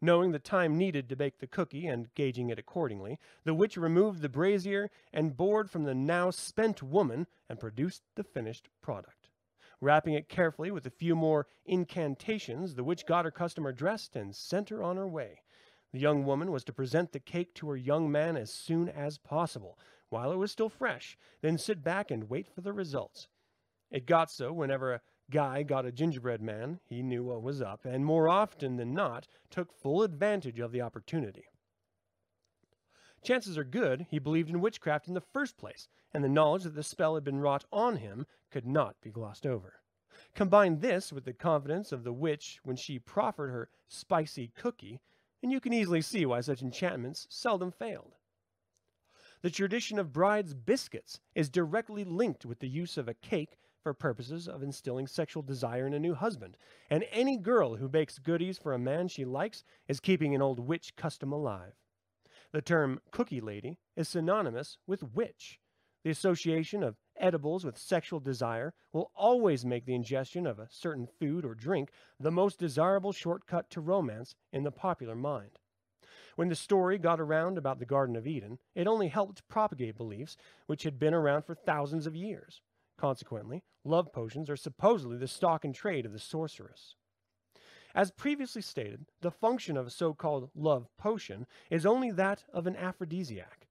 Knowing 0.00 0.32
the 0.32 0.38
time 0.38 0.76
needed 0.76 1.08
to 1.08 1.16
bake 1.16 1.38
the 1.38 1.46
cookie 1.46 1.86
and 1.86 2.12
gauging 2.14 2.50
it 2.50 2.58
accordingly, 2.58 3.18
the 3.44 3.54
witch 3.54 3.76
removed 3.76 4.20
the 4.20 4.28
brazier 4.28 4.90
and 5.12 5.36
board 5.36 5.70
from 5.70 5.84
the 5.84 5.94
now 5.94 6.28
spent 6.28 6.82
woman 6.82 7.26
and 7.48 7.60
produced 7.60 8.02
the 8.16 8.24
finished 8.24 8.68
product. 8.82 9.30
Wrapping 9.80 10.14
it 10.14 10.28
carefully 10.28 10.70
with 10.70 10.86
a 10.86 10.90
few 10.90 11.14
more 11.14 11.46
incantations, 11.64 12.74
the 12.74 12.84
witch 12.84 13.06
got 13.06 13.24
her 13.24 13.30
customer 13.30 13.72
dressed 13.72 14.16
and 14.16 14.34
sent 14.34 14.68
her 14.68 14.82
on 14.82 14.96
her 14.96 15.08
way. 15.08 15.40
The 15.92 16.00
young 16.00 16.24
woman 16.24 16.50
was 16.50 16.64
to 16.64 16.72
present 16.72 17.12
the 17.12 17.20
cake 17.20 17.54
to 17.56 17.68
her 17.68 17.76
young 17.76 18.10
man 18.10 18.36
as 18.36 18.50
soon 18.50 18.88
as 18.88 19.18
possible, 19.18 19.78
while 20.08 20.32
it 20.32 20.36
was 20.36 20.50
still 20.50 20.70
fresh, 20.70 21.18
then 21.42 21.58
sit 21.58 21.84
back 21.84 22.10
and 22.10 22.30
wait 22.30 22.48
for 22.48 22.62
the 22.62 22.72
results. 22.72 23.28
It 23.90 24.06
got 24.06 24.30
so 24.30 24.52
whenever 24.52 24.94
a 24.94 25.02
guy 25.30 25.62
got 25.62 25.84
a 25.84 25.92
gingerbread 25.92 26.40
man, 26.40 26.80
he 26.84 27.02
knew 27.02 27.24
what 27.24 27.42
was 27.42 27.60
up, 27.60 27.84
and 27.84 28.06
more 28.06 28.28
often 28.28 28.76
than 28.76 28.94
not 28.94 29.28
took 29.50 29.72
full 29.72 30.02
advantage 30.02 30.58
of 30.58 30.72
the 30.72 30.80
opportunity. 30.80 31.44
Chances 33.22 33.58
are 33.58 33.64
good 33.64 34.06
he 34.08 34.18
believed 34.18 34.48
in 34.50 34.60
witchcraft 34.60 35.08
in 35.08 35.14
the 35.14 35.20
first 35.20 35.58
place, 35.58 35.88
and 36.12 36.24
the 36.24 36.28
knowledge 36.28 36.64
that 36.64 36.74
the 36.74 36.82
spell 36.82 37.14
had 37.14 37.24
been 37.24 37.40
wrought 37.40 37.64
on 37.70 37.96
him 37.96 38.26
could 38.50 38.66
not 38.66 39.00
be 39.02 39.10
glossed 39.10 39.46
over. 39.46 39.80
Combine 40.34 40.80
this 40.80 41.12
with 41.12 41.24
the 41.24 41.32
confidence 41.32 41.92
of 41.92 42.02
the 42.02 42.12
witch 42.12 42.60
when 42.64 42.76
she 42.76 42.98
proffered 42.98 43.50
her 43.50 43.68
spicy 43.88 44.48
cookie, 44.56 45.00
and 45.42 45.50
you 45.50 45.60
can 45.60 45.72
easily 45.72 46.00
see 46.00 46.24
why 46.24 46.40
such 46.40 46.62
enchantments 46.62 47.26
seldom 47.28 47.70
failed. 47.70 48.14
The 49.42 49.50
tradition 49.50 49.98
of 49.98 50.12
bride's 50.12 50.54
biscuits 50.54 51.20
is 51.34 51.50
directly 51.50 52.04
linked 52.04 52.46
with 52.46 52.60
the 52.60 52.68
use 52.68 52.96
of 52.96 53.08
a 53.08 53.14
cake 53.14 53.58
for 53.82 53.92
purposes 53.92 54.46
of 54.46 54.62
instilling 54.62 55.08
sexual 55.08 55.42
desire 55.42 55.86
in 55.86 55.94
a 55.94 55.98
new 55.98 56.14
husband, 56.14 56.56
and 56.88 57.04
any 57.10 57.36
girl 57.36 57.74
who 57.76 57.88
bakes 57.88 58.20
goodies 58.20 58.56
for 58.56 58.72
a 58.72 58.78
man 58.78 59.08
she 59.08 59.24
likes 59.24 59.64
is 59.88 59.98
keeping 59.98 60.34
an 60.34 60.42
old 60.42 60.60
witch 60.60 60.94
custom 60.94 61.32
alive. 61.32 61.74
The 62.52 62.62
term 62.62 63.00
cookie 63.10 63.40
lady 63.40 63.78
is 63.96 64.08
synonymous 64.08 64.78
with 64.86 65.02
witch. 65.02 65.58
The 66.04 66.10
association 66.10 66.84
of 66.84 66.96
edibles 67.22 67.64
with 67.64 67.78
sexual 67.78 68.20
desire 68.20 68.74
will 68.92 69.10
always 69.14 69.64
make 69.64 69.86
the 69.86 69.94
ingestion 69.94 70.46
of 70.46 70.58
a 70.58 70.68
certain 70.70 71.06
food 71.06 71.44
or 71.44 71.54
drink 71.54 71.90
the 72.20 72.30
most 72.30 72.58
desirable 72.58 73.12
shortcut 73.12 73.70
to 73.70 73.80
romance 73.80 74.34
in 74.52 74.64
the 74.64 74.70
popular 74.70 75.14
mind. 75.14 75.58
When 76.36 76.48
the 76.48 76.54
story 76.54 76.98
got 76.98 77.20
around 77.20 77.56
about 77.56 77.78
the 77.78 77.86
Garden 77.86 78.16
of 78.16 78.26
Eden, 78.26 78.58
it 78.74 78.86
only 78.86 79.08
helped 79.08 79.46
propagate 79.48 79.96
beliefs 79.96 80.36
which 80.66 80.82
had 80.82 80.98
been 80.98 81.14
around 81.14 81.42
for 81.42 81.54
thousands 81.54 82.06
of 82.06 82.16
years. 82.16 82.60
Consequently, 82.98 83.62
love 83.84 84.12
potions 84.12 84.50
are 84.50 84.56
supposedly 84.56 85.16
the 85.16 85.28
stock 85.28 85.64
and 85.64 85.74
trade 85.74 86.06
of 86.06 86.12
the 86.12 86.18
sorceress. 86.18 86.96
As 87.94 88.10
previously 88.10 88.62
stated, 88.62 89.06
the 89.20 89.30
function 89.30 89.76
of 89.76 89.86
a 89.86 89.90
so-called 89.90 90.50
love 90.54 90.88
potion 90.96 91.46
is 91.70 91.84
only 91.84 92.10
that 92.10 92.44
of 92.52 92.66
an 92.66 92.76
aphrodisiac. 92.76 93.61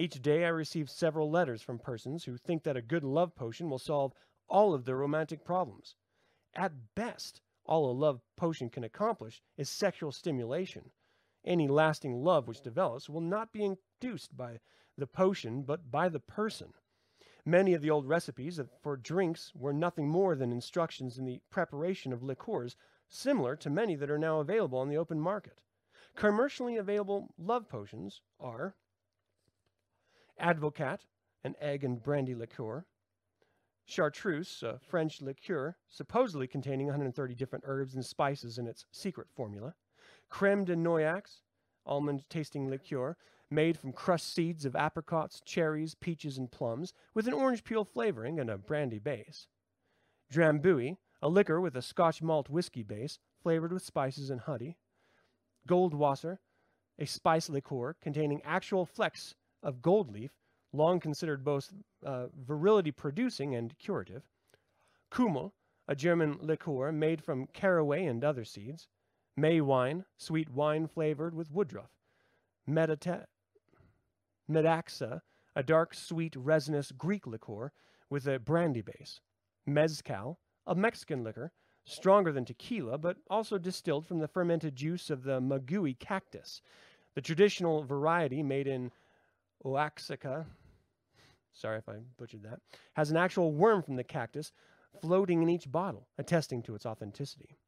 Each 0.00 0.22
day 0.22 0.44
I 0.44 0.50
receive 0.50 0.88
several 0.88 1.28
letters 1.28 1.60
from 1.60 1.80
persons 1.80 2.22
who 2.22 2.36
think 2.36 2.62
that 2.62 2.76
a 2.76 2.80
good 2.80 3.02
love 3.02 3.34
potion 3.34 3.68
will 3.68 3.80
solve 3.80 4.12
all 4.48 4.72
of 4.72 4.84
their 4.84 4.96
romantic 4.96 5.44
problems. 5.44 5.96
At 6.54 6.94
best, 6.94 7.42
all 7.64 7.90
a 7.90 7.98
love 7.98 8.20
potion 8.36 8.70
can 8.70 8.84
accomplish 8.84 9.42
is 9.56 9.68
sexual 9.68 10.12
stimulation. 10.12 10.92
Any 11.44 11.66
lasting 11.66 12.22
love 12.22 12.46
which 12.46 12.62
develops 12.62 13.10
will 13.10 13.20
not 13.20 13.52
be 13.52 13.64
induced 13.64 14.36
by 14.36 14.60
the 14.96 15.08
potion, 15.08 15.62
but 15.62 15.90
by 15.90 16.08
the 16.08 16.20
person. 16.20 16.74
Many 17.44 17.74
of 17.74 17.82
the 17.82 17.90
old 17.90 18.06
recipes 18.06 18.60
for 18.80 18.96
drinks 18.96 19.52
were 19.52 19.72
nothing 19.72 20.08
more 20.08 20.36
than 20.36 20.52
instructions 20.52 21.18
in 21.18 21.24
the 21.24 21.40
preparation 21.50 22.12
of 22.12 22.22
liqueurs, 22.22 22.76
similar 23.08 23.56
to 23.56 23.68
many 23.68 23.96
that 23.96 24.10
are 24.10 24.16
now 24.16 24.38
available 24.38 24.78
on 24.78 24.90
the 24.90 24.96
open 24.96 25.18
market. 25.18 25.60
Commercially 26.14 26.76
available 26.76 27.34
love 27.36 27.68
potions 27.68 28.20
are 28.38 28.76
Advocaat, 30.40 31.00
an 31.44 31.54
egg 31.60 31.84
and 31.84 32.02
brandy 32.02 32.34
liqueur. 32.34 32.84
Chartreuse, 33.86 34.62
a 34.62 34.78
French 34.78 35.22
liqueur 35.22 35.76
supposedly 35.88 36.46
containing 36.46 36.86
130 36.86 37.34
different 37.34 37.64
herbs 37.66 37.94
and 37.94 38.04
spices 38.04 38.58
in 38.58 38.66
its 38.66 38.84
secret 38.92 39.28
formula. 39.34 39.74
Creme 40.28 40.64
de 40.64 40.76
Noyaux, 40.76 41.40
almond 41.86 42.24
tasting 42.28 42.68
liqueur, 42.68 43.16
made 43.50 43.78
from 43.78 43.92
crushed 43.92 44.32
seeds 44.32 44.64
of 44.66 44.76
apricots, 44.76 45.40
cherries, 45.40 45.94
peaches, 45.94 46.36
and 46.36 46.50
plums, 46.52 46.92
with 47.14 47.26
an 47.26 47.32
orange 47.32 47.64
peel 47.64 47.84
flavoring 47.84 48.38
and 48.38 48.50
a 48.50 48.58
brandy 48.58 48.98
base. 48.98 49.46
Drambuie, 50.30 50.98
a 51.22 51.28
liquor 51.28 51.60
with 51.60 51.74
a 51.74 51.82
Scotch 51.82 52.20
malt 52.20 52.50
whiskey 52.50 52.82
base, 52.82 53.18
flavored 53.42 53.72
with 53.72 53.82
spices 53.82 54.28
and 54.28 54.42
honey. 54.42 54.76
Goldwasser, 55.66 56.38
a 56.98 57.06
spice 57.06 57.48
liqueur 57.48 57.94
containing 58.00 58.42
actual 58.42 58.84
flecks 58.84 59.34
of 59.62 59.82
gold 59.82 60.10
leaf, 60.10 60.32
long 60.72 61.00
considered 61.00 61.44
both 61.44 61.72
uh, 62.04 62.26
virility 62.36 62.90
producing 62.90 63.54
and 63.54 63.76
curative. 63.78 64.22
Kümmel, 65.10 65.52
a 65.86 65.94
German 65.94 66.38
liqueur 66.40 66.92
made 66.92 67.22
from 67.22 67.46
caraway 67.52 68.04
and 68.04 68.22
other 68.22 68.44
seeds. 68.44 68.88
May 69.36 69.60
wine, 69.60 70.04
sweet 70.16 70.50
wine 70.50 70.86
flavored 70.86 71.34
with 71.34 71.50
woodruff. 71.50 71.90
Medita- 72.68 73.26
Metaxa, 74.50 75.22
a 75.54 75.62
dark, 75.62 75.94
sweet, 75.94 76.36
resinous 76.36 76.92
Greek 76.92 77.26
liqueur 77.26 77.72
with 78.10 78.26
a 78.26 78.38
brandy 78.38 78.82
base. 78.82 79.20
Mezcal, 79.66 80.38
a 80.66 80.74
Mexican 80.74 81.24
liquor, 81.24 81.52
stronger 81.84 82.32
than 82.32 82.44
tequila, 82.44 82.98
but 82.98 83.16
also 83.30 83.58
distilled 83.58 84.06
from 84.06 84.18
the 84.18 84.28
fermented 84.28 84.76
juice 84.76 85.08
of 85.08 85.22
the 85.22 85.40
maguey 85.40 85.94
cactus, 85.98 86.60
the 87.14 87.22
traditional 87.22 87.82
variety 87.82 88.42
made 88.42 88.66
in 88.66 88.92
Oaxaca. 89.64 90.46
Sorry 91.52 91.78
if 91.78 91.88
I 91.88 91.96
butchered 92.16 92.44
that. 92.44 92.60
Has 92.94 93.10
an 93.10 93.16
actual 93.16 93.52
worm 93.52 93.82
from 93.82 93.96
the 93.96 94.04
cactus 94.04 94.52
floating 95.00 95.42
in 95.42 95.48
each 95.48 95.70
bottle, 95.70 96.08
attesting 96.18 96.62
to 96.62 96.74
its 96.74 96.86
authenticity. 96.86 97.58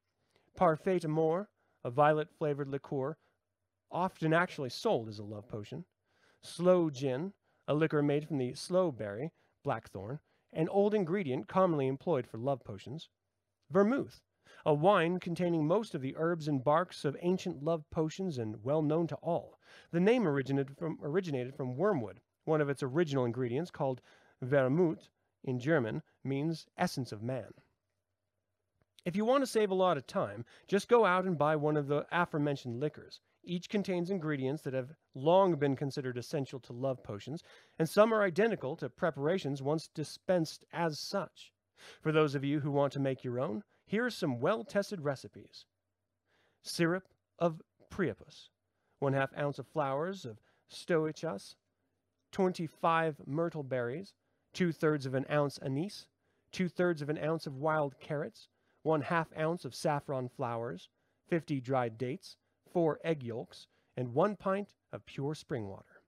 Parfait 0.56 1.04
Amour, 1.04 1.48
a 1.84 1.90
violet 1.90 2.28
flavored 2.38 2.68
liqueur, 2.68 3.16
often 3.90 4.32
actually 4.32 4.70
sold 4.70 5.08
as 5.08 5.18
a 5.18 5.24
love 5.24 5.48
potion. 5.48 5.84
Sloe 6.42 6.90
gin, 6.90 7.32
a 7.66 7.74
liquor 7.74 8.02
made 8.02 8.26
from 8.26 8.38
the 8.38 8.54
sloe 8.54 8.92
berry, 8.92 9.32
blackthorn, 9.64 10.20
an 10.52 10.68
old 10.68 10.94
ingredient 10.94 11.48
commonly 11.48 11.86
employed 11.86 12.26
for 12.26 12.38
love 12.38 12.64
potions. 12.64 13.08
Vermouth, 13.70 14.20
a 14.66 14.74
wine 14.74 15.20
containing 15.20 15.66
most 15.66 15.94
of 15.94 16.02
the 16.02 16.16
herbs 16.16 16.48
and 16.48 16.64
barks 16.64 17.04
of 17.04 17.16
ancient 17.20 17.62
love 17.62 17.88
potions 17.90 18.38
and 18.38 18.64
well 18.64 18.82
known 18.82 19.06
to 19.06 19.16
all. 19.16 19.58
The 19.90 20.00
name 20.00 20.26
originated 20.26 20.76
from, 20.76 20.98
originated 21.02 21.54
from 21.54 21.76
wormwood. 21.76 22.20
One 22.44 22.60
of 22.60 22.68
its 22.68 22.82
original 22.82 23.24
ingredients, 23.24 23.70
called 23.70 24.00
Wermut 24.42 25.08
in 25.44 25.60
German, 25.60 26.02
means 26.24 26.66
essence 26.76 27.12
of 27.12 27.22
man. 27.22 27.52
If 29.04 29.16
you 29.16 29.24
want 29.24 29.42
to 29.42 29.46
save 29.46 29.70
a 29.70 29.74
lot 29.74 29.96
of 29.96 30.06
time, 30.06 30.44
just 30.68 30.88
go 30.88 31.04
out 31.04 31.24
and 31.24 31.38
buy 31.38 31.56
one 31.56 31.76
of 31.76 31.86
the 31.86 32.06
aforementioned 32.12 32.80
liquors. 32.80 33.20
Each 33.42 33.68
contains 33.68 34.10
ingredients 34.10 34.62
that 34.62 34.74
have 34.74 34.94
long 35.14 35.56
been 35.56 35.74
considered 35.74 36.18
essential 36.18 36.60
to 36.60 36.74
love 36.74 37.02
potions, 37.02 37.42
and 37.78 37.88
some 37.88 38.12
are 38.12 38.22
identical 38.22 38.76
to 38.76 38.90
preparations 38.90 39.62
once 39.62 39.88
dispensed 39.88 40.66
as 40.72 40.98
such. 40.98 41.52
For 42.02 42.12
those 42.12 42.34
of 42.34 42.44
you 42.44 42.60
who 42.60 42.70
want 42.70 42.92
to 42.92 43.00
make 43.00 43.24
your 43.24 43.40
own, 43.40 43.64
here 43.90 44.06
are 44.06 44.10
some 44.10 44.38
well 44.38 44.62
tested 44.62 45.00
recipes 45.00 45.64
syrup 46.62 47.08
of 47.40 47.60
Priapus, 47.90 48.48
one 49.00 49.14
half 49.14 49.36
ounce 49.36 49.58
of 49.58 49.66
flowers 49.66 50.24
of 50.24 50.38
stoechas, 50.72 51.56
25 52.30 53.16
myrtle 53.26 53.64
berries, 53.64 54.14
two 54.52 54.70
thirds 54.70 55.06
of 55.06 55.14
an 55.14 55.26
ounce 55.28 55.58
anise, 55.58 56.06
two 56.52 56.68
thirds 56.68 57.02
of 57.02 57.08
an 57.08 57.18
ounce 57.18 57.48
of 57.48 57.56
wild 57.56 57.98
carrots, 57.98 58.46
one 58.84 59.00
half 59.00 59.26
ounce 59.36 59.64
of 59.64 59.74
saffron 59.74 60.28
flowers, 60.28 60.88
50 61.26 61.60
dried 61.60 61.98
dates, 61.98 62.36
four 62.72 63.00
egg 63.02 63.24
yolks, 63.24 63.66
and 63.96 64.14
one 64.14 64.36
pint 64.36 64.72
of 64.92 65.04
pure 65.04 65.34
spring 65.34 65.66
water. 65.66 66.04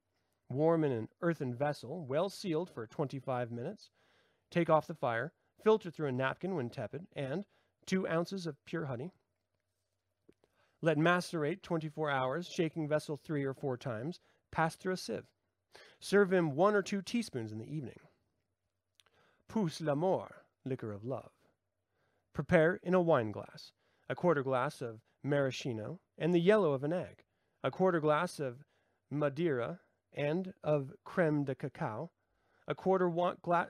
Warm 0.49 0.85
in 0.85 0.93
an 0.93 1.09
earthen 1.21 1.53
vessel, 1.53 2.07
well 2.07 2.29
sealed 2.29 2.71
for 2.71 2.87
25 2.87 3.51
minutes. 3.51 3.91
Take 4.53 4.71
off 4.71 4.87
the 4.87 4.95
fire, 4.95 5.33
filter 5.65 5.91
through 5.91 6.11
a 6.11 6.13
napkin 6.13 6.55
when 6.55 6.71
tepid, 6.71 7.09
and 7.17 7.45
two 7.87 8.07
ounces 8.09 8.47
of 8.47 8.57
pure 8.65 8.87
honey. 8.87 9.13
Let 10.81 10.99
macerate 10.99 11.63
24 11.63 12.11
hours, 12.11 12.49
shaking 12.49 12.89
vessel 12.89 13.17
three 13.17 13.45
or 13.45 13.55
four 13.55 13.77
times. 13.77 14.21
Pass 14.51 14.75
through 14.77 14.95
a 14.95 14.97
sieve. 14.97 15.27
Serve 16.01 16.33
in 16.33 16.55
one 16.57 16.75
or 16.75 16.83
two 16.83 17.03
teaspoons 17.03 17.53
in 17.53 17.59
the 17.59 17.73
evening. 17.73 17.99
Pousse 19.49 19.81
l'amour, 19.81 20.45
liquor 20.65 20.93
of 20.93 21.05
love. 21.05 21.31
Prepare 22.35 22.81
in 22.83 22.95
a 22.95 23.01
wine 23.01 23.31
glass, 23.31 23.73
a 24.09 24.15
quarter 24.15 24.43
glass 24.43 24.81
of 24.83 25.01
maraschino, 25.23 26.01
and 26.19 26.35
the 26.35 26.41
yellow 26.41 26.73
of 26.73 26.83
an 26.83 26.93
egg, 26.93 27.25
a 27.63 27.71
quarter 27.71 28.01
glass 28.01 28.41
of 28.41 28.65
Madeira 29.11 29.79
and 30.15 30.53
of 30.65 30.93
creme 31.05 31.45
de 31.45 31.55
cacao, 31.55 32.11
a 32.67 32.75
quarter 32.75 33.09
wa- 33.09 33.35
gla- 33.43 33.69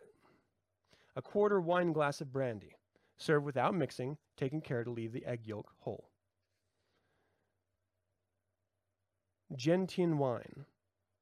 a 1.14 1.22
quarter 1.22 1.60
wine 1.60 1.92
glass 1.92 2.20
of 2.20 2.32
brandy. 2.32 2.74
Serve 3.22 3.44
without 3.44 3.72
mixing, 3.72 4.18
taking 4.36 4.60
care 4.60 4.82
to 4.82 4.90
leave 4.90 5.12
the 5.12 5.24
egg 5.24 5.46
yolk 5.46 5.72
whole. 5.78 6.10
Gentian 9.54 10.18
wine. 10.18 10.66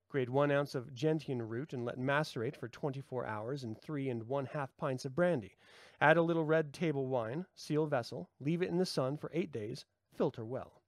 Grate 0.08 0.30
one 0.30 0.50
ounce 0.50 0.74
of 0.74 0.94
gentian 0.94 1.46
root 1.46 1.74
and 1.74 1.84
let 1.84 1.98
macerate 1.98 2.56
for 2.56 2.68
24 2.68 3.26
hours 3.26 3.64
in 3.64 3.74
three 3.74 4.08
and 4.08 4.26
one 4.26 4.46
half 4.46 4.74
pints 4.78 5.04
of 5.04 5.14
brandy. 5.14 5.58
Add 6.00 6.16
a 6.16 6.22
little 6.22 6.46
red 6.46 6.72
table 6.72 7.06
wine, 7.06 7.44
seal 7.54 7.84
vessel, 7.84 8.30
leave 8.40 8.62
it 8.62 8.70
in 8.70 8.78
the 8.78 8.86
sun 8.86 9.18
for 9.18 9.30
eight 9.34 9.52
days, 9.52 9.84
filter 10.14 10.42
well. 10.42 10.80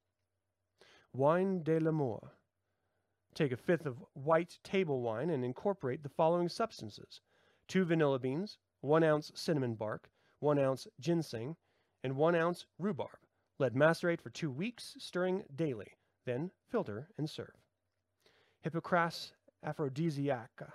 Wine 1.13 1.63
de 1.63 1.79
l'amour. 1.79 2.39
Take 3.35 3.53
a 3.53 3.59
fifth 3.59 3.85
of 3.85 4.03
white 4.15 4.59
table 4.65 5.03
wine 5.03 5.29
and 5.29 5.45
incorporate 5.45 6.03
the 6.03 6.09
following 6.09 6.49
substances 6.49 7.21
two 7.69 7.85
vanilla 7.85 8.19
beans, 8.19 8.57
one 8.81 9.05
ounce 9.05 9.31
cinnamon 9.35 9.75
bark, 9.75 10.11
one 10.43 10.59
ounce 10.59 10.87
ginseng, 11.01 11.57
and 12.03 12.17
one 12.17 12.35
ounce 12.35 12.67
rhubarb. 12.79 13.19
Let 13.59 13.75
macerate 13.75 14.21
for 14.21 14.31
two 14.31 14.51
weeks, 14.51 14.95
stirring 14.99 15.45
daily. 15.55 15.97
Then 16.27 16.51
filter 16.69 17.09
and 17.17 17.31
serve. 17.31 17.55
Hippocras 18.65 19.33
aphrodisiaca. 19.65 20.73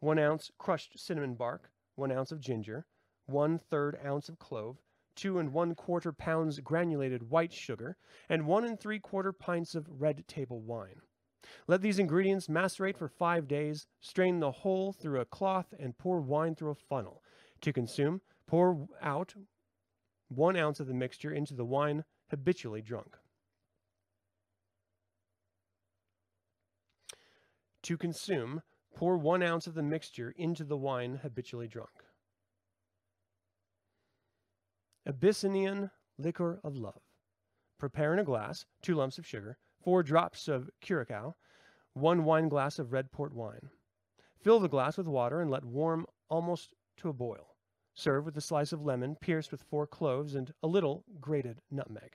One 0.00 0.18
ounce 0.18 0.50
crushed 0.58 0.98
cinnamon 0.98 1.34
bark, 1.34 1.70
one 1.94 2.10
ounce 2.10 2.32
of 2.32 2.40
ginger, 2.40 2.86
one 3.26 3.58
third 3.58 3.98
ounce 4.04 4.28
of 4.28 4.38
clove, 4.38 4.78
two 5.14 5.38
and 5.38 5.52
one 5.52 5.74
quarter 5.74 6.12
pounds 6.12 6.60
granulated 6.60 7.30
white 7.30 7.52
sugar, 7.52 7.96
and 8.28 8.46
one 8.46 8.64
and 8.64 8.78
three 8.78 8.98
quarter 8.98 9.32
pints 9.32 9.74
of 9.74 10.00
red 10.00 10.26
table 10.28 10.60
wine. 10.60 11.00
Let 11.68 11.82
these 11.82 12.00
ingredients 12.00 12.48
macerate 12.48 12.98
for 12.98 13.08
five 13.08 13.46
days, 13.46 13.86
strain 14.00 14.40
the 14.40 14.50
whole 14.50 14.92
through 14.92 15.20
a 15.20 15.24
cloth, 15.24 15.72
and 15.78 15.96
pour 15.96 16.20
wine 16.20 16.56
through 16.56 16.70
a 16.70 16.74
funnel. 16.74 17.22
To 17.62 17.72
consume, 17.72 18.20
pour 18.46 18.88
out 19.02 19.34
one 20.28 20.56
ounce 20.56 20.80
of 20.80 20.86
the 20.86 20.94
mixture 20.94 21.32
into 21.32 21.54
the 21.54 21.64
wine 21.64 22.04
habitually 22.30 22.82
drunk. 22.82 23.16
To 27.84 27.96
consume, 27.96 28.62
pour 28.96 29.16
one 29.16 29.42
ounce 29.42 29.66
of 29.66 29.74
the 29.74 29.82
mixture 29.82 30.32
into 30.36 30.64
the 30.64 30.76
wine 30.76 31.20
habitually 31.22 31.68
drunk. 31.68 31.90
Abyssinian 35.06 35.90
liquor 36.18 36.60
of 36.64 36.76
love. 36.76 37.00
Prepare 37.78 38.12
in 38.12 38.18
a 38.18 38.24
glass 38.24 38.64
two 38.82 38.94
lumps 38.94 39.18
of 39.18 39.26
sugar, 39.26 39.58
four 39.84 40.02
drops 40.02 40.48
of 40.48 40.70
curacao, 40.80 41.36
one 41.92 42.24
wine 42.24 42.48
glass 42.48 42.78
of 42.78 42.92
red 42.92 43.12
port 43.12 43.32
wine. 43.32 43.70
Fill 44.42 44.58
the 44.58 44.68
glass 44.68 44.98
with 44.98 45.06
water 45.06 45.40
and 45.40 45.50
let 45.50 45.64
warm 45.64 46.06
almost 46.28 46.74
to 46.96 47.08
a 47.08 47.12
boil. 47.12 47.55
Serve 47.96 48.26
with 48.26 48.36
a 48.36 48.42
slice 48.42 48.72
of 48.72 48.84
lemon 48.84 49.16
pierced 49.20 49.50
with 49.50 49.62
four 49.62 49.86
cloves 49.86 50.34
and 50.34 50.52
a 50.62 50.66
little 50.66 51.02
grated 51.18 51.62
nutmeg. 51.70 52.12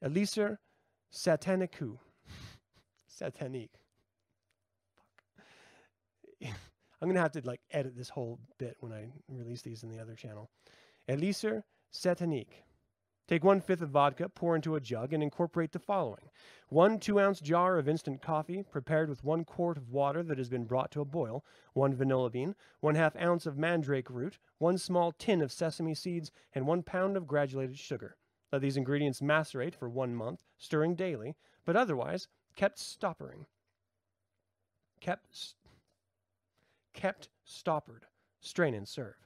Elixir 0.00 0.58
satanicus. 1.12 1.98
Satanique. 3.20 3.68
I'm 6.42 7.08
gonna 7.08 7.20
have 7.20 7.32
to 7.32 7.42
like 7.44 7.60
edit 7.70 7.96
this 7.96 8.08
whole 8.08 8.40
bit 8.58 8.76
when 8.80 8.92
I 8.92 9.08
release 9.28 9.60
these 9.62 9.82
in 9.82 9.90
the 9.90 10.00
other 10.00 10.14
channel. 10.14 10.50
Elixir 11.06 11.64
satanique. 11.92 12.62
Take 13.28 13.44
one 13.44 13.60
fifth 13.60 13.82
of 13.82 13.90
vodka, 13.90 14.30
pour 14.30 14.56
into 14.56 14.74
a 14.74 14.80
jug, 14.80 15.12
and 15.12 15.22
incorporate 15.22 15.72
the 15.72 15.78
following 15.78 16.30
one 16.70 16.98
two 16.98 17.20
ounce 17.20 17.40
jar 17.40 17.78
of 17.78 17.86
instant 17.86 18.22
coffee, 18.22 18.62
prepared 18.62 19.10
with 19.10 19.22
one 19.22 19.44
quart 19.44 19.76
of 19.76 19.90
water 19.90 20.22
that 20.22 20.38
has 20.38 20.48
been 20.48 20.64
brought 20.64 20.90
to 20.92 21.02
a 21.02 21.04
boil, 21.04 21.44
one 21.74 21.94
vanilla 21.94 22.30
bean, 22.30 22.54
one 22.80 22.94
half 22.94 23.14
ounce 23.16 23.44
of 23.44 23.58
mandrake 23.58 24.08
root, 24.08 24.38
one 24.56 24.78
small 24.78 25.12
tin 25.12 25.42
of 25.42 25.52
sesame 25.52 25.94
seeds, 25.94 26.30
and 26.54 26.66
one 26.66 26.82
pound 26.82 27.18
of 27.18 27.26
granulated 27.26 27.78
sugar. 27.78 28.16
Let 28.50 28.62
these 28.62 28.78
ingredients 28.78 29.20
macerate 29.20 29.74
for 29.74 29.90
one 29.90 30.14
month, 30.14 30.42
stirring 30.56 30.94
daily, 30.94 31.36
but 31.66 31.76
otherwise 31.76 32.28
kept 32.56 32.78
stoppering. 32.78 33.44
Kept, 35.00 35.54
kept 36.94 37.28
stoppered. 37.44 38.06
Strain 38.40 38.74
and 38.74 38.88
serve. 38.88 39.16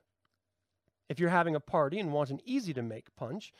If 1.08 1.20
you're 1.20 1.30
having 1.30 1.54
a 1.54 1.60
party 1.60 2.00
and 2.00 2.12
want 2.12 2.30
an 2.30 2.40
easy 2.44 2.72
to 2.74 2.82
make 2.82 3.14
punch, 3.14 3.52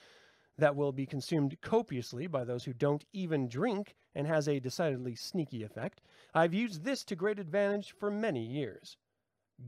that 0.58 0.76
will 0.76 0.92
be 0.92 1.06
consumed 1.06 1.60
copiously 1.60 2.26
by 2.26 2.44
those 2.44 2.64
who 2.64 2.72
don't 2.72 3.04
even 3.12 3.48
drink 3.48 3.94
and 4.14 4.26
has 4.26 4.48
a 4.48 4.60
decidedly 4.60 5.14
sneaky 5.14 5.62
effect. 5.62 6.00
I've 6.34 6.54
used 6.54 6.84
this 6.84 7.04
to 7.04 7.16
great 7.16 7.38
advantage 7.38 7.94
for 7.98 8.10
many 8.10 8.44
years. 8.44 8.96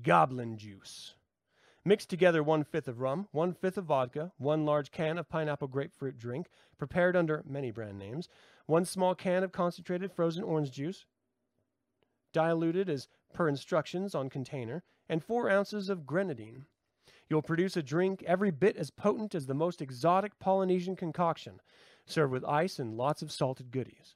Goblin 0.03 0.57
juice. 0.57 1.15
Mix 1.87 2.07
together 2.07 2.43
one 2.43 2.65
fifth 2.65 2.89
of 2.89 3.01
rum, 3.01 3.29
one 3.31 3.53
fifth 3.53 3.77
of 3.77 3.85
vodka, 3.85 4.33
one 4.39 4.65
large 4.65 4.91
can 4.91 5.19
of 5.19 5.29
pineapple 5.29 5.69
grapefruit 5.69 6.17
drink, 6.17 6.49
prepared 6.79 7.15
under 7.15 7.43
many 7.47 7.71
brand 7.71 7.99
names, 7.99 8.29
one 8.67 8.87
small 8.87 9.15
can 9.15 9.43
of 9.43 9.53
concentrated 9.53 10.11
frozen 10.11 10.43
orange 10.43 10.71
juice, 10.71 11.05
diluted 12.33 12.89
as 12.89 13.09
per 13.35 13.49
instructions 13.49 14.15
on 14.15 14.31
container, 14.31 14.83
and 15.09 15.23
four 15.23 15.51
ounces 15.51 15.91
of 15.91 16.07
grenadine. 16.07 16.65
You'll 17.29 17.43
produce 17.43 17.77
a 17.77 17.83
drink 17.83 18.23
every 18.27 18.51
bit 18.51 18.77
as 18.77 18.91
potent 18.91 19.35
as 19.35 19.47
the 19.47 19.55
most 19.55 19.81
exotic 19.81 20.39
Polynesian 20.39 20.97
concoction, 20.97 21.61
served 22.07 22.33
with 22.33 22.45
ice 22.45 22.79
and 22.79 22.97
lots 22.97 23.23
of 23.23 23.33
salted 23.33 23.71
goodies. 23.71 24.15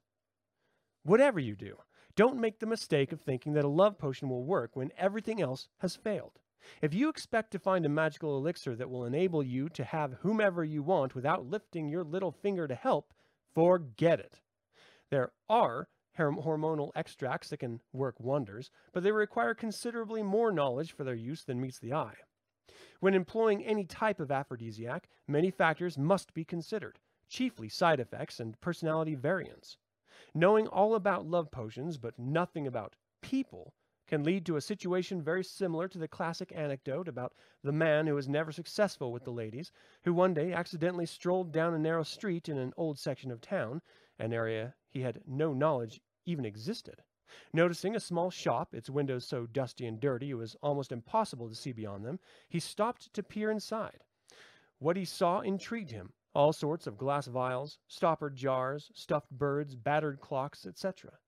Whatever 1.04 1.40
you 1.40 1.56
do, 1.56 1.78
don't 2.16 2.40
make 2.40 2.58
the 2.58 2.66
mistake 2.66 3.12
of 3.12 3.20
thinking 3.20 3.52
that 3.54 3.64
a 3.64 3.68
love 3.68 3.96
potion 3.98 4.28
will 4.28 4.44
work 4.44 4.74
when 4.74 4.92
everything 4.98 5.40
else 5.40 5.68
has 5.78 5.96
failed. 5.96 6.40
If 6.82 6.92
you 6.92 7.08
expect 7.08 7.52
to 7.52 7.58
find 7.58 7.86
a 7.86 7.88
magical 7.88 8.36
elixir 8.36 8.74
that 8.76 8.90
will 8.90 9.06
enable 9.06 9.42
you 9.42 9.68
to 9.70 9.84
have 9.84 10.18
whomever 10.20 10.64
you 10.64 10.82
want 10.82 11.14
without 11.14 11.46
lifting 11.46 11.88
your 11.88 12.04
little 12.04 12.32
finger 12.32 12.68
to 12.68 12.74
help, 12.74 13.14
forget 13.54 14.20
it. 14.20 14.40
There 15.10 15.32
are 15.48 15.88
hormonal 16.18 16.90
extracts 16.96 17.48
that 17.48 17.60
can 17.60 17.80
work 17.92 18.18
wonders, 18.18 18.70
but 18.92 19.04
they 19.04 19.12
require 19.12 19.54
considerably 19.54 20.22
more 20.22 20.50
knowledge 20.50 20.92
for 20.92 21.04
their 21.04 21.14
use 21.14 21.44
than 21.44 21.60
meets 21.60 21.78
the 21.78 21.94
eye. 21.94 22.16
When 23.00 23.14
employing 23.14 23.64
any 23.64 23.84
type 23.84 24.18
of 24.18 24.32
aphrodisiac, 24.32 25.08
many 25.28 25.52
factors 25.52 25.96
must 25.96 26.34
be 26.34 26.44
considered, 26.44 26.98
chiefly 27.28 27.68
side 27.68 28.00
effects 28.00 28.40
and 28.40 28.60
personality 28.60 29.14
variants. 29.14 29.76
Knowing 30.34 30.66
all 30.66 30.96
about 30.96 31.24
love 31.24 31.50
potions 31.50 31.96
but 31.96 32.18
nothing 32.18 32.66
about 32.66 32.96
people 33.22 33.72
can 34.08 34.24
lead 34.24 34.44
to 34.46 34.56
a 34.56 34.60
situation 34.60 35.22
very 35.22 35.44
similar 35.44 35.86
to 35.86 35.98
the 35.98 36.08
classic 36.08 36.50
anecdote 36.56 37.06
about 37.06 37.34
the 37.62 37.70
man 37.70 38.06
who 38.06 38.14
was 38.14 38.28
never 38.28 38.50
successful 38.50 39.12
with 39.12 39.22
the 39.22 39.30
ladies, 39.30 39.70
who 40.02 40.12
one 40.12 40.34
day 40.34 40.52
accidentally 40.52 41.06
strolled 41.06 41.52
down 41.52 41.74
a 41.74 41.78
narrow 41.78 42.02
street 42.02 42.48
in 42.48 42.58
an 42.58 42.72
old 42.76 42.98
section 42.98 43.30
of 43.30 43.40
town, 43.40 43.80
an 44.18 44.32
area 44.32 44.74
he 44.88 45.02
had 45.02 45.22
no 45.24 45.52
knowledge 45.52 46.00
even 46.24 46.44
existed. 46.44 47.02
Noticing 47.52 47.94
a 47.94 48.00
small 48.00 48.30
shop, 48.30 48.74
its 48.74 48.90
windows 48.90 49.26
so 49.26 49.46
dusty 49.46 49.86
and 49.86 50.00
dirty 50.00 50.30
it 50.30 50.34
was 50.34 50.56
almost 50.62 50.92
impossible 50.92 51.48
to 51.48 51.54
see 51.54 51.72
beyond 51.72 52.04
them, 52.04 52.18
he 52.48 52.60
stopped 52.60 53.12
to 53.14 53.22
peer 53.22 53.50
inside. 53.50 54.04
What 54.78 54.96
he 54.96 55.04
saw 55.04 55.40
intrigued 55.40 55.90
him 55.90 56.12
all 56.34 56.52
sorts 56.52 56.86
of 56.86 56.98
glass 56.98 57.26
vials, 57.26 57.78
stoppered 57.88 58.36
jars, 58.36 58.90
stuffed 58.94 59.30
birds, 59.30 59.74
battered 59.74 60.20
clocks, 60.20 60.66
etc. 60.66 61.18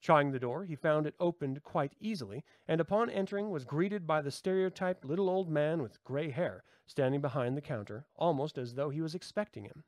Trying 0.00 0.32
the 0.32 0.40
door, 0.40 0.64
he 0.64 0.74
found 0.74 1.06
it 1.06 1.14
opened 1.20 1.62
quite 1.62 1.94
easily, 2.00 2.44
and 2.66 2.80
upon 2.80 3.08
entering 3.08 3.50
was 3.50 3.64
greeted 3.64 4.06
by 4.06 4.20
the 4.20 4.30
stereotyped 4.30 5.04
little 5.04 5.30
old 5.30 5.48
man 5.48 5.82
with 5.82 6.02
gray 6.04 6.30
hair, 6.30 6.64
standing 6.86 7.20
behind 7.20 7.56
the 7.56 7.62
counter, 7.62 8.06
almost 8.16 8.58
as 8.58 8.74
though 8.74 8.90
he 8.90 9.00
was 9.00 9.14
expecting 9.14 9.64
him. 9.64 9.84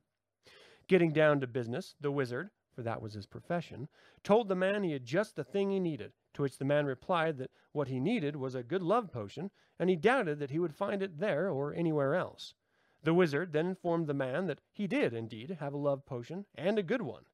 Getting 0.86 1.12
down 1.12 1.40
to 1.40 1.46
business, 1.46 1.94
the 2.00 2.12
wizard, 2.12 2.50
for 2.78 2.84
that 2.84 3.02
was 3.02 3.14
his 3.14 3.26
profession, 3.26 3.88
told 4.22 4.46
the 4.46 4.54
man 4.54 4.84
he 4.84 4.92
had 4.92 5.04
just 5.04 5.34
the 5.34 5.42
thing 5.42 5.68
he 5.68 5.80
needed, 5.80 6.12
to 6.32 6.42
which 6.42 6.58
the 6.58 6.64
man 6.64 6.86
replied 6.86 7.36
that 7.36 7.50
what 7.72 7.88
he 7.88 7.98
needed 7.98 8.36
was 8.36 8.54
a 8.54 8.62
good 8.62 8.84
love 8.84 9.10
potion, 9.10 9.50
and 9.80 9.90
he 9.90 9.96
doubted 9.96 10.38
that 10.38 10.50
he 10.50 10.60
would 10.60 10.76
find 10.76 11.02
it 11.02 11.18
there 11.18 11.50
or 11.50 11.74
anywhere 11.74 12.14
else. 12.14 12.54
The 13.02 13.12
wizard 13.12 13.52
then 13.52 13.66
informed 13.66 14.06
the 14.06 14.14
man 14.14 14.46
that 14.46 14.60
he 14.70 14.86
did 14.86 15.12
indeed 15.12 15.56
have 15.58 15.72
a 15.72 15.76
love 15.76 16.06
potion, 16.06 16.44
and 16.54 16.78
a 16.78 16.84
good 16.84 17.02
one. 17.02 17.24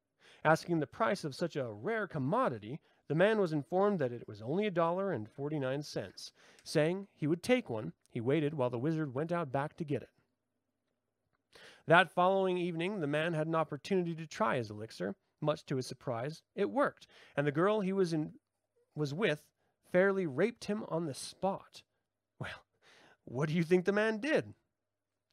Asking 0.47 0.81
the 0.81 0.87
price 0.87 1.25
of 1.25 1.35
such 1.35 1.57
a 1.57 1.71
rare 1.71 2.07
commodity, 2.07 2.81
the 3.07 3.15
man 3.15 3.39
was 3.39 3.53
informed 3.53 3.99
that 3.99 4.13
it 4.13 4.27
was 4.27 4.41
only 4.41 4.67
a 4.67 4.71
dollar 4.71 5.13
and 5.13 5.29
forty 5.29 5.59
nine 5.59 5.83
cents. 5.83 6.33
Saying 6.63 7.07
he 7.13 7.27
would 7.27 7.43
take 7.43 7.69
one, 7.69 7.93
he 8.09 8.23
waited 8.23 8.55
while 8.55 8.71
the 8.71 8.79
wizard 8.79 9.13
went 9.13 9.31
out 9.31 9.53
back 9.53 9.77
to 9.77 9.85
get 9.85 10.01
it. 10.01 10.09
That 11.87 12.11
following 12.11 12.57
evening, 12.57 13.01
the 13.01 13.07
man 13.07 13.35
had 13.35 13.47
an 13.47 13.55
opportunity 13.55 14.15
to 14.15 14.27
try 14.27 14.57
his 14.57 14.71
elixir. 14.71 15.15
Much 15.45 15.65
to 15.67 15.77
his 15.77 15.87
surprise, 15.87 16.43
it 16.55 16.71
worked, 16.71 17.07
and 17.37 17.47
the 17.47 17.53
girl 17.53 17.81
he 17.81 17.93
was 17.93 18.13
in 18.13 18.33
was 18.95 19.13
with 19.13 19.43
fairly 19.93 20.27
raped 20.27 20.65
him 20.65 20.85
on 20.89 21.07
the 21.07 21.15
spot. 21.15 21.83
Well, 22.39 22.65
what 23.25 23.49
do 23.49 23.55
you 23.55 23.63
think 23.63 23.85
the 23.85 23.93
man 23.93 24.19
did? 24.19 24.55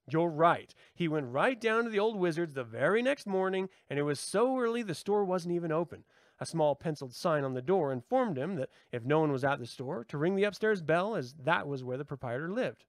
You're 0.10 0.30
right. 0.30 0.74
He 0.94 1.08
went 1.08 1.32
right 1.32 1.60
down 1.60 1.86
to 1.86 1.90
the 1.90 2.00
old 2.00 2.18
wizard's 2.18 2.54
the 2.54 2.64
very 2.64 3.02
next 3.02 3.26
morning, 3.26 3.70
and 3.90 3.98
it 3.98 4.04
was 4.04 4.20
so 4.20 4.60
early 4.60 4.84
the 4.84 4.94
store 4.94 5.24
wasn't 5.24 5.56
even 5.56 5.72
open. 5.72 6.04
A 6.40 6.46
small 6.46 6.76
penciled 6.76 7.14
sign 7.14 7.44
on 7.44 7.54
the 7.54 7.62
door 7.62 7.92
informed 7.92 8.38
him 8.38 8.56
that 8.56 8.70
if 8.92 9.06
no 9.06 9.20
one 9.20 9.32
was 9.32 9.44
at 9.44 9.60
the 9.60 9.66
store, 9.66 10.04
to 10.06 10.18
ring 10.18 10.36
the 10.36 10.44
upstairs 10.44 10.82
bell, 10.82 11.16
as 11.16 11.34
that 11.44 11.68
was 11.68 11.84
where 11.84 11.98
the 11.98 12.06
proprietor 12.06 12.52
lived. 12.52 12.84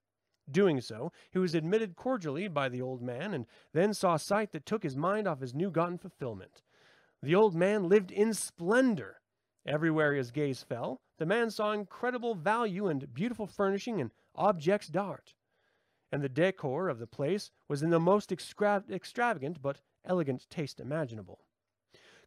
Doing 0.51 0.81
so, 0.81 1.13
he 1.31 1.39
was 1.39 1.55
admitted 1.55 1.95
cordially 1.95 2.49
by 2.49 2.69
the 2.69 2.83
old 2.83 3.01
man, 3.01 3.33
and 3.33 3.47
then 3.73 3.95
saw 3.95 4.15
a 4.15 4.19
sight 4.19 4.53
that 4.53 4.67
took 4.67 4.83
his 4.83 4.97
mind 4.97 5.29
off 5.29 5.41
his 5.41 5.55
new 5.55 5.71
gotten 5.71 5.99
fulfillment. 5.99 6.63
The 7.23 7.35
old 7.35 7.55
man 7.55 7.89
lived 7.89 8.11
in 8.11 8.35
splendor. 8.35 9.21
Everywhere 9.65 10.15
his 10.15 10.31
gaze 10.31 10.63
fell, 10.63 11.01
the 11.19 11.27
man 11.27 11.51
saw 11.51 11.73
incredible 11.73 12.35
value 12.35 12.89
and 12.89 13.13
beautiful 13.15 13.47
furnishing 13.47 14.01
and 14.01 14.11
objects 14.35 14.89
d'art 14.89 15.35
and 16.13 16.23
the 16.23 16.29
decor 16.29 16.89
of 16.89 16.99
the 16.99 17.07
place 17.07 17.51
was 17.69 17.83
in 17.83 17.91
the 17.91 17.99
most 17.99 18.31
extra- 18.31 18.85
extravagant 18.91 19.63
but 19.63 19.81
elegant 20.05 20.47
taste 20.51 20.79
imaginable. 20.79 21.41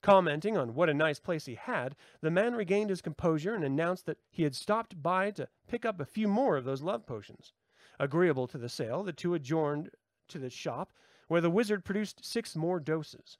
Commenting 0.01 0.57
on 0.57 0.73
what 0.73 0.89
a 0.89 0.93
nice 0.93 1.19
place 1.19 1.45
he 1.45 1.55
had, 1.55 1.95
the 2.21 2.31
man 2.31 2.55
regained 2.55 2.89
his 2.89 3.01
composure 3.01 3.53
and 3.53 3.63
announced 3.63 4.05
that 4.07 4.17
he 4.31 4.43
had 4.43 4.55
stopped 4.55 5.01
by 5.01 5.31
to 5.31 5.47
pick 5.67 5.85
up 5.85 5.99
a 5.99 6.05
few 6.05 6.27
more 6.27 6.57
of 6.57 6.65
those 6.65 6.81
love 6.81 7.05
potions. 7.05 7.53
Agreeable 7.99 8.47
to 8.47 8.57
the 8.57 8.69
sale, 8.69 9.03
the 9.03 9.13
two 9.13 9.33
adjourned 9.35 9.91
to 10.27 10.39
the 10.39 10.49
shop, 10.49 10.91
where 11.27 11.41
the 11.41 11.49
wizard 11.49 11.85
produced 11.85 12.25
six 12.25 12.55
more 12.55 12.79
doses. 12.79 13.37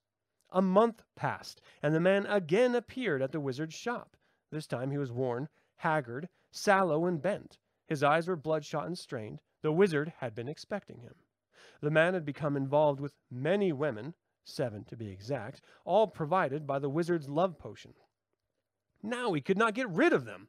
A 0.56 0.62
month 0.62 1.04
passed, 1.18 1.60
and 1.84 1.94
the 1.94 2.00
man 2.00 2.26
again 2.28 2.76
appeared 2.76 3.22
at 3.22 3.34
the 3.34 3.42
wizard's 3.42 3.76
shop. 3.76 4.16
This 4.52 4.66
time 4.66 4.90
he 4.90 4.98
was 4.98 5.12
worn, 5.12 5.50
haggard, 5.76 6.30
sallow, 6.50 7.06
and 7.06 7.22
bent. 7.22 7.60
His 7.88 8.02
eyes 8.04 8.30
were 8.30 8.38
bloodshot 8.38 8.88
and 8.88 8.98
strained. 8.98 9.42
The 9.64 9.74
wizard 9.74 10.14
had 10.20 10.34
been 10.34 10.48
expecting 10.48 11.02
him. 11.02 11.16
The 11.82 11.92
man 11.92 12.14
had 12.14 12.24
become 12.24 12.56
involved 12.56 13.02
with 13.02 13.18
many 13.30 13.74
women, 13.74 14.14
seven 14.46 14.86
to 14.86 14.96
be 14.96 15.10
exact, 15.10 15.62
all 15.84 16.08
provided 16.08 16.66
by 16.66 16.80
the 16.80 16.90
wizard's 16.90 17.28
love 17.28 17.60
potion. 17.60 17.94
Now 19.04 19.34
he 19.34 19.42
could 19.42 19.58
not 19.58 19.74
get 19.74 19.90
rid 19.90 20.14
of 20.14 20.24
them. 20.24 20.48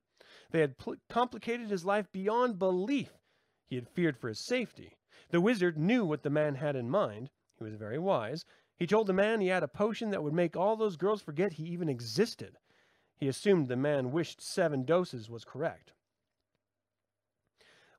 They 0.53 0.61
had 0.61 0.79
pl- 0.79 0.99
complicated 1.09 1.69
his 1.69 1.85
life 1.85 2.13
beyond 2.13 2.61
belief. 2.61 3.19
He 3.67 3.75
had 3.75 3.89
feared 3.89 4.17
for 4.17 4.29
his 4.29 4.47
safety. 4.47 4.99
The 5.31 5.41
wizard 5.41 5.77
knew 5.77 6.05
what 6.05 6.23
the 6.23 6.31
man 6.31 6.55
had 6.55 6.77
in 6.77 6.89
mind. 6.89 7.31
He 7.59 7.65
was 7.65 7.75
very 7.75 7.99
wise. 7.99 8.45
He 8.77 8.87
told 8.87 9.07
the 9.07 9.13
man 9.13 9.41
he 9.41 9.49
had 9.49 9.63
a 9.63 9.69
potion 9.69 10.11
that 10.11 10.23
would 10.23 10.35
make 10.35 10.57
all 10.57 10.77
those 10.77 10.97
girls 10.97 11.23
forget 11.23 11.55
he 11.55 11.65
even 11.65 11.89
existed. 11.89 12.59
He 13.17 13.29
assumed 13.29 13.69
the 13.69 13.77
man 13.77 14.13
wished 14.13 14.43
seven 14.43 14.85
doses 14.85 15.31
was 15.31 15.45
correct. 15.45 15.93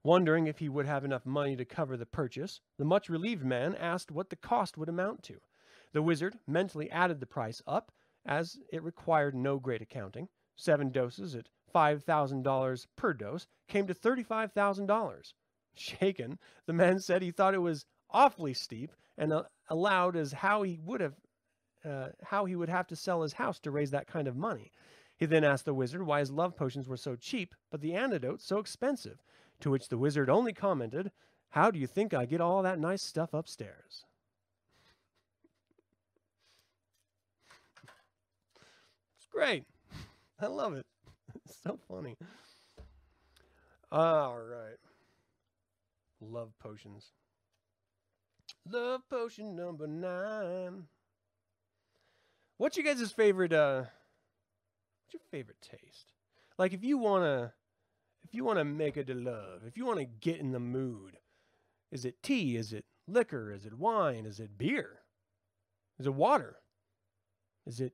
Wondering 0.03 0.47
if 0.47 0.59
he 0.59 0.69
would 0.69 0.85
have 0.85 1.03
enough 1.03 1.25
money 1.25 1.55
to 1.55 1.65
cover 1.65 1.97
the 1.97 2.05
purchase, 2.05 2.61
the 2.77 2.85
much 2.85 3.09
relieved 3.09 3.43
man 3.43 3.75
asked 3.75 4.11
what 4.11 4.29
the 4.29 4.35
cost 4.35 4.77
would 4.77 4.87
amount 4.87 5.23
to. 5.23 5.41
The 5.93 6.03
wizard 6.03 6.37
mentally 6.45 6.91
added 6.91 7.19
the 7.19 7.25
price 7.25 7.61
up, 7.65 7.91
as 8.25 8.59
it 8.71 8.83
required 8.83 9.33
no 9.35 9.57
great 9.57 9.81
accounting. 9.81 10.29
Seven 10.55 10.91
doses 10.91 11.35
at 11.35 11.49
$5,000 11.73 12.87
per 12.95 13.13
dose 13.13 13.47
came 13.67 13.87
to 13.87 13.93
$35,000. 13.93 15.33
Shaken, 15.75 16.39
the 16.65 16.73
man 16.73 16.99
said 16.99 17.21
he 17.21 17.31
thought 17.31 17.53
it 17.53 17.59
was 17.59 17.85
awfully 18.11 18.53
steep 18.53 18.91
and 19.17 19.33
uh, 19.33 19.43
allowed 19.69 20.15
as 20.15 20.31
how 20.31 20.63
he 20.63 20.79
would 20.83 21.01
have 21.01 21.15
uh, 21.85 22.09
how 22.23 22.45
he 22.45 22.55
would 22.55 22.69
have 22.69 22.87
to 22.87 22.95
sell 22.95 23.21
his 23.21 23.33
house 23.33 23.59
to 23.59 23.71
raise 23.71 23.91
that 23.91 24.07
kind 24.07 24.27
of 24.27 24.35
money. 24.35 24.71
He 25.15 25.25
then 25.25 25.43
asked 25.43 25.65
the 25.65 25.73
wizard 25.73 26.03
why 26.03 26.19
his 26.19 26.31
love 26.31 26.55
potions 26.55 26.87
were 26.87 26.97
so 26.97 27.15
cheap, 27.15 27.55
but 27.71 27.81
the 27.81 27.93
antidote 27.93 28.41
so 28.41 28.59
expensive, 28.59 29.23
to 29.61 29.71
which 29.71 29.89
the 29.89 29.97
wizard 29.97 30.29
only 30.29 30.53
commented, 30.53 31.11
How 31.49 31.71
do 31.71 31.79
you 31.79 31.87
think 31.87 32.13
I 32.13 32.25
get 32.25 32.41
all 32.41 32.61
that 32.63 32.79
nice 32.79 33.01
stuff 33.01 33.33
upstairs? 33.33 34.05
It's 39.15 39.27
great. 39.31 39.63
I 40.39 40.47
love 40.47 40.73
it. 40.73 40.85
It's 41.45 41.57
so 41.61 41.77
funny. 41.87 42.17
All 43.91 44.37
right. 44.37 44.77
Love 46.19 46.51
potions. 46.59 47.11
Love 48.69 49.01
potion 49.09 49.55
number 49.55 49.87
nine. 49.87 50.87
What's 52.57 52.75
your 52.75 52.85
guys' 52.85 53.11
favorite 53.11 53.53
uh 53.53 53.83
what's 53.83 55.13
your 55.13 55.21
favorite 55.31 55.61
taste? 55.61 56.13
Like 56.57 56.73
if 56.73 56.83
you 56.83 56.97
wanna 56.97 57.53
if 58.23 58.33
you 58.33 58.43
want 58.43 58.59
to 58.59 58.65
make 58.65 58.97
a 58.97 59.03
to 59.05 59.13
love, 59.13 59.61
if 59.65 59.77
you 59.77 59.85
want 59.85 59.99
to 59.99 60.05
get 60.05 60.39
in 60.39 60.51
the 60.51 60.59
mood, 60.59 61.17
is 61.91 62.03
it 62.03 62.21
tea? 62.21 62.57
Is 62.57 62.73
it 62.73 62.83
liquor? 63.07 63.53
Is 63.53 63.65
it 63.65 63.73
wine? 63.75 64.25
Is 64.25 64.41
it 64.41 64.57
beer? 64.57 64.99
Is 65.97 66.07
it 66.07 66.13
water? 66.13 66.57
Is 67.65 67.79
it 67.79 67.93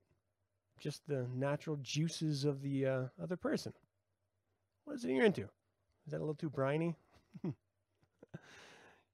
just 0.79 1.01
the 1.07 1.27
natural 1.35 1.77
juices 1.81 2.45
of 2.45 2.61
the 2.61 2.85
uh, 2.87 3.03
other 3.21 3.37
person? 3.37 3.73
What 4.85 4.95
is 4.95 5.05
it 5.05 5.11
you're 5.11 5.25
into? 5.25 5.43
Is 5.43 6.11
that 6.11 6.17
a 6.17 6.19
little 6.19 6.33
too 6.33 6.49
briny? 6.49 6.95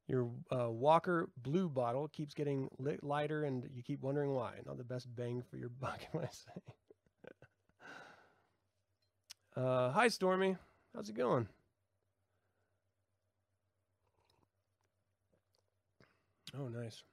Your 0.09 0.27
uh, 0.51 0.71
Walker 0.71 1.29
Blue 1.37 1.69
bottle 1.69 2.07
keeps 2.07 2.33
getting 2.33 2.67
lit, 2.79 3.03
lighter, 3.03 3.43
and 3.43 3.63
you 3.71 3.83
keep 3.83 4.01
wondering 4.01 4.31
why. 4.31 4.53
Not 4.65 4.79
the 4.79 4.83
best 4.83 5.07
bang 5.15 5.43
for 5.49 5.57
your 5.57 5.69
buck, 5.79 5.99
I 6.15 6.27
say? 6.31 6.61
uh, 9.55 9.91
hi, 9.91 10.07
Stormy. 10.07 10.57
How's 10.95 11.09
it 11.09 11.15
going? 11.15 11.47
Oh, 16.57 16.67
nice. 16.69 17.03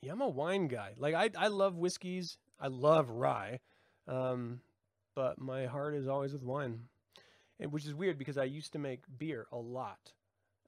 Yeah, 0.00 0.12
I'm 0.12 0.22
a 0.22 0.28
wine 0.28 0.68
guy. 0.68 0.92
Like 0.96 1.14
I, 1.14 1.28
I 1.36 1.48
love 1.48 1.76
whiskeys. 1.76 2.38
I 2.58 2.68
love 2.68 3.10
rye, 3.10 3.60
um, 4.08 4.60
but 5.14 5.38
my 5.38 5.66
heart 5.66 5.94
is 5.94 6.08
always 6.08 6.32
with 6.32 6.42
wine, 6.42 6.80
and 7.60 7.72
which 7.72 7.86
is 7.86 7.94
weird 7.94 8.18
because 8.18 8.38
I 8.38 8.44
used 8.44 8.72
to 8.72 8.78
make 8.78 9.02
beer 9.18 9.46
a 9.52 9.56
lot, 9.56 10.12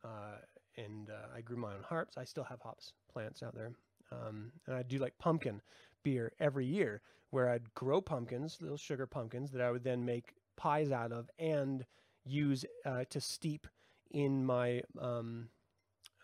uh, 0.05 0.39
and 0.77 1.11
uh, 1.11 1.37
I 1.37 1.41
grew 1.41 1.57
my 1.57 1.73
own 1.73 1.83
hops. 1.89 2.17
I 2.17 2.25
still 2.25 2.45
have 2.45 2.61
hops 2.61 2.93
plants 3.13 3.43
out 3.43 3.55
there, 3.55 3.73
um, 4.13 4.53
and 4.67 4.77
I 4.77 4.83
do 4.83 4.99
like 4.99 5.19
pumpkin 5.19 5.61
beer 6.03 6.33
every 6.39 6.67
year, 6.67 7.03
where 7.31 7.49
I'd 7.49 7.75
grow 7.75 8.01
pumpkins, 8.01 8.59
little 8.61 8.77
sugar 8.77 9.07
pumpkins 9.07 9.51
that 9.53 9.61
I 9.61 9.71
would 9.71 9.85
then 9.85 10.05
make 10.05 10.35
pies 10.57 10.91
out 10.91 11.13
of 11.13 11.29
and 11.39 11.85
use 12.25 12.65
uh, 12.85 13.05
to 13.11 13.21
steep 13.21 13.67
in 14.11 14.45
my 14.45 14.83
um, 15.01 15.49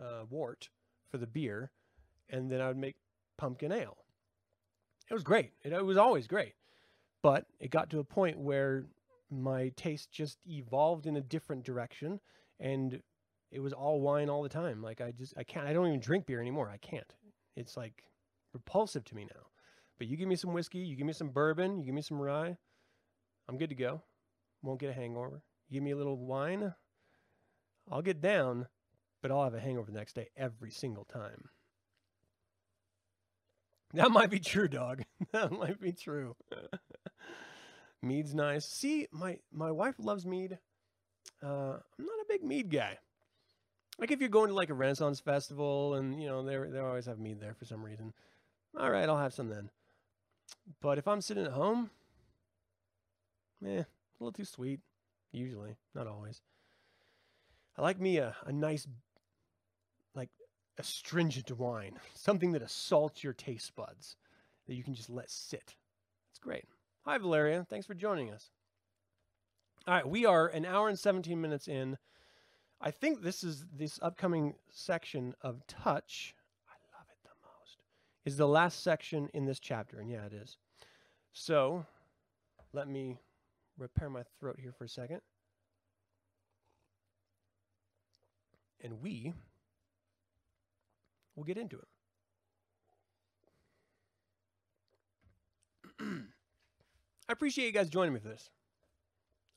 uh, 0.00 0.24
wort 0.30 0.68
for 1.10 1.18
the 1.18 1.26
beer, 1.26 1.70
and 2.30 2.50
then 2.50 2.60
I 2.60 2.68
would 2.68 2.76
make 2.76 2.96
pumpkin 3.36 3.72
ale. 3.72 3.98
It 5.10 5.14
was 5.14 5.22
great. 5.22 5.52
It, 5.62 5.72
it 5.72 5.84
was 5.84 5.96
always 5.96 6.26
great. 6.26 6.54
But 7.22 7.46
it 7.60 7.70
got 7.70 7.90
to 7.90 7.98
a 7.98 8.04
point 8.04 8.38
where 8.38 8.86
my 9.32 9.72
taste 9.76 10.10
just 10.12 10.38
evolved 10.46 11.06
in 11.06 11.16
a 11.16 11.20
different 11.20 11.64
direction 11.64 12.20
and 12.60 13.00
it 13.50 13.60
was 13.60 13.72
all 13.72 14.00
wine 14.00 14.28
all 14.28 14.42
the 14.42 14.48
time. 14.48 14.82
Like 14.82 15.00
I 15.00 15.12
just 15.12 15.34
I 15.36 15.42
can't 15.42 15.66
I 15.66 15.72
don't 15.72 15.86
even 15.86 16.00
drink 16.00 16.26
beer 16.26 16.40
anymore. 16.40 16.70
I 16.72 16.78
can't. 16.78 17.12
It's 17.56 17.76
like 17.76 18.04
repulsive 18.52 19.04
to 19.04 19.14
me 19.14 19.24
now. 19.24 19.42
But 19.98 20.08
you 20.08 20.16
give 20.16 20.28
me 20.28 20.36
some 20.36 20.52
whiskey, 20.52 20.78
you 20.78 20.96
give 20.96 21.06
me 21.06 21.12
some 21.12 21.28
bourbon, 21.28 21.78
you 21.78 21.84
give 21.86 21.94
me 21.94 22.02
some 22.02 22.20
rye, 22.20 22.56
I'm 23.48 23.58
good 23.58 23.68
to 23.68 23.76
go. 23.76 24.02
Won't 24.62 24.80
get 24.80 24.90
a 24.90 24.94
hangover. 24.94 25.42
You 25.68 25.74
give 25.74 25.82
me 25.82 25.92
a 25.92 25.96
little 25.96 26.16
wine, 26.16 26.74
I'll 27.90 28.02
get 28.02 28.20
down, 28.20 28.66
but 29.20 29.30
I'll 29.30 29.44
have 29.44 29.54
a 29.54 29.60
hangover 29.60 29.90
the 29.90 29.98
next 29.98 30.14
day 30.14 30.28
every 30.36 30.70
single 30.70 31.04
time. 31.04 31.48
That 33.94 34.10
might 34.10 34.30
be 34.30 34.40
true, 34.40 34.68
dog. 34.68 35.02
that 35.32 35.52
might 35.52 35.80
be 35.80 35.92
true. 35.92 36.36
Mead's 38.02 38.34
nice. 38.34 38.66
See, 38.66 39.06
my 39.12 39.38
my 39.52 39.70
wife 39.70 39.94
loves 39.98 40.26
mead. 40.26 40.58
Uh, 41.42 41.76
I'm 41.98 42.04
not 42.04 42.20
a 42.20 42.26
big 42.28 42.42
mead 42.42 42.70
guy. 42.70 42.98
Like 43.98 44.10
if 44.10 44.20
you're 44.20 44.28
going 44.28 44.48
to 44.48 44.54
like 44.54 44.70
a 44.70 44.74
Renaissance 44.74 45.20
festival 45.20 45.94
and 45.94 46.20
you 46.20 46.28
know 46.28 46.42
they 46.42 46.56
they 46.70 46.80
always 46.80 47.06
have 47.06 47.18
mead 47.18 47.40
there 47.40 47.54
for 47.54 47.64
some 47.64 47.84
reason. 47.84 48.12
All 48.78 48.90
right, 48.90 49.08
I'll 49.08 49.18
have 49.18 49.34
some 49.34 49.48
then. 49.48 49.70
But 50.80 50.98
if 50.98 51.06
I'm 51.06 51.20
sitting 51.20 51.44
at 51.44 51.52
home, 51.52 51.90
eh, 53.64 53.80
a 53.80 53.86
little 54.18 54.32
too 54.32 54.44
sweet. 54.44 54.80
Usually, 55.30 55.76
not 55.94 56.06
always. 56.06 56.42
I 57.76 57.82
like 57.82 58.00
me 58.00 58.18
a, 58.18 58.34
a 58.44 58.52
nice 58.52 58.86
like 60.14 60.30
astringent 60.78 61.50
wine, 61.56 61.98
something 62.14 62.52
that 62.52 62.62
assaults 62.62 63.22
your 63.22 63.32
taste 63.32 63.74
buds 63.76 64.16
that 64.66 64.74
you 64.74 64.82
can 64.82 64.94
just 64.94 65.10
let 65.10 65.30
sit. 65.30 65.76
It's 66.30 66.38
great. 66.38 66.64
Hi, 67.04 67.18
Valeria. 67.18 67.66
Thanks 67.68 67.86
for 67.86 67.94
joining 67.94 68.30
us. 68.30 68.50
All 69.86 69.94
right, 69.94 70.08
we 70.08 70.24
are 70.24 70.46
an 70.48 70.64
hour 70.64 70.88
and 70.88 70.98
17 70.98 71.40
minutes 71.40 71.66
in. 71.66 71.98
I 72.80 72.90
think 72.90 73.22
this 73.22 73.42
is 73.42 73.64
this 73.76 73.98
upcoming 74.02 74.54
section 74.70 75.34
of 75.42 75.66
touch. 75.66 76.34
I 76.68 76.74
love 76.96 77.06
it 77.10 77.18
the 77.24 77.30
most. 77.42 77.78
Is 78.24 78.36
the 78.36 78.48
last 78.48 78.82
section 78.82 79.28
in 79.34 79.44
this 79.46 79.58
chapter, 79.58 79.98
and 79.98 80.10
yeah, 80.10 80.24
it 80.26 80.32
is. 80.32 80.56
So, 81.32 81.86
let 82.72 82.88
me 82.88 83.18
repair 83.78 84.08
my 84.08 84.22
throat 84.38 84.58
here 84.60 84.72
for 84.72 84.84
a 84.84 84.88
second. 84.88 85.20
And 88.80 89.00
we 89.00 89.32
We'll 91.34 91.44
get 91.44 91.56
into 91.56 91.78
it. 91.78 91.88
I 97.32 97.34
appreciate 97.34 97.64
you 97.64 97.72
guys 97.72 97.88
joining 97.88 98.12
me 98.12 98.20
for 98.20 98.28
this. 98.28 98.50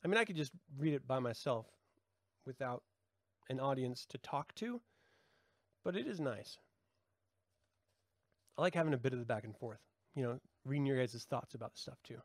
I 0.02 0.08
mean, 0.08 0.16
I 0.16 0.24
could 0.24 0.34
just 0.34 0.52
read 0.78 0.94
it 0.94 1.06
by 1.06 1.18
myself 1.18 1.66
without 2.46 2.82
an 3.50 3.60
audience 3.60 4.06
to 4.06 4.16
talk 4.16 4.54
to, 4.54 4.80
but 5.84 5.94
it 5.94 6.06
is 6.06 6.18
nice. 6.18 6.56
I 8.56 8.62
like 8.62 8.74
having 8.74 8.94
a 8.94 8.96
bit 8.96 9.12
of 9.12 9.18
the 9.18 9.26
back 9.26 9.44
and 9.44 9.54
forth, 9.54 9.80
you 10.14 10.22
know, 10.22 10.40
reading 10.64 10.86
your 10.86 10.98
guys' 10.98 11.26
thoughts 11.28 11.54
about 11.54 11.74
the 11.74 11.78
stuff 11.78 11.98
too. 12.02 12.16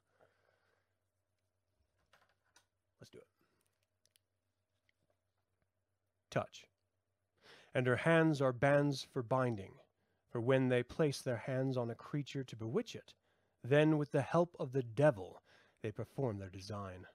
Let's 3.01 3.09
do 3.09 3.17
it. 3.17 3.27
Touch 6.29 6.63
and 7.73 7.87
her 7.87 7.97
hands 7.97 8.41
are 8.41 8.53
bands 8.53 9.05
for 9.11 9.21
binding. 9.21 9.73
For 10.29 10.39
when 10.39 10.69
they 10.69 10.81
place 10.81 11.21
their 11.21 11.37
hands 11.37 11.75
on 11.75 11.89
a 11.89 11.95
creature 11.95 12.41
to 12.41 12.55
bewitch 12.55 12.95
it, 12.95 13.13
then 13.63 13.97
with 13.97 14.11
the 14.11 14.21
help 14.21 14.55
of 14.59 14.71
the 14.71 14.83
devil 14.83 15.40
they 15.81 15.91
perform 15.91 16.37
their 16.37 16.49
design. 16.49 17.05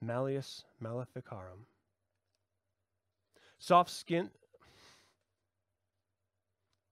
Malleus 0.00 0.64
Maleficarum. 0.80 1.66
Soft 3.58 3.90
skin. 3.90 4.30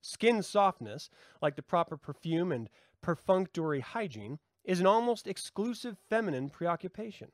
Skin 0.01 0.43
softness, 0.43 1.10
like 1.40 1.56
the 1.56 1.62
proper 1.62 1.97
perfume 1.97 2.52
and 2.52 2.68
perfunctory 3.02 3.81
hygiene, 3.81 4.39
is 4.64 4.81
an 4.81 4.86
almost 4.86 5.26
exclusive 5.26 5.97
feminine 6.09 6.48
preoccupation. 6.48 7.28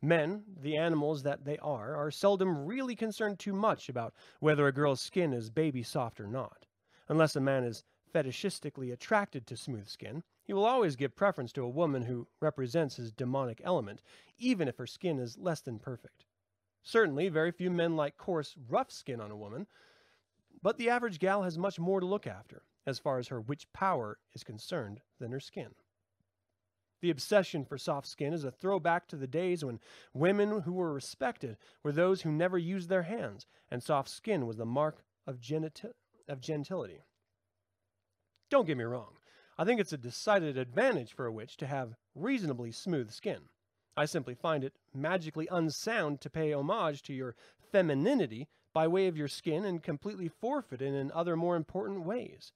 Men, 0.00 0.44
the 0.62 0.76
animals 0.76 1.22
that 1.22 1.44
they 1.44 1.58
are, 1.58 1.94
are 1.96 2.10
seldom 2.10 2.64
really 2.66 2.96
concerned 2.96 3.38
too 3.38 3.52
much 3.52 3.88
about 3.88 4.14
whether 4.40 4.66
a 4.66 4.72
girl's 4.72 5.00
skin 5.00 5.32
is 5.32 5.50
baby 5.50 5.82
soft 5.82 6.20
or 6.20 6.26
not. 6.26 6.66
Unless 7.08 7.36
a 7.36 7.40
man 7.40 7.64
is 7.64 7.84
fetishistically 8.14 8.92
attracted 8.92 9.46
to 9.46 9.56
smooth 9.56 9.88
skin, 9.88 10.22
he 10.44 10.52
will 10.52 10.64
always 10.64 10.94
give 10.94 11.16
preference 11.16 11.52
to 11.52 11.62
a 11.62 11.68
woman 11.68 12.02
who 12.02 12.28
represents 12.40 12.96
his 12.96 13.10
demonic 13.10 13.60
element, 13.64 14.02
even 14.38 14.68
if 14.68 14.76
her 14.76 14.86
skin 14.86 15.18
is 15.18 15.38
less 15.38 15.60
than 15.60 15.78
perfect. 15.78 16.26
Certainly, 16.82 17.30
very 17.30 17.50
few 17.50 17.70
men 17.70 17.96
like 17.96 18.18
coarse, 18.18 18.54
rough 18.68 18.92
skin 18.92 19.20
on 19.20 19.30
a 19.30 19.36
woman, 19.36 19.66
but 20.62 20.76
the 20.76 20.90
average 20.90 21.18
gal 21.18 21.42
has 21.42 21.56
much 21.58 21.78
more 21.78 21.98
to 21.98 22.06
look 22.06 22.26
after, 22.26 22.62
as 22.86 22.98
far 22.98 23.18
as 23.18 23.28
her 23.28 23.40
witch 23.40 23.66
power 23.72 24.18
is 24.34 24.44
concerned, 24.44 25.00
than 25.18 25.32
her 25.32 25.40
skin. 25.40 25.74
The 27.00 27.10
obsession 27.10 27.64
for 27.64 27.76
soft 27.78 28.06
skin 28.06 28.32
is 28.32 28.44
a 28.44 28.50
throwback 28.50 29.08
to 29.08 29.16
the 29.16 29.26
days 29.26 29.64
when 29.64 29.80
women 30.12 30.60
who 30.60 30.72
were 30.72 30.92
respected 30.92 31.56
were 31.82 31.92
those 31.92 32.22
who 32.22 32.32
never 32.32 32.58
used 32.58 32.88
their 32.88 33.02
hands, 33.02 33.46
and 33.70 33.82
soft 33.82 34.08
skin 34.10 34.46
was 34.46 34.56
the 34.56 34.66
mark 34.66 35.04
of, 35.26 35.38
of 36.28 36.40
gentility. 36.40 37.00
Don't 38.50 38.66
get 38.66 38.76
me 38.76 38.84
wrong. 38.84 39.16
I 39.56 39.64
think 39.64 39.80
it's 39.80 39.92
a 39.92 39.98
decided 39.98 40.58
advantage 40.58 41.12
for 41.12 41.26
a 41.26 41.32
witch 41.32 41.56
to 41.58 41.66
have 41.66 41.94
reasonably 42.14 42.72
smooth 42.72 43.12
skin. 43.12 43.42
I 43.96 44.04
simply 44.06 44.34
find 44.34 44.64
it 44.64 44.74
magically 44.92 45.46
unsound 45.48 46.20
to 46.22 46.30
pay 46.30 46.52
homage 46.52 47.02
to 47.04 47.14
your 47.14 47.36
femininity 47.70 48.48
by 48.72 48.88
way 48.88 49.06
of 49.06 49.16
your 49.16 49.28
skin 49.28 49.64
and 49.64 49.80
completely 49.80 50.26
forfeit 50.26 50.82
it 50.82 50.92
in 50.92 51.12
other 51.12 51.36
more 51.36 51.54
important 51.54 52.04
ways. 52.04 52.50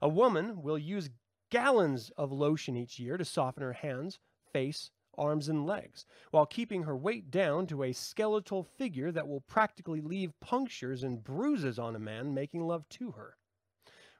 A 0.00 0.08
woman 0.08 0.62
will 0.62 0.78
use 0.78 1.10
gallons 1.50 2.10
of 2.16 2.30
lotion 2.30 2.76
each 2.76 3.00
year 3.00 3.16
to 3.16 3.24
soften 3.24 3.64
her 3.64 3.72
hands, 3.72 4.20
face, 4.52 4.92
arms, 5.18 5.48
and 5.48 5.66
legs, 5.66 6.06
while 6.30 6.46
keeping 6.46 6.84
her 6.84 6.96
weight 6.96 7.32
down 7.32 7.66
to 7.66 7.82
a 7.82 7.92
skeletal 7.92 8.62
figure 8.62 9.10
that 9.10 9.26
will 9.26 9.40
practically 9.40 10.00
leave 10.00 10.38
punctures 10.40 11.02
and 11.02 11.24
bruises 11.24 11.80
on 11.80 11.96
a 11.96 12.00
man 12.00 12.32
making 12.32 12.64
love 12.64 12.88
to 12.88 13.10
her. 13.12 13.36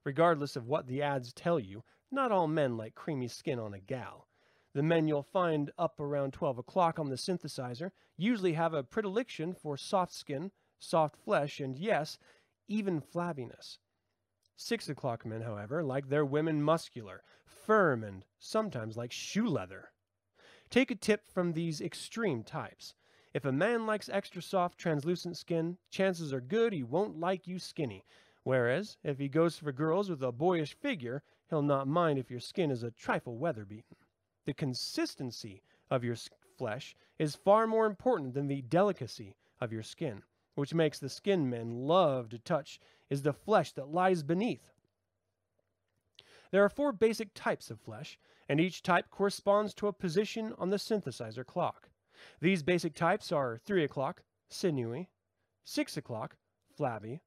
Regardless 0.02 0.56
of 0.56 0.66
what 0.66 0.86
the 0.86 1.00
ads 1.00 1.32
tell 1.32 1.58
you, 1.58 1.84
not 2.10 2.32
all 2.32 2.46
men 2.46 2.76
like 2.76 2.94
creamy 2.94 3.28
skin 3.28 3.58
on 3.58 3.74
a 3.74 3.80
gal. 3.80 4.28
The 4.74 4.82
men 4.82 5.06
you'll 5.06 5.22
find 5.22 5.70
up 5.78 6.00
around 6.00 6.32
12 6.32 6.58
o'clock 6.58 6.98
on 6.98 7.08
the 7.08 7.16
synthesizer 7.16 7.92
usually 8.16 8.54
have 8.54 8.74
a 8.74 8.82
predilection 8.82 9.54
for 9.54 9.76
soft 9.76 10.12
skin, 10.12 10.50
soft 10.78 11.16
flesh, 11.16 11.60
and 11.60 11.78
yes, 11.78 12.18
even 12.68 13.00
flabbiness. 13.00 13.78
Six 14.56 14.88
o'clock 14.88 15.24
men, 15.24 15.42
however, 15.42 15.82
like 15.82 16.08
their 16.08 16.24
women 16.24 16.62
muscular, 16.62 17.22
firm, 17.44 18.04
and 18.04 18.24
sometimes 18.38 18.96
like 18.96 19.12
shoe 19.12 19.46
leather. 19.46 19.90
Take 20.70 20.90
a 20.90 20.96
tip 20.96 21.26
from 21.26 21.52
these 21.52 21.80
extreme 21.80 22.42
types. 22.42 22.94
If 23.32 23.44
a 23.44 23.52
man 23.52 23.86
likes 23.86 24.08
extra 24.08 24.42
soft, 24.42 24.78
translucent 24.78 25.36
skin, 25.36 25.78
chances 25.90 26.32
are 26.32 26.40
good 26.40 26.72
he 26.72 26.82
won't 26.82 27.18
like 27.18 27.46
you 27.46 27.58
skinny, 27.58 28.04
Whereas, 28.44 28.98
if 29.02 29.18
he 29.18 29.30
goes 29.30 29.56
for 29.56 29.72
girls 29.72 30.10
with 30.10 30.22
a 30.22 30.30
boyish 30.30 30.74
figure, 30.74 31.22
he'll 31.50 31.62
not 31.62 31.86
mind 31.86 32.18
if 32.18 32.30
your 32.30 32.40
skin 32.40 32.70
is 32.70 32.82
a 32.82 32.90
trifle 32.90 33.36
weather 33.36 33.64
beaten. 33.64 33.96
The 34.44 34.54
consistency 34.54 35.62
of 35.90 36.04
your 36.04 36.16
flesh 36.56 36.94
is 37.18 37.34
far 37.34 37.66
more 37.66 37.86
important 37.86 38.34
than 38.34 38.48
the 38.48 38.62
delicacy 38.62 39.36
of 39.60 39.72
your 39.72 39.82
skin, 39.82 40.22
which 40.54 40.74
makes 40.74 40.98
the 40.98 41.08
skin 41.08 41.48
men 41.48 41.86
love 41.86 42.28
to 42.30 42.38
touch 42.38 42.80
is 43.10 43.22
the 43.22 43.32
flesh 43.32 43.72
that 43.72 43.88
lies 43.88 44.22
beneath. 44.22 44.72
There 46.50 46.64
are 46.64 46.68
four 46.68 46.92
basic 46.92 47.34
types 47.34 47.70
of 47.70 47.80
flesh, 47.80 48.18
and 48.48 48.60
each 48.60 48.82
type 48.82 49.10
corresponds 49.10 49.74
to 49.74 49.88
a 49.88 49.92
position 49.92 50.54
on 50.58 50.70
the 50.70 50.76
synthesizer 50.76 51.44
clock. 51.44 51.88
These 52.40 52.62
basic 52.62 52.94
types 52.94 53.32
are 53.32 53.58
3 53.58 53.84
o'clock, 53.84 54.22
sinewy, 54.48 55.10
6 55.64 55.96
o'clock, 55.96 56.36
flabby, 56.70 57.22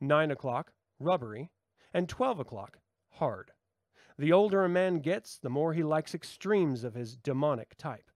9 0.00 0.30
o'clock, 0.30 0.72
rubbery, 0.98 1.50
and 1.92 2.08
12 2.08 2.40
o'clock, 2.40 2.78
hard. 3.10 3.52
The 4.16 4.32
older 4.32 4.64
a 4.64 4.68
man 4.68 5.00
gets, 5.00 5.38
the 5.38 5.50
more 5.50 5.72
he 5.72 5.82
likes 5.82 6.14
extremes 6.14 6.84
of 6.84 6.94
his 6.94 7.16
demonic 7.16 7.74
type. 7.76 8.10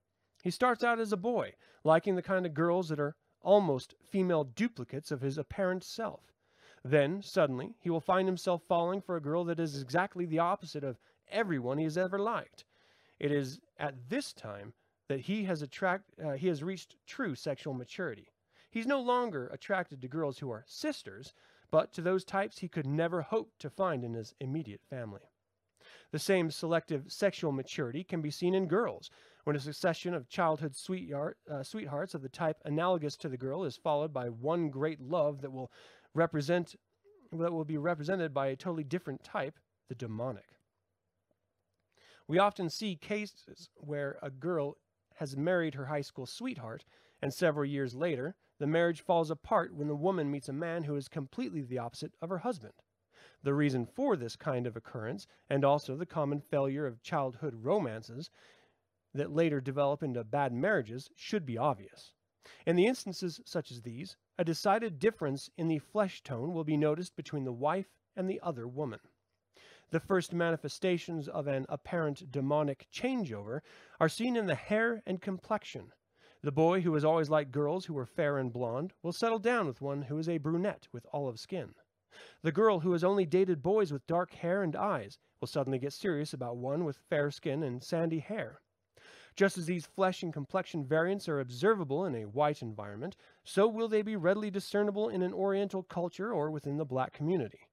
He 0.44 0.50
starts 0.50 0.84
out 0.84 1.00
as 1.00 1.12
a 1.12 1.16
boy, 1.16 1.54
liking 1.82 2.14
the 2.14 2.22
kind 2.22 2.46
of 2.46 2.54
girls 2.54 2.88
that 2.90 3.00
are 3.00 3.16
almost 3.40 3.96
female 4.00 4.44
duplicates 4.44 5.10
of 5.10 5.22
his 5.22 5.38
apparent 5.38 5.82
self. 5.82 6.32
Then, 6.84 7.20
suddenly, 7.20 7.74
he 7.80 7.90
will 7.90 8.00
find 8.00 8.28
himself 8.28 8.62
falling 8.68 9.00
for 9.00 9.16
a 9.16 9.20
girl 9.20 9.42
that 9.44 9.58
is 9.58 9.82
exactly 9.82 10.24
the 10.24 10.38
opposite 10.38 10.84
of 10.84 11.00
everyone 11.28 11.78
he 11.78 11.84
has 11.84 11.98
ever 11.98 12.20
liked. 12.20 12.64
It 13.18 13.32
is 13.32 13.58
at 13.76 14.08
this 14.08 14.32
time 14.32 14.74
that 15.08 15.20
he 15.20 15.44
has 15.44 15.62
attract 15.62 16.12
uh, 16.24 16.32
he 16.32 16.46
has 16.46 16.62
reached 16.62 16.94
true 17.06 17.34
sexual 17.34 17.74
maturity. 17.74 18.28
He's 18.70 18.86
no 18.86 19.00
longer 19.00 19.48
attracted 19.48 20.00
to 20.02 20.08
girls 20.08 20.38
who 20.38 20.50
are 20.52 20.64
sisters, 20.68 21.34
but 21.72 21.92
to 21.94 22.02
those 22.02 22.24
types 22.24 22.58
he 22.58 22.68
could 22.68 22.86
never 22.86 23.22
hope 23.22 23.58
to 23.58 23.68
find 23.68 24.04
in 24.04 24.14
his 24.14 24.34
immediate 24.38 24.82
family. 24.88 25.32
The 26.10 26.18
same 26.18 26.50
selective 26.50 27.04
sexual 27.12 27.52
maturity 27.52 28.02
can 28.02 28.22
be 28.22 28.30
seen 28.30 28.54
in 28.54 28.66
girls, 28.66 29.10
when 29.44 29.56
a 29.56 29.60
succession 29.60 30.14
of 30.14 30.28
childhood 30.28 30.74
uh, 30.74 31.62
sweethearts 31.62 32.14
of 32.14 32.22
the 32.22 32.28
type 32.28 32.56
analogous 32.64 33.16
to 33.16 33.28
the 33.28 33.36
girl 33.36 33.64
is 33.64 33.76
followed 33.76 34.12
by 34.12 34.28
one 34.28 34.70
great 34.70 35.00
love 35.00 35.40
that 35.42 35.52
will 35.52 35.70
represent 36.14 36.76
that 37.32 37.52
will 37.52 37.64
be 37.64 37.76
represented 37.76 38.32
by 38.32 38.46
a 38.46 38.56
totally 38.56 38.84
different 38.84 39.22
type, 39.22 39.58
the 39.88 39.94
demonic. 39.94 40.46
We 42.26 42.38
often 42.38 42.70
see 42.70 42.96
cases 42.96 43.68
where 43.74 44.18
a 44.22 44.30
girl 44.30 44.76
has 45.16 45.36
married 45.36 45.74
her 45.74 45.86
high 45.86 46.02
school 46.02 46.26
sweetheart, 46.26 46.84
and 47.20 47.32
several 47.32 47.64
years 47.64 47.94
later, 47.94 48.36
the 48.58 48.66
marriage 48.66 49.02
falls 49.02 49.30
apart 49.30 49.74
when 49.74 49.88
the 49.88 49.94
woman 49.94 50.30
meets 50.30 50.48
a 50.48 50.52
man 50.52 50.84
who 50.84 50.96
is 50.96 51.08
completely 51.08 51.62
the 51.62 51.78
opposite 51.78 52.12
of 52.20 52.28
her 52.28 52.38
husband. 52.38 52.74
The 53.48 53.54
reason 53.54 53.86
for 53.86 54.14
this 54.14 54.36
kind 54.36 54.66
of 54.66 54.76
occurrence, 54.76 55.26
and 55.48 55.64
also 55.64 55.96
the 55.96 56.04
common 56.04 56.38
failure 56.38 56.84
of 56.84 57.00
childhood 57.00 57.54
romances 57.62 58.28
that 59.14 59.32
later 59.32 59.58
develop 59.58 60.02
into 60.02 60.22
bad 60.22 60.52
marriages, 60.52 61.08
should 61.16 61.46
be 61.46 61.56
obvious. 61.56 62.12
In 62.66 62.76
the 62.76 62.84
instances 62.84 63.40
such 63.46 63.70
as 63.70 63.80
these, 63.80 64.18
a 64.36 64.44
decided 64.44 64.98
difference 64.98 65.48
in 65.56 65.68
the 65.68 65.78
flesh 65.78 66.22
tone 66.22 66.52
will 66.52 66.62
be 66.62 66.76
noticed 66.76 67.16
between 67.16 67.44
the 67.44 67.52
wife 67.54 67.96
and 68.14 68.28
the 68.28 68.38
other 68.42 68.68
woman. 68.68 69.00
The 69.92 70.00
first 70.00 70.34
manifestations 70.34 71.26
of 71.26 71.46
an 71.46 71.64
apparent 71.70 72.30
demonic 72.30 72.86
changeover 72.92 73.62
are 73.98 74.10
seen 74.10 74.36
in 74.36 74.44
the 74.44 74.56
hair 74.56 75.02
and 75.06 75.22
complexion. 75.22 75.94
The 76.42 76.52
boy 76.52 76.82
who 76.82 76.92
has 76.92 77.04
always 77.06 77.30
liked 77.30 77.52
girls 77.52 77.86
who 77.86 77.94
were 77.94 78.04
fair 78.04 78.36
and 78.36 78.52
blonde 78.52 78.92
will 79.02 79.14
settle 79.14 79.38
down 79.38 79.66
with 79.66 79.80
one 79.80 80.02
who 80.02 80.18
is 80.18 80.28
a 80.28 80.36
brunette 80.36 80.86
with 80.92 81.06
olive 81.14 81.40
skin. 81.40 81.74
The 82.40 82.52
girl 82.52 82.80
who 82.80 82.92
has 82.92 83.02
only 83.02 83.26
dated 83.26 83.64
boys 83.64 83.92
with 83.92 84.06
dark 84.06 84.32
hair 84.32 84.62
and 84.62 84.76
eyes 84.76 85.18
will 85.40 85.48
suddenly 85.48 85.80
get 85.80 85.92
serious 85.92 86.32
about 86.32 86.56
one 86.56 86.84
with 86.84 86.96
fair 86.96 87.32
skin 87.32 87.64
and 87.64 87.82
sandy 87.82 88.20
hair. 88.20 88.60
Just 89.34 89.58
as 89.58 89.66
these 89.66 89.86
flesh 89.86 90.22
and 90.22 90.32
complexion 90.32 90.86
variants 90.86 91.28
are 91.28 91.40
observable 91.40 92.04
in 92.06 92.14
a 92.14 92.28
white 92.28 92.62
environment, 92.62 93.16
so 93.42 93.66
will 93.66 93.88
they 93.88 94.02
be 94.02 94.14
readily 94.14 94.52
discernible 94.52 95.08
in 95.08 95.20
an 95.20 95.34
Oriental 95.34 95.82
culture 95.82 96.32
or 96.32 96.48
within 96.50 96.76
the 96.76 96.84
black 96.84 97.12
community. 97.12 97.68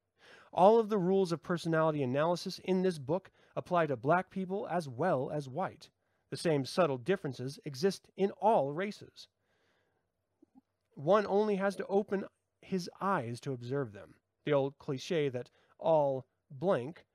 All 0.51 0.79
of 0.79 0.89
the 0.89 0.97
rules 0.97 1.31
of 1.31 1.43
personality 1.43 2.01
analysis 2.01 2.59
in 2.63 2.81
this 2.81 2.97
book 2.97 3.29
apply 3.55 3.85
to 3.85 3.95
black 3.95 4.31
people 4.31 4.67
as 4.67 4.89
well 4.89 5.29
as 5.29 5.47
white. 5.47 5.91
The 6.31 6.37
same 6.37 6.65
subtle 6.65 6.97
differences 6.97 7.59
exist 7.65 8.09
in 8.17 8.31
all 8.31 8.73
races. 8.73 9.27
One 10.95 11.27
only 11.27 11.57
has 11.57 11.75
to 11.75 11.85
open 11.85 12.25
his 12.61 12.89
eyes 12.99 13.39
to 13.41 13.53
observe 13.53 13.93
them 13.93 14.15
the 14.45 14.53
old 14.53 14.77
cliche 14.77 15.29
that 15.29 15.49
all 15.79 16.25
blank, 16.49 17.05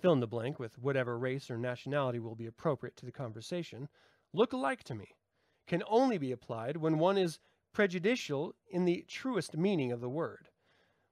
fill 0.00 0.12
in 0.12 0.20
the 0.20 0.26
blank 0.26 0.58
with 0.58 0.78
whatever 0.78 1.18
race 1.18 1.50
or 1.50 1.58
nationality 1.58 2.18
will 2.18 2.34
be 2.34 2.46
appropriate 2.46 2.96
to 2.96 3.06
the 3.06 3.12
conversation, 3.12 3.88
look 4.32 4.52
alike 4.52 4.82
to 4.84 4.94
me, 4.94 5.06
can 5.66 5.82
only 5.88 6.18
be 6.18 6.32
applied 6.32 6.76
when 6.76 6.98
one 6.98 7.18
is 7.18 7.38
prejudicial 7.72 8.54
in 8.70 8.84
the 8.84 9.04
truest 9.08 9.56
meaning 9.56 9.92
of 9.92 10.00
the 10.00 10.08
word. 10.08 10.48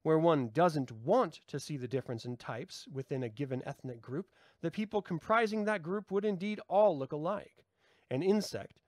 Where 0.03 0.19
one 0.19 0.51
doesn't 0.51 0.93
want 0.93 1.41
to 1.49 1.59
see 1.59 1.77
the 1.77 1.89
difference 1.89 2.25
in 2.25 2.37
types 2.37 2.87
within 2.93 3.25
a 3.25 3.29
given 3.29 3.63
ethnic 3.67 4.01
group, 4.01 4.27
the 4.63 4.71
people 4.71 5.03
comprising 5.03 5.65
that 5.65 5.83
group 5.83 6.11
would 6.11 6.25
indeed 6.25 6.61
all 6.69 6.97
look 6.97 7.13
alike. 7.13 7.65
An 8.11 8.23
insect, 8.23 8.79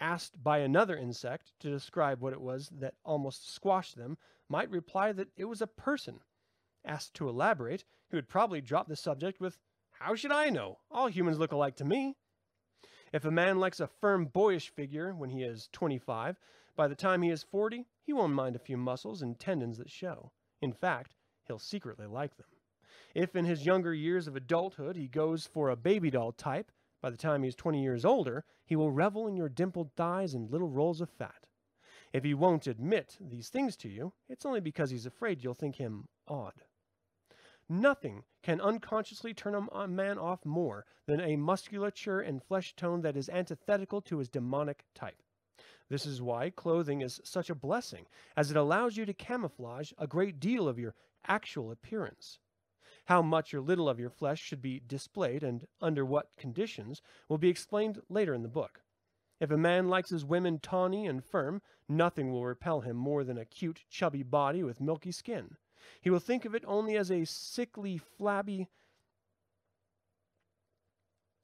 asked 0.00 0.42
by 0.42 0.58
another 0.58 0.96
insect 0.96 1.52
to 1.60 1.70
describe 1.70 2.20
what 2.20 2.34
it 2.34 2.40
was 2.40 2.68
that 2.78 2.94
almost 3.04 3.52
squashed 3.54 3.96
them, 3.96 4.18
might 4.50 4.70
reply 4.70 5.12
that 5.12 5.28
it 5.36 5.46
was 5.46 5.62
a 5.62 5.66
person. 5.66 6.20
Asked 6.84 7.14
to 7.14 7.28
elaborate, 7.28 7.84
he 8.10 8.16
would 8.16 8.28
probably 8.28 8.60
drop 8.60 8.88
the 8.88 8.96
subject 8.96 9.40
with, 9.40 9.58
How 9.92 10.14
should 10.14 10.32
I 10.32 10.50
know? 10.50 10.78
All 10.90 11.06
humans 11.06 11.38
look 11.38 11.52
alike 11.52 11.76
to 11.76 11.84
me. 11.84 12.16
If 13.12 13.24
a 13.24 13.30
man 13.30 13.58
likes 13.58 13.80
a 13.80 13.86
firm, 13.86 14.26
boyish 14.26 14.70
figure 14.70 15.14
when 15.14 15.30
he 15.30 15.42
is 15.42 15.68
25, 15.72 16.38
by 16.76 16.88
the 16.88 16.94
time 16.94 17.22
he 17.22 17.30
is 17.30 17.42
40, 17.42 17.86
he 18.02 18.12
won't 18.12 18.34
mind 18.34 18.56
a 18.56 18.60
few 18.60 18.76
muscles 18.76 19.22
and 19.22 19.38
tendons 19.38 19.78
that 19.78 19.90
show. 19.90 20.32
In 20.60 20.72
fact, 20.72 21.14
he'll 21.46 21.58
secretly 21.58 22.06
like 22.06 22.36
them. 22.36 22.46
If 23.14 23.34
in 23.34 23.44
his 23.44 23.66
younger 23.66 23.92
years 23.92 24.26
of 24.26 24.36
adulthood 24.36 24.96
he 24.96 25.08
goes 25.08 25.46
for 25.46 25.68
a 25.68 25.76
baby 25.76 26.10
doll 26.10 26.32
type, 26.32 26.70
by 27.00 27.10
the 27.10 27.16
time 27.16 27.42
he 27.42 27.48
is 27.48 27.54
20 27.54 27.82
years 27.82 28.04
older, 28.04 28.44
he 28.64 28.76
will 28.76 28.90
revel 28.90 29.26
in 29.26 29.36
your 29.36 29.48
dimpled 29.48 29.92
thighs 29.96 30.34
and 30.34 30.50
little 30.50 30.68
rolls 30.68 31.00
of 31.00 31.10
fat. 31.10 31.46
If 32.12 32.24
he 32.24 32.34
won't 32.34 32.66
admit 32.66 33.16
these 33.20 33.48
things 33.48 33.76
to 33.76 33.88
you, 33.88 34.12
it's 34.28 34.44
only 34.44 34.60
because 34.60 34.90
he's 34.90 35.06
afraid 35.06 35.42
you'll 35.42 35.54
think 35.54 35.76
him 35.76 36.08
odd. 36.26 36.54
Nothing 37.68 38.24
can 38.42 38.60
unconsciously 38.60 39.32
turn 39.32 39.68
a 39.70 39.86
man 39.86 40.18
off 40.18 40.44
more 40.44 40.86
than 41.06 41.20
a 41.20 41.36
musculature 41.36 42.20
and 42.20 42.42
flesh 42.42 42.74
tone 42.74 43.02
that 43.02 43.16
is 43.16 43.28
antithetical 43.28 44.00
to 44.02 44.18
his 44.18 44.28
demonic 44.28 44.84
type. 44.92 45.22
This 45.88 46.04
is 46.04 46.20
why 46.20 46.50
clothing 46.50 47.00
is 47.00 47.20
such 47.22 47.48
a 47.48 47.54
blessing, 47.54 48.06
as 48.36 48.50
it 48.50 48.56
allows 48.56 48.96
you 48.96 49.04
to 49.06 49.14
camouflage 49.14 49.92
a 49.98 50.08
great 50.08 50.40
deal 50.40 50.66
of 50.66 50.80
your 50.80 50.94
actual 51.26 51.70
appearance. 51.70 52.40
How 53.04 53.22
much 53.22 53.54
or 53.54 53.60
little 53.60 53.88
of 53.88 54.00
your 54.00 54.10
flesh 54.10 54.40
should 54.40 54.62
be 54.62 54.80
displayed 54.84 55.44
and 55.44 55.66
under 55.80 56.04
what 56.04 56.30
conditions 56.36 57.02
will 57.28 57.38
be 57.38 57.48
explained 57.48 58.02
later 58.08 58.34
in 58.34 58.42
the 58.42 58.48
book. 58.48 58.82
If 59.40 59.50
a 59.50 59.56
man 59.56 59.88
likes 59.88 60.10
his 60.10 60.24
women 60.24 60.58
tawny 60.58 61.06
and 61.06 61.24
firm, 61.24 61.62
nothing 61.88 62.30
will 62.30 62.44
repel 62.44 62.82
him 62.82 62.96
more 62.96 63.24
than 63.24 63.38
a 63.38 63.46
cute, 63.46 63.84
chubby 63.88 64.22
body 64.22 64.62
with 64.62 64.80
milky 64.80 65.10
skin. 65.10 65.56
He 66.02 66.10
will 66.10 66.20
think 66.20 66.44
of 66.44 66.54
it 66.54 66.62
only 66.66 66.96
as 66.96 67.10
a 67.10 67.24
sickly, 67.24 67.96
flabby, 67.96 68.68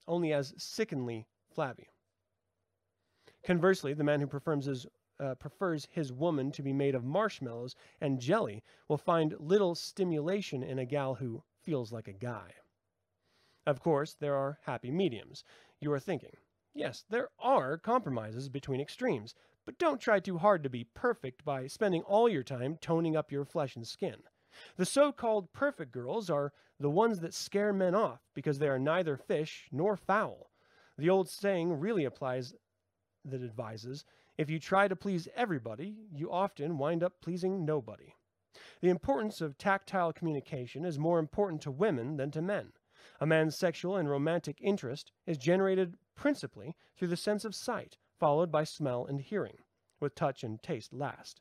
only 0.06 0.32
as 0.32 0.54
sickeningly 0.58 1.26
flabby. 1.48 1.88
Conversely, 3.42 3.94
the 3.94 4.04
man 4.04 4.20
who 4.20 4.26
prefers 4.26 4.66
his, 4.66 4.86
uh, 5.18 5.34
prefers 5.36 5.88
his 5.90 6.12
woman 6.12 6.52
to 6.52 6.62
be 6.62 6.74
made 6.74 6.94
of 6.94 7.04
marshmallows 7.04 7.74
and 8.00 8.20
jelly 8.20 8.62
will 8.88 8.98
find 8.98 9.34
little 9.40 9.74
stimulation 9.74 10.62
in 10.62 10.78
a 10.78 10.84
gal 10.84 11.14
who 11.14 11.42
feels 11.62 11.92
like 11.92 12.08
a 12.08 12.12
guy. 12.12 12.52
Of 13.66 13.80
course, 13.80 14.14
there 14.14 14.34
are 14.34 14.58
happy 14.62 14.90
mediums. 14.90 15.44
You 15.80 15.92
are 15.92 15.98
thinking, 16.00 16.36
Yes, 16.78 17.06
there 17.08 17.30
are 17.38 17.78
compromises 17.78 18.50
between 18.50 18.82
extremes, 18.82 19.34
but 19.64 19.78
don't 19.78 19.98
try 19.98 20.20
too 20.20 20.36
hard 20.36 20.62
to 20.62 20.68
be 20.68 20.84
perfect 20.84 21.42
by 21.42 21.66
spending 21.68 22.02
all 22.02 22.28
your 22.28 22.42
time 22.42 22.76
toning 22.82 23.16
up 23.16 23.32
your 23.32 23.46
flesh 23.46 23.76
and 23.76 23.86
skin. 23.86 24.16
The 24.76 24.84
so-called 24.84 25.54
perfect 25.54 25.90
girls 25.90 26.28
are 26.28 26.52
the 26.78 26.90
ones 26.90 27.20
that 27.20 27.32
scare 27.32 27.72
men 27.72 27.94
off 27.94 28.20
because 28.34 28.58
they 28.58 28.68
are 28.68 28.78
neither 28.78 29.16
fish 29.16 29.68
nor 29.72 29.96
fowl. 29.96 30.50
The 30.98 31.08
old 31.08 31.30
saying 31.30 31.80
really 31.80 32.04
applies 32.04 32.52
that 33.24 33.42
advises, 33.42 34.04
if 34.36 34.50
you 34.50 34.58
try 34.58 34.86
to 34.86 34.94
please 34.94 35.28
everybody, 35.34 35.96
you 36.12 36.30
often 36.30 36.76
wind 36.76 37.02
up 37.02 37.22
pleasing 37.22 37.64
nobody. 37.64 38.14
The 38.82 38.90
importance 38.90 39.40
of 39.40 39.56
tactile 39.56 40.12
communication 40.12 40.84
is 40.84 40.98
more 40.98 41.20
important 41.20 41.62
to 41.62 41.70
women 41.70 42.18
than 42.18 42.30
to 42.32 42.42
men. 42.42 42.72
A 43.18 43.26
man's 43.26 43.56
sexual 43.56 43.96
and 43.96 44.10
romantic 44.10 44.58
interest 44.60 45.10
is 45.26 45.38
generated 45.38 45.96
principally 46.16 46.74
through 46.96 47.08
the 47.08 47.16
sense 47.16 47.44
of 47.44 47.54
sight, 47.54 47.98
followed 48.18 48.50
by 48.50 48.64
smell 48.64 49.06
and 49.06 49.20
hearing, 49.20 49.58
with 50.00 50.14
touch 50.14 50.42
and 50.42 50.62
taste 50.62 50.92
last. 50.92 51.40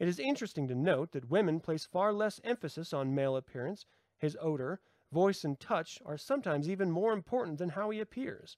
It 0.00 0.08
is 0.08 0.18
interesting 0.18 0.66
to 0.68 0.74
note 0.74 1.12
that 1.12 1.30
women 1.30 1.60
place 1.60 1.84
far 1.84 2.12
less 2.12 2.40
emphasis 2.42 2.92
on 2.92 3.14
male 3.14 3.36
appearance. 3.36 3.86
His 4.18 4.36
odor, 4.40 4.80
voice, 5.12 5.44
and 5.44 5.60
touch 5.60 6.00
are 6.04 6.16
sometimes 6.16 6.68
even 6.68 6.90
more 6.90 7.12
important 7.12 7.58
than 7.58 7.70
how 7.70 7.90
he 7.90 8.00
appears. 8.00 8.56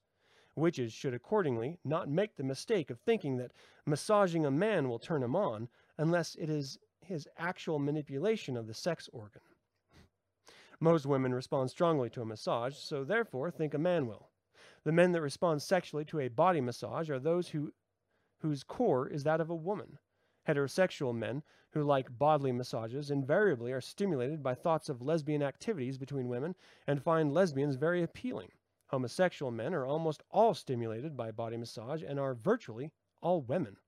Witches 0.55 0.93
should 0.93 1.13
accordingly 1.13 1.79
not 1.85 2.09
make 2.09 2.37
the 2.37 2.43
mistake 2.43 2.89
of 2.89 3.01
thinking 3.01 3.37
that 3.37 3.53
massaging 3.85 4.47
a 4.47 4.51
man 4.51 4.89
will 4.89 4.99
turn 4.99 5.23
him 5.23 5.37
on 5.37 5.69
unless 5.99 6.35
it 6.37 6.49
is 6.49 6.79
his 7.01 7.29
actual 7.37 7.79
manipulation 7.79 8.57
of 8.57 8.67
the 8.67 8.75
sex 8.75 9.09
organ. 9.13 9.43
Most 10.81 11.07
women 11.07 11.35
respond 11.35 11.71
strongly 11.71 12.11
to 12.11 12.23
a 12.23 12.27
massage, 12.27 12.77
so 12.77 13.05
therefore 13.05 13.51
think 13.51 13.75
a 13.75 13.79
man 13.79 14.07
will. 14.07 14.31
The 14.87 14.93
men 14.93 15.11
that 15.13 15.21
respond 15.21 15.63
sexually 15.63 16.05
to 16.05 16.21
a 16.21 16.29
body 16.29 16.61
massage 16.61 17.11
are 17.11 17.19
those 17.19 17.49
who, 17.49 17.73
whose 18.39 18.63
core 18.63 19.09
is 19.09 19.25
that 19.25 19.41
of 19.41 19.51
a 19.51 19.55
woman. 19.57 19.99
Heterosexual 20.47 21.13
men 21.13 21.43
who 21.73 21.83
like 21.83 22.17
bodily 22.17 22.53
massages 22.53 23.11
invariably 23.11 23.73
are 23.73 23.81
stimulated 23.81 24.45
by 24.45 24.55
thoughts 24.55 24.89
of 24.89 25.03
lesbian 25.03 25.43
activities 25.43 25.99
between 25.99 26.29
women 26.29 26.55
and 26.87 27.03
find 27.03 27.35
lesbians 27.35 27.75
very 27.75 28.01
appealing. 28.01 28.53
Homosexual 28.87 29.51
men 29.51 29.75
are 29.75 29.85
almost 29.85 30.23
all 30.31 30.55
stimulated 30.55 31.17
by 31.17 31.33
body 31.33 31.57
massage 31.57 32.05
and 32.05 32.21
are 32.21 32.37
virtually 32.37 32.93
all 33.21 33.41
women. 33.41 33.79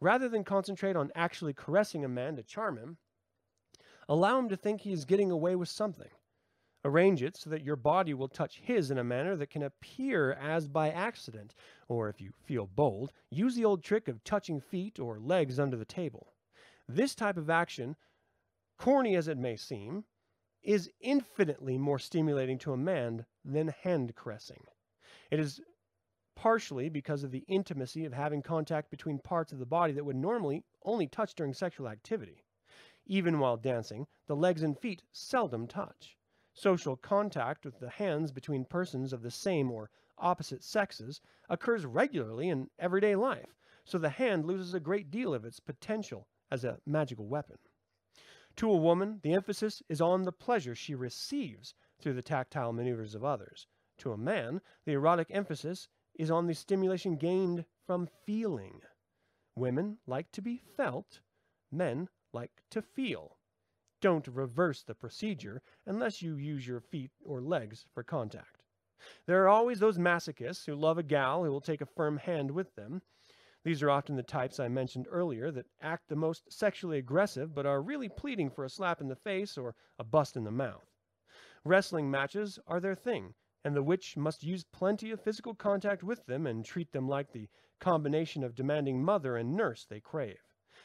Rather 0.00 0.30
than 0.30 0.44
concentrate 0.44 0.96
on 0.96 1.12
actually 1.14 1.52
caressing 1.52 2.06
a 2.06 2.08
man 2.08 2.36
to 2.36 2.42
charm 2.42 2.78
him, 2.78 2.96
allow 4.08 4.38
him 4.38 4.48
to 4.48 4.56
think 4.56 4.80
he 4.80 4.92
is 4.92 5.04
getting 5.04 5.30
away 5.30 5.54
with 5.54 5.68
something. 5.68 6.08
Arrange 6.82 7.22
it 7.22 7.36
so 7.36 7.50
that 7.50 7.62
your 7.62 7.76
body 7.76 8.14
will 8.14 8.28
touch 8.28 8.60
his 8.60 8.90
in 8.90 8.96
a 8.96 9.04
manner 9.04 9.36
that 9.36 9.50
can 9.50 9.62
appear 9.62 10.32
as 10.32 10.66
by 10.66 10.90
accident, 10.90 11.54
or 11.88 12.08
if 12.08 12.20
you 12.20 12.32
feel 12.32 12.66
bold, 12.66 13.12
use 13.30 13.54
the 13.54 13.64
old 13.66 13.82
trick 13.82 14.08
of 14.08 14.24
touching 14.24 14.60
feet 14.60 14.98
or 14.98 15.18
legs 15.18 15.58
under 15.58 15.76
the 15.76 15.84
table. 15.84 16.32
This 16.88 17.14
type 17.14 17.36
of 17.36 17.50
action, 17.50 17.96
corny 18.78 19.14
as 19.14 19.28
it 19.28 19.36
may 19.36 19.56
seem, 19.56 20.04
is 20.62 20.90
infinitely 21.00 21.76
more 21.76 21.98
stimulating 21.98 22.58
to 22.58 22.72
a 22.72 22.78
man 22.78 23.26
than 23.44 23.68
hand 23.68 24.14
caressing. 24.14 24.64
It 25.30 25.38
is 25.38 25.60
partially 26.34 26.88
because 26.88 27.22
of 27.22 27.30
the 27.30 27.44
intimacy 27.46 28.06
of 28.06 28.14
having 28.14 28.40
contact 28.40 28.90
between 28.90 29.18
parts 29.18 29.52
of 29.52 29.58
the 29.58 29.66
body 29.66 29.92
that 29.92 30.04
would 30.04 30.16
normally 30.16 30.64
only 30.82 31.06
touch 31.06 31.34
during 31.34 31.52
sexual 31.52 31.88
activity. 31.88 32.42
Even 33.04 33.38
while 33.38 33.58
dancing, 33.58 34.06
the 34.26 34.36
legs 34.36 34.62
and 34.62 34.78
feet 34.78 35.02
seldom 35.12 35.66
touch. 35.66 36.16
Social 36.60 36.94
contact 36.94 37.64
with 37.64 37.80
the 37.80 37.88
hands 37.88 38.32
between 38.32 38.66
persons 38.66 39.14
of 39.14 39.22
the 39.22 39.30
same 39.30 39.70
or 39.70 39.90
opposite 40.18 40.62
sexes 40.62 41.22
occurs 41.48 41.86
regularly 41.86 42.50
in 42.50 42.68
everyday 42.78 43.16
life, 43.16 43.56
so 43.82 43.96
the 43.96 44.10
hand 44.10 44.44
loses 44.44 44.74
a 44.74 44.78
great 44.78 45.10
deal 45.10 45.32
of 45.32 45.46
its 45.46 45.58
potential 45.58 46.28
as 46.50 46.62
a 46.62 46.78
magical 46.84 47.26
weapon. 47.26 47.56
To 48.56 48.70
a 48.70 48.76
woman, 48.76 49.20
the 49.22 49.32
emphasis 49.32 49.82
is 49.88 50.02
on 50.02 50.24
the 50.24 50.32
pleasure 50.32 50.74
she 50.74 50.94
receives 50.94 51.72
through 51.98 52.12
the 52.12 52.20
tactile 52.20 52.74
maneuvers 52.74 53.14
of 53.14 53.24
others. 53.24 53.66
To 53.96 54.12
a 54.12 54.18
man, 54.18 54.60
the 54.84 54.92
erotic 54.92 55.28
emphasis 55.30 55.88
is 56.14 56.30
on 56.30 56.46
the 56.46 56.54
stimulation 56.54 57.16
gained 57.16 57.64
from 57.86 58.06
feeling. 58.26 58.82
Women 59.56 59.96
like 60.06 60.30
to 60.32 60.42
be 60.42 60.58
felt, 60.58 61.20
men 61.72 62.10
like 62.34 62.62
to 62.68 62.82
feel. 62.82 63.38
Don't 64.00 64.26
reverse 64.28 64.82
the 64.82 64.94
procedure 64.94 65.62
unless 65.86 66.22
you 66.22 66.36
use 66.36 66.66
your 66.66 66.80
feet 66.80 67.10
or 67.24 67.40
legs 67.40 67.86
for 67.92 68.02
contact. 68.02 68.62
There 69.26 69.42
are 69.44 69.48
always 69.48 69.80
those 69.80 69.98
masochists 69.98 70.66
who 70.66 70.74
love 70.74 70.98
a 70.98 71.02
gal 71.02 71.44
who 71.44 71.50
will 71.50 71.60
take 71.60 71.80
a 71.80 71.86
firm 71.86 72.18
hand 72.18 72.50
with 72.50 72.74
them, 72.74 73.02
these 73.62 73.82
are 73.82 73.90
often 73.90 74.16
the 74.16 74.22
types 74.22 74.58
I 74.58 74.68
mentioned 74.68 75.06
earlier 75.10 75.50
that 75.50 75.66
act 75.82 76.08
the 76.08 76.16
most 76.16 76.50
sexually 76.50 76.96
aggressive 76.96 77.54
but 77.54 77.66
are 77.66 77.82
really 77.82 78.08
pleading 78.08 78.48
for 78.48 78.64
a 78.64 78.70
slap 78.70 79.02
in 79.02 79.08
the 79.08 79.16
face 79.16 79.58
or 79.58 79.74
a 79.98 80.04
bust 80.04 80.34
in 80.34 80.44
the 80.44 80.50
mouth. 80.50 80.90
Wrestling 81.62 82.10
matches 82.10 82.58
are 82.66 82.80
their 82.80 82.94
thing, 82.94 83.34
and 83.62 83.76
the 83.76 83.82
witch 83.82 84.16
must 84.16 84.42
use 84.42 84.64
plenty 84.64 85.10
of 85.10 85.20
physical 85.20 85.54
contact 85.54 86.02
with 86.02 86.24
them 86.24 86.46
and 86.46 86.64
treat 86.64 86.92
them 86.92 87.06
like 87.06 87.32
the 87.32 87.50
combination 87.80 88.42
of 88.42 88.54
demanding 88.54 89.04
mother 89.04 89.36
and 89.36 89.54
nurse 89.54 89.84
they 89.84 90.00
crave. 90.00 90.40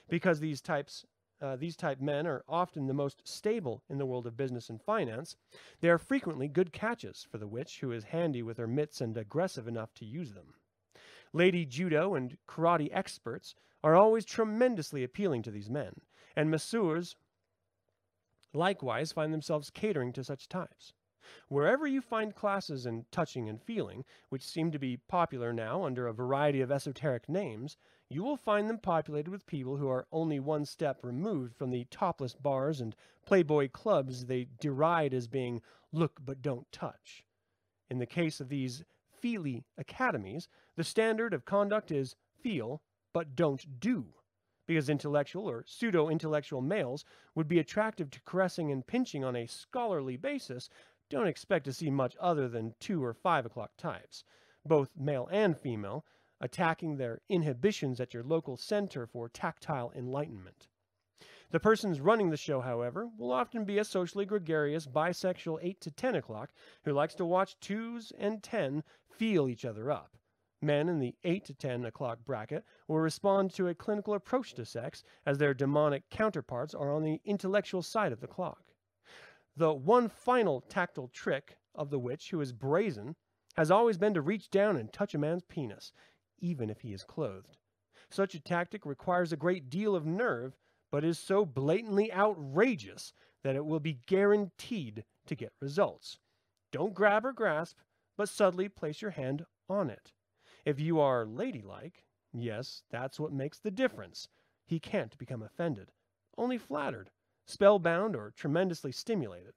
Because 0.10 0.42
these 0.42 0.60
types 0.60 1.06
uh, 1.42 1.56
these 1.56 1.76
type 1.76 2.00
men 2.00 2.26
are 2.26 2.44
often 2.48 2.88
the 2.88 2.94
most 2.94 3.22
stable 3.28 3.84
in 3.90 3.98
the 3.98 4.06
world 4.06 4.26
of 4.26 4.38
business 4.38 4.70
and 4.70 4.82
finance, 4.82 5.36
they 5.82 5.90
are 5.90 5.98
frequently 5.98 6.48
good 6.48 6.72
catches 6.72 7.28
for 7.30 7.38
the 7.38 7.48
witch 7.48 7.80
who 7.82 7.92
is 7.92 8.06
handy 8.06 8.42
with 8.42 8.58
her 8.58 8.68
mitts 8.68 9.02
and 9.02 9.18
aggressive 9.18 9.68
enough 9.68 9.94
to 9.96 10.06
use 10.06 10.34
them. 10.34 10.54
Lady 11.34 11.66
judo 11.66 12.16
and 12.16 12.38
karate 12.48 12.90
experts 12.92 13.56
are 13.84 13.96
always 13.96 14.26
tremendously 14.26 15.04
appealing 15.04 15.42
to 15.44 15.52
these 15.52 15.70
men, 15.70 16.02
and 16.36 16.50
masseurs 16.50 17.16
likewise 18.54 19.12
find 19.12 19.34
themselves 19.34 19.70
catering 19.70 20.14
to 20.14 20.24
such 20.24 20.48
types. 20.48 20.94
Wherever 21.48 21.86
you 21.86 22.02
find 22.02 22.36
classes 22.36 22.86
in 22.86 23.06
touching 23.12 23.50
and 23.50 23.62
feeling, 23.62 24.06
which 24.30 24.44
seem 24.44 24.72
to 24.72 24.80
be 24.80 24.98
popular 24.98 25.52
now 25.52 25.84
under 25.84 26.08
a 26.08 26.14
variety 26.14 26.62
of 26.62 26.72
esoteric 26.72 27.28
names, 27.28 27.78
you 28.10 28.24
will 28.24 28.38
find 28.38 28.70
them 28.70 28.78
populated 28.78 29.30
with 29.30 29.48
people 29.48 29.78
who 29.78 29.90
are 29.90 30.08
only 30.12 30.40
one 30.40 30.66
step 30.66 31.00
removed 31.02 31.56
from 31.56 31.72
the 31.72 31.86
topless 31.90 32.36
bars 32.36 32.80
and 32.80 32.96
playboy 33.26 33.68
clubs 33.70 34.26
they 34.26 34.48
deride 34.60 35.14
as 35.14 35.28
being 35.28 35.62
look 35.92 36.20
but 36.24 36.42
don't 36.42 36.72
touch. 36.72 37.24
In 37.90 37.98
the 37.98 38.06
case 38.06 38.40
of 38.40 38.50
these 38.50 38.84
Feely 39.22 39.64
academies, 39.78 40.48
the 40.76 40.84
standard 40.84 41.34
of 41.34 41.46
conduct 41.46 41.92
is 41.92 42.16
feel, 42.44 42.84
but 43.12 43.36
don't 43.36 43.80
do, 43.80 44.14
because 44.68 44.90
intellectual 44.90 45.50
or 45.50 45.64
pseudo 45.66 46.10
intellectual 46.10 46.62
males 46.62 47.06
would 47.34 47.48
be 47.48 47.58
attractive 47.58 48.12
to 48.12 48.22
caressing 48.22 48.72
and 48.72 48.86
pinching 48.86 49.24
on 49.24 49.36
a 49.36 49.48
scholarly 49.48 50.16
basis. 50.16 50.70
Don't 51.10 51.28
expect 51.28 51.66
to 51.66 51.74
see 51.74 51.90
much 51.90 52.16
other 52.20 52.48
than 52.48 52.76
two 52.80 53.04
or 53.04 53.14
five 53.14 53.48
o'clock 53.48 53.72
types, 53.78 54.24
both 54.64 54.92
male 54.96 55.28
and 55.32 55.58
female, 55.58 56.06
attacking 56.42 56.98
their 56.98 57.22
inhibitions 57.30 58.00
at 58.00 58.14
your 58.14 58.24
local 58.24 58.58
center 58.58 59.06
for 59.06 59.30
tactile 59.30 59.92
enlightenment. 59.96 60.68
The 61.52 61.60
persons 61.60 62.02
running 62.02 62.32
the 62.32 62.38
show, 62.38 62.62
however, 62.62 63.08
will 63.18 63.32
often 63.32 63.66
be 63.66 63.78
a 63.78 63.86
socially 63.86 64.26
gregarious 64.26 64.88
bisexual 64.88 65.60
8 65.62 65.80
to 65.82 65.92
10 65.92 66.16
o'clock 66.16 66.52
who 66.84 66.92
likes 66.92 67.16
to 67.16 67.26
watch 67.26 67.60
2s 67.62 68.12
and 68.18 68.44
10 68.44 68.84
feel 69.10 69.48
each 69.48 69.64
other 69.64 69.90
up. 69.90 70.18
Men 70.62 70.90
in 70.90 71.00
the 71.00 71.16
8 71.24 71.46
to 71.46 71.54
10 71.54 71.86
o'clock 71.86 72.20
bracket 72.26 72.66
will 72.88 73.00
respond 73.00 73.54
to 73.54 73.68
a 73.68 73.76
clinical 73.76 74.16
approach 74.16 74.54
to 74.56 74.66
sex 74.66 75.04
as 75.26 75.38
their 75.38 75.54
demonic 75.54 76.10
counterparts 76.10 76.74
are 76.74 76.92
on 76.92 77.04
the 77.04 77.22
intellectual 77.24 77.84
side 77.84 78.12
of 78.12 78.20
the 78.20 78.28
clock. 78.28 78.74
The 79.56 79.72
one 79.74 80.10
final 80.10 80.62
tactile 80.62 81.10
trick 81.10 81.58
of 81.76 81.90
the 81.90 82.00
witch 82.00 82.32
who 82.32 82.42
is 82.42 82.52
brazen 82.52 83.16
has 83.56 83.72
always 83.72 83.98
been 83.98 84.14
to 84.14 84.22
reach 84.22 84.50
down 84.50 84.76
and 84.76 84.92
touch 84.92 85.14
a 85.14 85.18
man's 85.18 85.44
penis, 85.44 85.94
even 86.40 86.70
if 86.70 86.82
he 86.82 86.94
is 86.94 87.04
clothed. 87.04 87.58
Such 88.10 88.36
a 88.36 88.40
tactic 88.40 88.86
requires 88.86 89.32
a 89.32 89.38
great 89.38 89.70
deal 89.70 89.96
of 89.96 90.06
nerve 90.06 90.58
but 90.92 91.04
is 91.04 91.20
so 91.20 91.46
blatantly 91.46 92.14
outrageous 92.14 93.12
that 93.44 93.56
it 93.56 93.66
will 93.66 93.82
be 93.82 94.00
guaranteed 94.06 95.04
to 95.26 95.36
get 95.36 95.52
results. 95.60 96.20
Don't 96.72 96.94
grab 96.94 97.26
or 97.26 97.34
grasp, 97.34 97.80
but 98.16 98.30
subtly 98.30 98.70
place 98.70 99.02
your 99.02 99.12
hand 99.12 99.46
on 99.68 99.90
it. 99.90 100.14
If 100.64 100.80
you 100.80 101.00
are 101.00 101.26
ladylike, 101.26 102.06
yes, 102.32 102.84
that's 102.90 103.20
what 103.20 103.34
makes 103.34 103.60
the 103.60 103.72
difference. 103.72 104.30
He 104.66 104.80
can't 104.80 105.18
become 105.18 105.44
offended, 105.44 105.92
only 106.38 106.58
flattered, 106.58 107.12
spellbound, 107.46 108.16
or 108.16 108.32
tremendously 108.32 108.92
stimulated. 108.92 109.56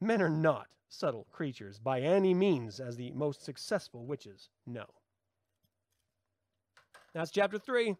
Men 0.00 0.20
are 0.20 0.28
not 0.28 0.68
subtle 0.88 1.26
creatures 1.30 1.78
by 1.78 2.00
any 2.00 2.34
means, 2.34 2.80
as 2.80 2.96
the 2.96 3.12
most 3.12 3.42
successful 3.44 4.04
witches 4.06 4.48
know. 4.66 4.86
That's 7.14 7.30
chapter 7.30 7.58
3. 7.58 7.96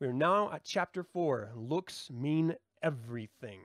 We 0.00 0.06
are 0.06 0.12
now 0.12 0.52
at 0.52 0.64
chapter 0.64 1.02
4. 1.02 1.52
Looks 1.56 2.10
mean 2.10 2.54
everything. 2.82 3.60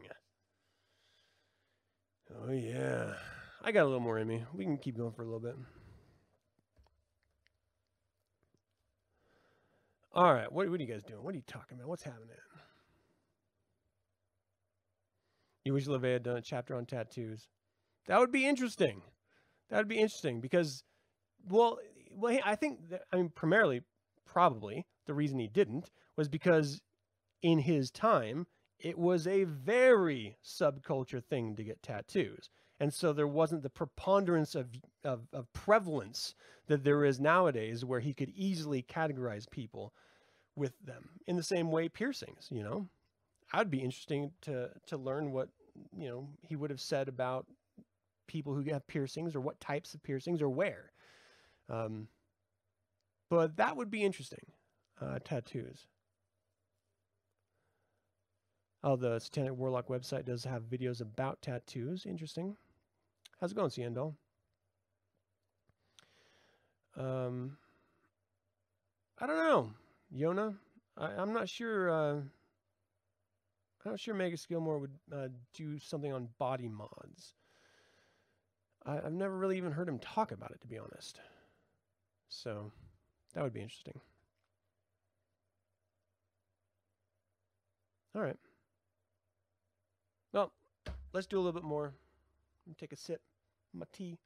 Oh, 2.34 2.51
yeah. 2.51 3.13
I 3.63 3.71
got 3.71 3.84
a 3.84 3.85
little 3.85 3.99
more 3.99 4.17
in 4.17 4.27
me. 4.27 4.43
We 4.53 4.63
can 4.63 4.77
keep 4.77 4.97
going 4.97 5.11
for 5.11 5.21
a 5.21 5.26
little 5.26 5.39
bit. 5.39 5.55
All 10.13 10.34
right. 10.34 10.51
What, 10.51 10.69
what 10.69 10.80
are 10.80 10.84
you 10.84 10.91
guys 10.91 11.03
doing? 11.03 11.23
What 11.23 11.34
are 11.34 11.38
you 11.38 11.43
talking 11.45 11.77
about? 11.77 11.89
What's 11.89 12.03
happening? 12.03 12.30
You 15.65 15.73
wish 15.73 15.85
LaVey 15.85 16.13
had 16.13 16.23
done 16.23 16.38
a 16.38 16.41
chapter 16.41 16.76
on 16.76 16.85
tattoos. 16.85 17.47
That 18.07 18.19
would 18.19 18.31
be 18.31 18.47
interesting. 18.47 19.01
That 19.69 19.77
would 19.77 19.88
be 19.88 19.99
interesting 19.99 20.41
because, 20.41 20.84
well, 21.47 21.77
well, 22.11 22.39
I 22.43 22.55
think 22.55 22.89
that, 22.89 23.01
I 23.13 23.17
mean, 23.17 23.30
primarily, 23.30 23.81
probably 24.31 24.85
the 25.06 25.14
reason 25.14 25.39
he 25.39 25.47
didn't 25.47 25.89
was 26.15 26.27
because 26.27 26.81
in 27.41 27.60
his 27.60 27.89
time, 27.89 28.45
it 28.80 28.97
was 28.97 29.27
a 29.27 29.43
very 29.43 30.38
subculture 30.43 31.23
thing 31.23 31.56
to 31.56 31.64
get 31.64 31.81
tattoos. 31.81 32.49
And 32.80 32.93
so 32.93 33.11
there 33.11 33.27
wasn't 33.27 33.64
the 33.64 33.69
preponderance 33.69 34.56
of, 34.56 34.69
of, 35.03 35.22
of 35.34 35.51
prevalence 35.51 36.34
that 36.68 36.84
there 36.84 37.03
is 37.03 37.19
nowadays 37.19 37.84
where 37.84 37.99
he 37.99 38.14
could 38.14 38.30
easily 38.30 38.81
categorize 38.81 39.49
people 39.49 39.93
with 40.56 40.73
them 40.84 41.10
in 41.27 41.35
the 41.35 41.43
same 41.43 41.72
way 41.72 41.89
piercings, 41.89 42.47
you 42.51 42.64
know. 42.64 42.88
I'd 43.51 43.72
be 43.72 43.80
interesting 43.81 44.31
to 44.41 44.69
to 44.88 44.97
learn 44.97 45.31
what, 45.31 45.49
you 45.97 46.07
know, 46.07 46.30
he 46.47 46.56
would 46.56 46.69
have 46.69 46.81
said 46.81 47.07
about 47.07 47.47
people 48.27 48.53
who 48.53 48.64
have 48.72 48.88
piercings 48.88 49.35
or 49.35 49.41
what 49.41 49.60
types 49.60 49.93
of 49.93 50.03
piercings 50.03 50.41
or 50.41 50.49
where. 50.49 50.91
Um, 51.68 52.07
but 53.30 53.57
that 53.57 53.76
would 53.77 53.91
be 53.91 54.03
interesting. 54.03 54.51
Uh, 55.01 55.19
tattoos. 55.23 55.88
Oh, 58.84 58.95
the 58.95 59.19
Satanic 59.19 59.57
Warlock 59.57 59.88
website 59.88 60.26
does 60.26 60.43
have 60.45 60.64
videos 60.64 61.01
about 61.01 61.41
tattoos. 61.41 62.06
Interesting. 62.06 62.56
How's 63.39 63.51
it 63.51 63.56
going, 63.56 63.69
Ciendol? 63.69 64.15
Um, 66.97 67.57
I 69.19 69.27
don't 69.27 69.38
know, 69.38 69.72
Yona. 70.14 70.56
I, 70.97 71.22
am 71.22 71.34
not 71.34 71.47
sure. 71.47 71.89
Uh, 71.89 72.14
I'm 73.85 73.91
not 73.91 73.99
sure 73.99 74.14
Magus 74.14 74.45
Gilmore 74.45 74.80
would 74.80 74.97
uh, 75.14 75.27
do 75.53 75.77
something 75.80 76.11
on 76.11 76.30
body 76.38 76.68
mods. 76.68 77.34
I, 78.85 78.97
I've 78.97 79.14
never 79.14 79.38
really 79.38 79.57
even 79.57 79.72
heard 79.72 79.88
him 79.88 79.99
talk 79.99 80.31
about 80.31 80.51
it, 80.51 80.61
to 80.61 80.68
be 80.68 80.77
honest. 80.77 81.19
So 82.27 82.72
that 83.39 83.43
would 83.43 83.53
be 83.53 83.61
interesting. 83.61 83.97
All 88.13 88.21
right. 88.21 88.35
Well, 90.33 90.51
let's 91.13 91.25
do 91.25 91.37
a 91.37 91.39
little 91.39 91.53
bit 91.53 91.63
more. 91.63 91.93
Take 92.77 92.91
a 92.91 92.97
sip. 92.97 93.21
My 93.73 93.85
tea. 93.93 94.17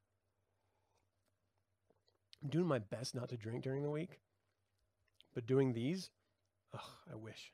I'm 2.41 2.49
doing 2.49 2.65
my 2.65 2.79
best 2.79 3.13
not 3.13 3.29
to 3.29 3.37
drink 3.37 3.61
during 3.61 3.83
the 3.83 3.91
week, 3.91 4.19
but 5.35 5.45
doing 5.45 5.73
these, 5.73 6.09
ugh, 6.73 6.81
I 7.11 7.15
wish. 7.15 7.53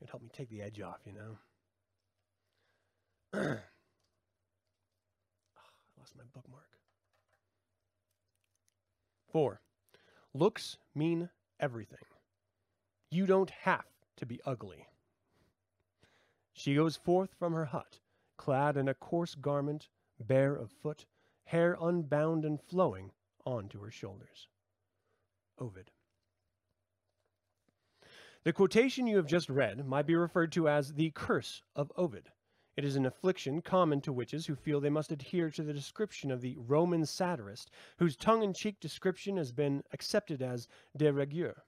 It'd 0.00 0.08
help 0.08 0.22
me 0.22 0.30
take 0.32 0.48
the 0.48 0.62
edge 0.62 0.80
off, 0.80 1.00
you 1.04 1.12
know? 1.12 1.36
oh, 3.34 3.38
I 3.38 3.58
lost 6.00 6.16
my 6.16 6.24
bookmark. 6.32 6.79
Four, 9.30 9.60
looks 10.34 10.76
mean 10.94 11.30
everything. 11.58 12.04
You 13.10 13.26
don't 13.26 13.50
have 13.50 13.86
to 14.16 14.26
be 14.26 14.40
ugly. 14.44 14.86
She 16.52 16.74
goes 16.74 16.96
forth 16.96 17.30
from 17.38 17.52
her 17.52 17.66
hut, 17.66 18.00
clad 18.36 18.76
in 18.76 18.88
a 18.88 18.94
coarse 18.94 19.34
garment, 19.34 19.88
bare 20.18 20.54
of 20.54 20.70
foot, 20.70 21.06
hair 21.44 21.76
unbound 21.80 22.44
and 22.44 22.60
flowing 22.60 23.12
on 23.46 23.68
to 23.68 23.80
her 23.80 23.90
shoulders. 23.90 24.48
Ovid. 25.58 25.90
The 28.44 28.52
quotation 28.52 29.06
you 29.06 29.16
have 29.16 29.26
just 29.26 29.48
read 29.48 29.86
might 29.86 30.06
be 30.06 30.14
referred 30.14 30.52
to 30.52 30.68
as 30.68 30.94
the 30.94 31.10
curse 31.10 31.62
of 31.76 31.92
Ovid. 31.96 32.30
It 32.80 32.86
is 32.86 32.96
an 32.96 33.04
affliction 33.04 33.60
common 33.60 34.00
to 34.00 34.10
witches 34.10 34.46
who 34.46 34.54
feel 34.54 34.80
they 34.80 34.88
must 34.88 35.12
adhere 35.12 35.50
to 35.50 35.62
the 35.62 35.74
description 35.74 36.30
of 36.30 36.40
the 36.40 36.56
Roman 36.56 37.04
satirist, 37.04 37.70
whose 37.98 38.16
tongue 38.16 38.42
in 38.42 38.54
cheek 38.54 38.80
description 38.80 39.36
has 39.36 39.52
been 39.52 39.84
accepted 39.92 40.40
as 40.40 40.66
de 40.96 41.12
rigueur. 41.12 41.62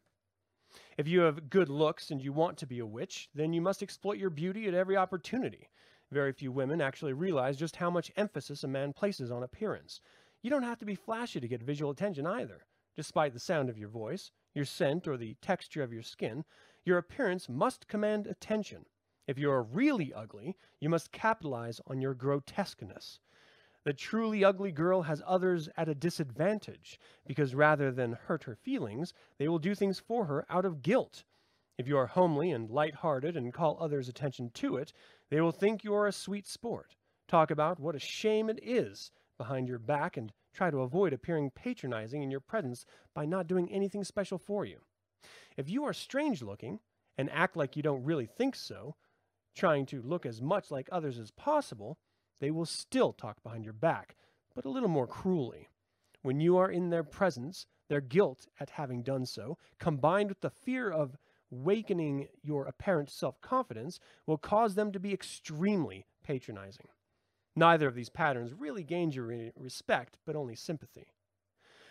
If 0.97 1.07
you 1.07 1.21
have 1.21 1.51
good 1.51 1.69
looks 1.69 2.11
and 2.11 2.23
you 2.23 2.33
want 2.33 2.57
to 2.57 2.67
be 2.67 2.79
a 2.79 2.87
witch, 2.87 3.29
then 3.35 3.53
you 3.53 3.61
must 3.61 3.83
exploit 3.83 4.17
your 4.17 4.31
beauty 4.31 4.67
at 4.67 4.73
every 4.73 4.97
opportunity. 4.97 5.69
Very 6.11 6.33
few 6.33 6.51
women 6.51 6.81
actually 6.81 7.13
realize 7.13 7.59
just 7.59 7.77
how 7.77 7.91
much 7.91 8.11
emphasis 8.17 8.65
a 8.65 8.69
man 8.69 8.95
places 8.95 9.31
on 9.31 9.43
appearance. 9.43 10.01
You 10.41 10.49
don't 10.49 10.63
have 10.63 10.79
to 10.79 10.87
be 10.87 10.95
flashy 10.95 11.41
to 11.41 11.47
get 11.47 11.63
visual 11.63 11.91
attention 11.91 12.27
either. 12.27 12.65
Despite 12.97 13.35
the 13.35 13.39
sound 13.39 13.69
of 13.69 13.77
your 13.77 13.91
voice, 13.91 14.31
your 14.55 14.65
scent, 14.65 15.07
or 15.07 15.19
the 15.19 15.37
texture 15.43 15.83
of 15.83 15.93
your 15.93 16.05
skin, 16.05 16.47
your 16.87 16.97
appearance 16.97 17.51
must 17.51 17.87
command 17.87 18.27
attention. 18.27 18.87
If 19.27 19.39
you 19.39 19.51
are 19.51 19.63
really 19.63 20.13
ugly, 20.13 20.57
you 20.81 20.89
must 20.89 21.13
capitalize 21.13 21.81
on 21.87 22.01
your 22.01 22.13
grotesqueness. 22.13 23.21
The 23.85 23.93
truly 23.93 24.45
ugly 24.45 24.73
girl 24.73 25.03
has 25.03 25.23
others 25.27 25.69
at 25.77 25.89
a 25.89 25.95
disadvantage 25.95 26.99
because 27.27 27.55
rather 27.55 27.93
than 27.93 28.13
hurt 28.13 28.45
her 28.45 28.55
feelings, 28.55 29.13
they 29.39 29.49
will 29.49 29.59
do 29.59 29.75
things 29.75 30.01
for 30.01 30.25
her 30.27 30.45
out 30.51 30.65
of 30.65 30.83
guilt. 30.83 31.25
If 31.79 31.89
you 31.89 31.97
are 31.99 32.07
homely 32.07 32.51
and 32.51 32.71
light-hearted 32.71 33.37
and 33.37 33.53
call 33.53 33.77
others' 33.81 34.09
attention 34.09 34.51
to 34.55 34.77
it, 34.77 34.93
they 35.31 35.41
will 35.41 35.53
think 35.53 35.83
you 35.83 35.95
are 35.95 36.07
a 36.07 36.13
sweet 36.13 36.47
sport, 36.47 36.97
talk 37.27 37.51
about 37.51 37.81
what 37.81 37.95
a 37.95 38.01
shame 38.01 38.51
it 38.51 38.61
is 38.63 39.11
behind 39.39 39.69
your 39.69 39.79
back, 39.79 40.17
and 40.17 40.33
try 40.53 40.71
to 40.71 40.83
avoid 40.83 41.13
appearing 41.13 41.51
patronizing 41.51 42.23
in 42.23 42.31
your 42.31 42.41
presence 42.41 42.85
by 43.15 43.25
not 43.25 43.47
doing 43.47 43.71
anything 43.73 44.05
special 44.05 44.39
for 44.39 44.65
you. 44.65 44.79
If 45.57 45.69
you 45.69 45.85
are 45.85 45.95
strange 45.95 46.43
looking 46.43 46.81
and 47.17 47.31
act 47.31 47.57
like 47.57 47.77
you 47.77 47.83
don't 47.83 48.05
really 48.05 48.27
think 48.27 48.55
so, 48.55 48.95
trying 49.55 49.87
to 49.87 50.03
look 50.03 50.25
as 50.27 50.41
much 50.41 50.71
like 50.71 50.89
others 50.91 51.19
as 51.19 51.31
possible, 51.31 51.99
they 52.41 52.51
will 52.51 52.67
still 52.67 53.13
talk 53.13 53.43
behind 53.43 53.65
your 53.65 53.73
back, 53.73 54.17
but 54.55 54.65
a 54.65 54.71
little 54.71 54.89
more 54.89 55.07
cruelly. 55.07 55.69
When 56.23 56.41
you 56.41 56.57
are 56.57 56.71
in 56.71 56.91
their 56.91 57.05
presence, 57.05 57.67
their 57.89 58.01
guilt 58.01 58.47
at 58.61 58.71
having 58.71 59.03
done 59.03 59.27
so, 59.27 59.59
combined 59.79 60.29
with 60.29 60.41
the 60.41 60.51
fear 60.51 60.91
of 60.91 61.17
wakening 61.51 62.29
your 62.43 62.67
apparent 62.67 63.11
self 63.11 63.41
confidence, 63.41 63.99
will 64.27 64.39
cause 64.39 64.75
them 64.75 64.93
to 64.93 65.01
be 65.01 65.13
extremely 65.13 66.07
patronizing. 66.25 66.89
Neither 67.55 67.87
of 67.87 67.95
these 67.95 68.09
patterns 68.09 68.55
really 68.55 68.83
gains 68.83 69.15
your 69.15 69.51
respect, 69.57 70.17
but 70.25 70.37
only 70.37 70.57
sympathy. 70.57 71.13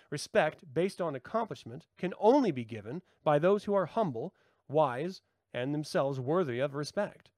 Respect 0.09 0.73
based 0.73 0.99
on 0.99 1.15
accomplishment 1.15 1.87
can 1.97 2.13
only 2.19 2.51
be 2.51 2.65
given 2.65 3.01
by 3.23 3.37
those 3.37 3.65
who 3.65 3.73
are 3.73 3.85
humble, 3.85 4.33
wise, 4.67 5.21
and 5.53 5.73
themselves 5.73 6.19
worthy 6.19 6.59
of 6.59 6.73
respect 6.73 7.29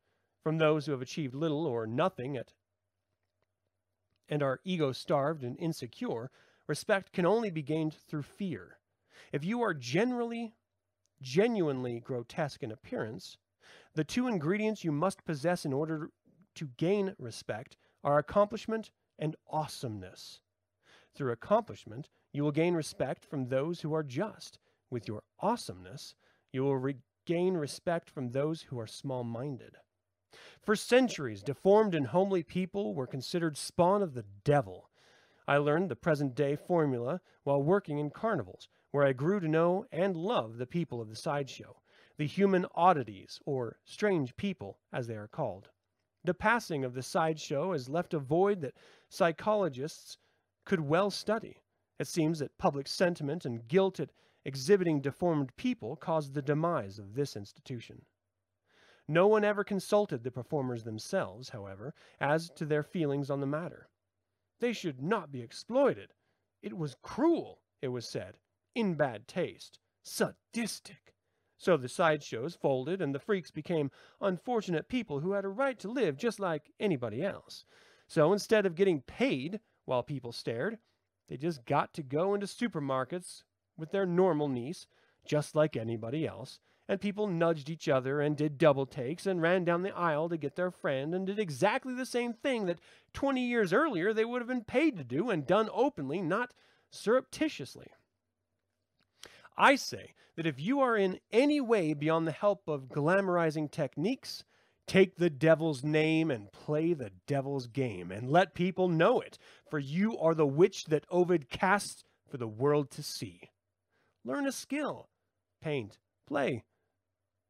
from 0.44 0.58
those 0.58 0.86
who 0.86 0.92
have 0.92 1.02
achieved 1.02 1.34
little 1.34 1.66
or 1.66 1.88
nothing 1.88 2.38
at 2.38 2.54
and 4.30 4.44
are 4.44 4.60
ego 4.64 4.92
starved 4.92 5.44
and 5.44 5.58
insecure, 5.60 6.32
respect 6.68 7.12
can 7.12 7.26
only 7.26 7.50
be 7.50 7.62
gained 7.62 7.94
through 7.94 8.24
fear. 8.24 8.78
If 9.32 9.44
you 9.44 9.62
are 9.62 9.74
generally, 9.74 10.54
genuinely 11.22 12.00
grotesque 12.00 12.64
in 12.64 12.72
appearance, 12.72 13.38
the 13.96 14.04
two 14.04 14.28
ingredients 14.28 14.84
you 14.84 14.92
must 14.92 15.26
possess 15.26 15.66
in 15.66 15.74
order 15.74 16.10
to 16.56 16.70
gain 16.78 17.16
respect 17.18 17.78
are 18.04 18.18
accomplishment 18.18 18.92
and 19.20 19.36
awesomeness. 19.50 20.40
Through 21.16 21.32
accomplishment, 21.32 22.10
you 22.32 22.44
will 22.44 22.52
gain 22.52 22.74
respect 22.74 23.26
from 23.26 23.48
those 23.48 23.82
who 23.82 23.94
are 23.94 24.04
just. 24.04 24.58
With 24.90 25.08
your 25.08 25.24
awesomeness, 25.40 26.16
you 26.52 26.64
will 26.64 26.78
regain 26.78 27.56
respect 27.56 28.10
from 28.10 28.30
those 28.30 28.64
who 28.64 28.80
are 28.80 28.88
small 28.88 29.24
minded. 29.24 29.78
For 30.62 30.76
centuries, 30.76 31.44
deformed 31.44 31.96
and 31.96 32.08
homely 32.08 32.44
people 32.44 32.94
were 32.94 33.08
considered 33.08 33.58
spawn 33.58 34.02
of 34.02 34.14
the 34.14 34.26
devil. 34.44 34.90
I 35.48 35.58
learned 35.58 35.90
the 35.90 35.96
present 35.96 36.36
day 36.36 36.56
formula 36.56 37.22
while 37.44 37.62
working 37.62 38.00
in 38.00 38.10
carnivals, 38.10 38.70
where 38.92 39.06
I 39.06 39.14
grew 39.14 39.40
to 39.40 39.48
know 39.48 39.86
and 39.92 40.16
love 40.16 40.58
the 40.58 40.66
people 40.66 41.02
of 41.02 41.10
the 41.10 41.16
sideshow, 41.16 41.82
the 42.18 42.26
human 42.26 42.66
oddities, 42.76 43.40
or 43.46 43.80
strange 43.84 44.36
people, 44.38 44.80
as 44.92 45.08
they 45.08 45.16
are 45.16 45.28
called. 45.28 45.70
The 46.24 46.34
passing 46.34 46.86
of 46.86 46.94
the 46.94 47.04
sideshow 47.04 47.74
has 47.74 47.90
left 47.90 48.14
a 48.14 48.20
void 48.20 48.62
that 48.62 48.78
psychologists 49.10 50.18
could 50.64 50.80
well 50.80 51.12
study. 51.12 51.62
It 52.00 52.08
seems 52.08 52.40
that 52.40 52.58
public 52.58 52.88
sentiment 52.88 53.46
and 53.46 53.68
guilt 53.68 54.00
at 54.00 54.12
exhibiting 54.46 55.02
deformed 55.02 55.56
people 55.58 55.96
caused 55.96 56.34
the 56.34 56.42
demise 56.42 57.00
of 57.00 57.16
this 57.16 57.36
institution. 57.36 58.06
No 59.08 59.28
one 59.28 59.44
ever 59.44 59.64
consulted 59.64 60.24
the 60.24 60.32
performers 60.32 60.84
themselves, 60.84 61.50
however, 61.50 61.94
as 62.20 62.50
to 62.52 62.66
their 62.66 62.84
feelings 62.84 63.30
on 63.30 63.42
the 63.42 63.46
matter. 63.46 63.90
They 64.60 64.72
should 64.72 65.02
not 65.02 65.32
be 65.32 65.42
exploited. 65.42 66.14
It 66.62 66.78
was 66.78 66.96
cruel, 67.02 67.62
it 67.82 67.90
was 67.90 68.08
said, 68.08 68.38
in 68.74 68.96
bad 68.96 69.28
taste, 69.28 69.80
sadistic. 70.04 71.14
So 71.58 71.78
the 71.78 71.90
sideshows 71.90 72.56
folded, 72.56 73.02
and 73.02 73.14
the 73.14 73.20
freaks 73.20 73.52
became 73.52 73.92
unfortunate 74.22 74.88
people 74.88 75.20
who 75.20 75.34
had 75.34 75.46
a 75.46 75.50
right 75.50 75.78
to 75.80 75.92
live 75.92 76.18
just 76.18 76.40
like 76.40 76.72
anybody 76.80 77.24
else. 77.24 77.66
So 78.08 78.32
instead 78.32 78.66
of 78.66 78.76
getting 78.76 79.02
paid 79.02 79.60
while 79.86 80.04
people 80.04 80.32
stared, 80.32 80.78
they 81.28 81.38
just 81.38 81.66
got 81.66 81.94
to 81.94 82.04
go 82.04 82.34
into 82.34 82.48
supermarkets 82.48 83.44
with 83.78 83.92
their 83.92 84.06
normal 84.06 84.48
niece, 84.48 84.88
just 85.26 85.56
like 85.56 85.76
anybody 85.76 86.28
else, 86.28 86.60
and 86.88 87.00
people 87.00 87.28
nudged 87.28 87.70
each 87.70 87.88
other 87.88 88.20
and 88.20 88.36
did 88.36 88.58
double 88.58 88.86
takes 88.86 89.26
and 89.26 89.42
ran 89.42 89.64
down 89.64 89.84
the 89.84 89.96
aisle 89.96 90.28
to 90.30 90.38
get 90.38 90.56
their 90.56 90.72
friend 90.72 91.16
and 91.16 91.28
did 91.28 91.40
exactly 91.40 91.94
the 91.94 92.06
same 92.06 92.34
thing 92.34 92.66
that 92.66 92.80
20 93.14 93.42
years 93.42 93.72
earlier 93.72 94.14
they 94.14 94.26
would 94.26 94.42
have 94.42 94.48
been 94.48 94.64
paid 94.64 94.98
to 94.98 95.04
do 95.04 95.30
and 95.30 95.48
done 95.48 95.70
openly, 95.74 96.22
not 96.22 96.54
surreptitiously. 96.92 97.88
I 99.58 99.76
say 99.76 100.14
that 100.36 100.48
if 100.48 100.60
you 100.60 100.80
are 100.82 100.98
in 100.98 101.20
any 101.32 101.62
way 101.62 101.94
beyond 101.94 102.28
the 102.28 102.32
help 102.32 102.68
of 102.68 102.90
glamorizing 102.90 103.70
techniques, 103.72 104.44
take 104.88 105.16
the 105.16 105.30
devil's 105.30 105.84
name 105.84 106.32
and 106.32 106.52
play 106.52 106.94
the 106.94 107.12
devil's 107.28 107.68
game, 107.68 108.12
and 108.12 108.30
let 108.30 108.56
people 108.56 108.90
know 108.90 109.22
it, 109.22 109.38
for 109.70 109.80
you 109.80 110.18
are 110.18 110.34
the 110.34 110.48
witch 110.48 110.86
that 110.86 111.06
Ovid 111.10 111.50
casts 111.50 112.04
for 112.30 112.38
the 112.38 112.48
world 112.48 112.92
to 112.92 113.04
see. 113.04 113.52
Learn 114.26 114.48
a 114.48 114.52
skill, 114.52 115.10
paint, 115.62 116.00
play, 116.28 116.64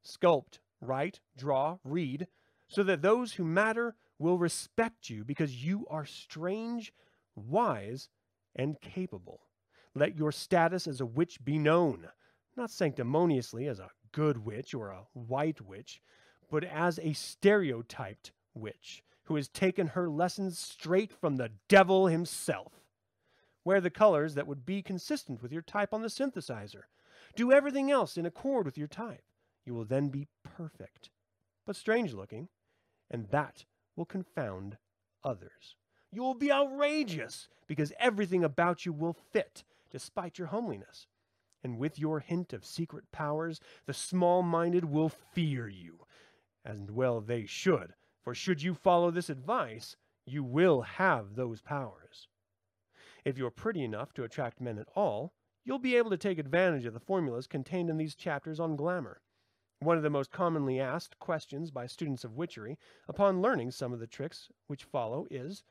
sculpt, 0.04 0.58
write, 0.80 1.20
draw, 1.36 1.78
read, 1.84 2.26
so 2.68 2.82
that 2.82 3.02
those 3.02 3.34
who 3.34 3.44
matter 3.44 3.94
will 4.18 4.38
respect 4.38 5.10
you 5.10 5.24
because 5.24 5.64
you 5.64 5.86
are 5.90 6.04
strange, 6.04 6.92
wise, 7.34 8.08
and 8.54 8.80
capable. 8.80 9.40
Let 9.94 10.16
your 10.16 10.32
status 10.32 10.86
as 10.86 11.00
a 11.00 11.06
witch 11.06 11.44
be 11.44 11.58
known, 11.58 12.08
not 12.56 12.70
sanctimoniously 12.70 13.66
as 13.66 13.78
a 13.78 13.90
good 14.12 14.44
witch 14.44 14.74
or 14.74 14.90
a 14.90 15.06
white 15.12 15.60
witch, 15.60 16.00
but 16.50 16.64
as 16.64 16.98
a 16.98 17.12
stereotyped 17.12 18.32
witch 18.54 19.02
who 19.24 19.36
has 19.36 19.48
taken 19.48 19.88
her 19.88 20.08
lessons 20.08 20.58
straight 20.58 21.12
from 21.12 21.36
the 21.36 21.50
devil 21.68 22.06
himself. 22.06 22.72
Wear 23.64 23.80
the 23.80 23.90
colors 23.90 24.34
that 24.34 24.46
would 24.46 24.66
be 24.66 24.82
consistent 24.82 25.42
with 25.42 25.52
your 25.52 25.62
type 25.62 25.94
on 25.94 26.02
the 26.02 26.08
synthesizer. 26.08 26.82
Do 27.34 27.50
everything 27.50 27.90
else 27.90 28.16
in 28.16 28.26
accord 28.26 28.66
with 28.66 28.76
your 28.76 28.88
type. 28.88 29.22
You 29.64 29.74
will 29.74 29.84
then 29.84 30.08
be 30.08 30.28
perfect, 30.42 31.10
but 31.66 31.76
strange 31.76 32.12
looking, 32.12 32.48
and 33.10 33.28
that 33.30 33.64
will 33.96 34.04
confound 34.04 34.76
others. 35.22 35.76
You 36.12 36.22
will 36.22 36.34
be 36.34 36.52
outrageous 36.52 37.48
because 37.66 37.92
everything 37.98 38.44
about 38.44 38.84
you 38.84 38.92
will 38.92 39.16
fit 39.32 39.64
despite 39.90 40.38
your 40.38 40.48
homeliness. 40.48 41.06
And 41.62 41.78
with 41.78 41.98
your 41.98 42.20
hint 42.20 42.52
of 42.52 42.64
secret 42.64 43.04
powers, 43.10 43.58
the 43.86 43.94
small 43.94 44.42
minded 44.42 44.84
will 44.84 45.08
fear 45.08 45.66
you. 45.66 46.00
And 46.64 46.90
well, 46.90 47.20
they 47.20 47.46
should, 47.46 47.94
for 48.22 48.34
should 48.34 48.62
you 48.62 48.74
follow 48.74 49.10
this 49.10 49.30
advice, 49.30 49.96
you 50.26 50.44
will 50.44 50.82
have 50.82 51.34
those 51.34 51.62
powers. 51.62 52.28
If 53.24 53.38
you're 53.38 53.50
pretty 53.50 53.82
enough 53.82 54.12
to 54.14 54.24
attract 54.24 54.60
men 54.60 54.78
at 54.78 54.88
all, 54.94 55.32
you'll 55.64 55.78
be 55.78 55.96
able 55.96 56.10
to 56.10 56.16
take 56.18 56.38
advantage 56.38 56.84
of 56.84 56.92
the 56.92 57.00
formulas 57.00 57.46
contained 57.46 57.88
in 57.88 57.96
these 57.96 58.14
chapters 58.14 58.60
on 58.60 58.76
glamour. 58.76 59.20
One 59.84 59.98
of 59.98 60.02
the 60.02 60.08
most 60.08 60.30
commonly 60.30 60.80
asked 60.80 61.18
questions 61.18 61.70
by 61.70 61.86
students 61.86 62.24
of 62.24 62.38
witchery, 62.38 62.78
upon 63.06 63.42
learning 63.42 63.70
some 63.70 63.92
of 63.92 64.00
the 64.00 64.06
tricks 64.06 64.48
which 64.66 64.84
follow, 64.84 65.26
is 65.30 65.62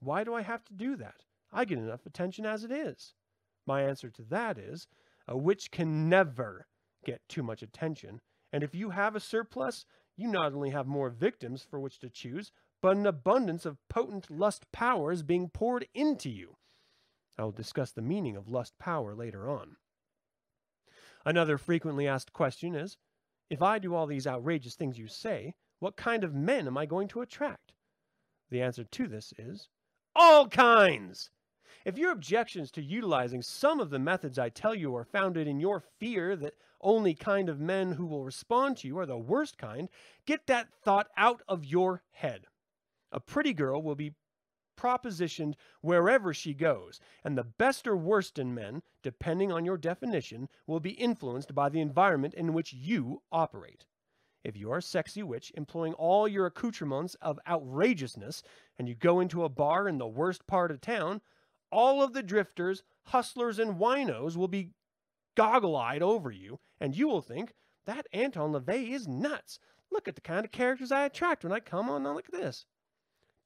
Why 0.00 0.24
do 0.24 0.34
I 0.34 0.42
have 0.42 0.64
to 0.64 0.74
do 0.74 0.96
that? 0.96 1.22
I 1.52 1.64
get 1.64 1.78
enough 1.78 2.04
attention 2.04 2.44
as 2.44 2.64
it 2.64 2.72
is. 2.72 3.14
My 3.64 3.82
answer 3.82 4.10
to 4.10 4.22
that 4.22 4.58
is 4.58 4.88
a 5.28 5.36
witch 5.36 5.70
can 5.70 6.08
never 6.08 6.66
get 7.04 7.28
too 7.28 7.44
much 7.44 7.62
attention. 7.62 8.20
And 8.52 8.64
if 8.64 8.74
you 8.74 8.90
have 8.90 9.14
a 9.14 9.20
surplus, 9.20 9.86
you 10.16 10.26
not 10.26 10.52
only 10.52 10.70
have 10.70 10.88
more 10.88 11.08
victims 11.08 11.62
for 11.62 11.78
which 11.78 12.00
to 12.00 12.10
choose, 12.10 12.50
but 12.82 12.96
an 12.96 13.06
abundance 13.06 13.64
of 13.64 13.78
potent 13.88 14.28
lust 14.32 14.72
powers 14.72 15.22
being 15.22 15.48
poured 15.48 15.86
into 15.94 16.28
you. 16.28 16.56
I 17.38 17.44
will 17.44 17.52
discuss 17.52 17.92
the 17.92 18.02
meaning 18.02 18.34
of 18.34 18.48
lust 18.48 18.76
power 18.80 19.14
later 19.14 19.48
on. 19.48 19.76
Another 21.24 21.56
frequently 21.56 22.08
asked 22.08 22.32
question 22.32 22.74
is 22.74 22.96
If 23.50 23.62
I 23.62 23.78
do 23.78 23.94
all 23.94 24.06
these 24.06 24.26
outrageous 24.26 24.74
things 24.74 24.98
you 24.98 25.08
say, 25.08 25.54
what 25.78 25.96
kind 25.96 26.22
of 26.22 26.34
men 26.34 26.66
am 26.66 26.76
I 26.76 26.86
going 26.86 27.08
to 27.08 27.22
attract? 27.22 27.72
The 28.50 28.60
answer 28.60 28.84
to 28.84 29.06
this 29.06 29.32
is 29.38 29.68
All 30.14 30.48
kinds! 30.48 31.30
If 31.84 31.96
your 31.96 32.12
objections 32.12 32.70
to 32.72 32.82
utilizing 32.82 33.40
some 33.40 33.80
of 33.80 33.90
the 33.90 33.98
methods 33.98 34.38
I 34.38 34.50
tell 34.50 34.74
you 34.74 34.94
are 34.96 35.04
founded 35.04 35.46
in 35.46 35.60
your 35.60 35.80
fear 35.80 36.36
that 36.36 36.54
only 36.80 37.14
kind 37.14 37.48
of 37.48 37.58
men 37.58 37.92
who 37.92 38.06
will 38.06 38.24
respond 38.24 38.76
to 38.78 38.88
you 38.88 38.98
are 38.98 39.06
the 39.06 39.16
worst 39.16 39.56
kind, 39.56 39.88
get 40.26 40.46
that 40.46 40.68
thought 40.82 41.08
out 41.16 41.42
of 41.48 41.64
your 41.64 42.02
head. 42.10 42.46
A 43.12 43.20
pretty 43.20 43.54
girl 43.54 43.82
will 43.82 43.94
be 43.94 44.14
propositioned 44.78 45.54
wherever 45.80 46.32
she 46.32 46.54
goes, 46.54 47.00
and 47.24 47.36
the 47.36 47.44
best 47.44 47.86
or 47.86 47.96
worst 47.96 48.38
in 48.38 48.54
men, 48.54 48.82
depending 49.02 49.50
on 49.50 49.64
your 49.64 49.76
definition, 49.76 50.48
will 50.66 50.80
be 50.80 50.90
influenced 50.92 51.54
by 51.54 51.68
the 51.68 51.80
environment 51.80 52.34
in 52.34 52.52
which 52.52 52.72
you 52.72 53.22
operate. 53.32 53.84
If 54.44 54.56
you 54.56 54.70
are 54.70 54.78
a 54.78 54.82
sexy 54.82 55.22
witch 55.22 55.52
employing 55.56 55.94
all 55.94 56.28
your 56.28 56.46
accoutrements 56.46 57.16
of 57.16 57.40
outrageousness, 57.46 58.42
and 58.78 58.88
you 58.88 58.94
go 58.94 59.18
into 59.18 59.44
a 59.44 59.48
bar 59.48 59.88
in 59.88 59.98
the 59.98 60.06
worst 60.06 60.46
part 60.46 60.70
of 60.70 60.80
town, 60.80 61.20
all 61.72 62.02
of 62.02 62.12
the 62.12 62.22
drifters, 62.22 62.82
hustlers, 63.02 63.58
and 63.58 63.78
winos 63.78 64.36
will 64.36 64.48
be 64.48 64.70
goggle 65.34 65.76
eyed 65.76 66.02
over 66.02 66.30
you, 66.30 66.60
and 66.80 66.96
you 66.96 67.08
will 67.08 67.20
think, 67.20 67.52
that 67.84 68.06
Anton 68.12 68.52
LaVey 68.52 68.90
is 68.90 69.08
nuts. 69.08 69.58
Look 69.90 70.08
at 70.08 70.14
the 70.14 70.20
kind 70.20 70.44
of 70.44 70.52
characters 70.52 70.92
I 70.92 71.04
attract 71.04 71.42
when 71.42 71.52
I 71.52 71.60
come 71.60 71.88
on. 71.88 72.02
Now 72.02 72.14
look 72.14 72.28
at 72.32 72.38
this. 72.38 72.66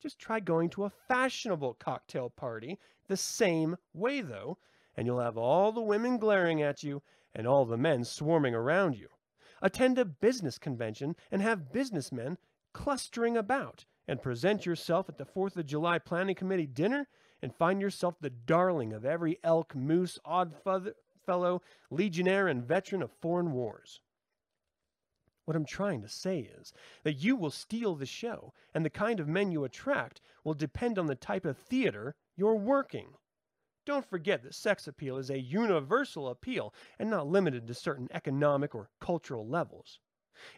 Just 0.02 0.18
try 0.18 0.40
going 0.40 0.68
to 0.70 0.84
a 0.84 0.90
fashionable 0.90 1.74
cocktail 1.74 2.28
party 2.28 2.80
the 3.06 3.16
same 3.16 3.76
way, 3.94 4.20
though, 4.20 4.58
and 4.96 5.06
you'll 5.06 5.20
have 5.20 5.38
all 5.38 5.70
the 5.70 5.80
women 5.80 6.18
glaring 6.18 6.60
at 6.60 6.82
you 6.82 7.02
and 7.32 7.46
all 7.46 7.64
the 7.64 7.76
men 7.76 8.04
swarming 8.04 8.52
around 8.52 8.96
you. 8.96 9.08
Attend 9.62 9.98
a 9.98 10.04
business 10.04 10.58
convention 10.58 11.14
and 11.30 11.40
have 11.40 11.72
businessmen 11.72 12.36
clustering 12.72 13.36
about, 13.36 13.84
and 14.08 14.20
present 14.20 14.66
yourself 14.66 15.08
at 15.08 15.18
the 15.18 15.24
Fourth 15.24 15.56
of 15.56 15.66
July 15.66 16.00
Planning 16.00 16.34
Committee 16.34 16.66
dinner, 16.66 17.06
and 17.40 17.54
find 17.54 17.80
yourself 17.80 18.16
the 18.20 18.30
darling 18.30 18.92
of 18.92 19.04
every 19.04 19.38
elk, 19.44 19.76
moose, 19.76 20.18
odd 20.24 20.52
fellow, 21.24 21.62
legionnaire, 21.90 22.48
and 22.48 22.64
veteran 22.64 23.02
of 23.02 23.12
foreign 23.20 23.52
wars. 23.52 24.00
What 25.44 25.56
I'm 25.56 25.64
trying 25.64 26.02
to 26.02 26.08
say 26.08 26.40
is 26.40 26.72
that 27.02 27.14
you 27.14 27.34
will 27.34 27.50
steal 27.50 27.96
the 27.96 28.06
show, 28.06 28.54
and 28.72 28.84
the 28.84 28.90
kind 28.90 29.18
of 29.18 29.26
men 29.26 29.50
you 29.50 29.64
attract 29.64 30.20
will 30.44 30.54
depend 30.54 30.98
on 30.98 31.06
the 31.06 31.16
type 31.16 31.44
of 31.44 31.58
theater 31.58 32.14
you're 32.36 32.54
working. 32.54 33.14
Don't 33.84 34.08
forget 34.08 34.44
that 34.44 34.54
sex 34.54 34.86
appeal 34.86 35.16
is 35.16 35.30
a 35.30 35.40
universal 35.40 36.28
appeal 36.28 36.72
and 36.98 37.10
not 37.10 37.26
limited 37.26 37.66
to 37.66 37.74
certain 37.74 38.08
economic 38.12 38.72
or 38.74 38.90
cultural 39.00 39.44
levels. 39.44 39.98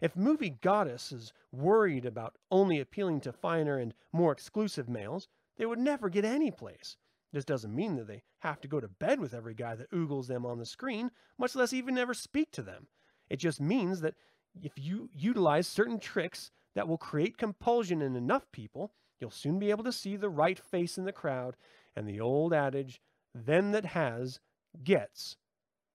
If 0.02 0.16
movie 0.16 0.50
goddess 0.50 1.10
is 1.10 1.32
worried 1.50 2.04
about 2.04 2.36
only 2.50 2.78
appealing 2.78 3.22
to 3.22 3.32
finer 3.32 3.78
and 3.78 3.94
more 4.12 4.32
exclusive 4.32 4.88
males, 4.88 5.28
they 5.56 5.64
would 5.64 5.78
never 5.78 6.10
get 6.10 6.26
any 6.26 6.50
place. 6.50 6.96
This 7.32 7.46
doesn't 7.46 7.74
mean 7.74 7.96
that 7.96 8.06
they 8.06 8.22
have 8.40 8.60
to 8.60 8.68
go 8.68 8.80
to 8.80 8.88
bed 8.88 9.18
with 9.18 9.32
every 9.32 9.54
guy 9.54 9.74
that 9.76 9.90
oogles 9.90 10.26
them 10.26 10.44
on 10.44 10.58
the 10.58 10.66
screen, 10.66 11.10
much 11.38 11.54
less 11.54 11.72
even 11.72 11.96
ever 11.96 12.12
speak 12.12 12.50
to 12.52 12.62
them. 12.62 12.86
It 13.30 13.38
just 13.38 13.60
means 13.60 14.02
that 14.02 14.14
if 14.62 14.72
you 14.76 15.08
utilize 15.14 15.66
certain 15.66 15.98
tricks 15.98 16.50
that 16.74 16.88
will 16.88 16.98
create 16.98 17.38
compulsion 17.38 18.02
in 18.02 18.16
enough 18.16 18.50
people, 18.52 18.92
you'll 19.20 19.30
soon 19.30 19.58
be 19.58 19.70
able 19.70 19.84
to 19.84 19.92
see 19.92 20.16
the 20.16 20.28
right 20.28 20.58
face 20.58 20.98
in 20.98 21.04
the 21.04 21.12
crowd, 21.12 21.56
and 21.96 22.08
the 22.08 22.20
old 22.20 22.52
adage, 22.52 23.00
them 23.34 23.72
that 23.72 23.84
has, 23.86 24.40
gets, 24.82 25.36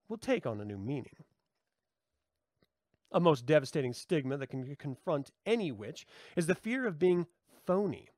will 0.07 0.17
take 0.17 0.45
on 0.45 0.59
a 0.59 0.65
new 0.65 0.77
meaning. 0.77 1.15
A 3.11 3.19
most 3.19 3.45
devastating 3.45 3.93
stigma 3.93 4.37
that 4.37 4.47
can 4.47 4.75
confront 4.75 5.31
any 5.45 5.71
witch 5.71 6.05
is 6.35 6.47
the 6.47 6.55
fear 6.55 6.85
of 6.85 6.99
being 6.99 7.27
phony. 7.65 8.09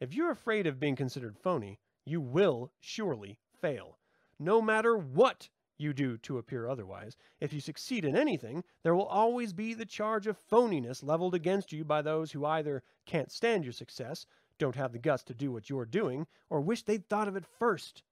If 0.00 0.14
you're 0.14 0.30
afraid 0.30 0.66
of 0.66 0.78
being 0.78 0.96
considered 0.96 1.38
phony, 1.38 1.78
you 2.04 2.20
will 2.20 2.70
surely 2.80 3.38
fail. 3.60 3.98
No 4.38 4.60
matter 4.60 4.96
what 4.96 5.48
you 5.78 5.92
do 5.92 6.16
to 6.18 6.38
appear 6.38 6.68
otherwise, 6.68 7.16
if 7.40 7.52
you 7.52 7.60
succeed 7.60 8.04
in 8.04 8.16
anything, 8.16 8.64
there 8.82 8.94
will 8.94 9.06
always 9.06 9.52
be 9.52 9.74
the 9.74 9.84
charge 9.84 10.26
of 10.26 10.38
phoniness 10.38 11.02
leveled 11.02 11.34
against 11.34 11.72
you 11.72 11.84
by 11.84 12.02
those 12.02 12.32
who 12.32 12.44
either 12.46 12.82
can't 13.04 13.30
stand 13.30 13.64
your 13.64 13.72
success, 13.72 14.26
don't 14.58 14.76
have 14.76 14.92
the 14.92 14.98
guts 14.98 15.22
to 15.24 15.34
do 15.34 15.52
what 15.52 15.68
you're 15.68 15.84
doing, 15.84 16.26
or 16.48 16.60
wish 16.60 16.82
they'd 16.82 17.08
thought 17.08 17.28
of 17.28 17.36
it 17.36 17.44
first. 17.44 18.02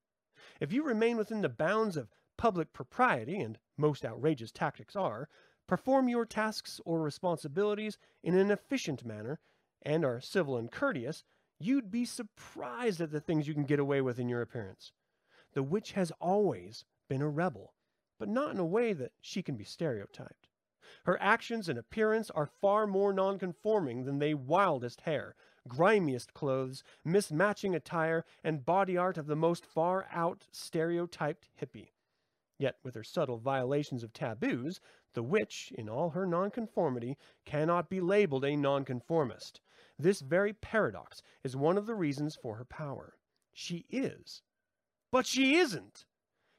If 0.60 0.72
you 0.72 0.82
remain 0.82 1.16
within 1.16 1.40
the 1.40 1.48
bounds 1.48 1.96
of 1.96 2.10
public 2.36 2.72
propriety, 2.72 3.40
and 3.40 3.58
most 3.76 4.04
outrageous 4.04 4.52
tactics 4.52 4.94
are, 4.94 5.28
perform 5.66 6.08
your 6.08 6.26
tasks 6.26 6.80
or 6.84 7.00
responsibilities 7.00 7.98
in 8.22 8.36
an 8.36 8.50
efficient 8.50 9.04
manner, 9.04 9.40
and 9.80 10.04
are 10.04 10.20
civil 10.20 10.56
and 10.56 10.70
courteous, 10.70 11.24
you'd 11.58 11.90
be 11.90 12.04
surprised 12.04 13.00
at 13.00 13.10
the 13.10 13.20
things 13.20 13.48
you 13.48 13.54
can 13.54 13.64
get 13.64 13.78
away 13.78 14.00
with 14.00 14.18
in 14.18 14.28
your 14.28 14.42
appearance. 14.42 14.92
The 15.54 15.62
witch 15.62 15.92
has 15.92 16.10
always 16.20 16.84
been 17.08 17.22
a 17.22 17.28
rebel, 17.28 17.74
but 18.18 18.28
not 18.28 18.52
in 18.52 18.58
a 18.58 18.64
way 18.64 18.92
that 18.92 19.12
she 19.20 19.42
can 19.42 19.56
be 19.56 19.64
stereotyped. 19.64 20.48
Her 21.04 21.20
actions 21.20 21.68
and 21.68 21.78
appearance 21.78 22.30
are 22.30 22.46
far 22.46 22.86
more 22.86 23.12
nonconforming 23.12 24.04
than 24.04 24.18
the 24.18 24.34
wildest 24.34 25.02
hair, 25.02 25.34
grimiest 25.66 26.34
clothes, 26.34 26.82
mismatching 27.06 27.74
attire, 27.74 28.24
and 28.42 28.64
body 28.64 28.96
art 28.96 29.18
of 29.18 29.26
the 29.26 29.36
most 29.36 29.66
far 29.66 30.06
out 30.12 30.46
stereotyped 30.52 31.48
hippie. 31.60 31.92
Yet, 32.58 32.78
with 32.82 32.94
her 32.94 33.04
subtle 33.04 33.38
violations 33.38 34.02
of 34.02 34.12
taboos, 34.12 34.80
the 35.14 35.22
witch, 35.22 35.72
in 35.76 35.88
all 35.88 36.10
her 36.10 36.26
nonconformity, 36.26 37.16
cannot 37.44 37.90
be 37.90 38.00
labeled 38.00 38.44
a 38.44 38.56
nonconformist. 38.56 39.60
This 39.98 40.20
very 40.20 40.52
paradox 40.52 41.22
is 41.42 41.56
one 41.56 41.76
of 41.78 41.86
the 41.86 41.94
reasons 41.94 42.36
for 42.36 42.56
her 42.56 42.64
power. 42.64 43.16
She 43.52 43.86
is, 43.90 44.42
but 45.10 45.26
she 45.26 45.56
isn't. 45.56 46.04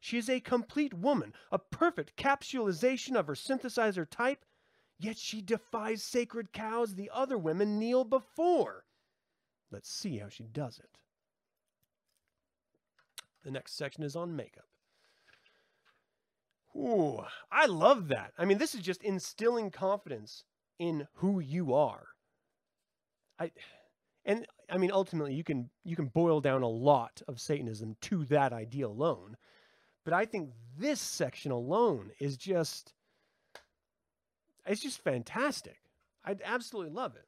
She 0.06 0.20
is 0.20 0.30
a 0.30 0.40
complete 0.40 0.94
woman, 0.94 1.34
a 1.52 1.58
perfect 1.58 2.16
capsulization 2.16 3.16
of 3.16 3.26
her 3.26 3.34
synthesizer 3.34 4.08
type, 4.08 4.46
yet 5.00 5.18
she 5.18 5.42
defies 5.42 6.04
sacred 6.04 6.54
cows 6.54 6.94
the 6.94 7.10
other 7.12 7.40
women 7.40 7.80
kneel 7.80 8.04
before. 8.04 8.86
Let's 9.72 9.90
see 9.90 10.20
how 10.20 10.30
she 10.30 10.44
does 10.44 10.78
it. 10.78 11.00
The 13.44 13.50
next 13.50 13.76
section 13.76 14.04
is 14.04 14.16
on 14.16 14.36
makeup. 14.36 14.68
Ooh, 16.76 17.24
I 17.52 17.66
love 17.66 18.08
that. 18.10 18.32
I 18.38 18.46
mean, 18.46 18.60
this 18.60 18.76
is 18.76 18.82
just 18.82 19.02
instilling 19.02 19.72
confidence 19.72 20.44
in 20.78 21.08
who 21.16 21.40
you 21.40 21.74
are. 21.74 22.10
I 23.40 23.52
and 24.24 24.46
I 24.70 24.78
mean 24.78 24.92
ultimately 24.92 25.34
you 25.34 25.44
can 25.44 25.72
you 25.84 25.96
can 25.96 26.10
boil 26.10 26.42
down 26.42 26.62
a 26.62 26.70
lot 26.70 27.24
of 27.28 27.42
Satanism 27.42 27.96
to 28.02 28.24
that 28.26 28.54
idea 28.54 28.86
alone. 28.86 29.38
But 30.06 30.14
I 30.14 30.26
think 30.26 30.52
this 30.78 31.02
section 31.02 31.52
alone 31.52 32.12
is 32.20 32.38
just 32.38 32.94
it's 34.66 34.82
just 34.82 35.04
fantastic. 35.04 35.78
I 36.24 36.36
absolutely 36.44 36.94
love 36.94 37.16
it. 37.16 37.26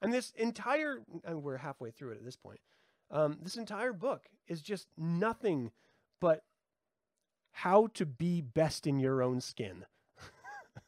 And 0.00 0.12
this 0.12 0.32
entire 0.36 1.00
and 1.24 1.42
we're 1.42 1.58
halfway 1.58 1.90
through 1.90 2.12
it 2.12 2.18
at 2.18 2.24
this 2.24 2.36
point. 2.36 2.60
Um, 3.10 3.38
this 3.42 3.56
entire 3.56 3.92
book 3.92 4.22
is 4.48 4.62
just 4.62 4.86
nothing 4.96 5.70
but 6.20 6.44
how 7.50 7.88
to 7.94 8.06
be 8.06 8.40
best 8.40 8.86
in 8.86 8.98
your 8.98 9.22
own 9.22 9.40
skin 9.40 9.84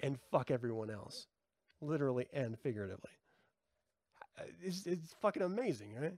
and 0.00 0.18
fuck 0.30 0.50
everyone 0.50 0.90
else, 0.90 1.26
literally 1.80 2.26
and 2.32 2.58
figuratively. 2.58 3.10
It's, 4.62 4.86
it's 4.86 5.14
fucking 5.22 5.42
amazing, 5.42 5.94
right? 6.00 6.14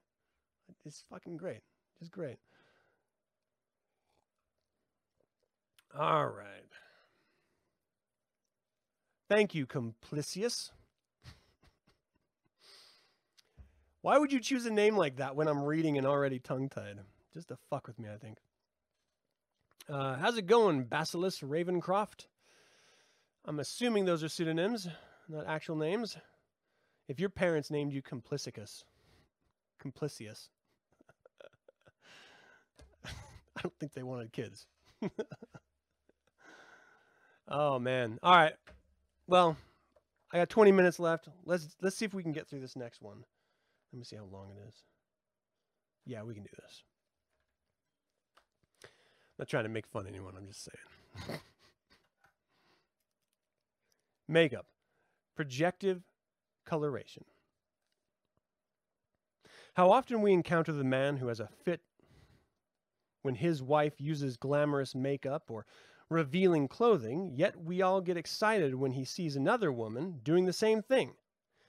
It's 0.85 1.05
fucking 1.11 1.37
great. 1.37 1.61
It's 2.01 2.11
great. 2.11 2.39
All 5.99 6.27
right. 6.27 6.47
Thank 9.29 9.55
you, 9.55 9.67
Complicius. 9.67 10.71
Why 14.03 14.19
would 14.19 14.33
you 14.33 14.41
choose 14.41 14.67
a 14.67 14.71
name 14.71 14.97
like 14.97 15.17
that 15.17 15.37
when 15.37 15.49
I'm 15.49 15.62
reading 15.62 15.99
and 15.99 16.07
already 16.07 16.39
tongue 16.39 16.69
tied? 16.69 16.99
Just 17.35 17.49
to 17.49 17.57
fuck 17.71 17.87
with 17.87 17.99
me, 17.99 18.09
I 18.12 18.17
think. 18.19 18.39
Uh, 19.89 20.17
how's 20.17 20.37
it 20.37 20.47
going, 20.47 20.85
Basilis 20.85 21.43
Ravencroft? 21.43 22.27
I'm 23.45 23.59
assuming 23.59 24.05
those 24.05 24.23
are 24.23 24.29
pseudonyms, 24.29 24.89
not 25.29 25.47
actual 25.47 25.77
names. 25.77 26.17
If 27.09 27.19
your 27.19 27.31
parents 27.31 27.71
named 27.71 27.93
you 27.93 28.03
Complicicus, 28.03 28.85
Complicius, 29.83 30.49
I 33.05 33.62
don't 33.62 33.75
think 33.81 33.93
they 33.93 34.05
wanted 34.05 34.33
kids. 34.33 34.67
oh 37.51 37.79
man. 37.79 38.19
All 38.23 38.35
right. 38.37 38.55
Well, 39.27 39.57
I 40.33 40.39
got 40.39 40.49
20 40.49 40.73
minutes 40.73 40.99
left. 40.99 41.29
Let's 41.45 41.77
let's 41.81 41.97
see 41.97 42.05
if 42.05 42.15
we 42.15 42.23
can 42.23 42.33
get 42.33 42.49
through 42.49 42.61
this 42.61 42.77
next 42.77 43.03
one. 43.03 43.25
Let 43.93 43.99
me 43.99 44.05
see 44.05 44.17
how 44.17 44.25
long 44.31 44.51
it 44.51 44.69
is. 44.69 44.75
Yeah, 46.07 46.23
we 46.23 46.35
can 46.35 46.45
do 46.45 46.51
this. 46.63 46.83
Not 49.39 49.49
trying 49.49 49.65
to 49.65 49.71
make 49.71 49.87
fun 49.87 50.03
of 50.03 50.09
anyone, 50.09 50.35
I'm 50.37 50.47
just 50.47 50.65
saying. 50.65 51.41
Makeup. 54.29 54.67
Projective 55.35 56.03
coloration. 56.65 57.25
How 59.75 59.91
often 59.91 60.21
we 60.21 60.33
encounter 60.33 60.73
the 60.73 60.85
man 60.85 61.17
who 61.17 61.29
has 61.29 61.41
a 61.41 61.49
fit 61.65 61.81
when 63.23 63.35
his 63.35 63.63
wife 63.63 64.01
uses 64.01 64.37
glamorous 64.37 64.95
makeup 64.95 65.45
or 65.49 65.65
revealing 66.11 66.66
clothing, 66.69 67.32
yet 67.35 67.62
we 67.62 67.81
all 67.81 68.01
get 68.01 68.16
excited 68.16 68.74
when 68.74 68.93
he 68.93 69.05
sees 69.05 69.37
another 69.37 69.73
woman 69.73 70.20
doing 70.23 70.45
the 70.45 70.53
same 70.53 70.82
thing. 70.82 71.15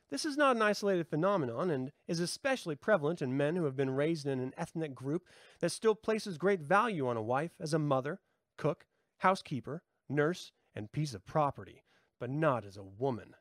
This 0.10 0.26
is 0.26 0.36
not 0.36 0.58
an 0.58 0.62
isolated 0.62 1.08
phenomenon 1.08 1.70
and 1.70 1.92
is 2.08 2.20
especially 2.20 2.76
prevalent 2.76 3.22
in 3.22 3.38
men 3.38 3.56
who 3.56 3.64
have 3.64 3.78
been 3.78 3.92
raised 3.92 4.26
in 4.28 4.42
an 4.42 4.54
ethnic 4.58 4.94
group 4.94 5.24
that 5.62 5.72
still 5.72 5.96
places 5.96 6.38
great 6.38 6.60
value 6.60 7.08
on 7.08 7.16
a 7.16 7.22
wife 7.22 7.52
as 7.62 7.74
a 7.74 7.80
mother, 7.80 8.20
cook, 8.58 8.88
housekeeper, 9.20 9.84
nurse, 10.10 10.52
and 10.76 10.92
piece 10.92 11.14
of 11.14 11.26
property, 11.26 11.84
but 12.20 12.30
not 12.30 12.66
as 12.66 12.76
a 12.76 12.84
woman. 12.84 13.36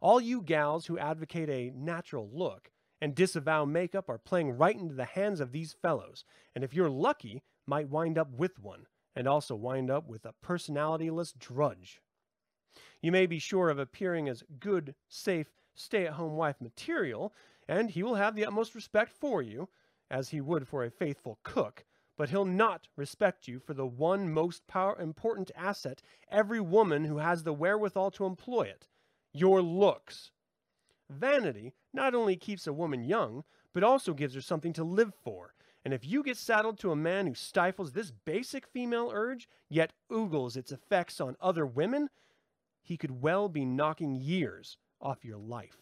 All 0.00 0.20
you 0.20 0.42
gals 0.42 0.86
who 0.86 0.98
advocate 0.98 1.48
a 1.48 1.70
natural 1.74 2.28
look 2.32 2.72
and 3.00 3.14
disavow 3.14 3.64
makeup 3.64 4.08
are 4.08 4.18
playing 4.18 4.56
right 4.56 4.76
into 4.76 4.94
the 4.94 5.04
hands 5.04 5.40
of 5.40 5.52
these 5.52 5.76
fellows, 5.82 6.24
and 6.54 6.64
if 6.64 6.74
you're 6.74 6.90
lucky, 6.90 7.42
might 7.66 7.88
wind 7.88 8.18
up 8.18 8.30
with 8.32 8.58
one, 8.58 8.86
and 9.14 9.26
also 9.26 9.54
wind 9.54 9.90
up 9.90 10.08
with 10.08 10.24
a 10.24 10.34
personalityless 10.44 11.38
drudge. 11.38 12.00
You 13.00 13.12
may 13.12 13.26
be 13.26 13.38
sure 13.38 13.68
of 13.68 13.78
appearing 13.78 14.28
as 14.28 14.44
good, 14.60 14.94
safe, 15.08 15.48
stay 15.74 16.06
at 16.06 16.14
home 16.14 16.36
wife 16.36 16.60
material, 16.60 17.32
and 17.68 17.90
he 17.90 18.02
will 18.02 18.14
have 18.14 18.34
the 18.34 18.44
utmost 18.44 18.74
respect 18.74 19.12
for 19.12 19.42
you, 19.42 19.68
as 20.10 20.30
he 20.30 20.40
would 20.40 20.68
for 20.68 20.84
a 20.84 20.90
faithful 20.90 21.38
cook, 21.42 21.84
but 22.16 22.30
he'll 22.30 22.44
not 22.44 22.88
respect 22.96 23.48
you 23.48 23.58
for 23.58 23.74
the 23.74 23.86
one 23.86 24.32
most 24.32 24.66
power, 24.66 24.98
important 25.00 25.50
asset 25.56 26.02
every 26.30 26.60
woman 26.60 27.04
who 27.04 27.18
has 27.18 27.42
the 27.42 27.52
wherewithal 27.52 28.10
to 28.12 28.26
employ 28.26 28.62
it 28.62 28.86
your 29.32 29.62
looks. 29.62 30.30
Vanity 31.08 31.72
not 31.92 32.14
only 32.14 32.36
keeps 32.36 32.66
a 32.66 32.72
woman 32.72 33.02
young, 33.02 33.44
but 33.72 33.82
also 33.82 34.12
gives 34.12 34.34
her 34.34 34.40
something 34.40 34.72
to 34.74 34.84
live 34.84 35.12
for. 35.24 35.54
And 35.84 35.92
if 35.92 36.06
you 36.06 36.22
get 36.22 36.36
saddled 36.36 36.78
to 36.78 36.92
a 36.92 36.96
man 36.96 37.26
who 37.26 37.34
stifles 37.34 37.92
this 37.92 38.12
basic 38.12 38.66
female 38.66 39.10
urge, 39.12 39.48
yet 39.68 39.92
oogles 40.10 40.56
its 40.56 40.70
effects 40.70 41.20
on 41.20 41.36
other 41.40 41.66
women, 41.66 42.08
he 42.82 42.96
could 42.96 43.22
well 43.22 43.48
be 43.48 43.64
knocking 43.64 44.14
years 44.14 44.76
off 45.00 45.24
your 45.24 45.38
life. 45.38 45.78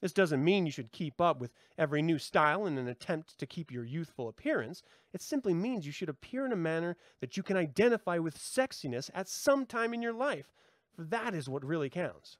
This 0.00 0.12
doesn't 0.14 0.42
mean 0.42 0.64
you 0.64 0.72
should 0.72 0.92
keep 0.92 1.20
up 1.20 1.38
with 1.38 1.52
every 1.76 2.00
new 2.00 2.18
style 2.18 2.64
in 2.64 2.78
an 2.78 2.88
attempt 2.88 3.36
to 3.38 3.46
keep 3.46 3.70
your 3.70 3.84
youthful 3.84 4.28
appearance. 4.28 4.82
It 5.12 5.20
simply 5.20 5.52
means 5.52 5.84
you 5.84 5.92
should 5.92 6.08
appear 6.08 6.46
in 6.46 6.52
a 6.52 6.56
manner 6.56 6.96
that 7.20 7.36
you 7.36 7.42
can 7.42 7.58
identify 7.58 8.16
with 8.16 8.38
sexiness 8.38 9.10
at 9.14 9.28
some 9.28 9.66
time 9.66 9.92
in 9.92 10.00
your 10.00 10.14
life, 10.14 10.54
for 10.96 11.02
that 11.04 11.34
is 11.34 11.48
what 11.48 11.64
really 11.64 11.90
counts. 11.90 12.38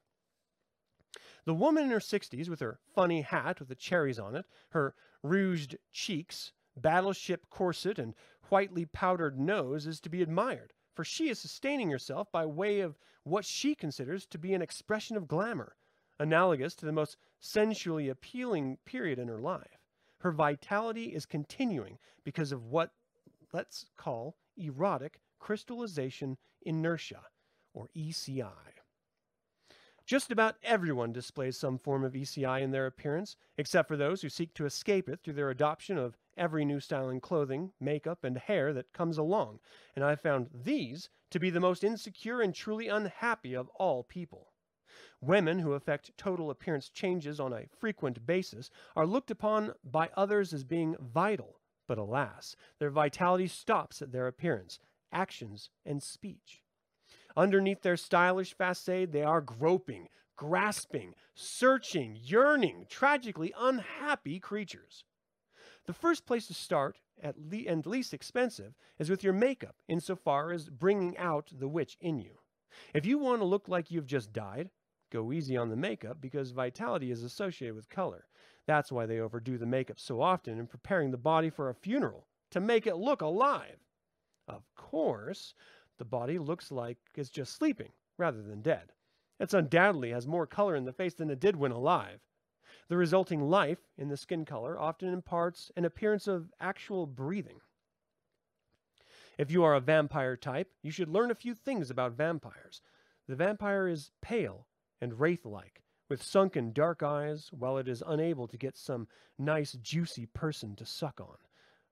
The 1.45 1.53
woman 1.53 1.83
in 1.83 1.91
her 1.91 1.99
60s, 1.99 2.49
with 2.49 2.59
her 2.61 2.79
funny 2.95 3.21
hat 3.21 3.59
with 3.59 3.67
the 3.67 3.75
cherries 3.75 4.19
on 4.19 4.35
it, 4.35 4.45
her 4.69 4.95
rouged 5.21 5.77
cheeks, 5.91 6.53
battleship 6.75 7.49
corset, 7.49 7.99
and 7.99 8.13
whitely 8.49 8.85
powdered 8.85 9.39
nose, 9.39 9.85
is 9.85 9.99
to 10.01 10.09
be 10.09 10.21
admired, 10.21 10.73
for 10.93 11.03
she 11.03 11.29
is 11.29 11.39
sustaining 11.39 11.89
herself 11.89 12.31
by 12.31 12.45
way 12.45 12.79
of 12.79 12.97
what 13.23 13.45
she 13.45 13.75
considers 13.75 14.25
to 14.27 14.37
be 14.37 14.53
an 14.53 14.61
expression 14.61 15.15
of 15.17 15.27
glamour 15.27 15.75
analogous 16.21 16.75
to 16.75 16.85
the 16.85 16.91
most 16.91 17.17
sensually 17.39 18.07
appealing 18.07 18.77
period 18.85 19.17
in 19.17 19.27
her 19.27 19.39
life. 19.39 19.79
Her 20.19 20.31
vitality 20.31 21.05
is 21.05 21.25
continuing 21.25 21.97
because 22.23 22.51
of 22.51 22.65
what 22.65 22.91
let's 23.51 23.87
call 23.97 24.37
erotic 24.55 25.19
crystallization 25.39 26.37
inertia, 26.61 27.21
or 27.73 27.89
ECI. 27.97 28.51
Just 30.11 30.29
about 30.29 30.57
everyone 30.61 31.13
displays 31.13 31.55
some 31.55 31.77
form 31.77 32.03
of 32.03 32.11
ECI 32.11 32.59
in 32.61 32.71
their 32.71 32.85
appearance, 32.85 33.37
except 33.57 33.87
for 33.87 33.95
those 33.95 34.21
who 34.21 34.27
seek 34.27 34.53
to 34.55 34.65
escape 34.65 35.07
it 35.07 35.21
through 35.23 35.35
their 35.35 35.49
adoption 35.49 35.97
of 35.97 36.17
every 36.35 36.65
new 36.65 36.81
style 36.81 37.07
in 37.07 37.21
clothing, 37.21 37.71
makeup, 37.79 38.25
and 38.25 38.37
hair 38.37 38.73
that 38.73 38.91
comes 38.91 39.17
along, 39.17 39.61
and 39.95 40.03
I 40.03 40.17
found 40.17 40.49
these 40.53 41.09
to 41.29 41.39
be 41.39 41.49
the 41.49 41.61
most 41.61 41.81
insecure 41.81 42.41
and 42.41 42.53
truly 42.53 42.89
unhappy 42.89 43.53
of 43.53 43.69
all 43.69 44.03
people. 44.03 44.51
Women 45.21 45.59
who 45.59 45.71
effect 45.71 46.11
total 46.17 46.49
appearance 46.49 46.89
changes 46.89 47.39
on 47.39 47.53
a 47.53 47.69
frequent 47.79 48.25
basis 48.25 48.69
are 48.97 49.07
looked 49.07 49.31
upon 49.31 49.75
by 49.81 50.09
others 50.17 50.53
as 50.53 50.65
being 50.65 50.97
vital, 50.99 51.61
but 51.87 51.97
alas, 51.97 52.57
their 52.79 52.91
vitality 52.91 53.47
stops 53.47 54.01
at 54.01 54.11
their 54.11 54.27
appearance, 54.27 54.77
actions, 55.13 55.69
and 55.85 56.03
speech. 56.03 56.63
Underneath 57.35 57.81
their 57.81 57.97
stylish 57.97 58.55
facade, 58.55 59.11
they 59.11 59.23
are 59.23 59.41
groping, 59.41 60.07
grasping, 60.35 61.13
searching, 61.33 62.17
yearning, 62.21 62.85
tragically 62.89 63.53
unhappy 63.57 64.39
creatures. 64.39 65.03
The 65.85 65.93
first 65.93 66.25
place 66.25 66.47
to 66.47 66.53
start, 66.53 66.99
at 67.21 67.35
le- 67.39 67.67
and 67.67 67.85
least 67.85 68.13
expensive, 68.13 68.73
is 68.99 69.09
with 69.09 69.23
your 69.23 69.33
makeup, 69.33 69.75
insofar 69.87 70.51
as 70.51 70.69
bringing 70.69 71.17
out 71.17 71.51
the 71.51 71.67
witch 71.67 71.97
in 71.99 72.19
you. 72.19 72.39
If 72.93 73.05
you 73.05 73.17
want 73.17 73.41
to 73.41 73.45
look 73.45 73.67
like 73.67 73.91
you've 73.91 74.05
just 74.05 74.31
died, 74.31 74.69
go 75.11 75.31
easy 75.31 75.57
on 75.57 75.69
the 75.69 75.75
makeup 75.75 76.17
because 76.21 76.51
vitality 76.51 77.11
is 77.11 77.23
associated 77.23 77.75
with 77.75 77.89
color. 77.89 78.27
That's 78.67 78.91
why 78.91 79.05
they 79.05 79.19
overdo 79.19 79.57
the 79.57 79.65
makeup 79.65 79.99
so 79.99 80.21
often 80.21 80.59
in 80.59 80.67
preparing 80.67 81.11
the 81.11 81.17
body 81.17 81.49
for 81.49 81.69
a 81.69 81.75
funeral, 81.75 82.27
to 82.51 82.59
make 82.59 82.87
it 82.87 82.97
look 82.97 83.21
alive. 83.21 83.77
Of 84.47 84.63
course, 84.75 85.53
the 86.01 86.05
body 86.05 86.39
looks 86.39 86.71
like 86.71 86.97
it's 87.13 87.29
just 87.29 87.53
sleeping 87.53 87.91
rather 88.17 88.41
than 88.41 88.63
dead. 88.63 88.91
It 89.39 89.53
undoubtedly 89.53 90.09
has 90.09 90.25
more 90.25 90.47
color 90.47 90.75
in 90.75 90.83
the 90.83 90.91
face 90.91 91.13
than 91.13 91.29
it 91.29 91.39
did 91.39 91.55
when 91.55 91.71
alive. 91.71 92.21
The 92.89 92.97
resulting 92.97 93.39
life 93.39 93.77
in 93.99 94.09
the 94.09 94.17
skin 94.17 94.43
color 94.43 94.79
often 94.79 95.09
imparts 95.09 95.71
an 95.77 95.85
appearance 95.85 96.25
of 96.25 96.51
actual 96.59 97.05
breathing. 97.05 97.61
If 99.37 99.51
you 99.51 99.63
are 99.63 99.75
a 99.75 99.79
vampire 99.79 100.35
type, 100.35 100.71
you 100.81 100.89
should 100.89 101.07
learn 101.07 101.29
a 101.29 101.35
few 101.35 101.53
things 101.53 101.91
about 101.91 102.13
vampires. 102.13 102.81
The 103.27 103.35
vampire 103.35 103.87
is 103.87 104.09
pale 104.23 104.65
and 104.99 105.19
wraith 105.19 105.45
like, 105.45 105.83
with 106.09 106.23
sunken 106.23 106.73
dark 106.73 107.03
eyes, 107.03 107.51
while 107.51 107.77
it 107.77 107.87
is 107.87 108.01
unable 108.07 108.47
to 108.47 108.57
get 108.57 108.75
some 108.75 109.07
nice 109.37 109.73
juicy 109.73 110.25
person 110.25 110.75
to 110.77 110.85
suck 110.85 111.21
on. 111.21 111.37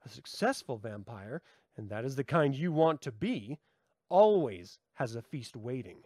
A 0.03 0.10
successful 0.10 0.80
vampire 0.80 1.44
and 1.80 1.90
that 1.90 2.03
is 2.03 2.18
the 2.18 2.26
kind 2.26 2.53
you 2.53 2.73
want 2.73 3.02
to 3.03 3.11
be, 3.11 3.57
always 4.10 4.80
has 4.95 5.15
a 5.15 5.22
feast 5.22 5.56
waiting. 5.56 6.02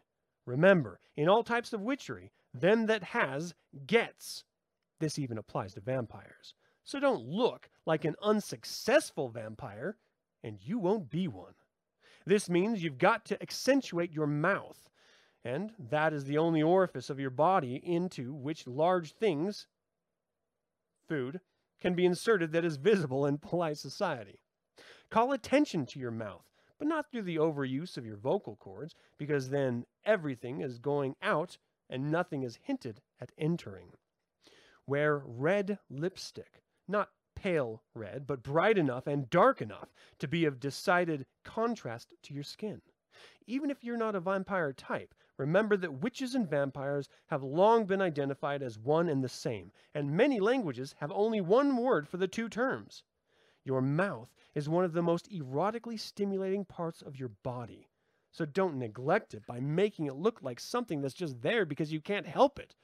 Remember, 0.45 0.99
in 1.15 1.29
all 1.29 1.43
types 1.43 1.73
of 1.73 1.81
witchery, 1.81 2.31
them 2.53 2.85
that 2.87 3.03
has 3.03 3.53
gets. 3.87 4.43
This 4.99 5.17
even 5.17 5.37
applies 5.37 5.73
to 5.73 5.81
vampires. 5.81 6.53
So 6.83 6.99
don't 6.99 7.25
look 7.25 7.69
like 7.85 8.05
an 8.05 8.15
unsuccessful 8.21 9.29
vampire, 9.29 9.97
and 10.43 10.59
you 10.61 10.79
won't 10.79 11.09
be 11.09 11.27
one. 11.27 11.53
This 12.25 12.49
means 12.49 12.83
you've 12.83 12.97
got 12.97 13.25
to 13.25 13.41
accentuate 13.41 14.13
your 14.13 14.27
mouth, 14.27 14.89
and 15.43 15.71
that 15.89 16.13
is 16.13 16.25
the 16.25 16.37
only 16.37 16.61
orifice 16.61 17.09
of 17.09 17.19
your 17.19 17.29
body 17.29 17.81
into 17.83 18.33
which 18.33 18.67
large 18.67 19.13
things, 19.13 19.67
food, 21.07 21.39
can 21.81 21.95
be 21.95 22.05
inserted 22.05 22.51
that 22.51 22.63
is 22.65 22.77
visible 22.77 23.25
in 23.25 23.37
polite 23.37 23.77
society. 23.77 24.39
Call 25.09 25.33
attention 25.33 25.85
to 25.87 25.99
your 25.99 26.11
mouth, 26.11 26.45
but 26.79 26.87
not 26.87 27.09
through 27.11 27.21
the 27.21 27.37
overuse 27.37 27.97
of 27.97 28.05
your 28.05 28.17
vocal 28.17 28.55
cords, 28.55 28.95
because 29.17 29.49
then 29.49 29.85
everything 30.05 30.61
is 30.61 30.79
going 30.79 31.15
out 31.21 31.57
and 31.89 32.11
nothing 32.11 32.43
is 32.43 32.59
hinted 32.63 33.01
at 33.19 33.31
entering. 33.37 33.93
Wear 34.87 35.17
red 35.17 35.79
lipstick, 35.89 36.63
not 36.87 37.11
pale 37.35 37.83
red, 37.93 38.25
but 38.25 38.43
bright 38.43 38.77
enough 38.77 39.07
and 39.07 39.29
dark 39.29 39.61
enough 39.61 39.93
to 40.19 40.27
be 40.27 40.45
of 40.45 40.59
decided 40.59 41.25
contrast 41.43 42.13
to 42.23 42.33
your 42.33 42.43
skin. 42.43 42.81
Even 43.45 43.69
if 43.69 43.83
you're 43.83 43.97
not 43.97 44.15
a 44.15 44.19
vampire 44.19 44.73
type, 44.73 45.13
remember 45.37 45.77
that 45.77 46.01
witches 46.01 46.35
and 46.35 46.49
vampires 46.49 47.09
have 47.27 47.43
long 47.43 47.85
been 47.85 48.01
identified 48.01 48.63
as 48.63 48.79
one 48.79 49.09
and 49.09 49.23
the 49.23 49.29
same, 49.29 49.71
and 49.93 50.11
many 50.11 50.39
languages 50.39 50.95
have 50.99 51.11
only 51.11 51.41
one 51.41 51.77
word 51.77 52.07
for 52.07 52.17
the 52.17 52.27
two 52.27 52.49
terms. 52.49 53.03
Your 53.63 53.81
mouth 53.81 54.33
is 54.55 54.67
one 54.67 54.83
of 54.83 54.93
the 54.93 55.01
most 55.01 55.29
erotically 55.31 55.99
stimulating 55.99 56.65
parts 56.65 57.01
of 57.01 57.17
your 57.17 57.29
body. 57.29 57.89
So 58.31 58.45
don't 58.45 58.79
neglect 58.79 59.33
it 59.33 59.45
by 59.45 59.59
making 59.59 60.07
it 60.07 60.15
look 60.15 60.41
like 60.41 60.59
something 60.59 61.01
that's 61.01 61.13
just 61.13 61.41
there 61.41 61.65
because 61.65 61.93
you 61.93 62.01
can't 62.01 62.25
help 62.25 62.59
it. 62.59 62.75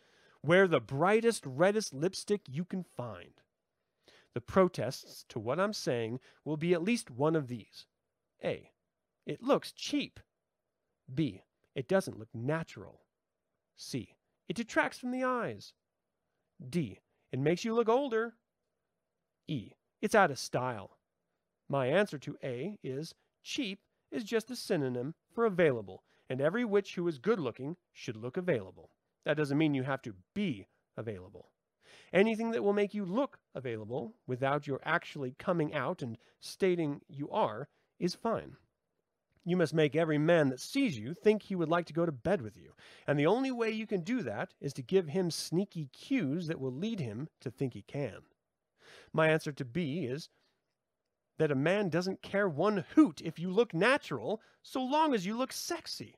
Wear 0.44 0.68
the 0.68 0.80
brightest, 0.80 1.44
reddest 1.46 1.94
lipstick 1.94 2.42
you 2.48 2.64
can 2.64 2.84
find. 2.84 3.42
The 4.34 4.42
protests 4.42 5.26
to 5.30 5.40
what 5.40 5.60
I'm 5.60 5.74
saying 5.74 6.20
will 6.46 6.56
be 6.56 6.74
at 6.74 6.84
least 6.84 7.10
one 7.10 7.36
of 7.36 7.48
these. 7.48 7.88
A. 8.44 8.72
It 9.26 9.42
looks 9.42 9.72
cheap. 9.72 10.20
B. 11.14 11.44
It 11.76 11.88
doesn't 11.88 12.20
look 12.20 12.30
natural. 12.34 13.02
C. 13.76 14.16
It 14.48 14.56
detracts 14.56 15.00
from 15.00 15.12
the 15.12 15.24
eyes. 15.24 15.74
D. 16.70 17.00
It 17.32 17.40
makes 17.40 17.66
you 17.66 17.74
look 17.74 17.90
older. 17.90 18.36
E. 19.48 19.74
It's 20.02 20.16
out 20.16 20.32
of 20.32 20.40
style. 20.40 20.98
My 21.68 21.88
answer 21.88 22.18
to 22.20 22.38
A 22.42 22.78
is 22.82 23.14
cheap 23.44 23.80
is 24.12 24.24
just 24.24 24.50
a 24.50 24.56
synonym 24.56 25.14
for 25.34 25.46
available, 25.46 26.04
and 26.30 26.40
every 26.40 26.64
witch 26.64 26.96
who 26.96 27.08
is 27.08 27.18
good 27.18 27.40
looking 27.40 27.76
should 27.92 28.16
look 28.16 28.38
available. 28.38 28.92
That 29.26 29.36
doesn't 29.36 29.58
mean 29.58 29.74
you 29.74 29.84
have 29.84 30.02
to 30.04 30.14
be 30.34 30.68
available. 30.96 31.52
Anything 32.14 32.52
that 32.52 32.64
will 32.64 32.74
make 32.74 32.94
you 32.94 33.04
look 33.04 33.40
available 33.54 34.16
without 34.26 34.68
your 34.68 34.80
actually 34.84 35.36
coming 35.38 35.74
out 35.74 36.02
and 36.02 36.18
stating 36.40 37.02
you 37.10 37.30
are 37.30 37.68
is 38.00 38.16
fine. 38.16 38.56
You 39.44 39.58
must 39.58 39.74
make 39.74 39.96
every 39.96 40.18
man 40.18 40.50
that 40.50 40.60
sees 40.60 40.98
you 40.98 41.14
think 41.14 41.44
he 41.44 41.56
would 41.56 41.70
like 41.70 41.86
to 41.88 41.94
go 41.94 42.06
to 42.06 42.12
bed 42.12 42.42
with 42.42 42.56
you, 42.56 42.74
and 43.06 43.20
the 43.20 43.26
only 43.26 43.52
way 43.52 43.72
you 43.72 43.86
can 43.86 44.02
do 44.02 44.22
that 44.24 44.54
is 44.62 44.74
to 44.74 44.82
give 44.82 45.10
him 45.10 45.30
sneaky 45.30 45.90
cues 45.92 46.48
that 46.48 46.60
will 46.60 46.72
lead 46.72 47.00
him 47.00 47.28
to 47.42 47.52
think 47.52 47.74
he 47.74 47.82
can. 47.82 48.22
My 49.14 49.30
answer 49.30 49.52
to 49.52 49.66
B 49.66 50.06
is 50.06 50.30
that 51.38 51.52
a 51.52 51.56
man 51.56 51.90
doesn't 51.90 52.22
care 52.22 52.50
one 52.50 52.86
hoot 52.96 53.22
if 53.22 53.40
you 53.40 53.50
look 53.50 53.74
natural, 53.74 54.42
so 54.62 54.84
long 54.84 55.14
as 55.14 55.26
you 55.26 55.38
look 55.38 55.54
sexy. 55.54 56.16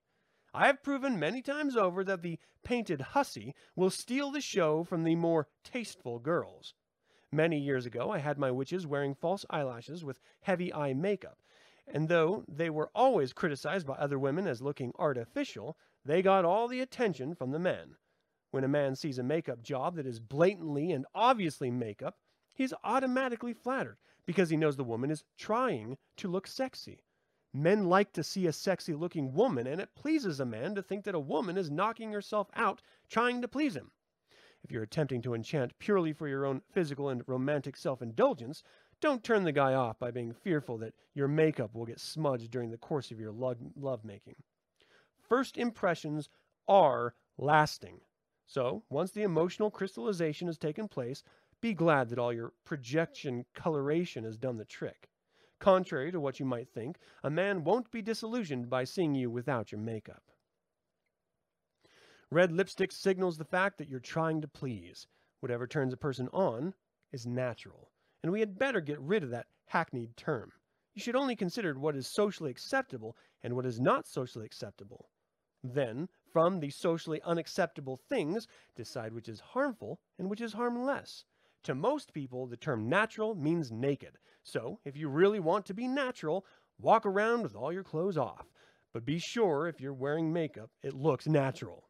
I 0.54 0.66
have 0.68 0.84
proven 0.84 1.20
many 1.20 1.42
times 1.42 1.78
over 1.78 2.04
that 2.04 2.22
the 2.22 2.40
painted 2.64 3.02
hussy 3.02 3.56
will 3.76 3.90
steal 3.90 4.32
the 4.32 4.42
show 4.42 4.84
from 4.84 5.04
the 5.04 5.16
more 5.16 5.48
tasteful 5.64 6.20
girls. 6.20 6.74
Many 7.32 7.58
years 7.60 7.86
ago, 7.86 8.12
I 8.12 8.18
had 8.18 8.38
my 8.38 8.52
witches 8.52 8.86
wearing 8.86 9.16
false 9.16 9.46
eyelashes 9.50 10.04
with 10.04 10.20
heavy 10.42 10.74
eye 10.74 10.94
makeup, 10.94 11.42
and 11.88 12.10
though 12.10 12.44
they 12.48 12.70
were 12.70 12.92
always 12.94 13.32
criticized 13.32 13.88
by 13.88 13.94
other 13.94 14.20
women 14.20 14.48
as 14.48 14.62
looking 14.62 14.92
artificial, 15.00 15.78
they 16.04 16.22
got 16.22 16.46
all 16.46 16.68
the 16.68 16.82
attention 16.82 17.34
from 17.34 17.52
the 17.52 17.60
men. 17.60 17.96
When 18.50 18.66
a 18.66 18.68
man 18.68 18.96
sees 18.96 19.18
a 19.18 19.24
makeup 19.24 19.62
job 19.62 19.96
that 19.96 20.06
is 20.06 20.20
blatantly 20.20 20.92
and 20.92 21.06
obviously 21.16 21.72
makeup, 21.72 22.18
he's 22.54 22.74
automatically 22.84 23.54
flattered 23.54 23.98
because 24.26 24.50
he 24.50 24.58
knows 24.58 24.78
the 24.78 24.84
woman 24.84 25.12
is 25.12 25.24
trying 25.38 25.98
to 26.18 26.28
look 26.28 26.48
sexy. 26.48 27.04
Men 27.54 27.90
like 27.90 28.14
to 28.14 28.24
see 28.24 28.48
a 28.48 28.54
sexy 28.54 28.94
looking 28.94 29.34
woman, 29.34 29.68
and 29.68 29.82
it 29.82 29.94
pleases 29.96 30.40
a 30.40 30.46
man 30.46 30.74
to 30.76 30.82
think 30.82 31.04
that 31.04 31.16
a 31.16 31.20
woman 31.20 31.58
is 31.58 31.70
knocking 31.70 32.12
herself 32.12 32.50
out 32.54 32.82
trying 33.10 33.42
to 33.42 33.48
please 33.48 33.76
him. 33.76 33.92
If 34.64 34.72
you're 34.72 34.84
attempting 34.84 35.22
to 35.24 35.34
enchant 35.34 35.78
purely 35.80 36.14
for 36.14 36.28
your 36.28 36.46
own 36.46 36.62
physical 36.72 37.10
and 37.10 37.28
romantic 37.28 37.76
self 37.76 38.02
indulgence, 38.02 38.64
don't 39.02 39.24
turn 39.24 39.44
the 39.44 39.52
guy 39.52 39.74
off 39.74 39.98
by 39.98 40.12
being 40.12 40.32
fearful 40.32 40.78
that 40.78 40.94
your 41.14 41.28
makeup 41.28 41.74
will 41.74 41.86
get 41.86 42.00
smudged 42.00 42.52
during 42.52 42.70
the 42.70 42.78
course 42.78 43.10
of 43.12 43.20
your 43.20 43.32
love 43.32 44.06
making. 44.06 44.36
First 45.20 45.58
impressions 45.58 46.30
are 46.68 47.16
lasting. 47.38 48.02
So, 48.46 48.84
once 48.90 49.12
the 49.12 49.24
emotional 49.24 49.72
crystallization 49.72 50.48
has 50.48 50.58
taken 50.58 50.88
place, 50.88 51.24
be 51.62 51.74
glad 51.74 52.10
that 52.10 52.20
all 52.20 52.34
your 52.34 52.54
projection 52.66 53.46
coloration 53.54 54.24
has 54.24 54.38
done 54.38 54.58
the 54.58 54.66
trick. 54.66 55.10
Contrary 55.60 56.12
to 56.12 56.20
what 56.20 56.40
you 56.40 56.46
might 56.46 56.68
think, 56.68 56.98
a 57.24 57.30
man 57.30 57.64
won't 57.64 57.92
be 57.92 58.02
disillusioned 58.02 58.70
by 58.70 58.84
seeing 58.84 59.14
you 59.14 59.30
without 59.30 59.72
your 59.72 59.80
makeup. 59.80 60.24
Red 62.32 62.52
lipstick 62.52 62.92
signals 62.92 63.38
the 63.38 63.46
fact 63.46 63.78
that 63.78 63.88
you're 63.88 64.00
trying 64.00 64.42
to 64.42 64.48
please. 64.48 65.06
Whatever 65.40 65.68
turns 65.68 65.94
a 65.94 65.98
person 65.98 66.30
on 66.34 66.74
is 67.12 67.28
natural, 67.28 67.92
and 68.24 68.32
we 68.32 68.40
had 68.40 68.58
better 68.58 68.82
get 68.82 69.00
rid 69.00 69.24
of 69.24 69.30
that 69.30 69.48
hackneyed 69.68 70.18
term. 70.18 70.52
You 70.94 71.02
should 71.02 71.16
only 71.16 71.36
consider 71.36 71.78
what 71.78 71.96
is 71.96 72.08
socially 72.08 72.50
acceptable 72.50 73.16
and 73.44 73.56
what 73.56 73.66
is 73.66 73.80
not 73.80 74.08
socially 74.08 74.46
acceptable. 74.46 75.10
Then, 75.64 76.10
from 76.32 76.60
the 76.60 76.70
socially 76.70 77.22
unacceptable 77.24 77.98
things, 77.98 78.48
decide 78.76 79.14
which 79.14 79.30
is 79.30 79.40
harmful 79.40 80.00
and 80.18 80.30
which 80.30 80.42
is 80.42 80.54
harmless. 80.54 81.26
To 81.64 81.76
most 81.76 82.14
people, 82.14 82.48
the 82.48 82.58
term 82.58 82.90
natural 82.90 83.36
means 83.36 83.72
naked. 83.72 84.18
So, 84.44 84.80
if 84.84 84.98
you 84.98 85.10
really 85.10 85.40
want 85.40 85.66
to 85.68 85.74
be 85.74 85.88
natural, 85.88 86.46
walk 86.80 87.06
around 87.06 87.44
with 87.44 87.56
all 87.56 87.72
your 87.72 87.84
clothes 87.84 88.18
off. 88.18 88.48
But 88.94 89.06
be 89.06 89.20
sure 89.20 89.68
if 89.68 89.80
you're 89.80 89.94
wearing 89.94 90.34
makeup, 90.34 90.72
it 90.82 90.94
looks 90.94 91.28
natural. 91.28 91.88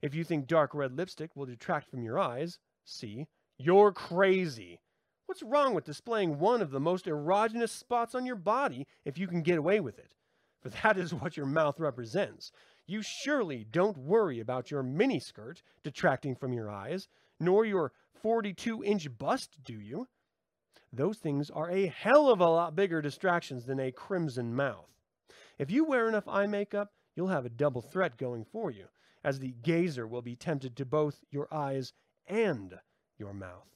If 0.00 0.14
you 0.14 0.24
think 0.24 0.46
dark 0.46 0.74
red 0.74 0.96
lipstick 0.96 1.34
will 1.34 1.46
detract 1.46 1.90
from 1.90 2.02
your 2.02 2.18
eyes, 2.18 2.58
see, 2.84 3.26
you're 3.58 3.92
crazy. 3.92 4.80
What's 5.26 5.42
wrong 5.42 5.74
with 5.74 5.84
displaying 5.84 6.38
one 6.38 6.62
of 6.62 6.70
the 6.70 6.80
most 6.80 7.06
erogenous 7.06 7.70
spots 7.70 8.14
on 8.14 8.24
your 8.24 8.36
body 8.36 8.86
if 9.04 9.18
you 9.18 9.26
can 9.26 9.42
get 9.42 9.58
away 9.58 9.80
with 9.80 9.98
it? 9.98 10.14
For 10.60 10.68
that 10.82 10.96
is 10.96 11.12
what 11.12 11.36
your 11.36 11.46
mouth 11.46 11.80
represents. 11.80 12.52
You 12.86 13.02
surely 13.02 13.64
don't 13.64 13.98
worry 13.98 14.38
about 14.38 14.70
your 14.70 14.84
miniskirt 14.84 15.62
detracting 15.82 16.36
from 16.36 16.52
your 16.52 16.70
eyes, 16.70 17.08
nor 17.40 17.64
your 17.64 17.92
42 18.26 18.82
inch 18.82 19.06
bust, 19.18 19.56
do 19.62 19.78
you? 19.78 20.08
Those 20.92 21.18
things 21.18 21.48
are 21.48 21.70
a 21.70 21.86
hell 21.86 22.28
of 22.28 22.40
a 22.40 22.48
lot 22.48 22.74
bigger 22.74 23.00
distractions 23.00 23.66
than 23.66 23.78
a 23.78 23.92
crimson 23.92 24.52
mouth. 24.52 24.90
If 25.60 25.70
you 25.70 25.84
wear 25.84 26.08
enough 26.08 26.26
eye 26.26 26.48
makeup, 26.48 26.90
you'll 27.14 27.28
have 27.28 27.46
a 27.46 27.48
double 27.48 27.82
threat 27.82 28.16
going 28.16 28.44
for 28.44 28.72
you, 28.72 28.86
as 29.22 29.38
the 29.38 29.54
gazer 29.62 30.08
will 30.08 30.22
be 30.22 30.34
tempted 30.34 30.74
to 30.74 30.84
both 30.84 31.22
your 31.30 31.46
eyes 31.54 31.92
and 32.26 32.74
your 33.16 33.32
mouth. 33.32 33.68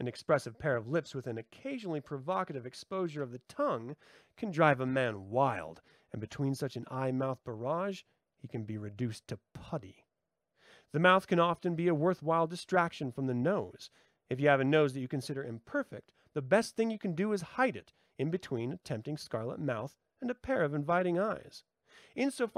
An 0.00 0.08
expressive 0.08 0.58
pair 0.58 0.76
of 0.76 0.88
lips 0.88 1.14
with 1.14 1.26
an 1.26 1.36
occasionally 1.36 2.00
provocative 2.00 2.64
exposure 2.64 3.22
of 3.22 3.32
the 3.32 3.42
tongue 3.50 3.96
can 4.38 4.50
drive 4.50 4.80
a 4.80 4.86
man 4.86 5.28
wild, 5.28 5.82
and 6.10 6.22
between 6.22 6.54
such 6.54 6.76
an 6.76 6.86
eye 6.90 7.12
mouth 7.12 7.44
barrage, 7.44 8.00
he 8.38 8.48
can 8.48 8.64
be 8.64 8.78
reduced 8.78 9.28
to 9.28 9.38
putty. 9.52 10.03
The 10.94 11.00
mouth 11.00 11.26
can 11.26 11.40
often 11.40 11.74
be 11.74 11.88
a 11.88 11.94
worthwhile 11.94 12.46
distraction 12.46 13.10
from 13.10 13.26
the 13.26 13.34
nose. 13.34 13.90
If 14.30 14.38
you 14.38 14.46
have 14.46 14.60
a 14.60 14.64
nose 14.64 14.92
that 14.92 15.00
you 15.00 15.08
consider 15.08 15.42
imperfect, 15.42 16.12
the 16.34 16.40
best 16.40 16.76
thing 16.76 16.88
you 16.88 17.00
can 17.00 17.16
do 17.16 17.32
is 17.32 17.42
hide 17.42 17.74
it 17.74 17.92
in 18.16 18.30
between 18.30 18.72
a 18.72 18.76
tempting 18.76 19.16
scarlet 19.16 19.58
mouth 19.58 19.96
and 20.20 20.30
a 20.30 20.36
pair 20.36 20.62
of 20.62 20.72
inviting 20.72 21.18
eyes. 21.18 21.64
Insofar 22.14 22.46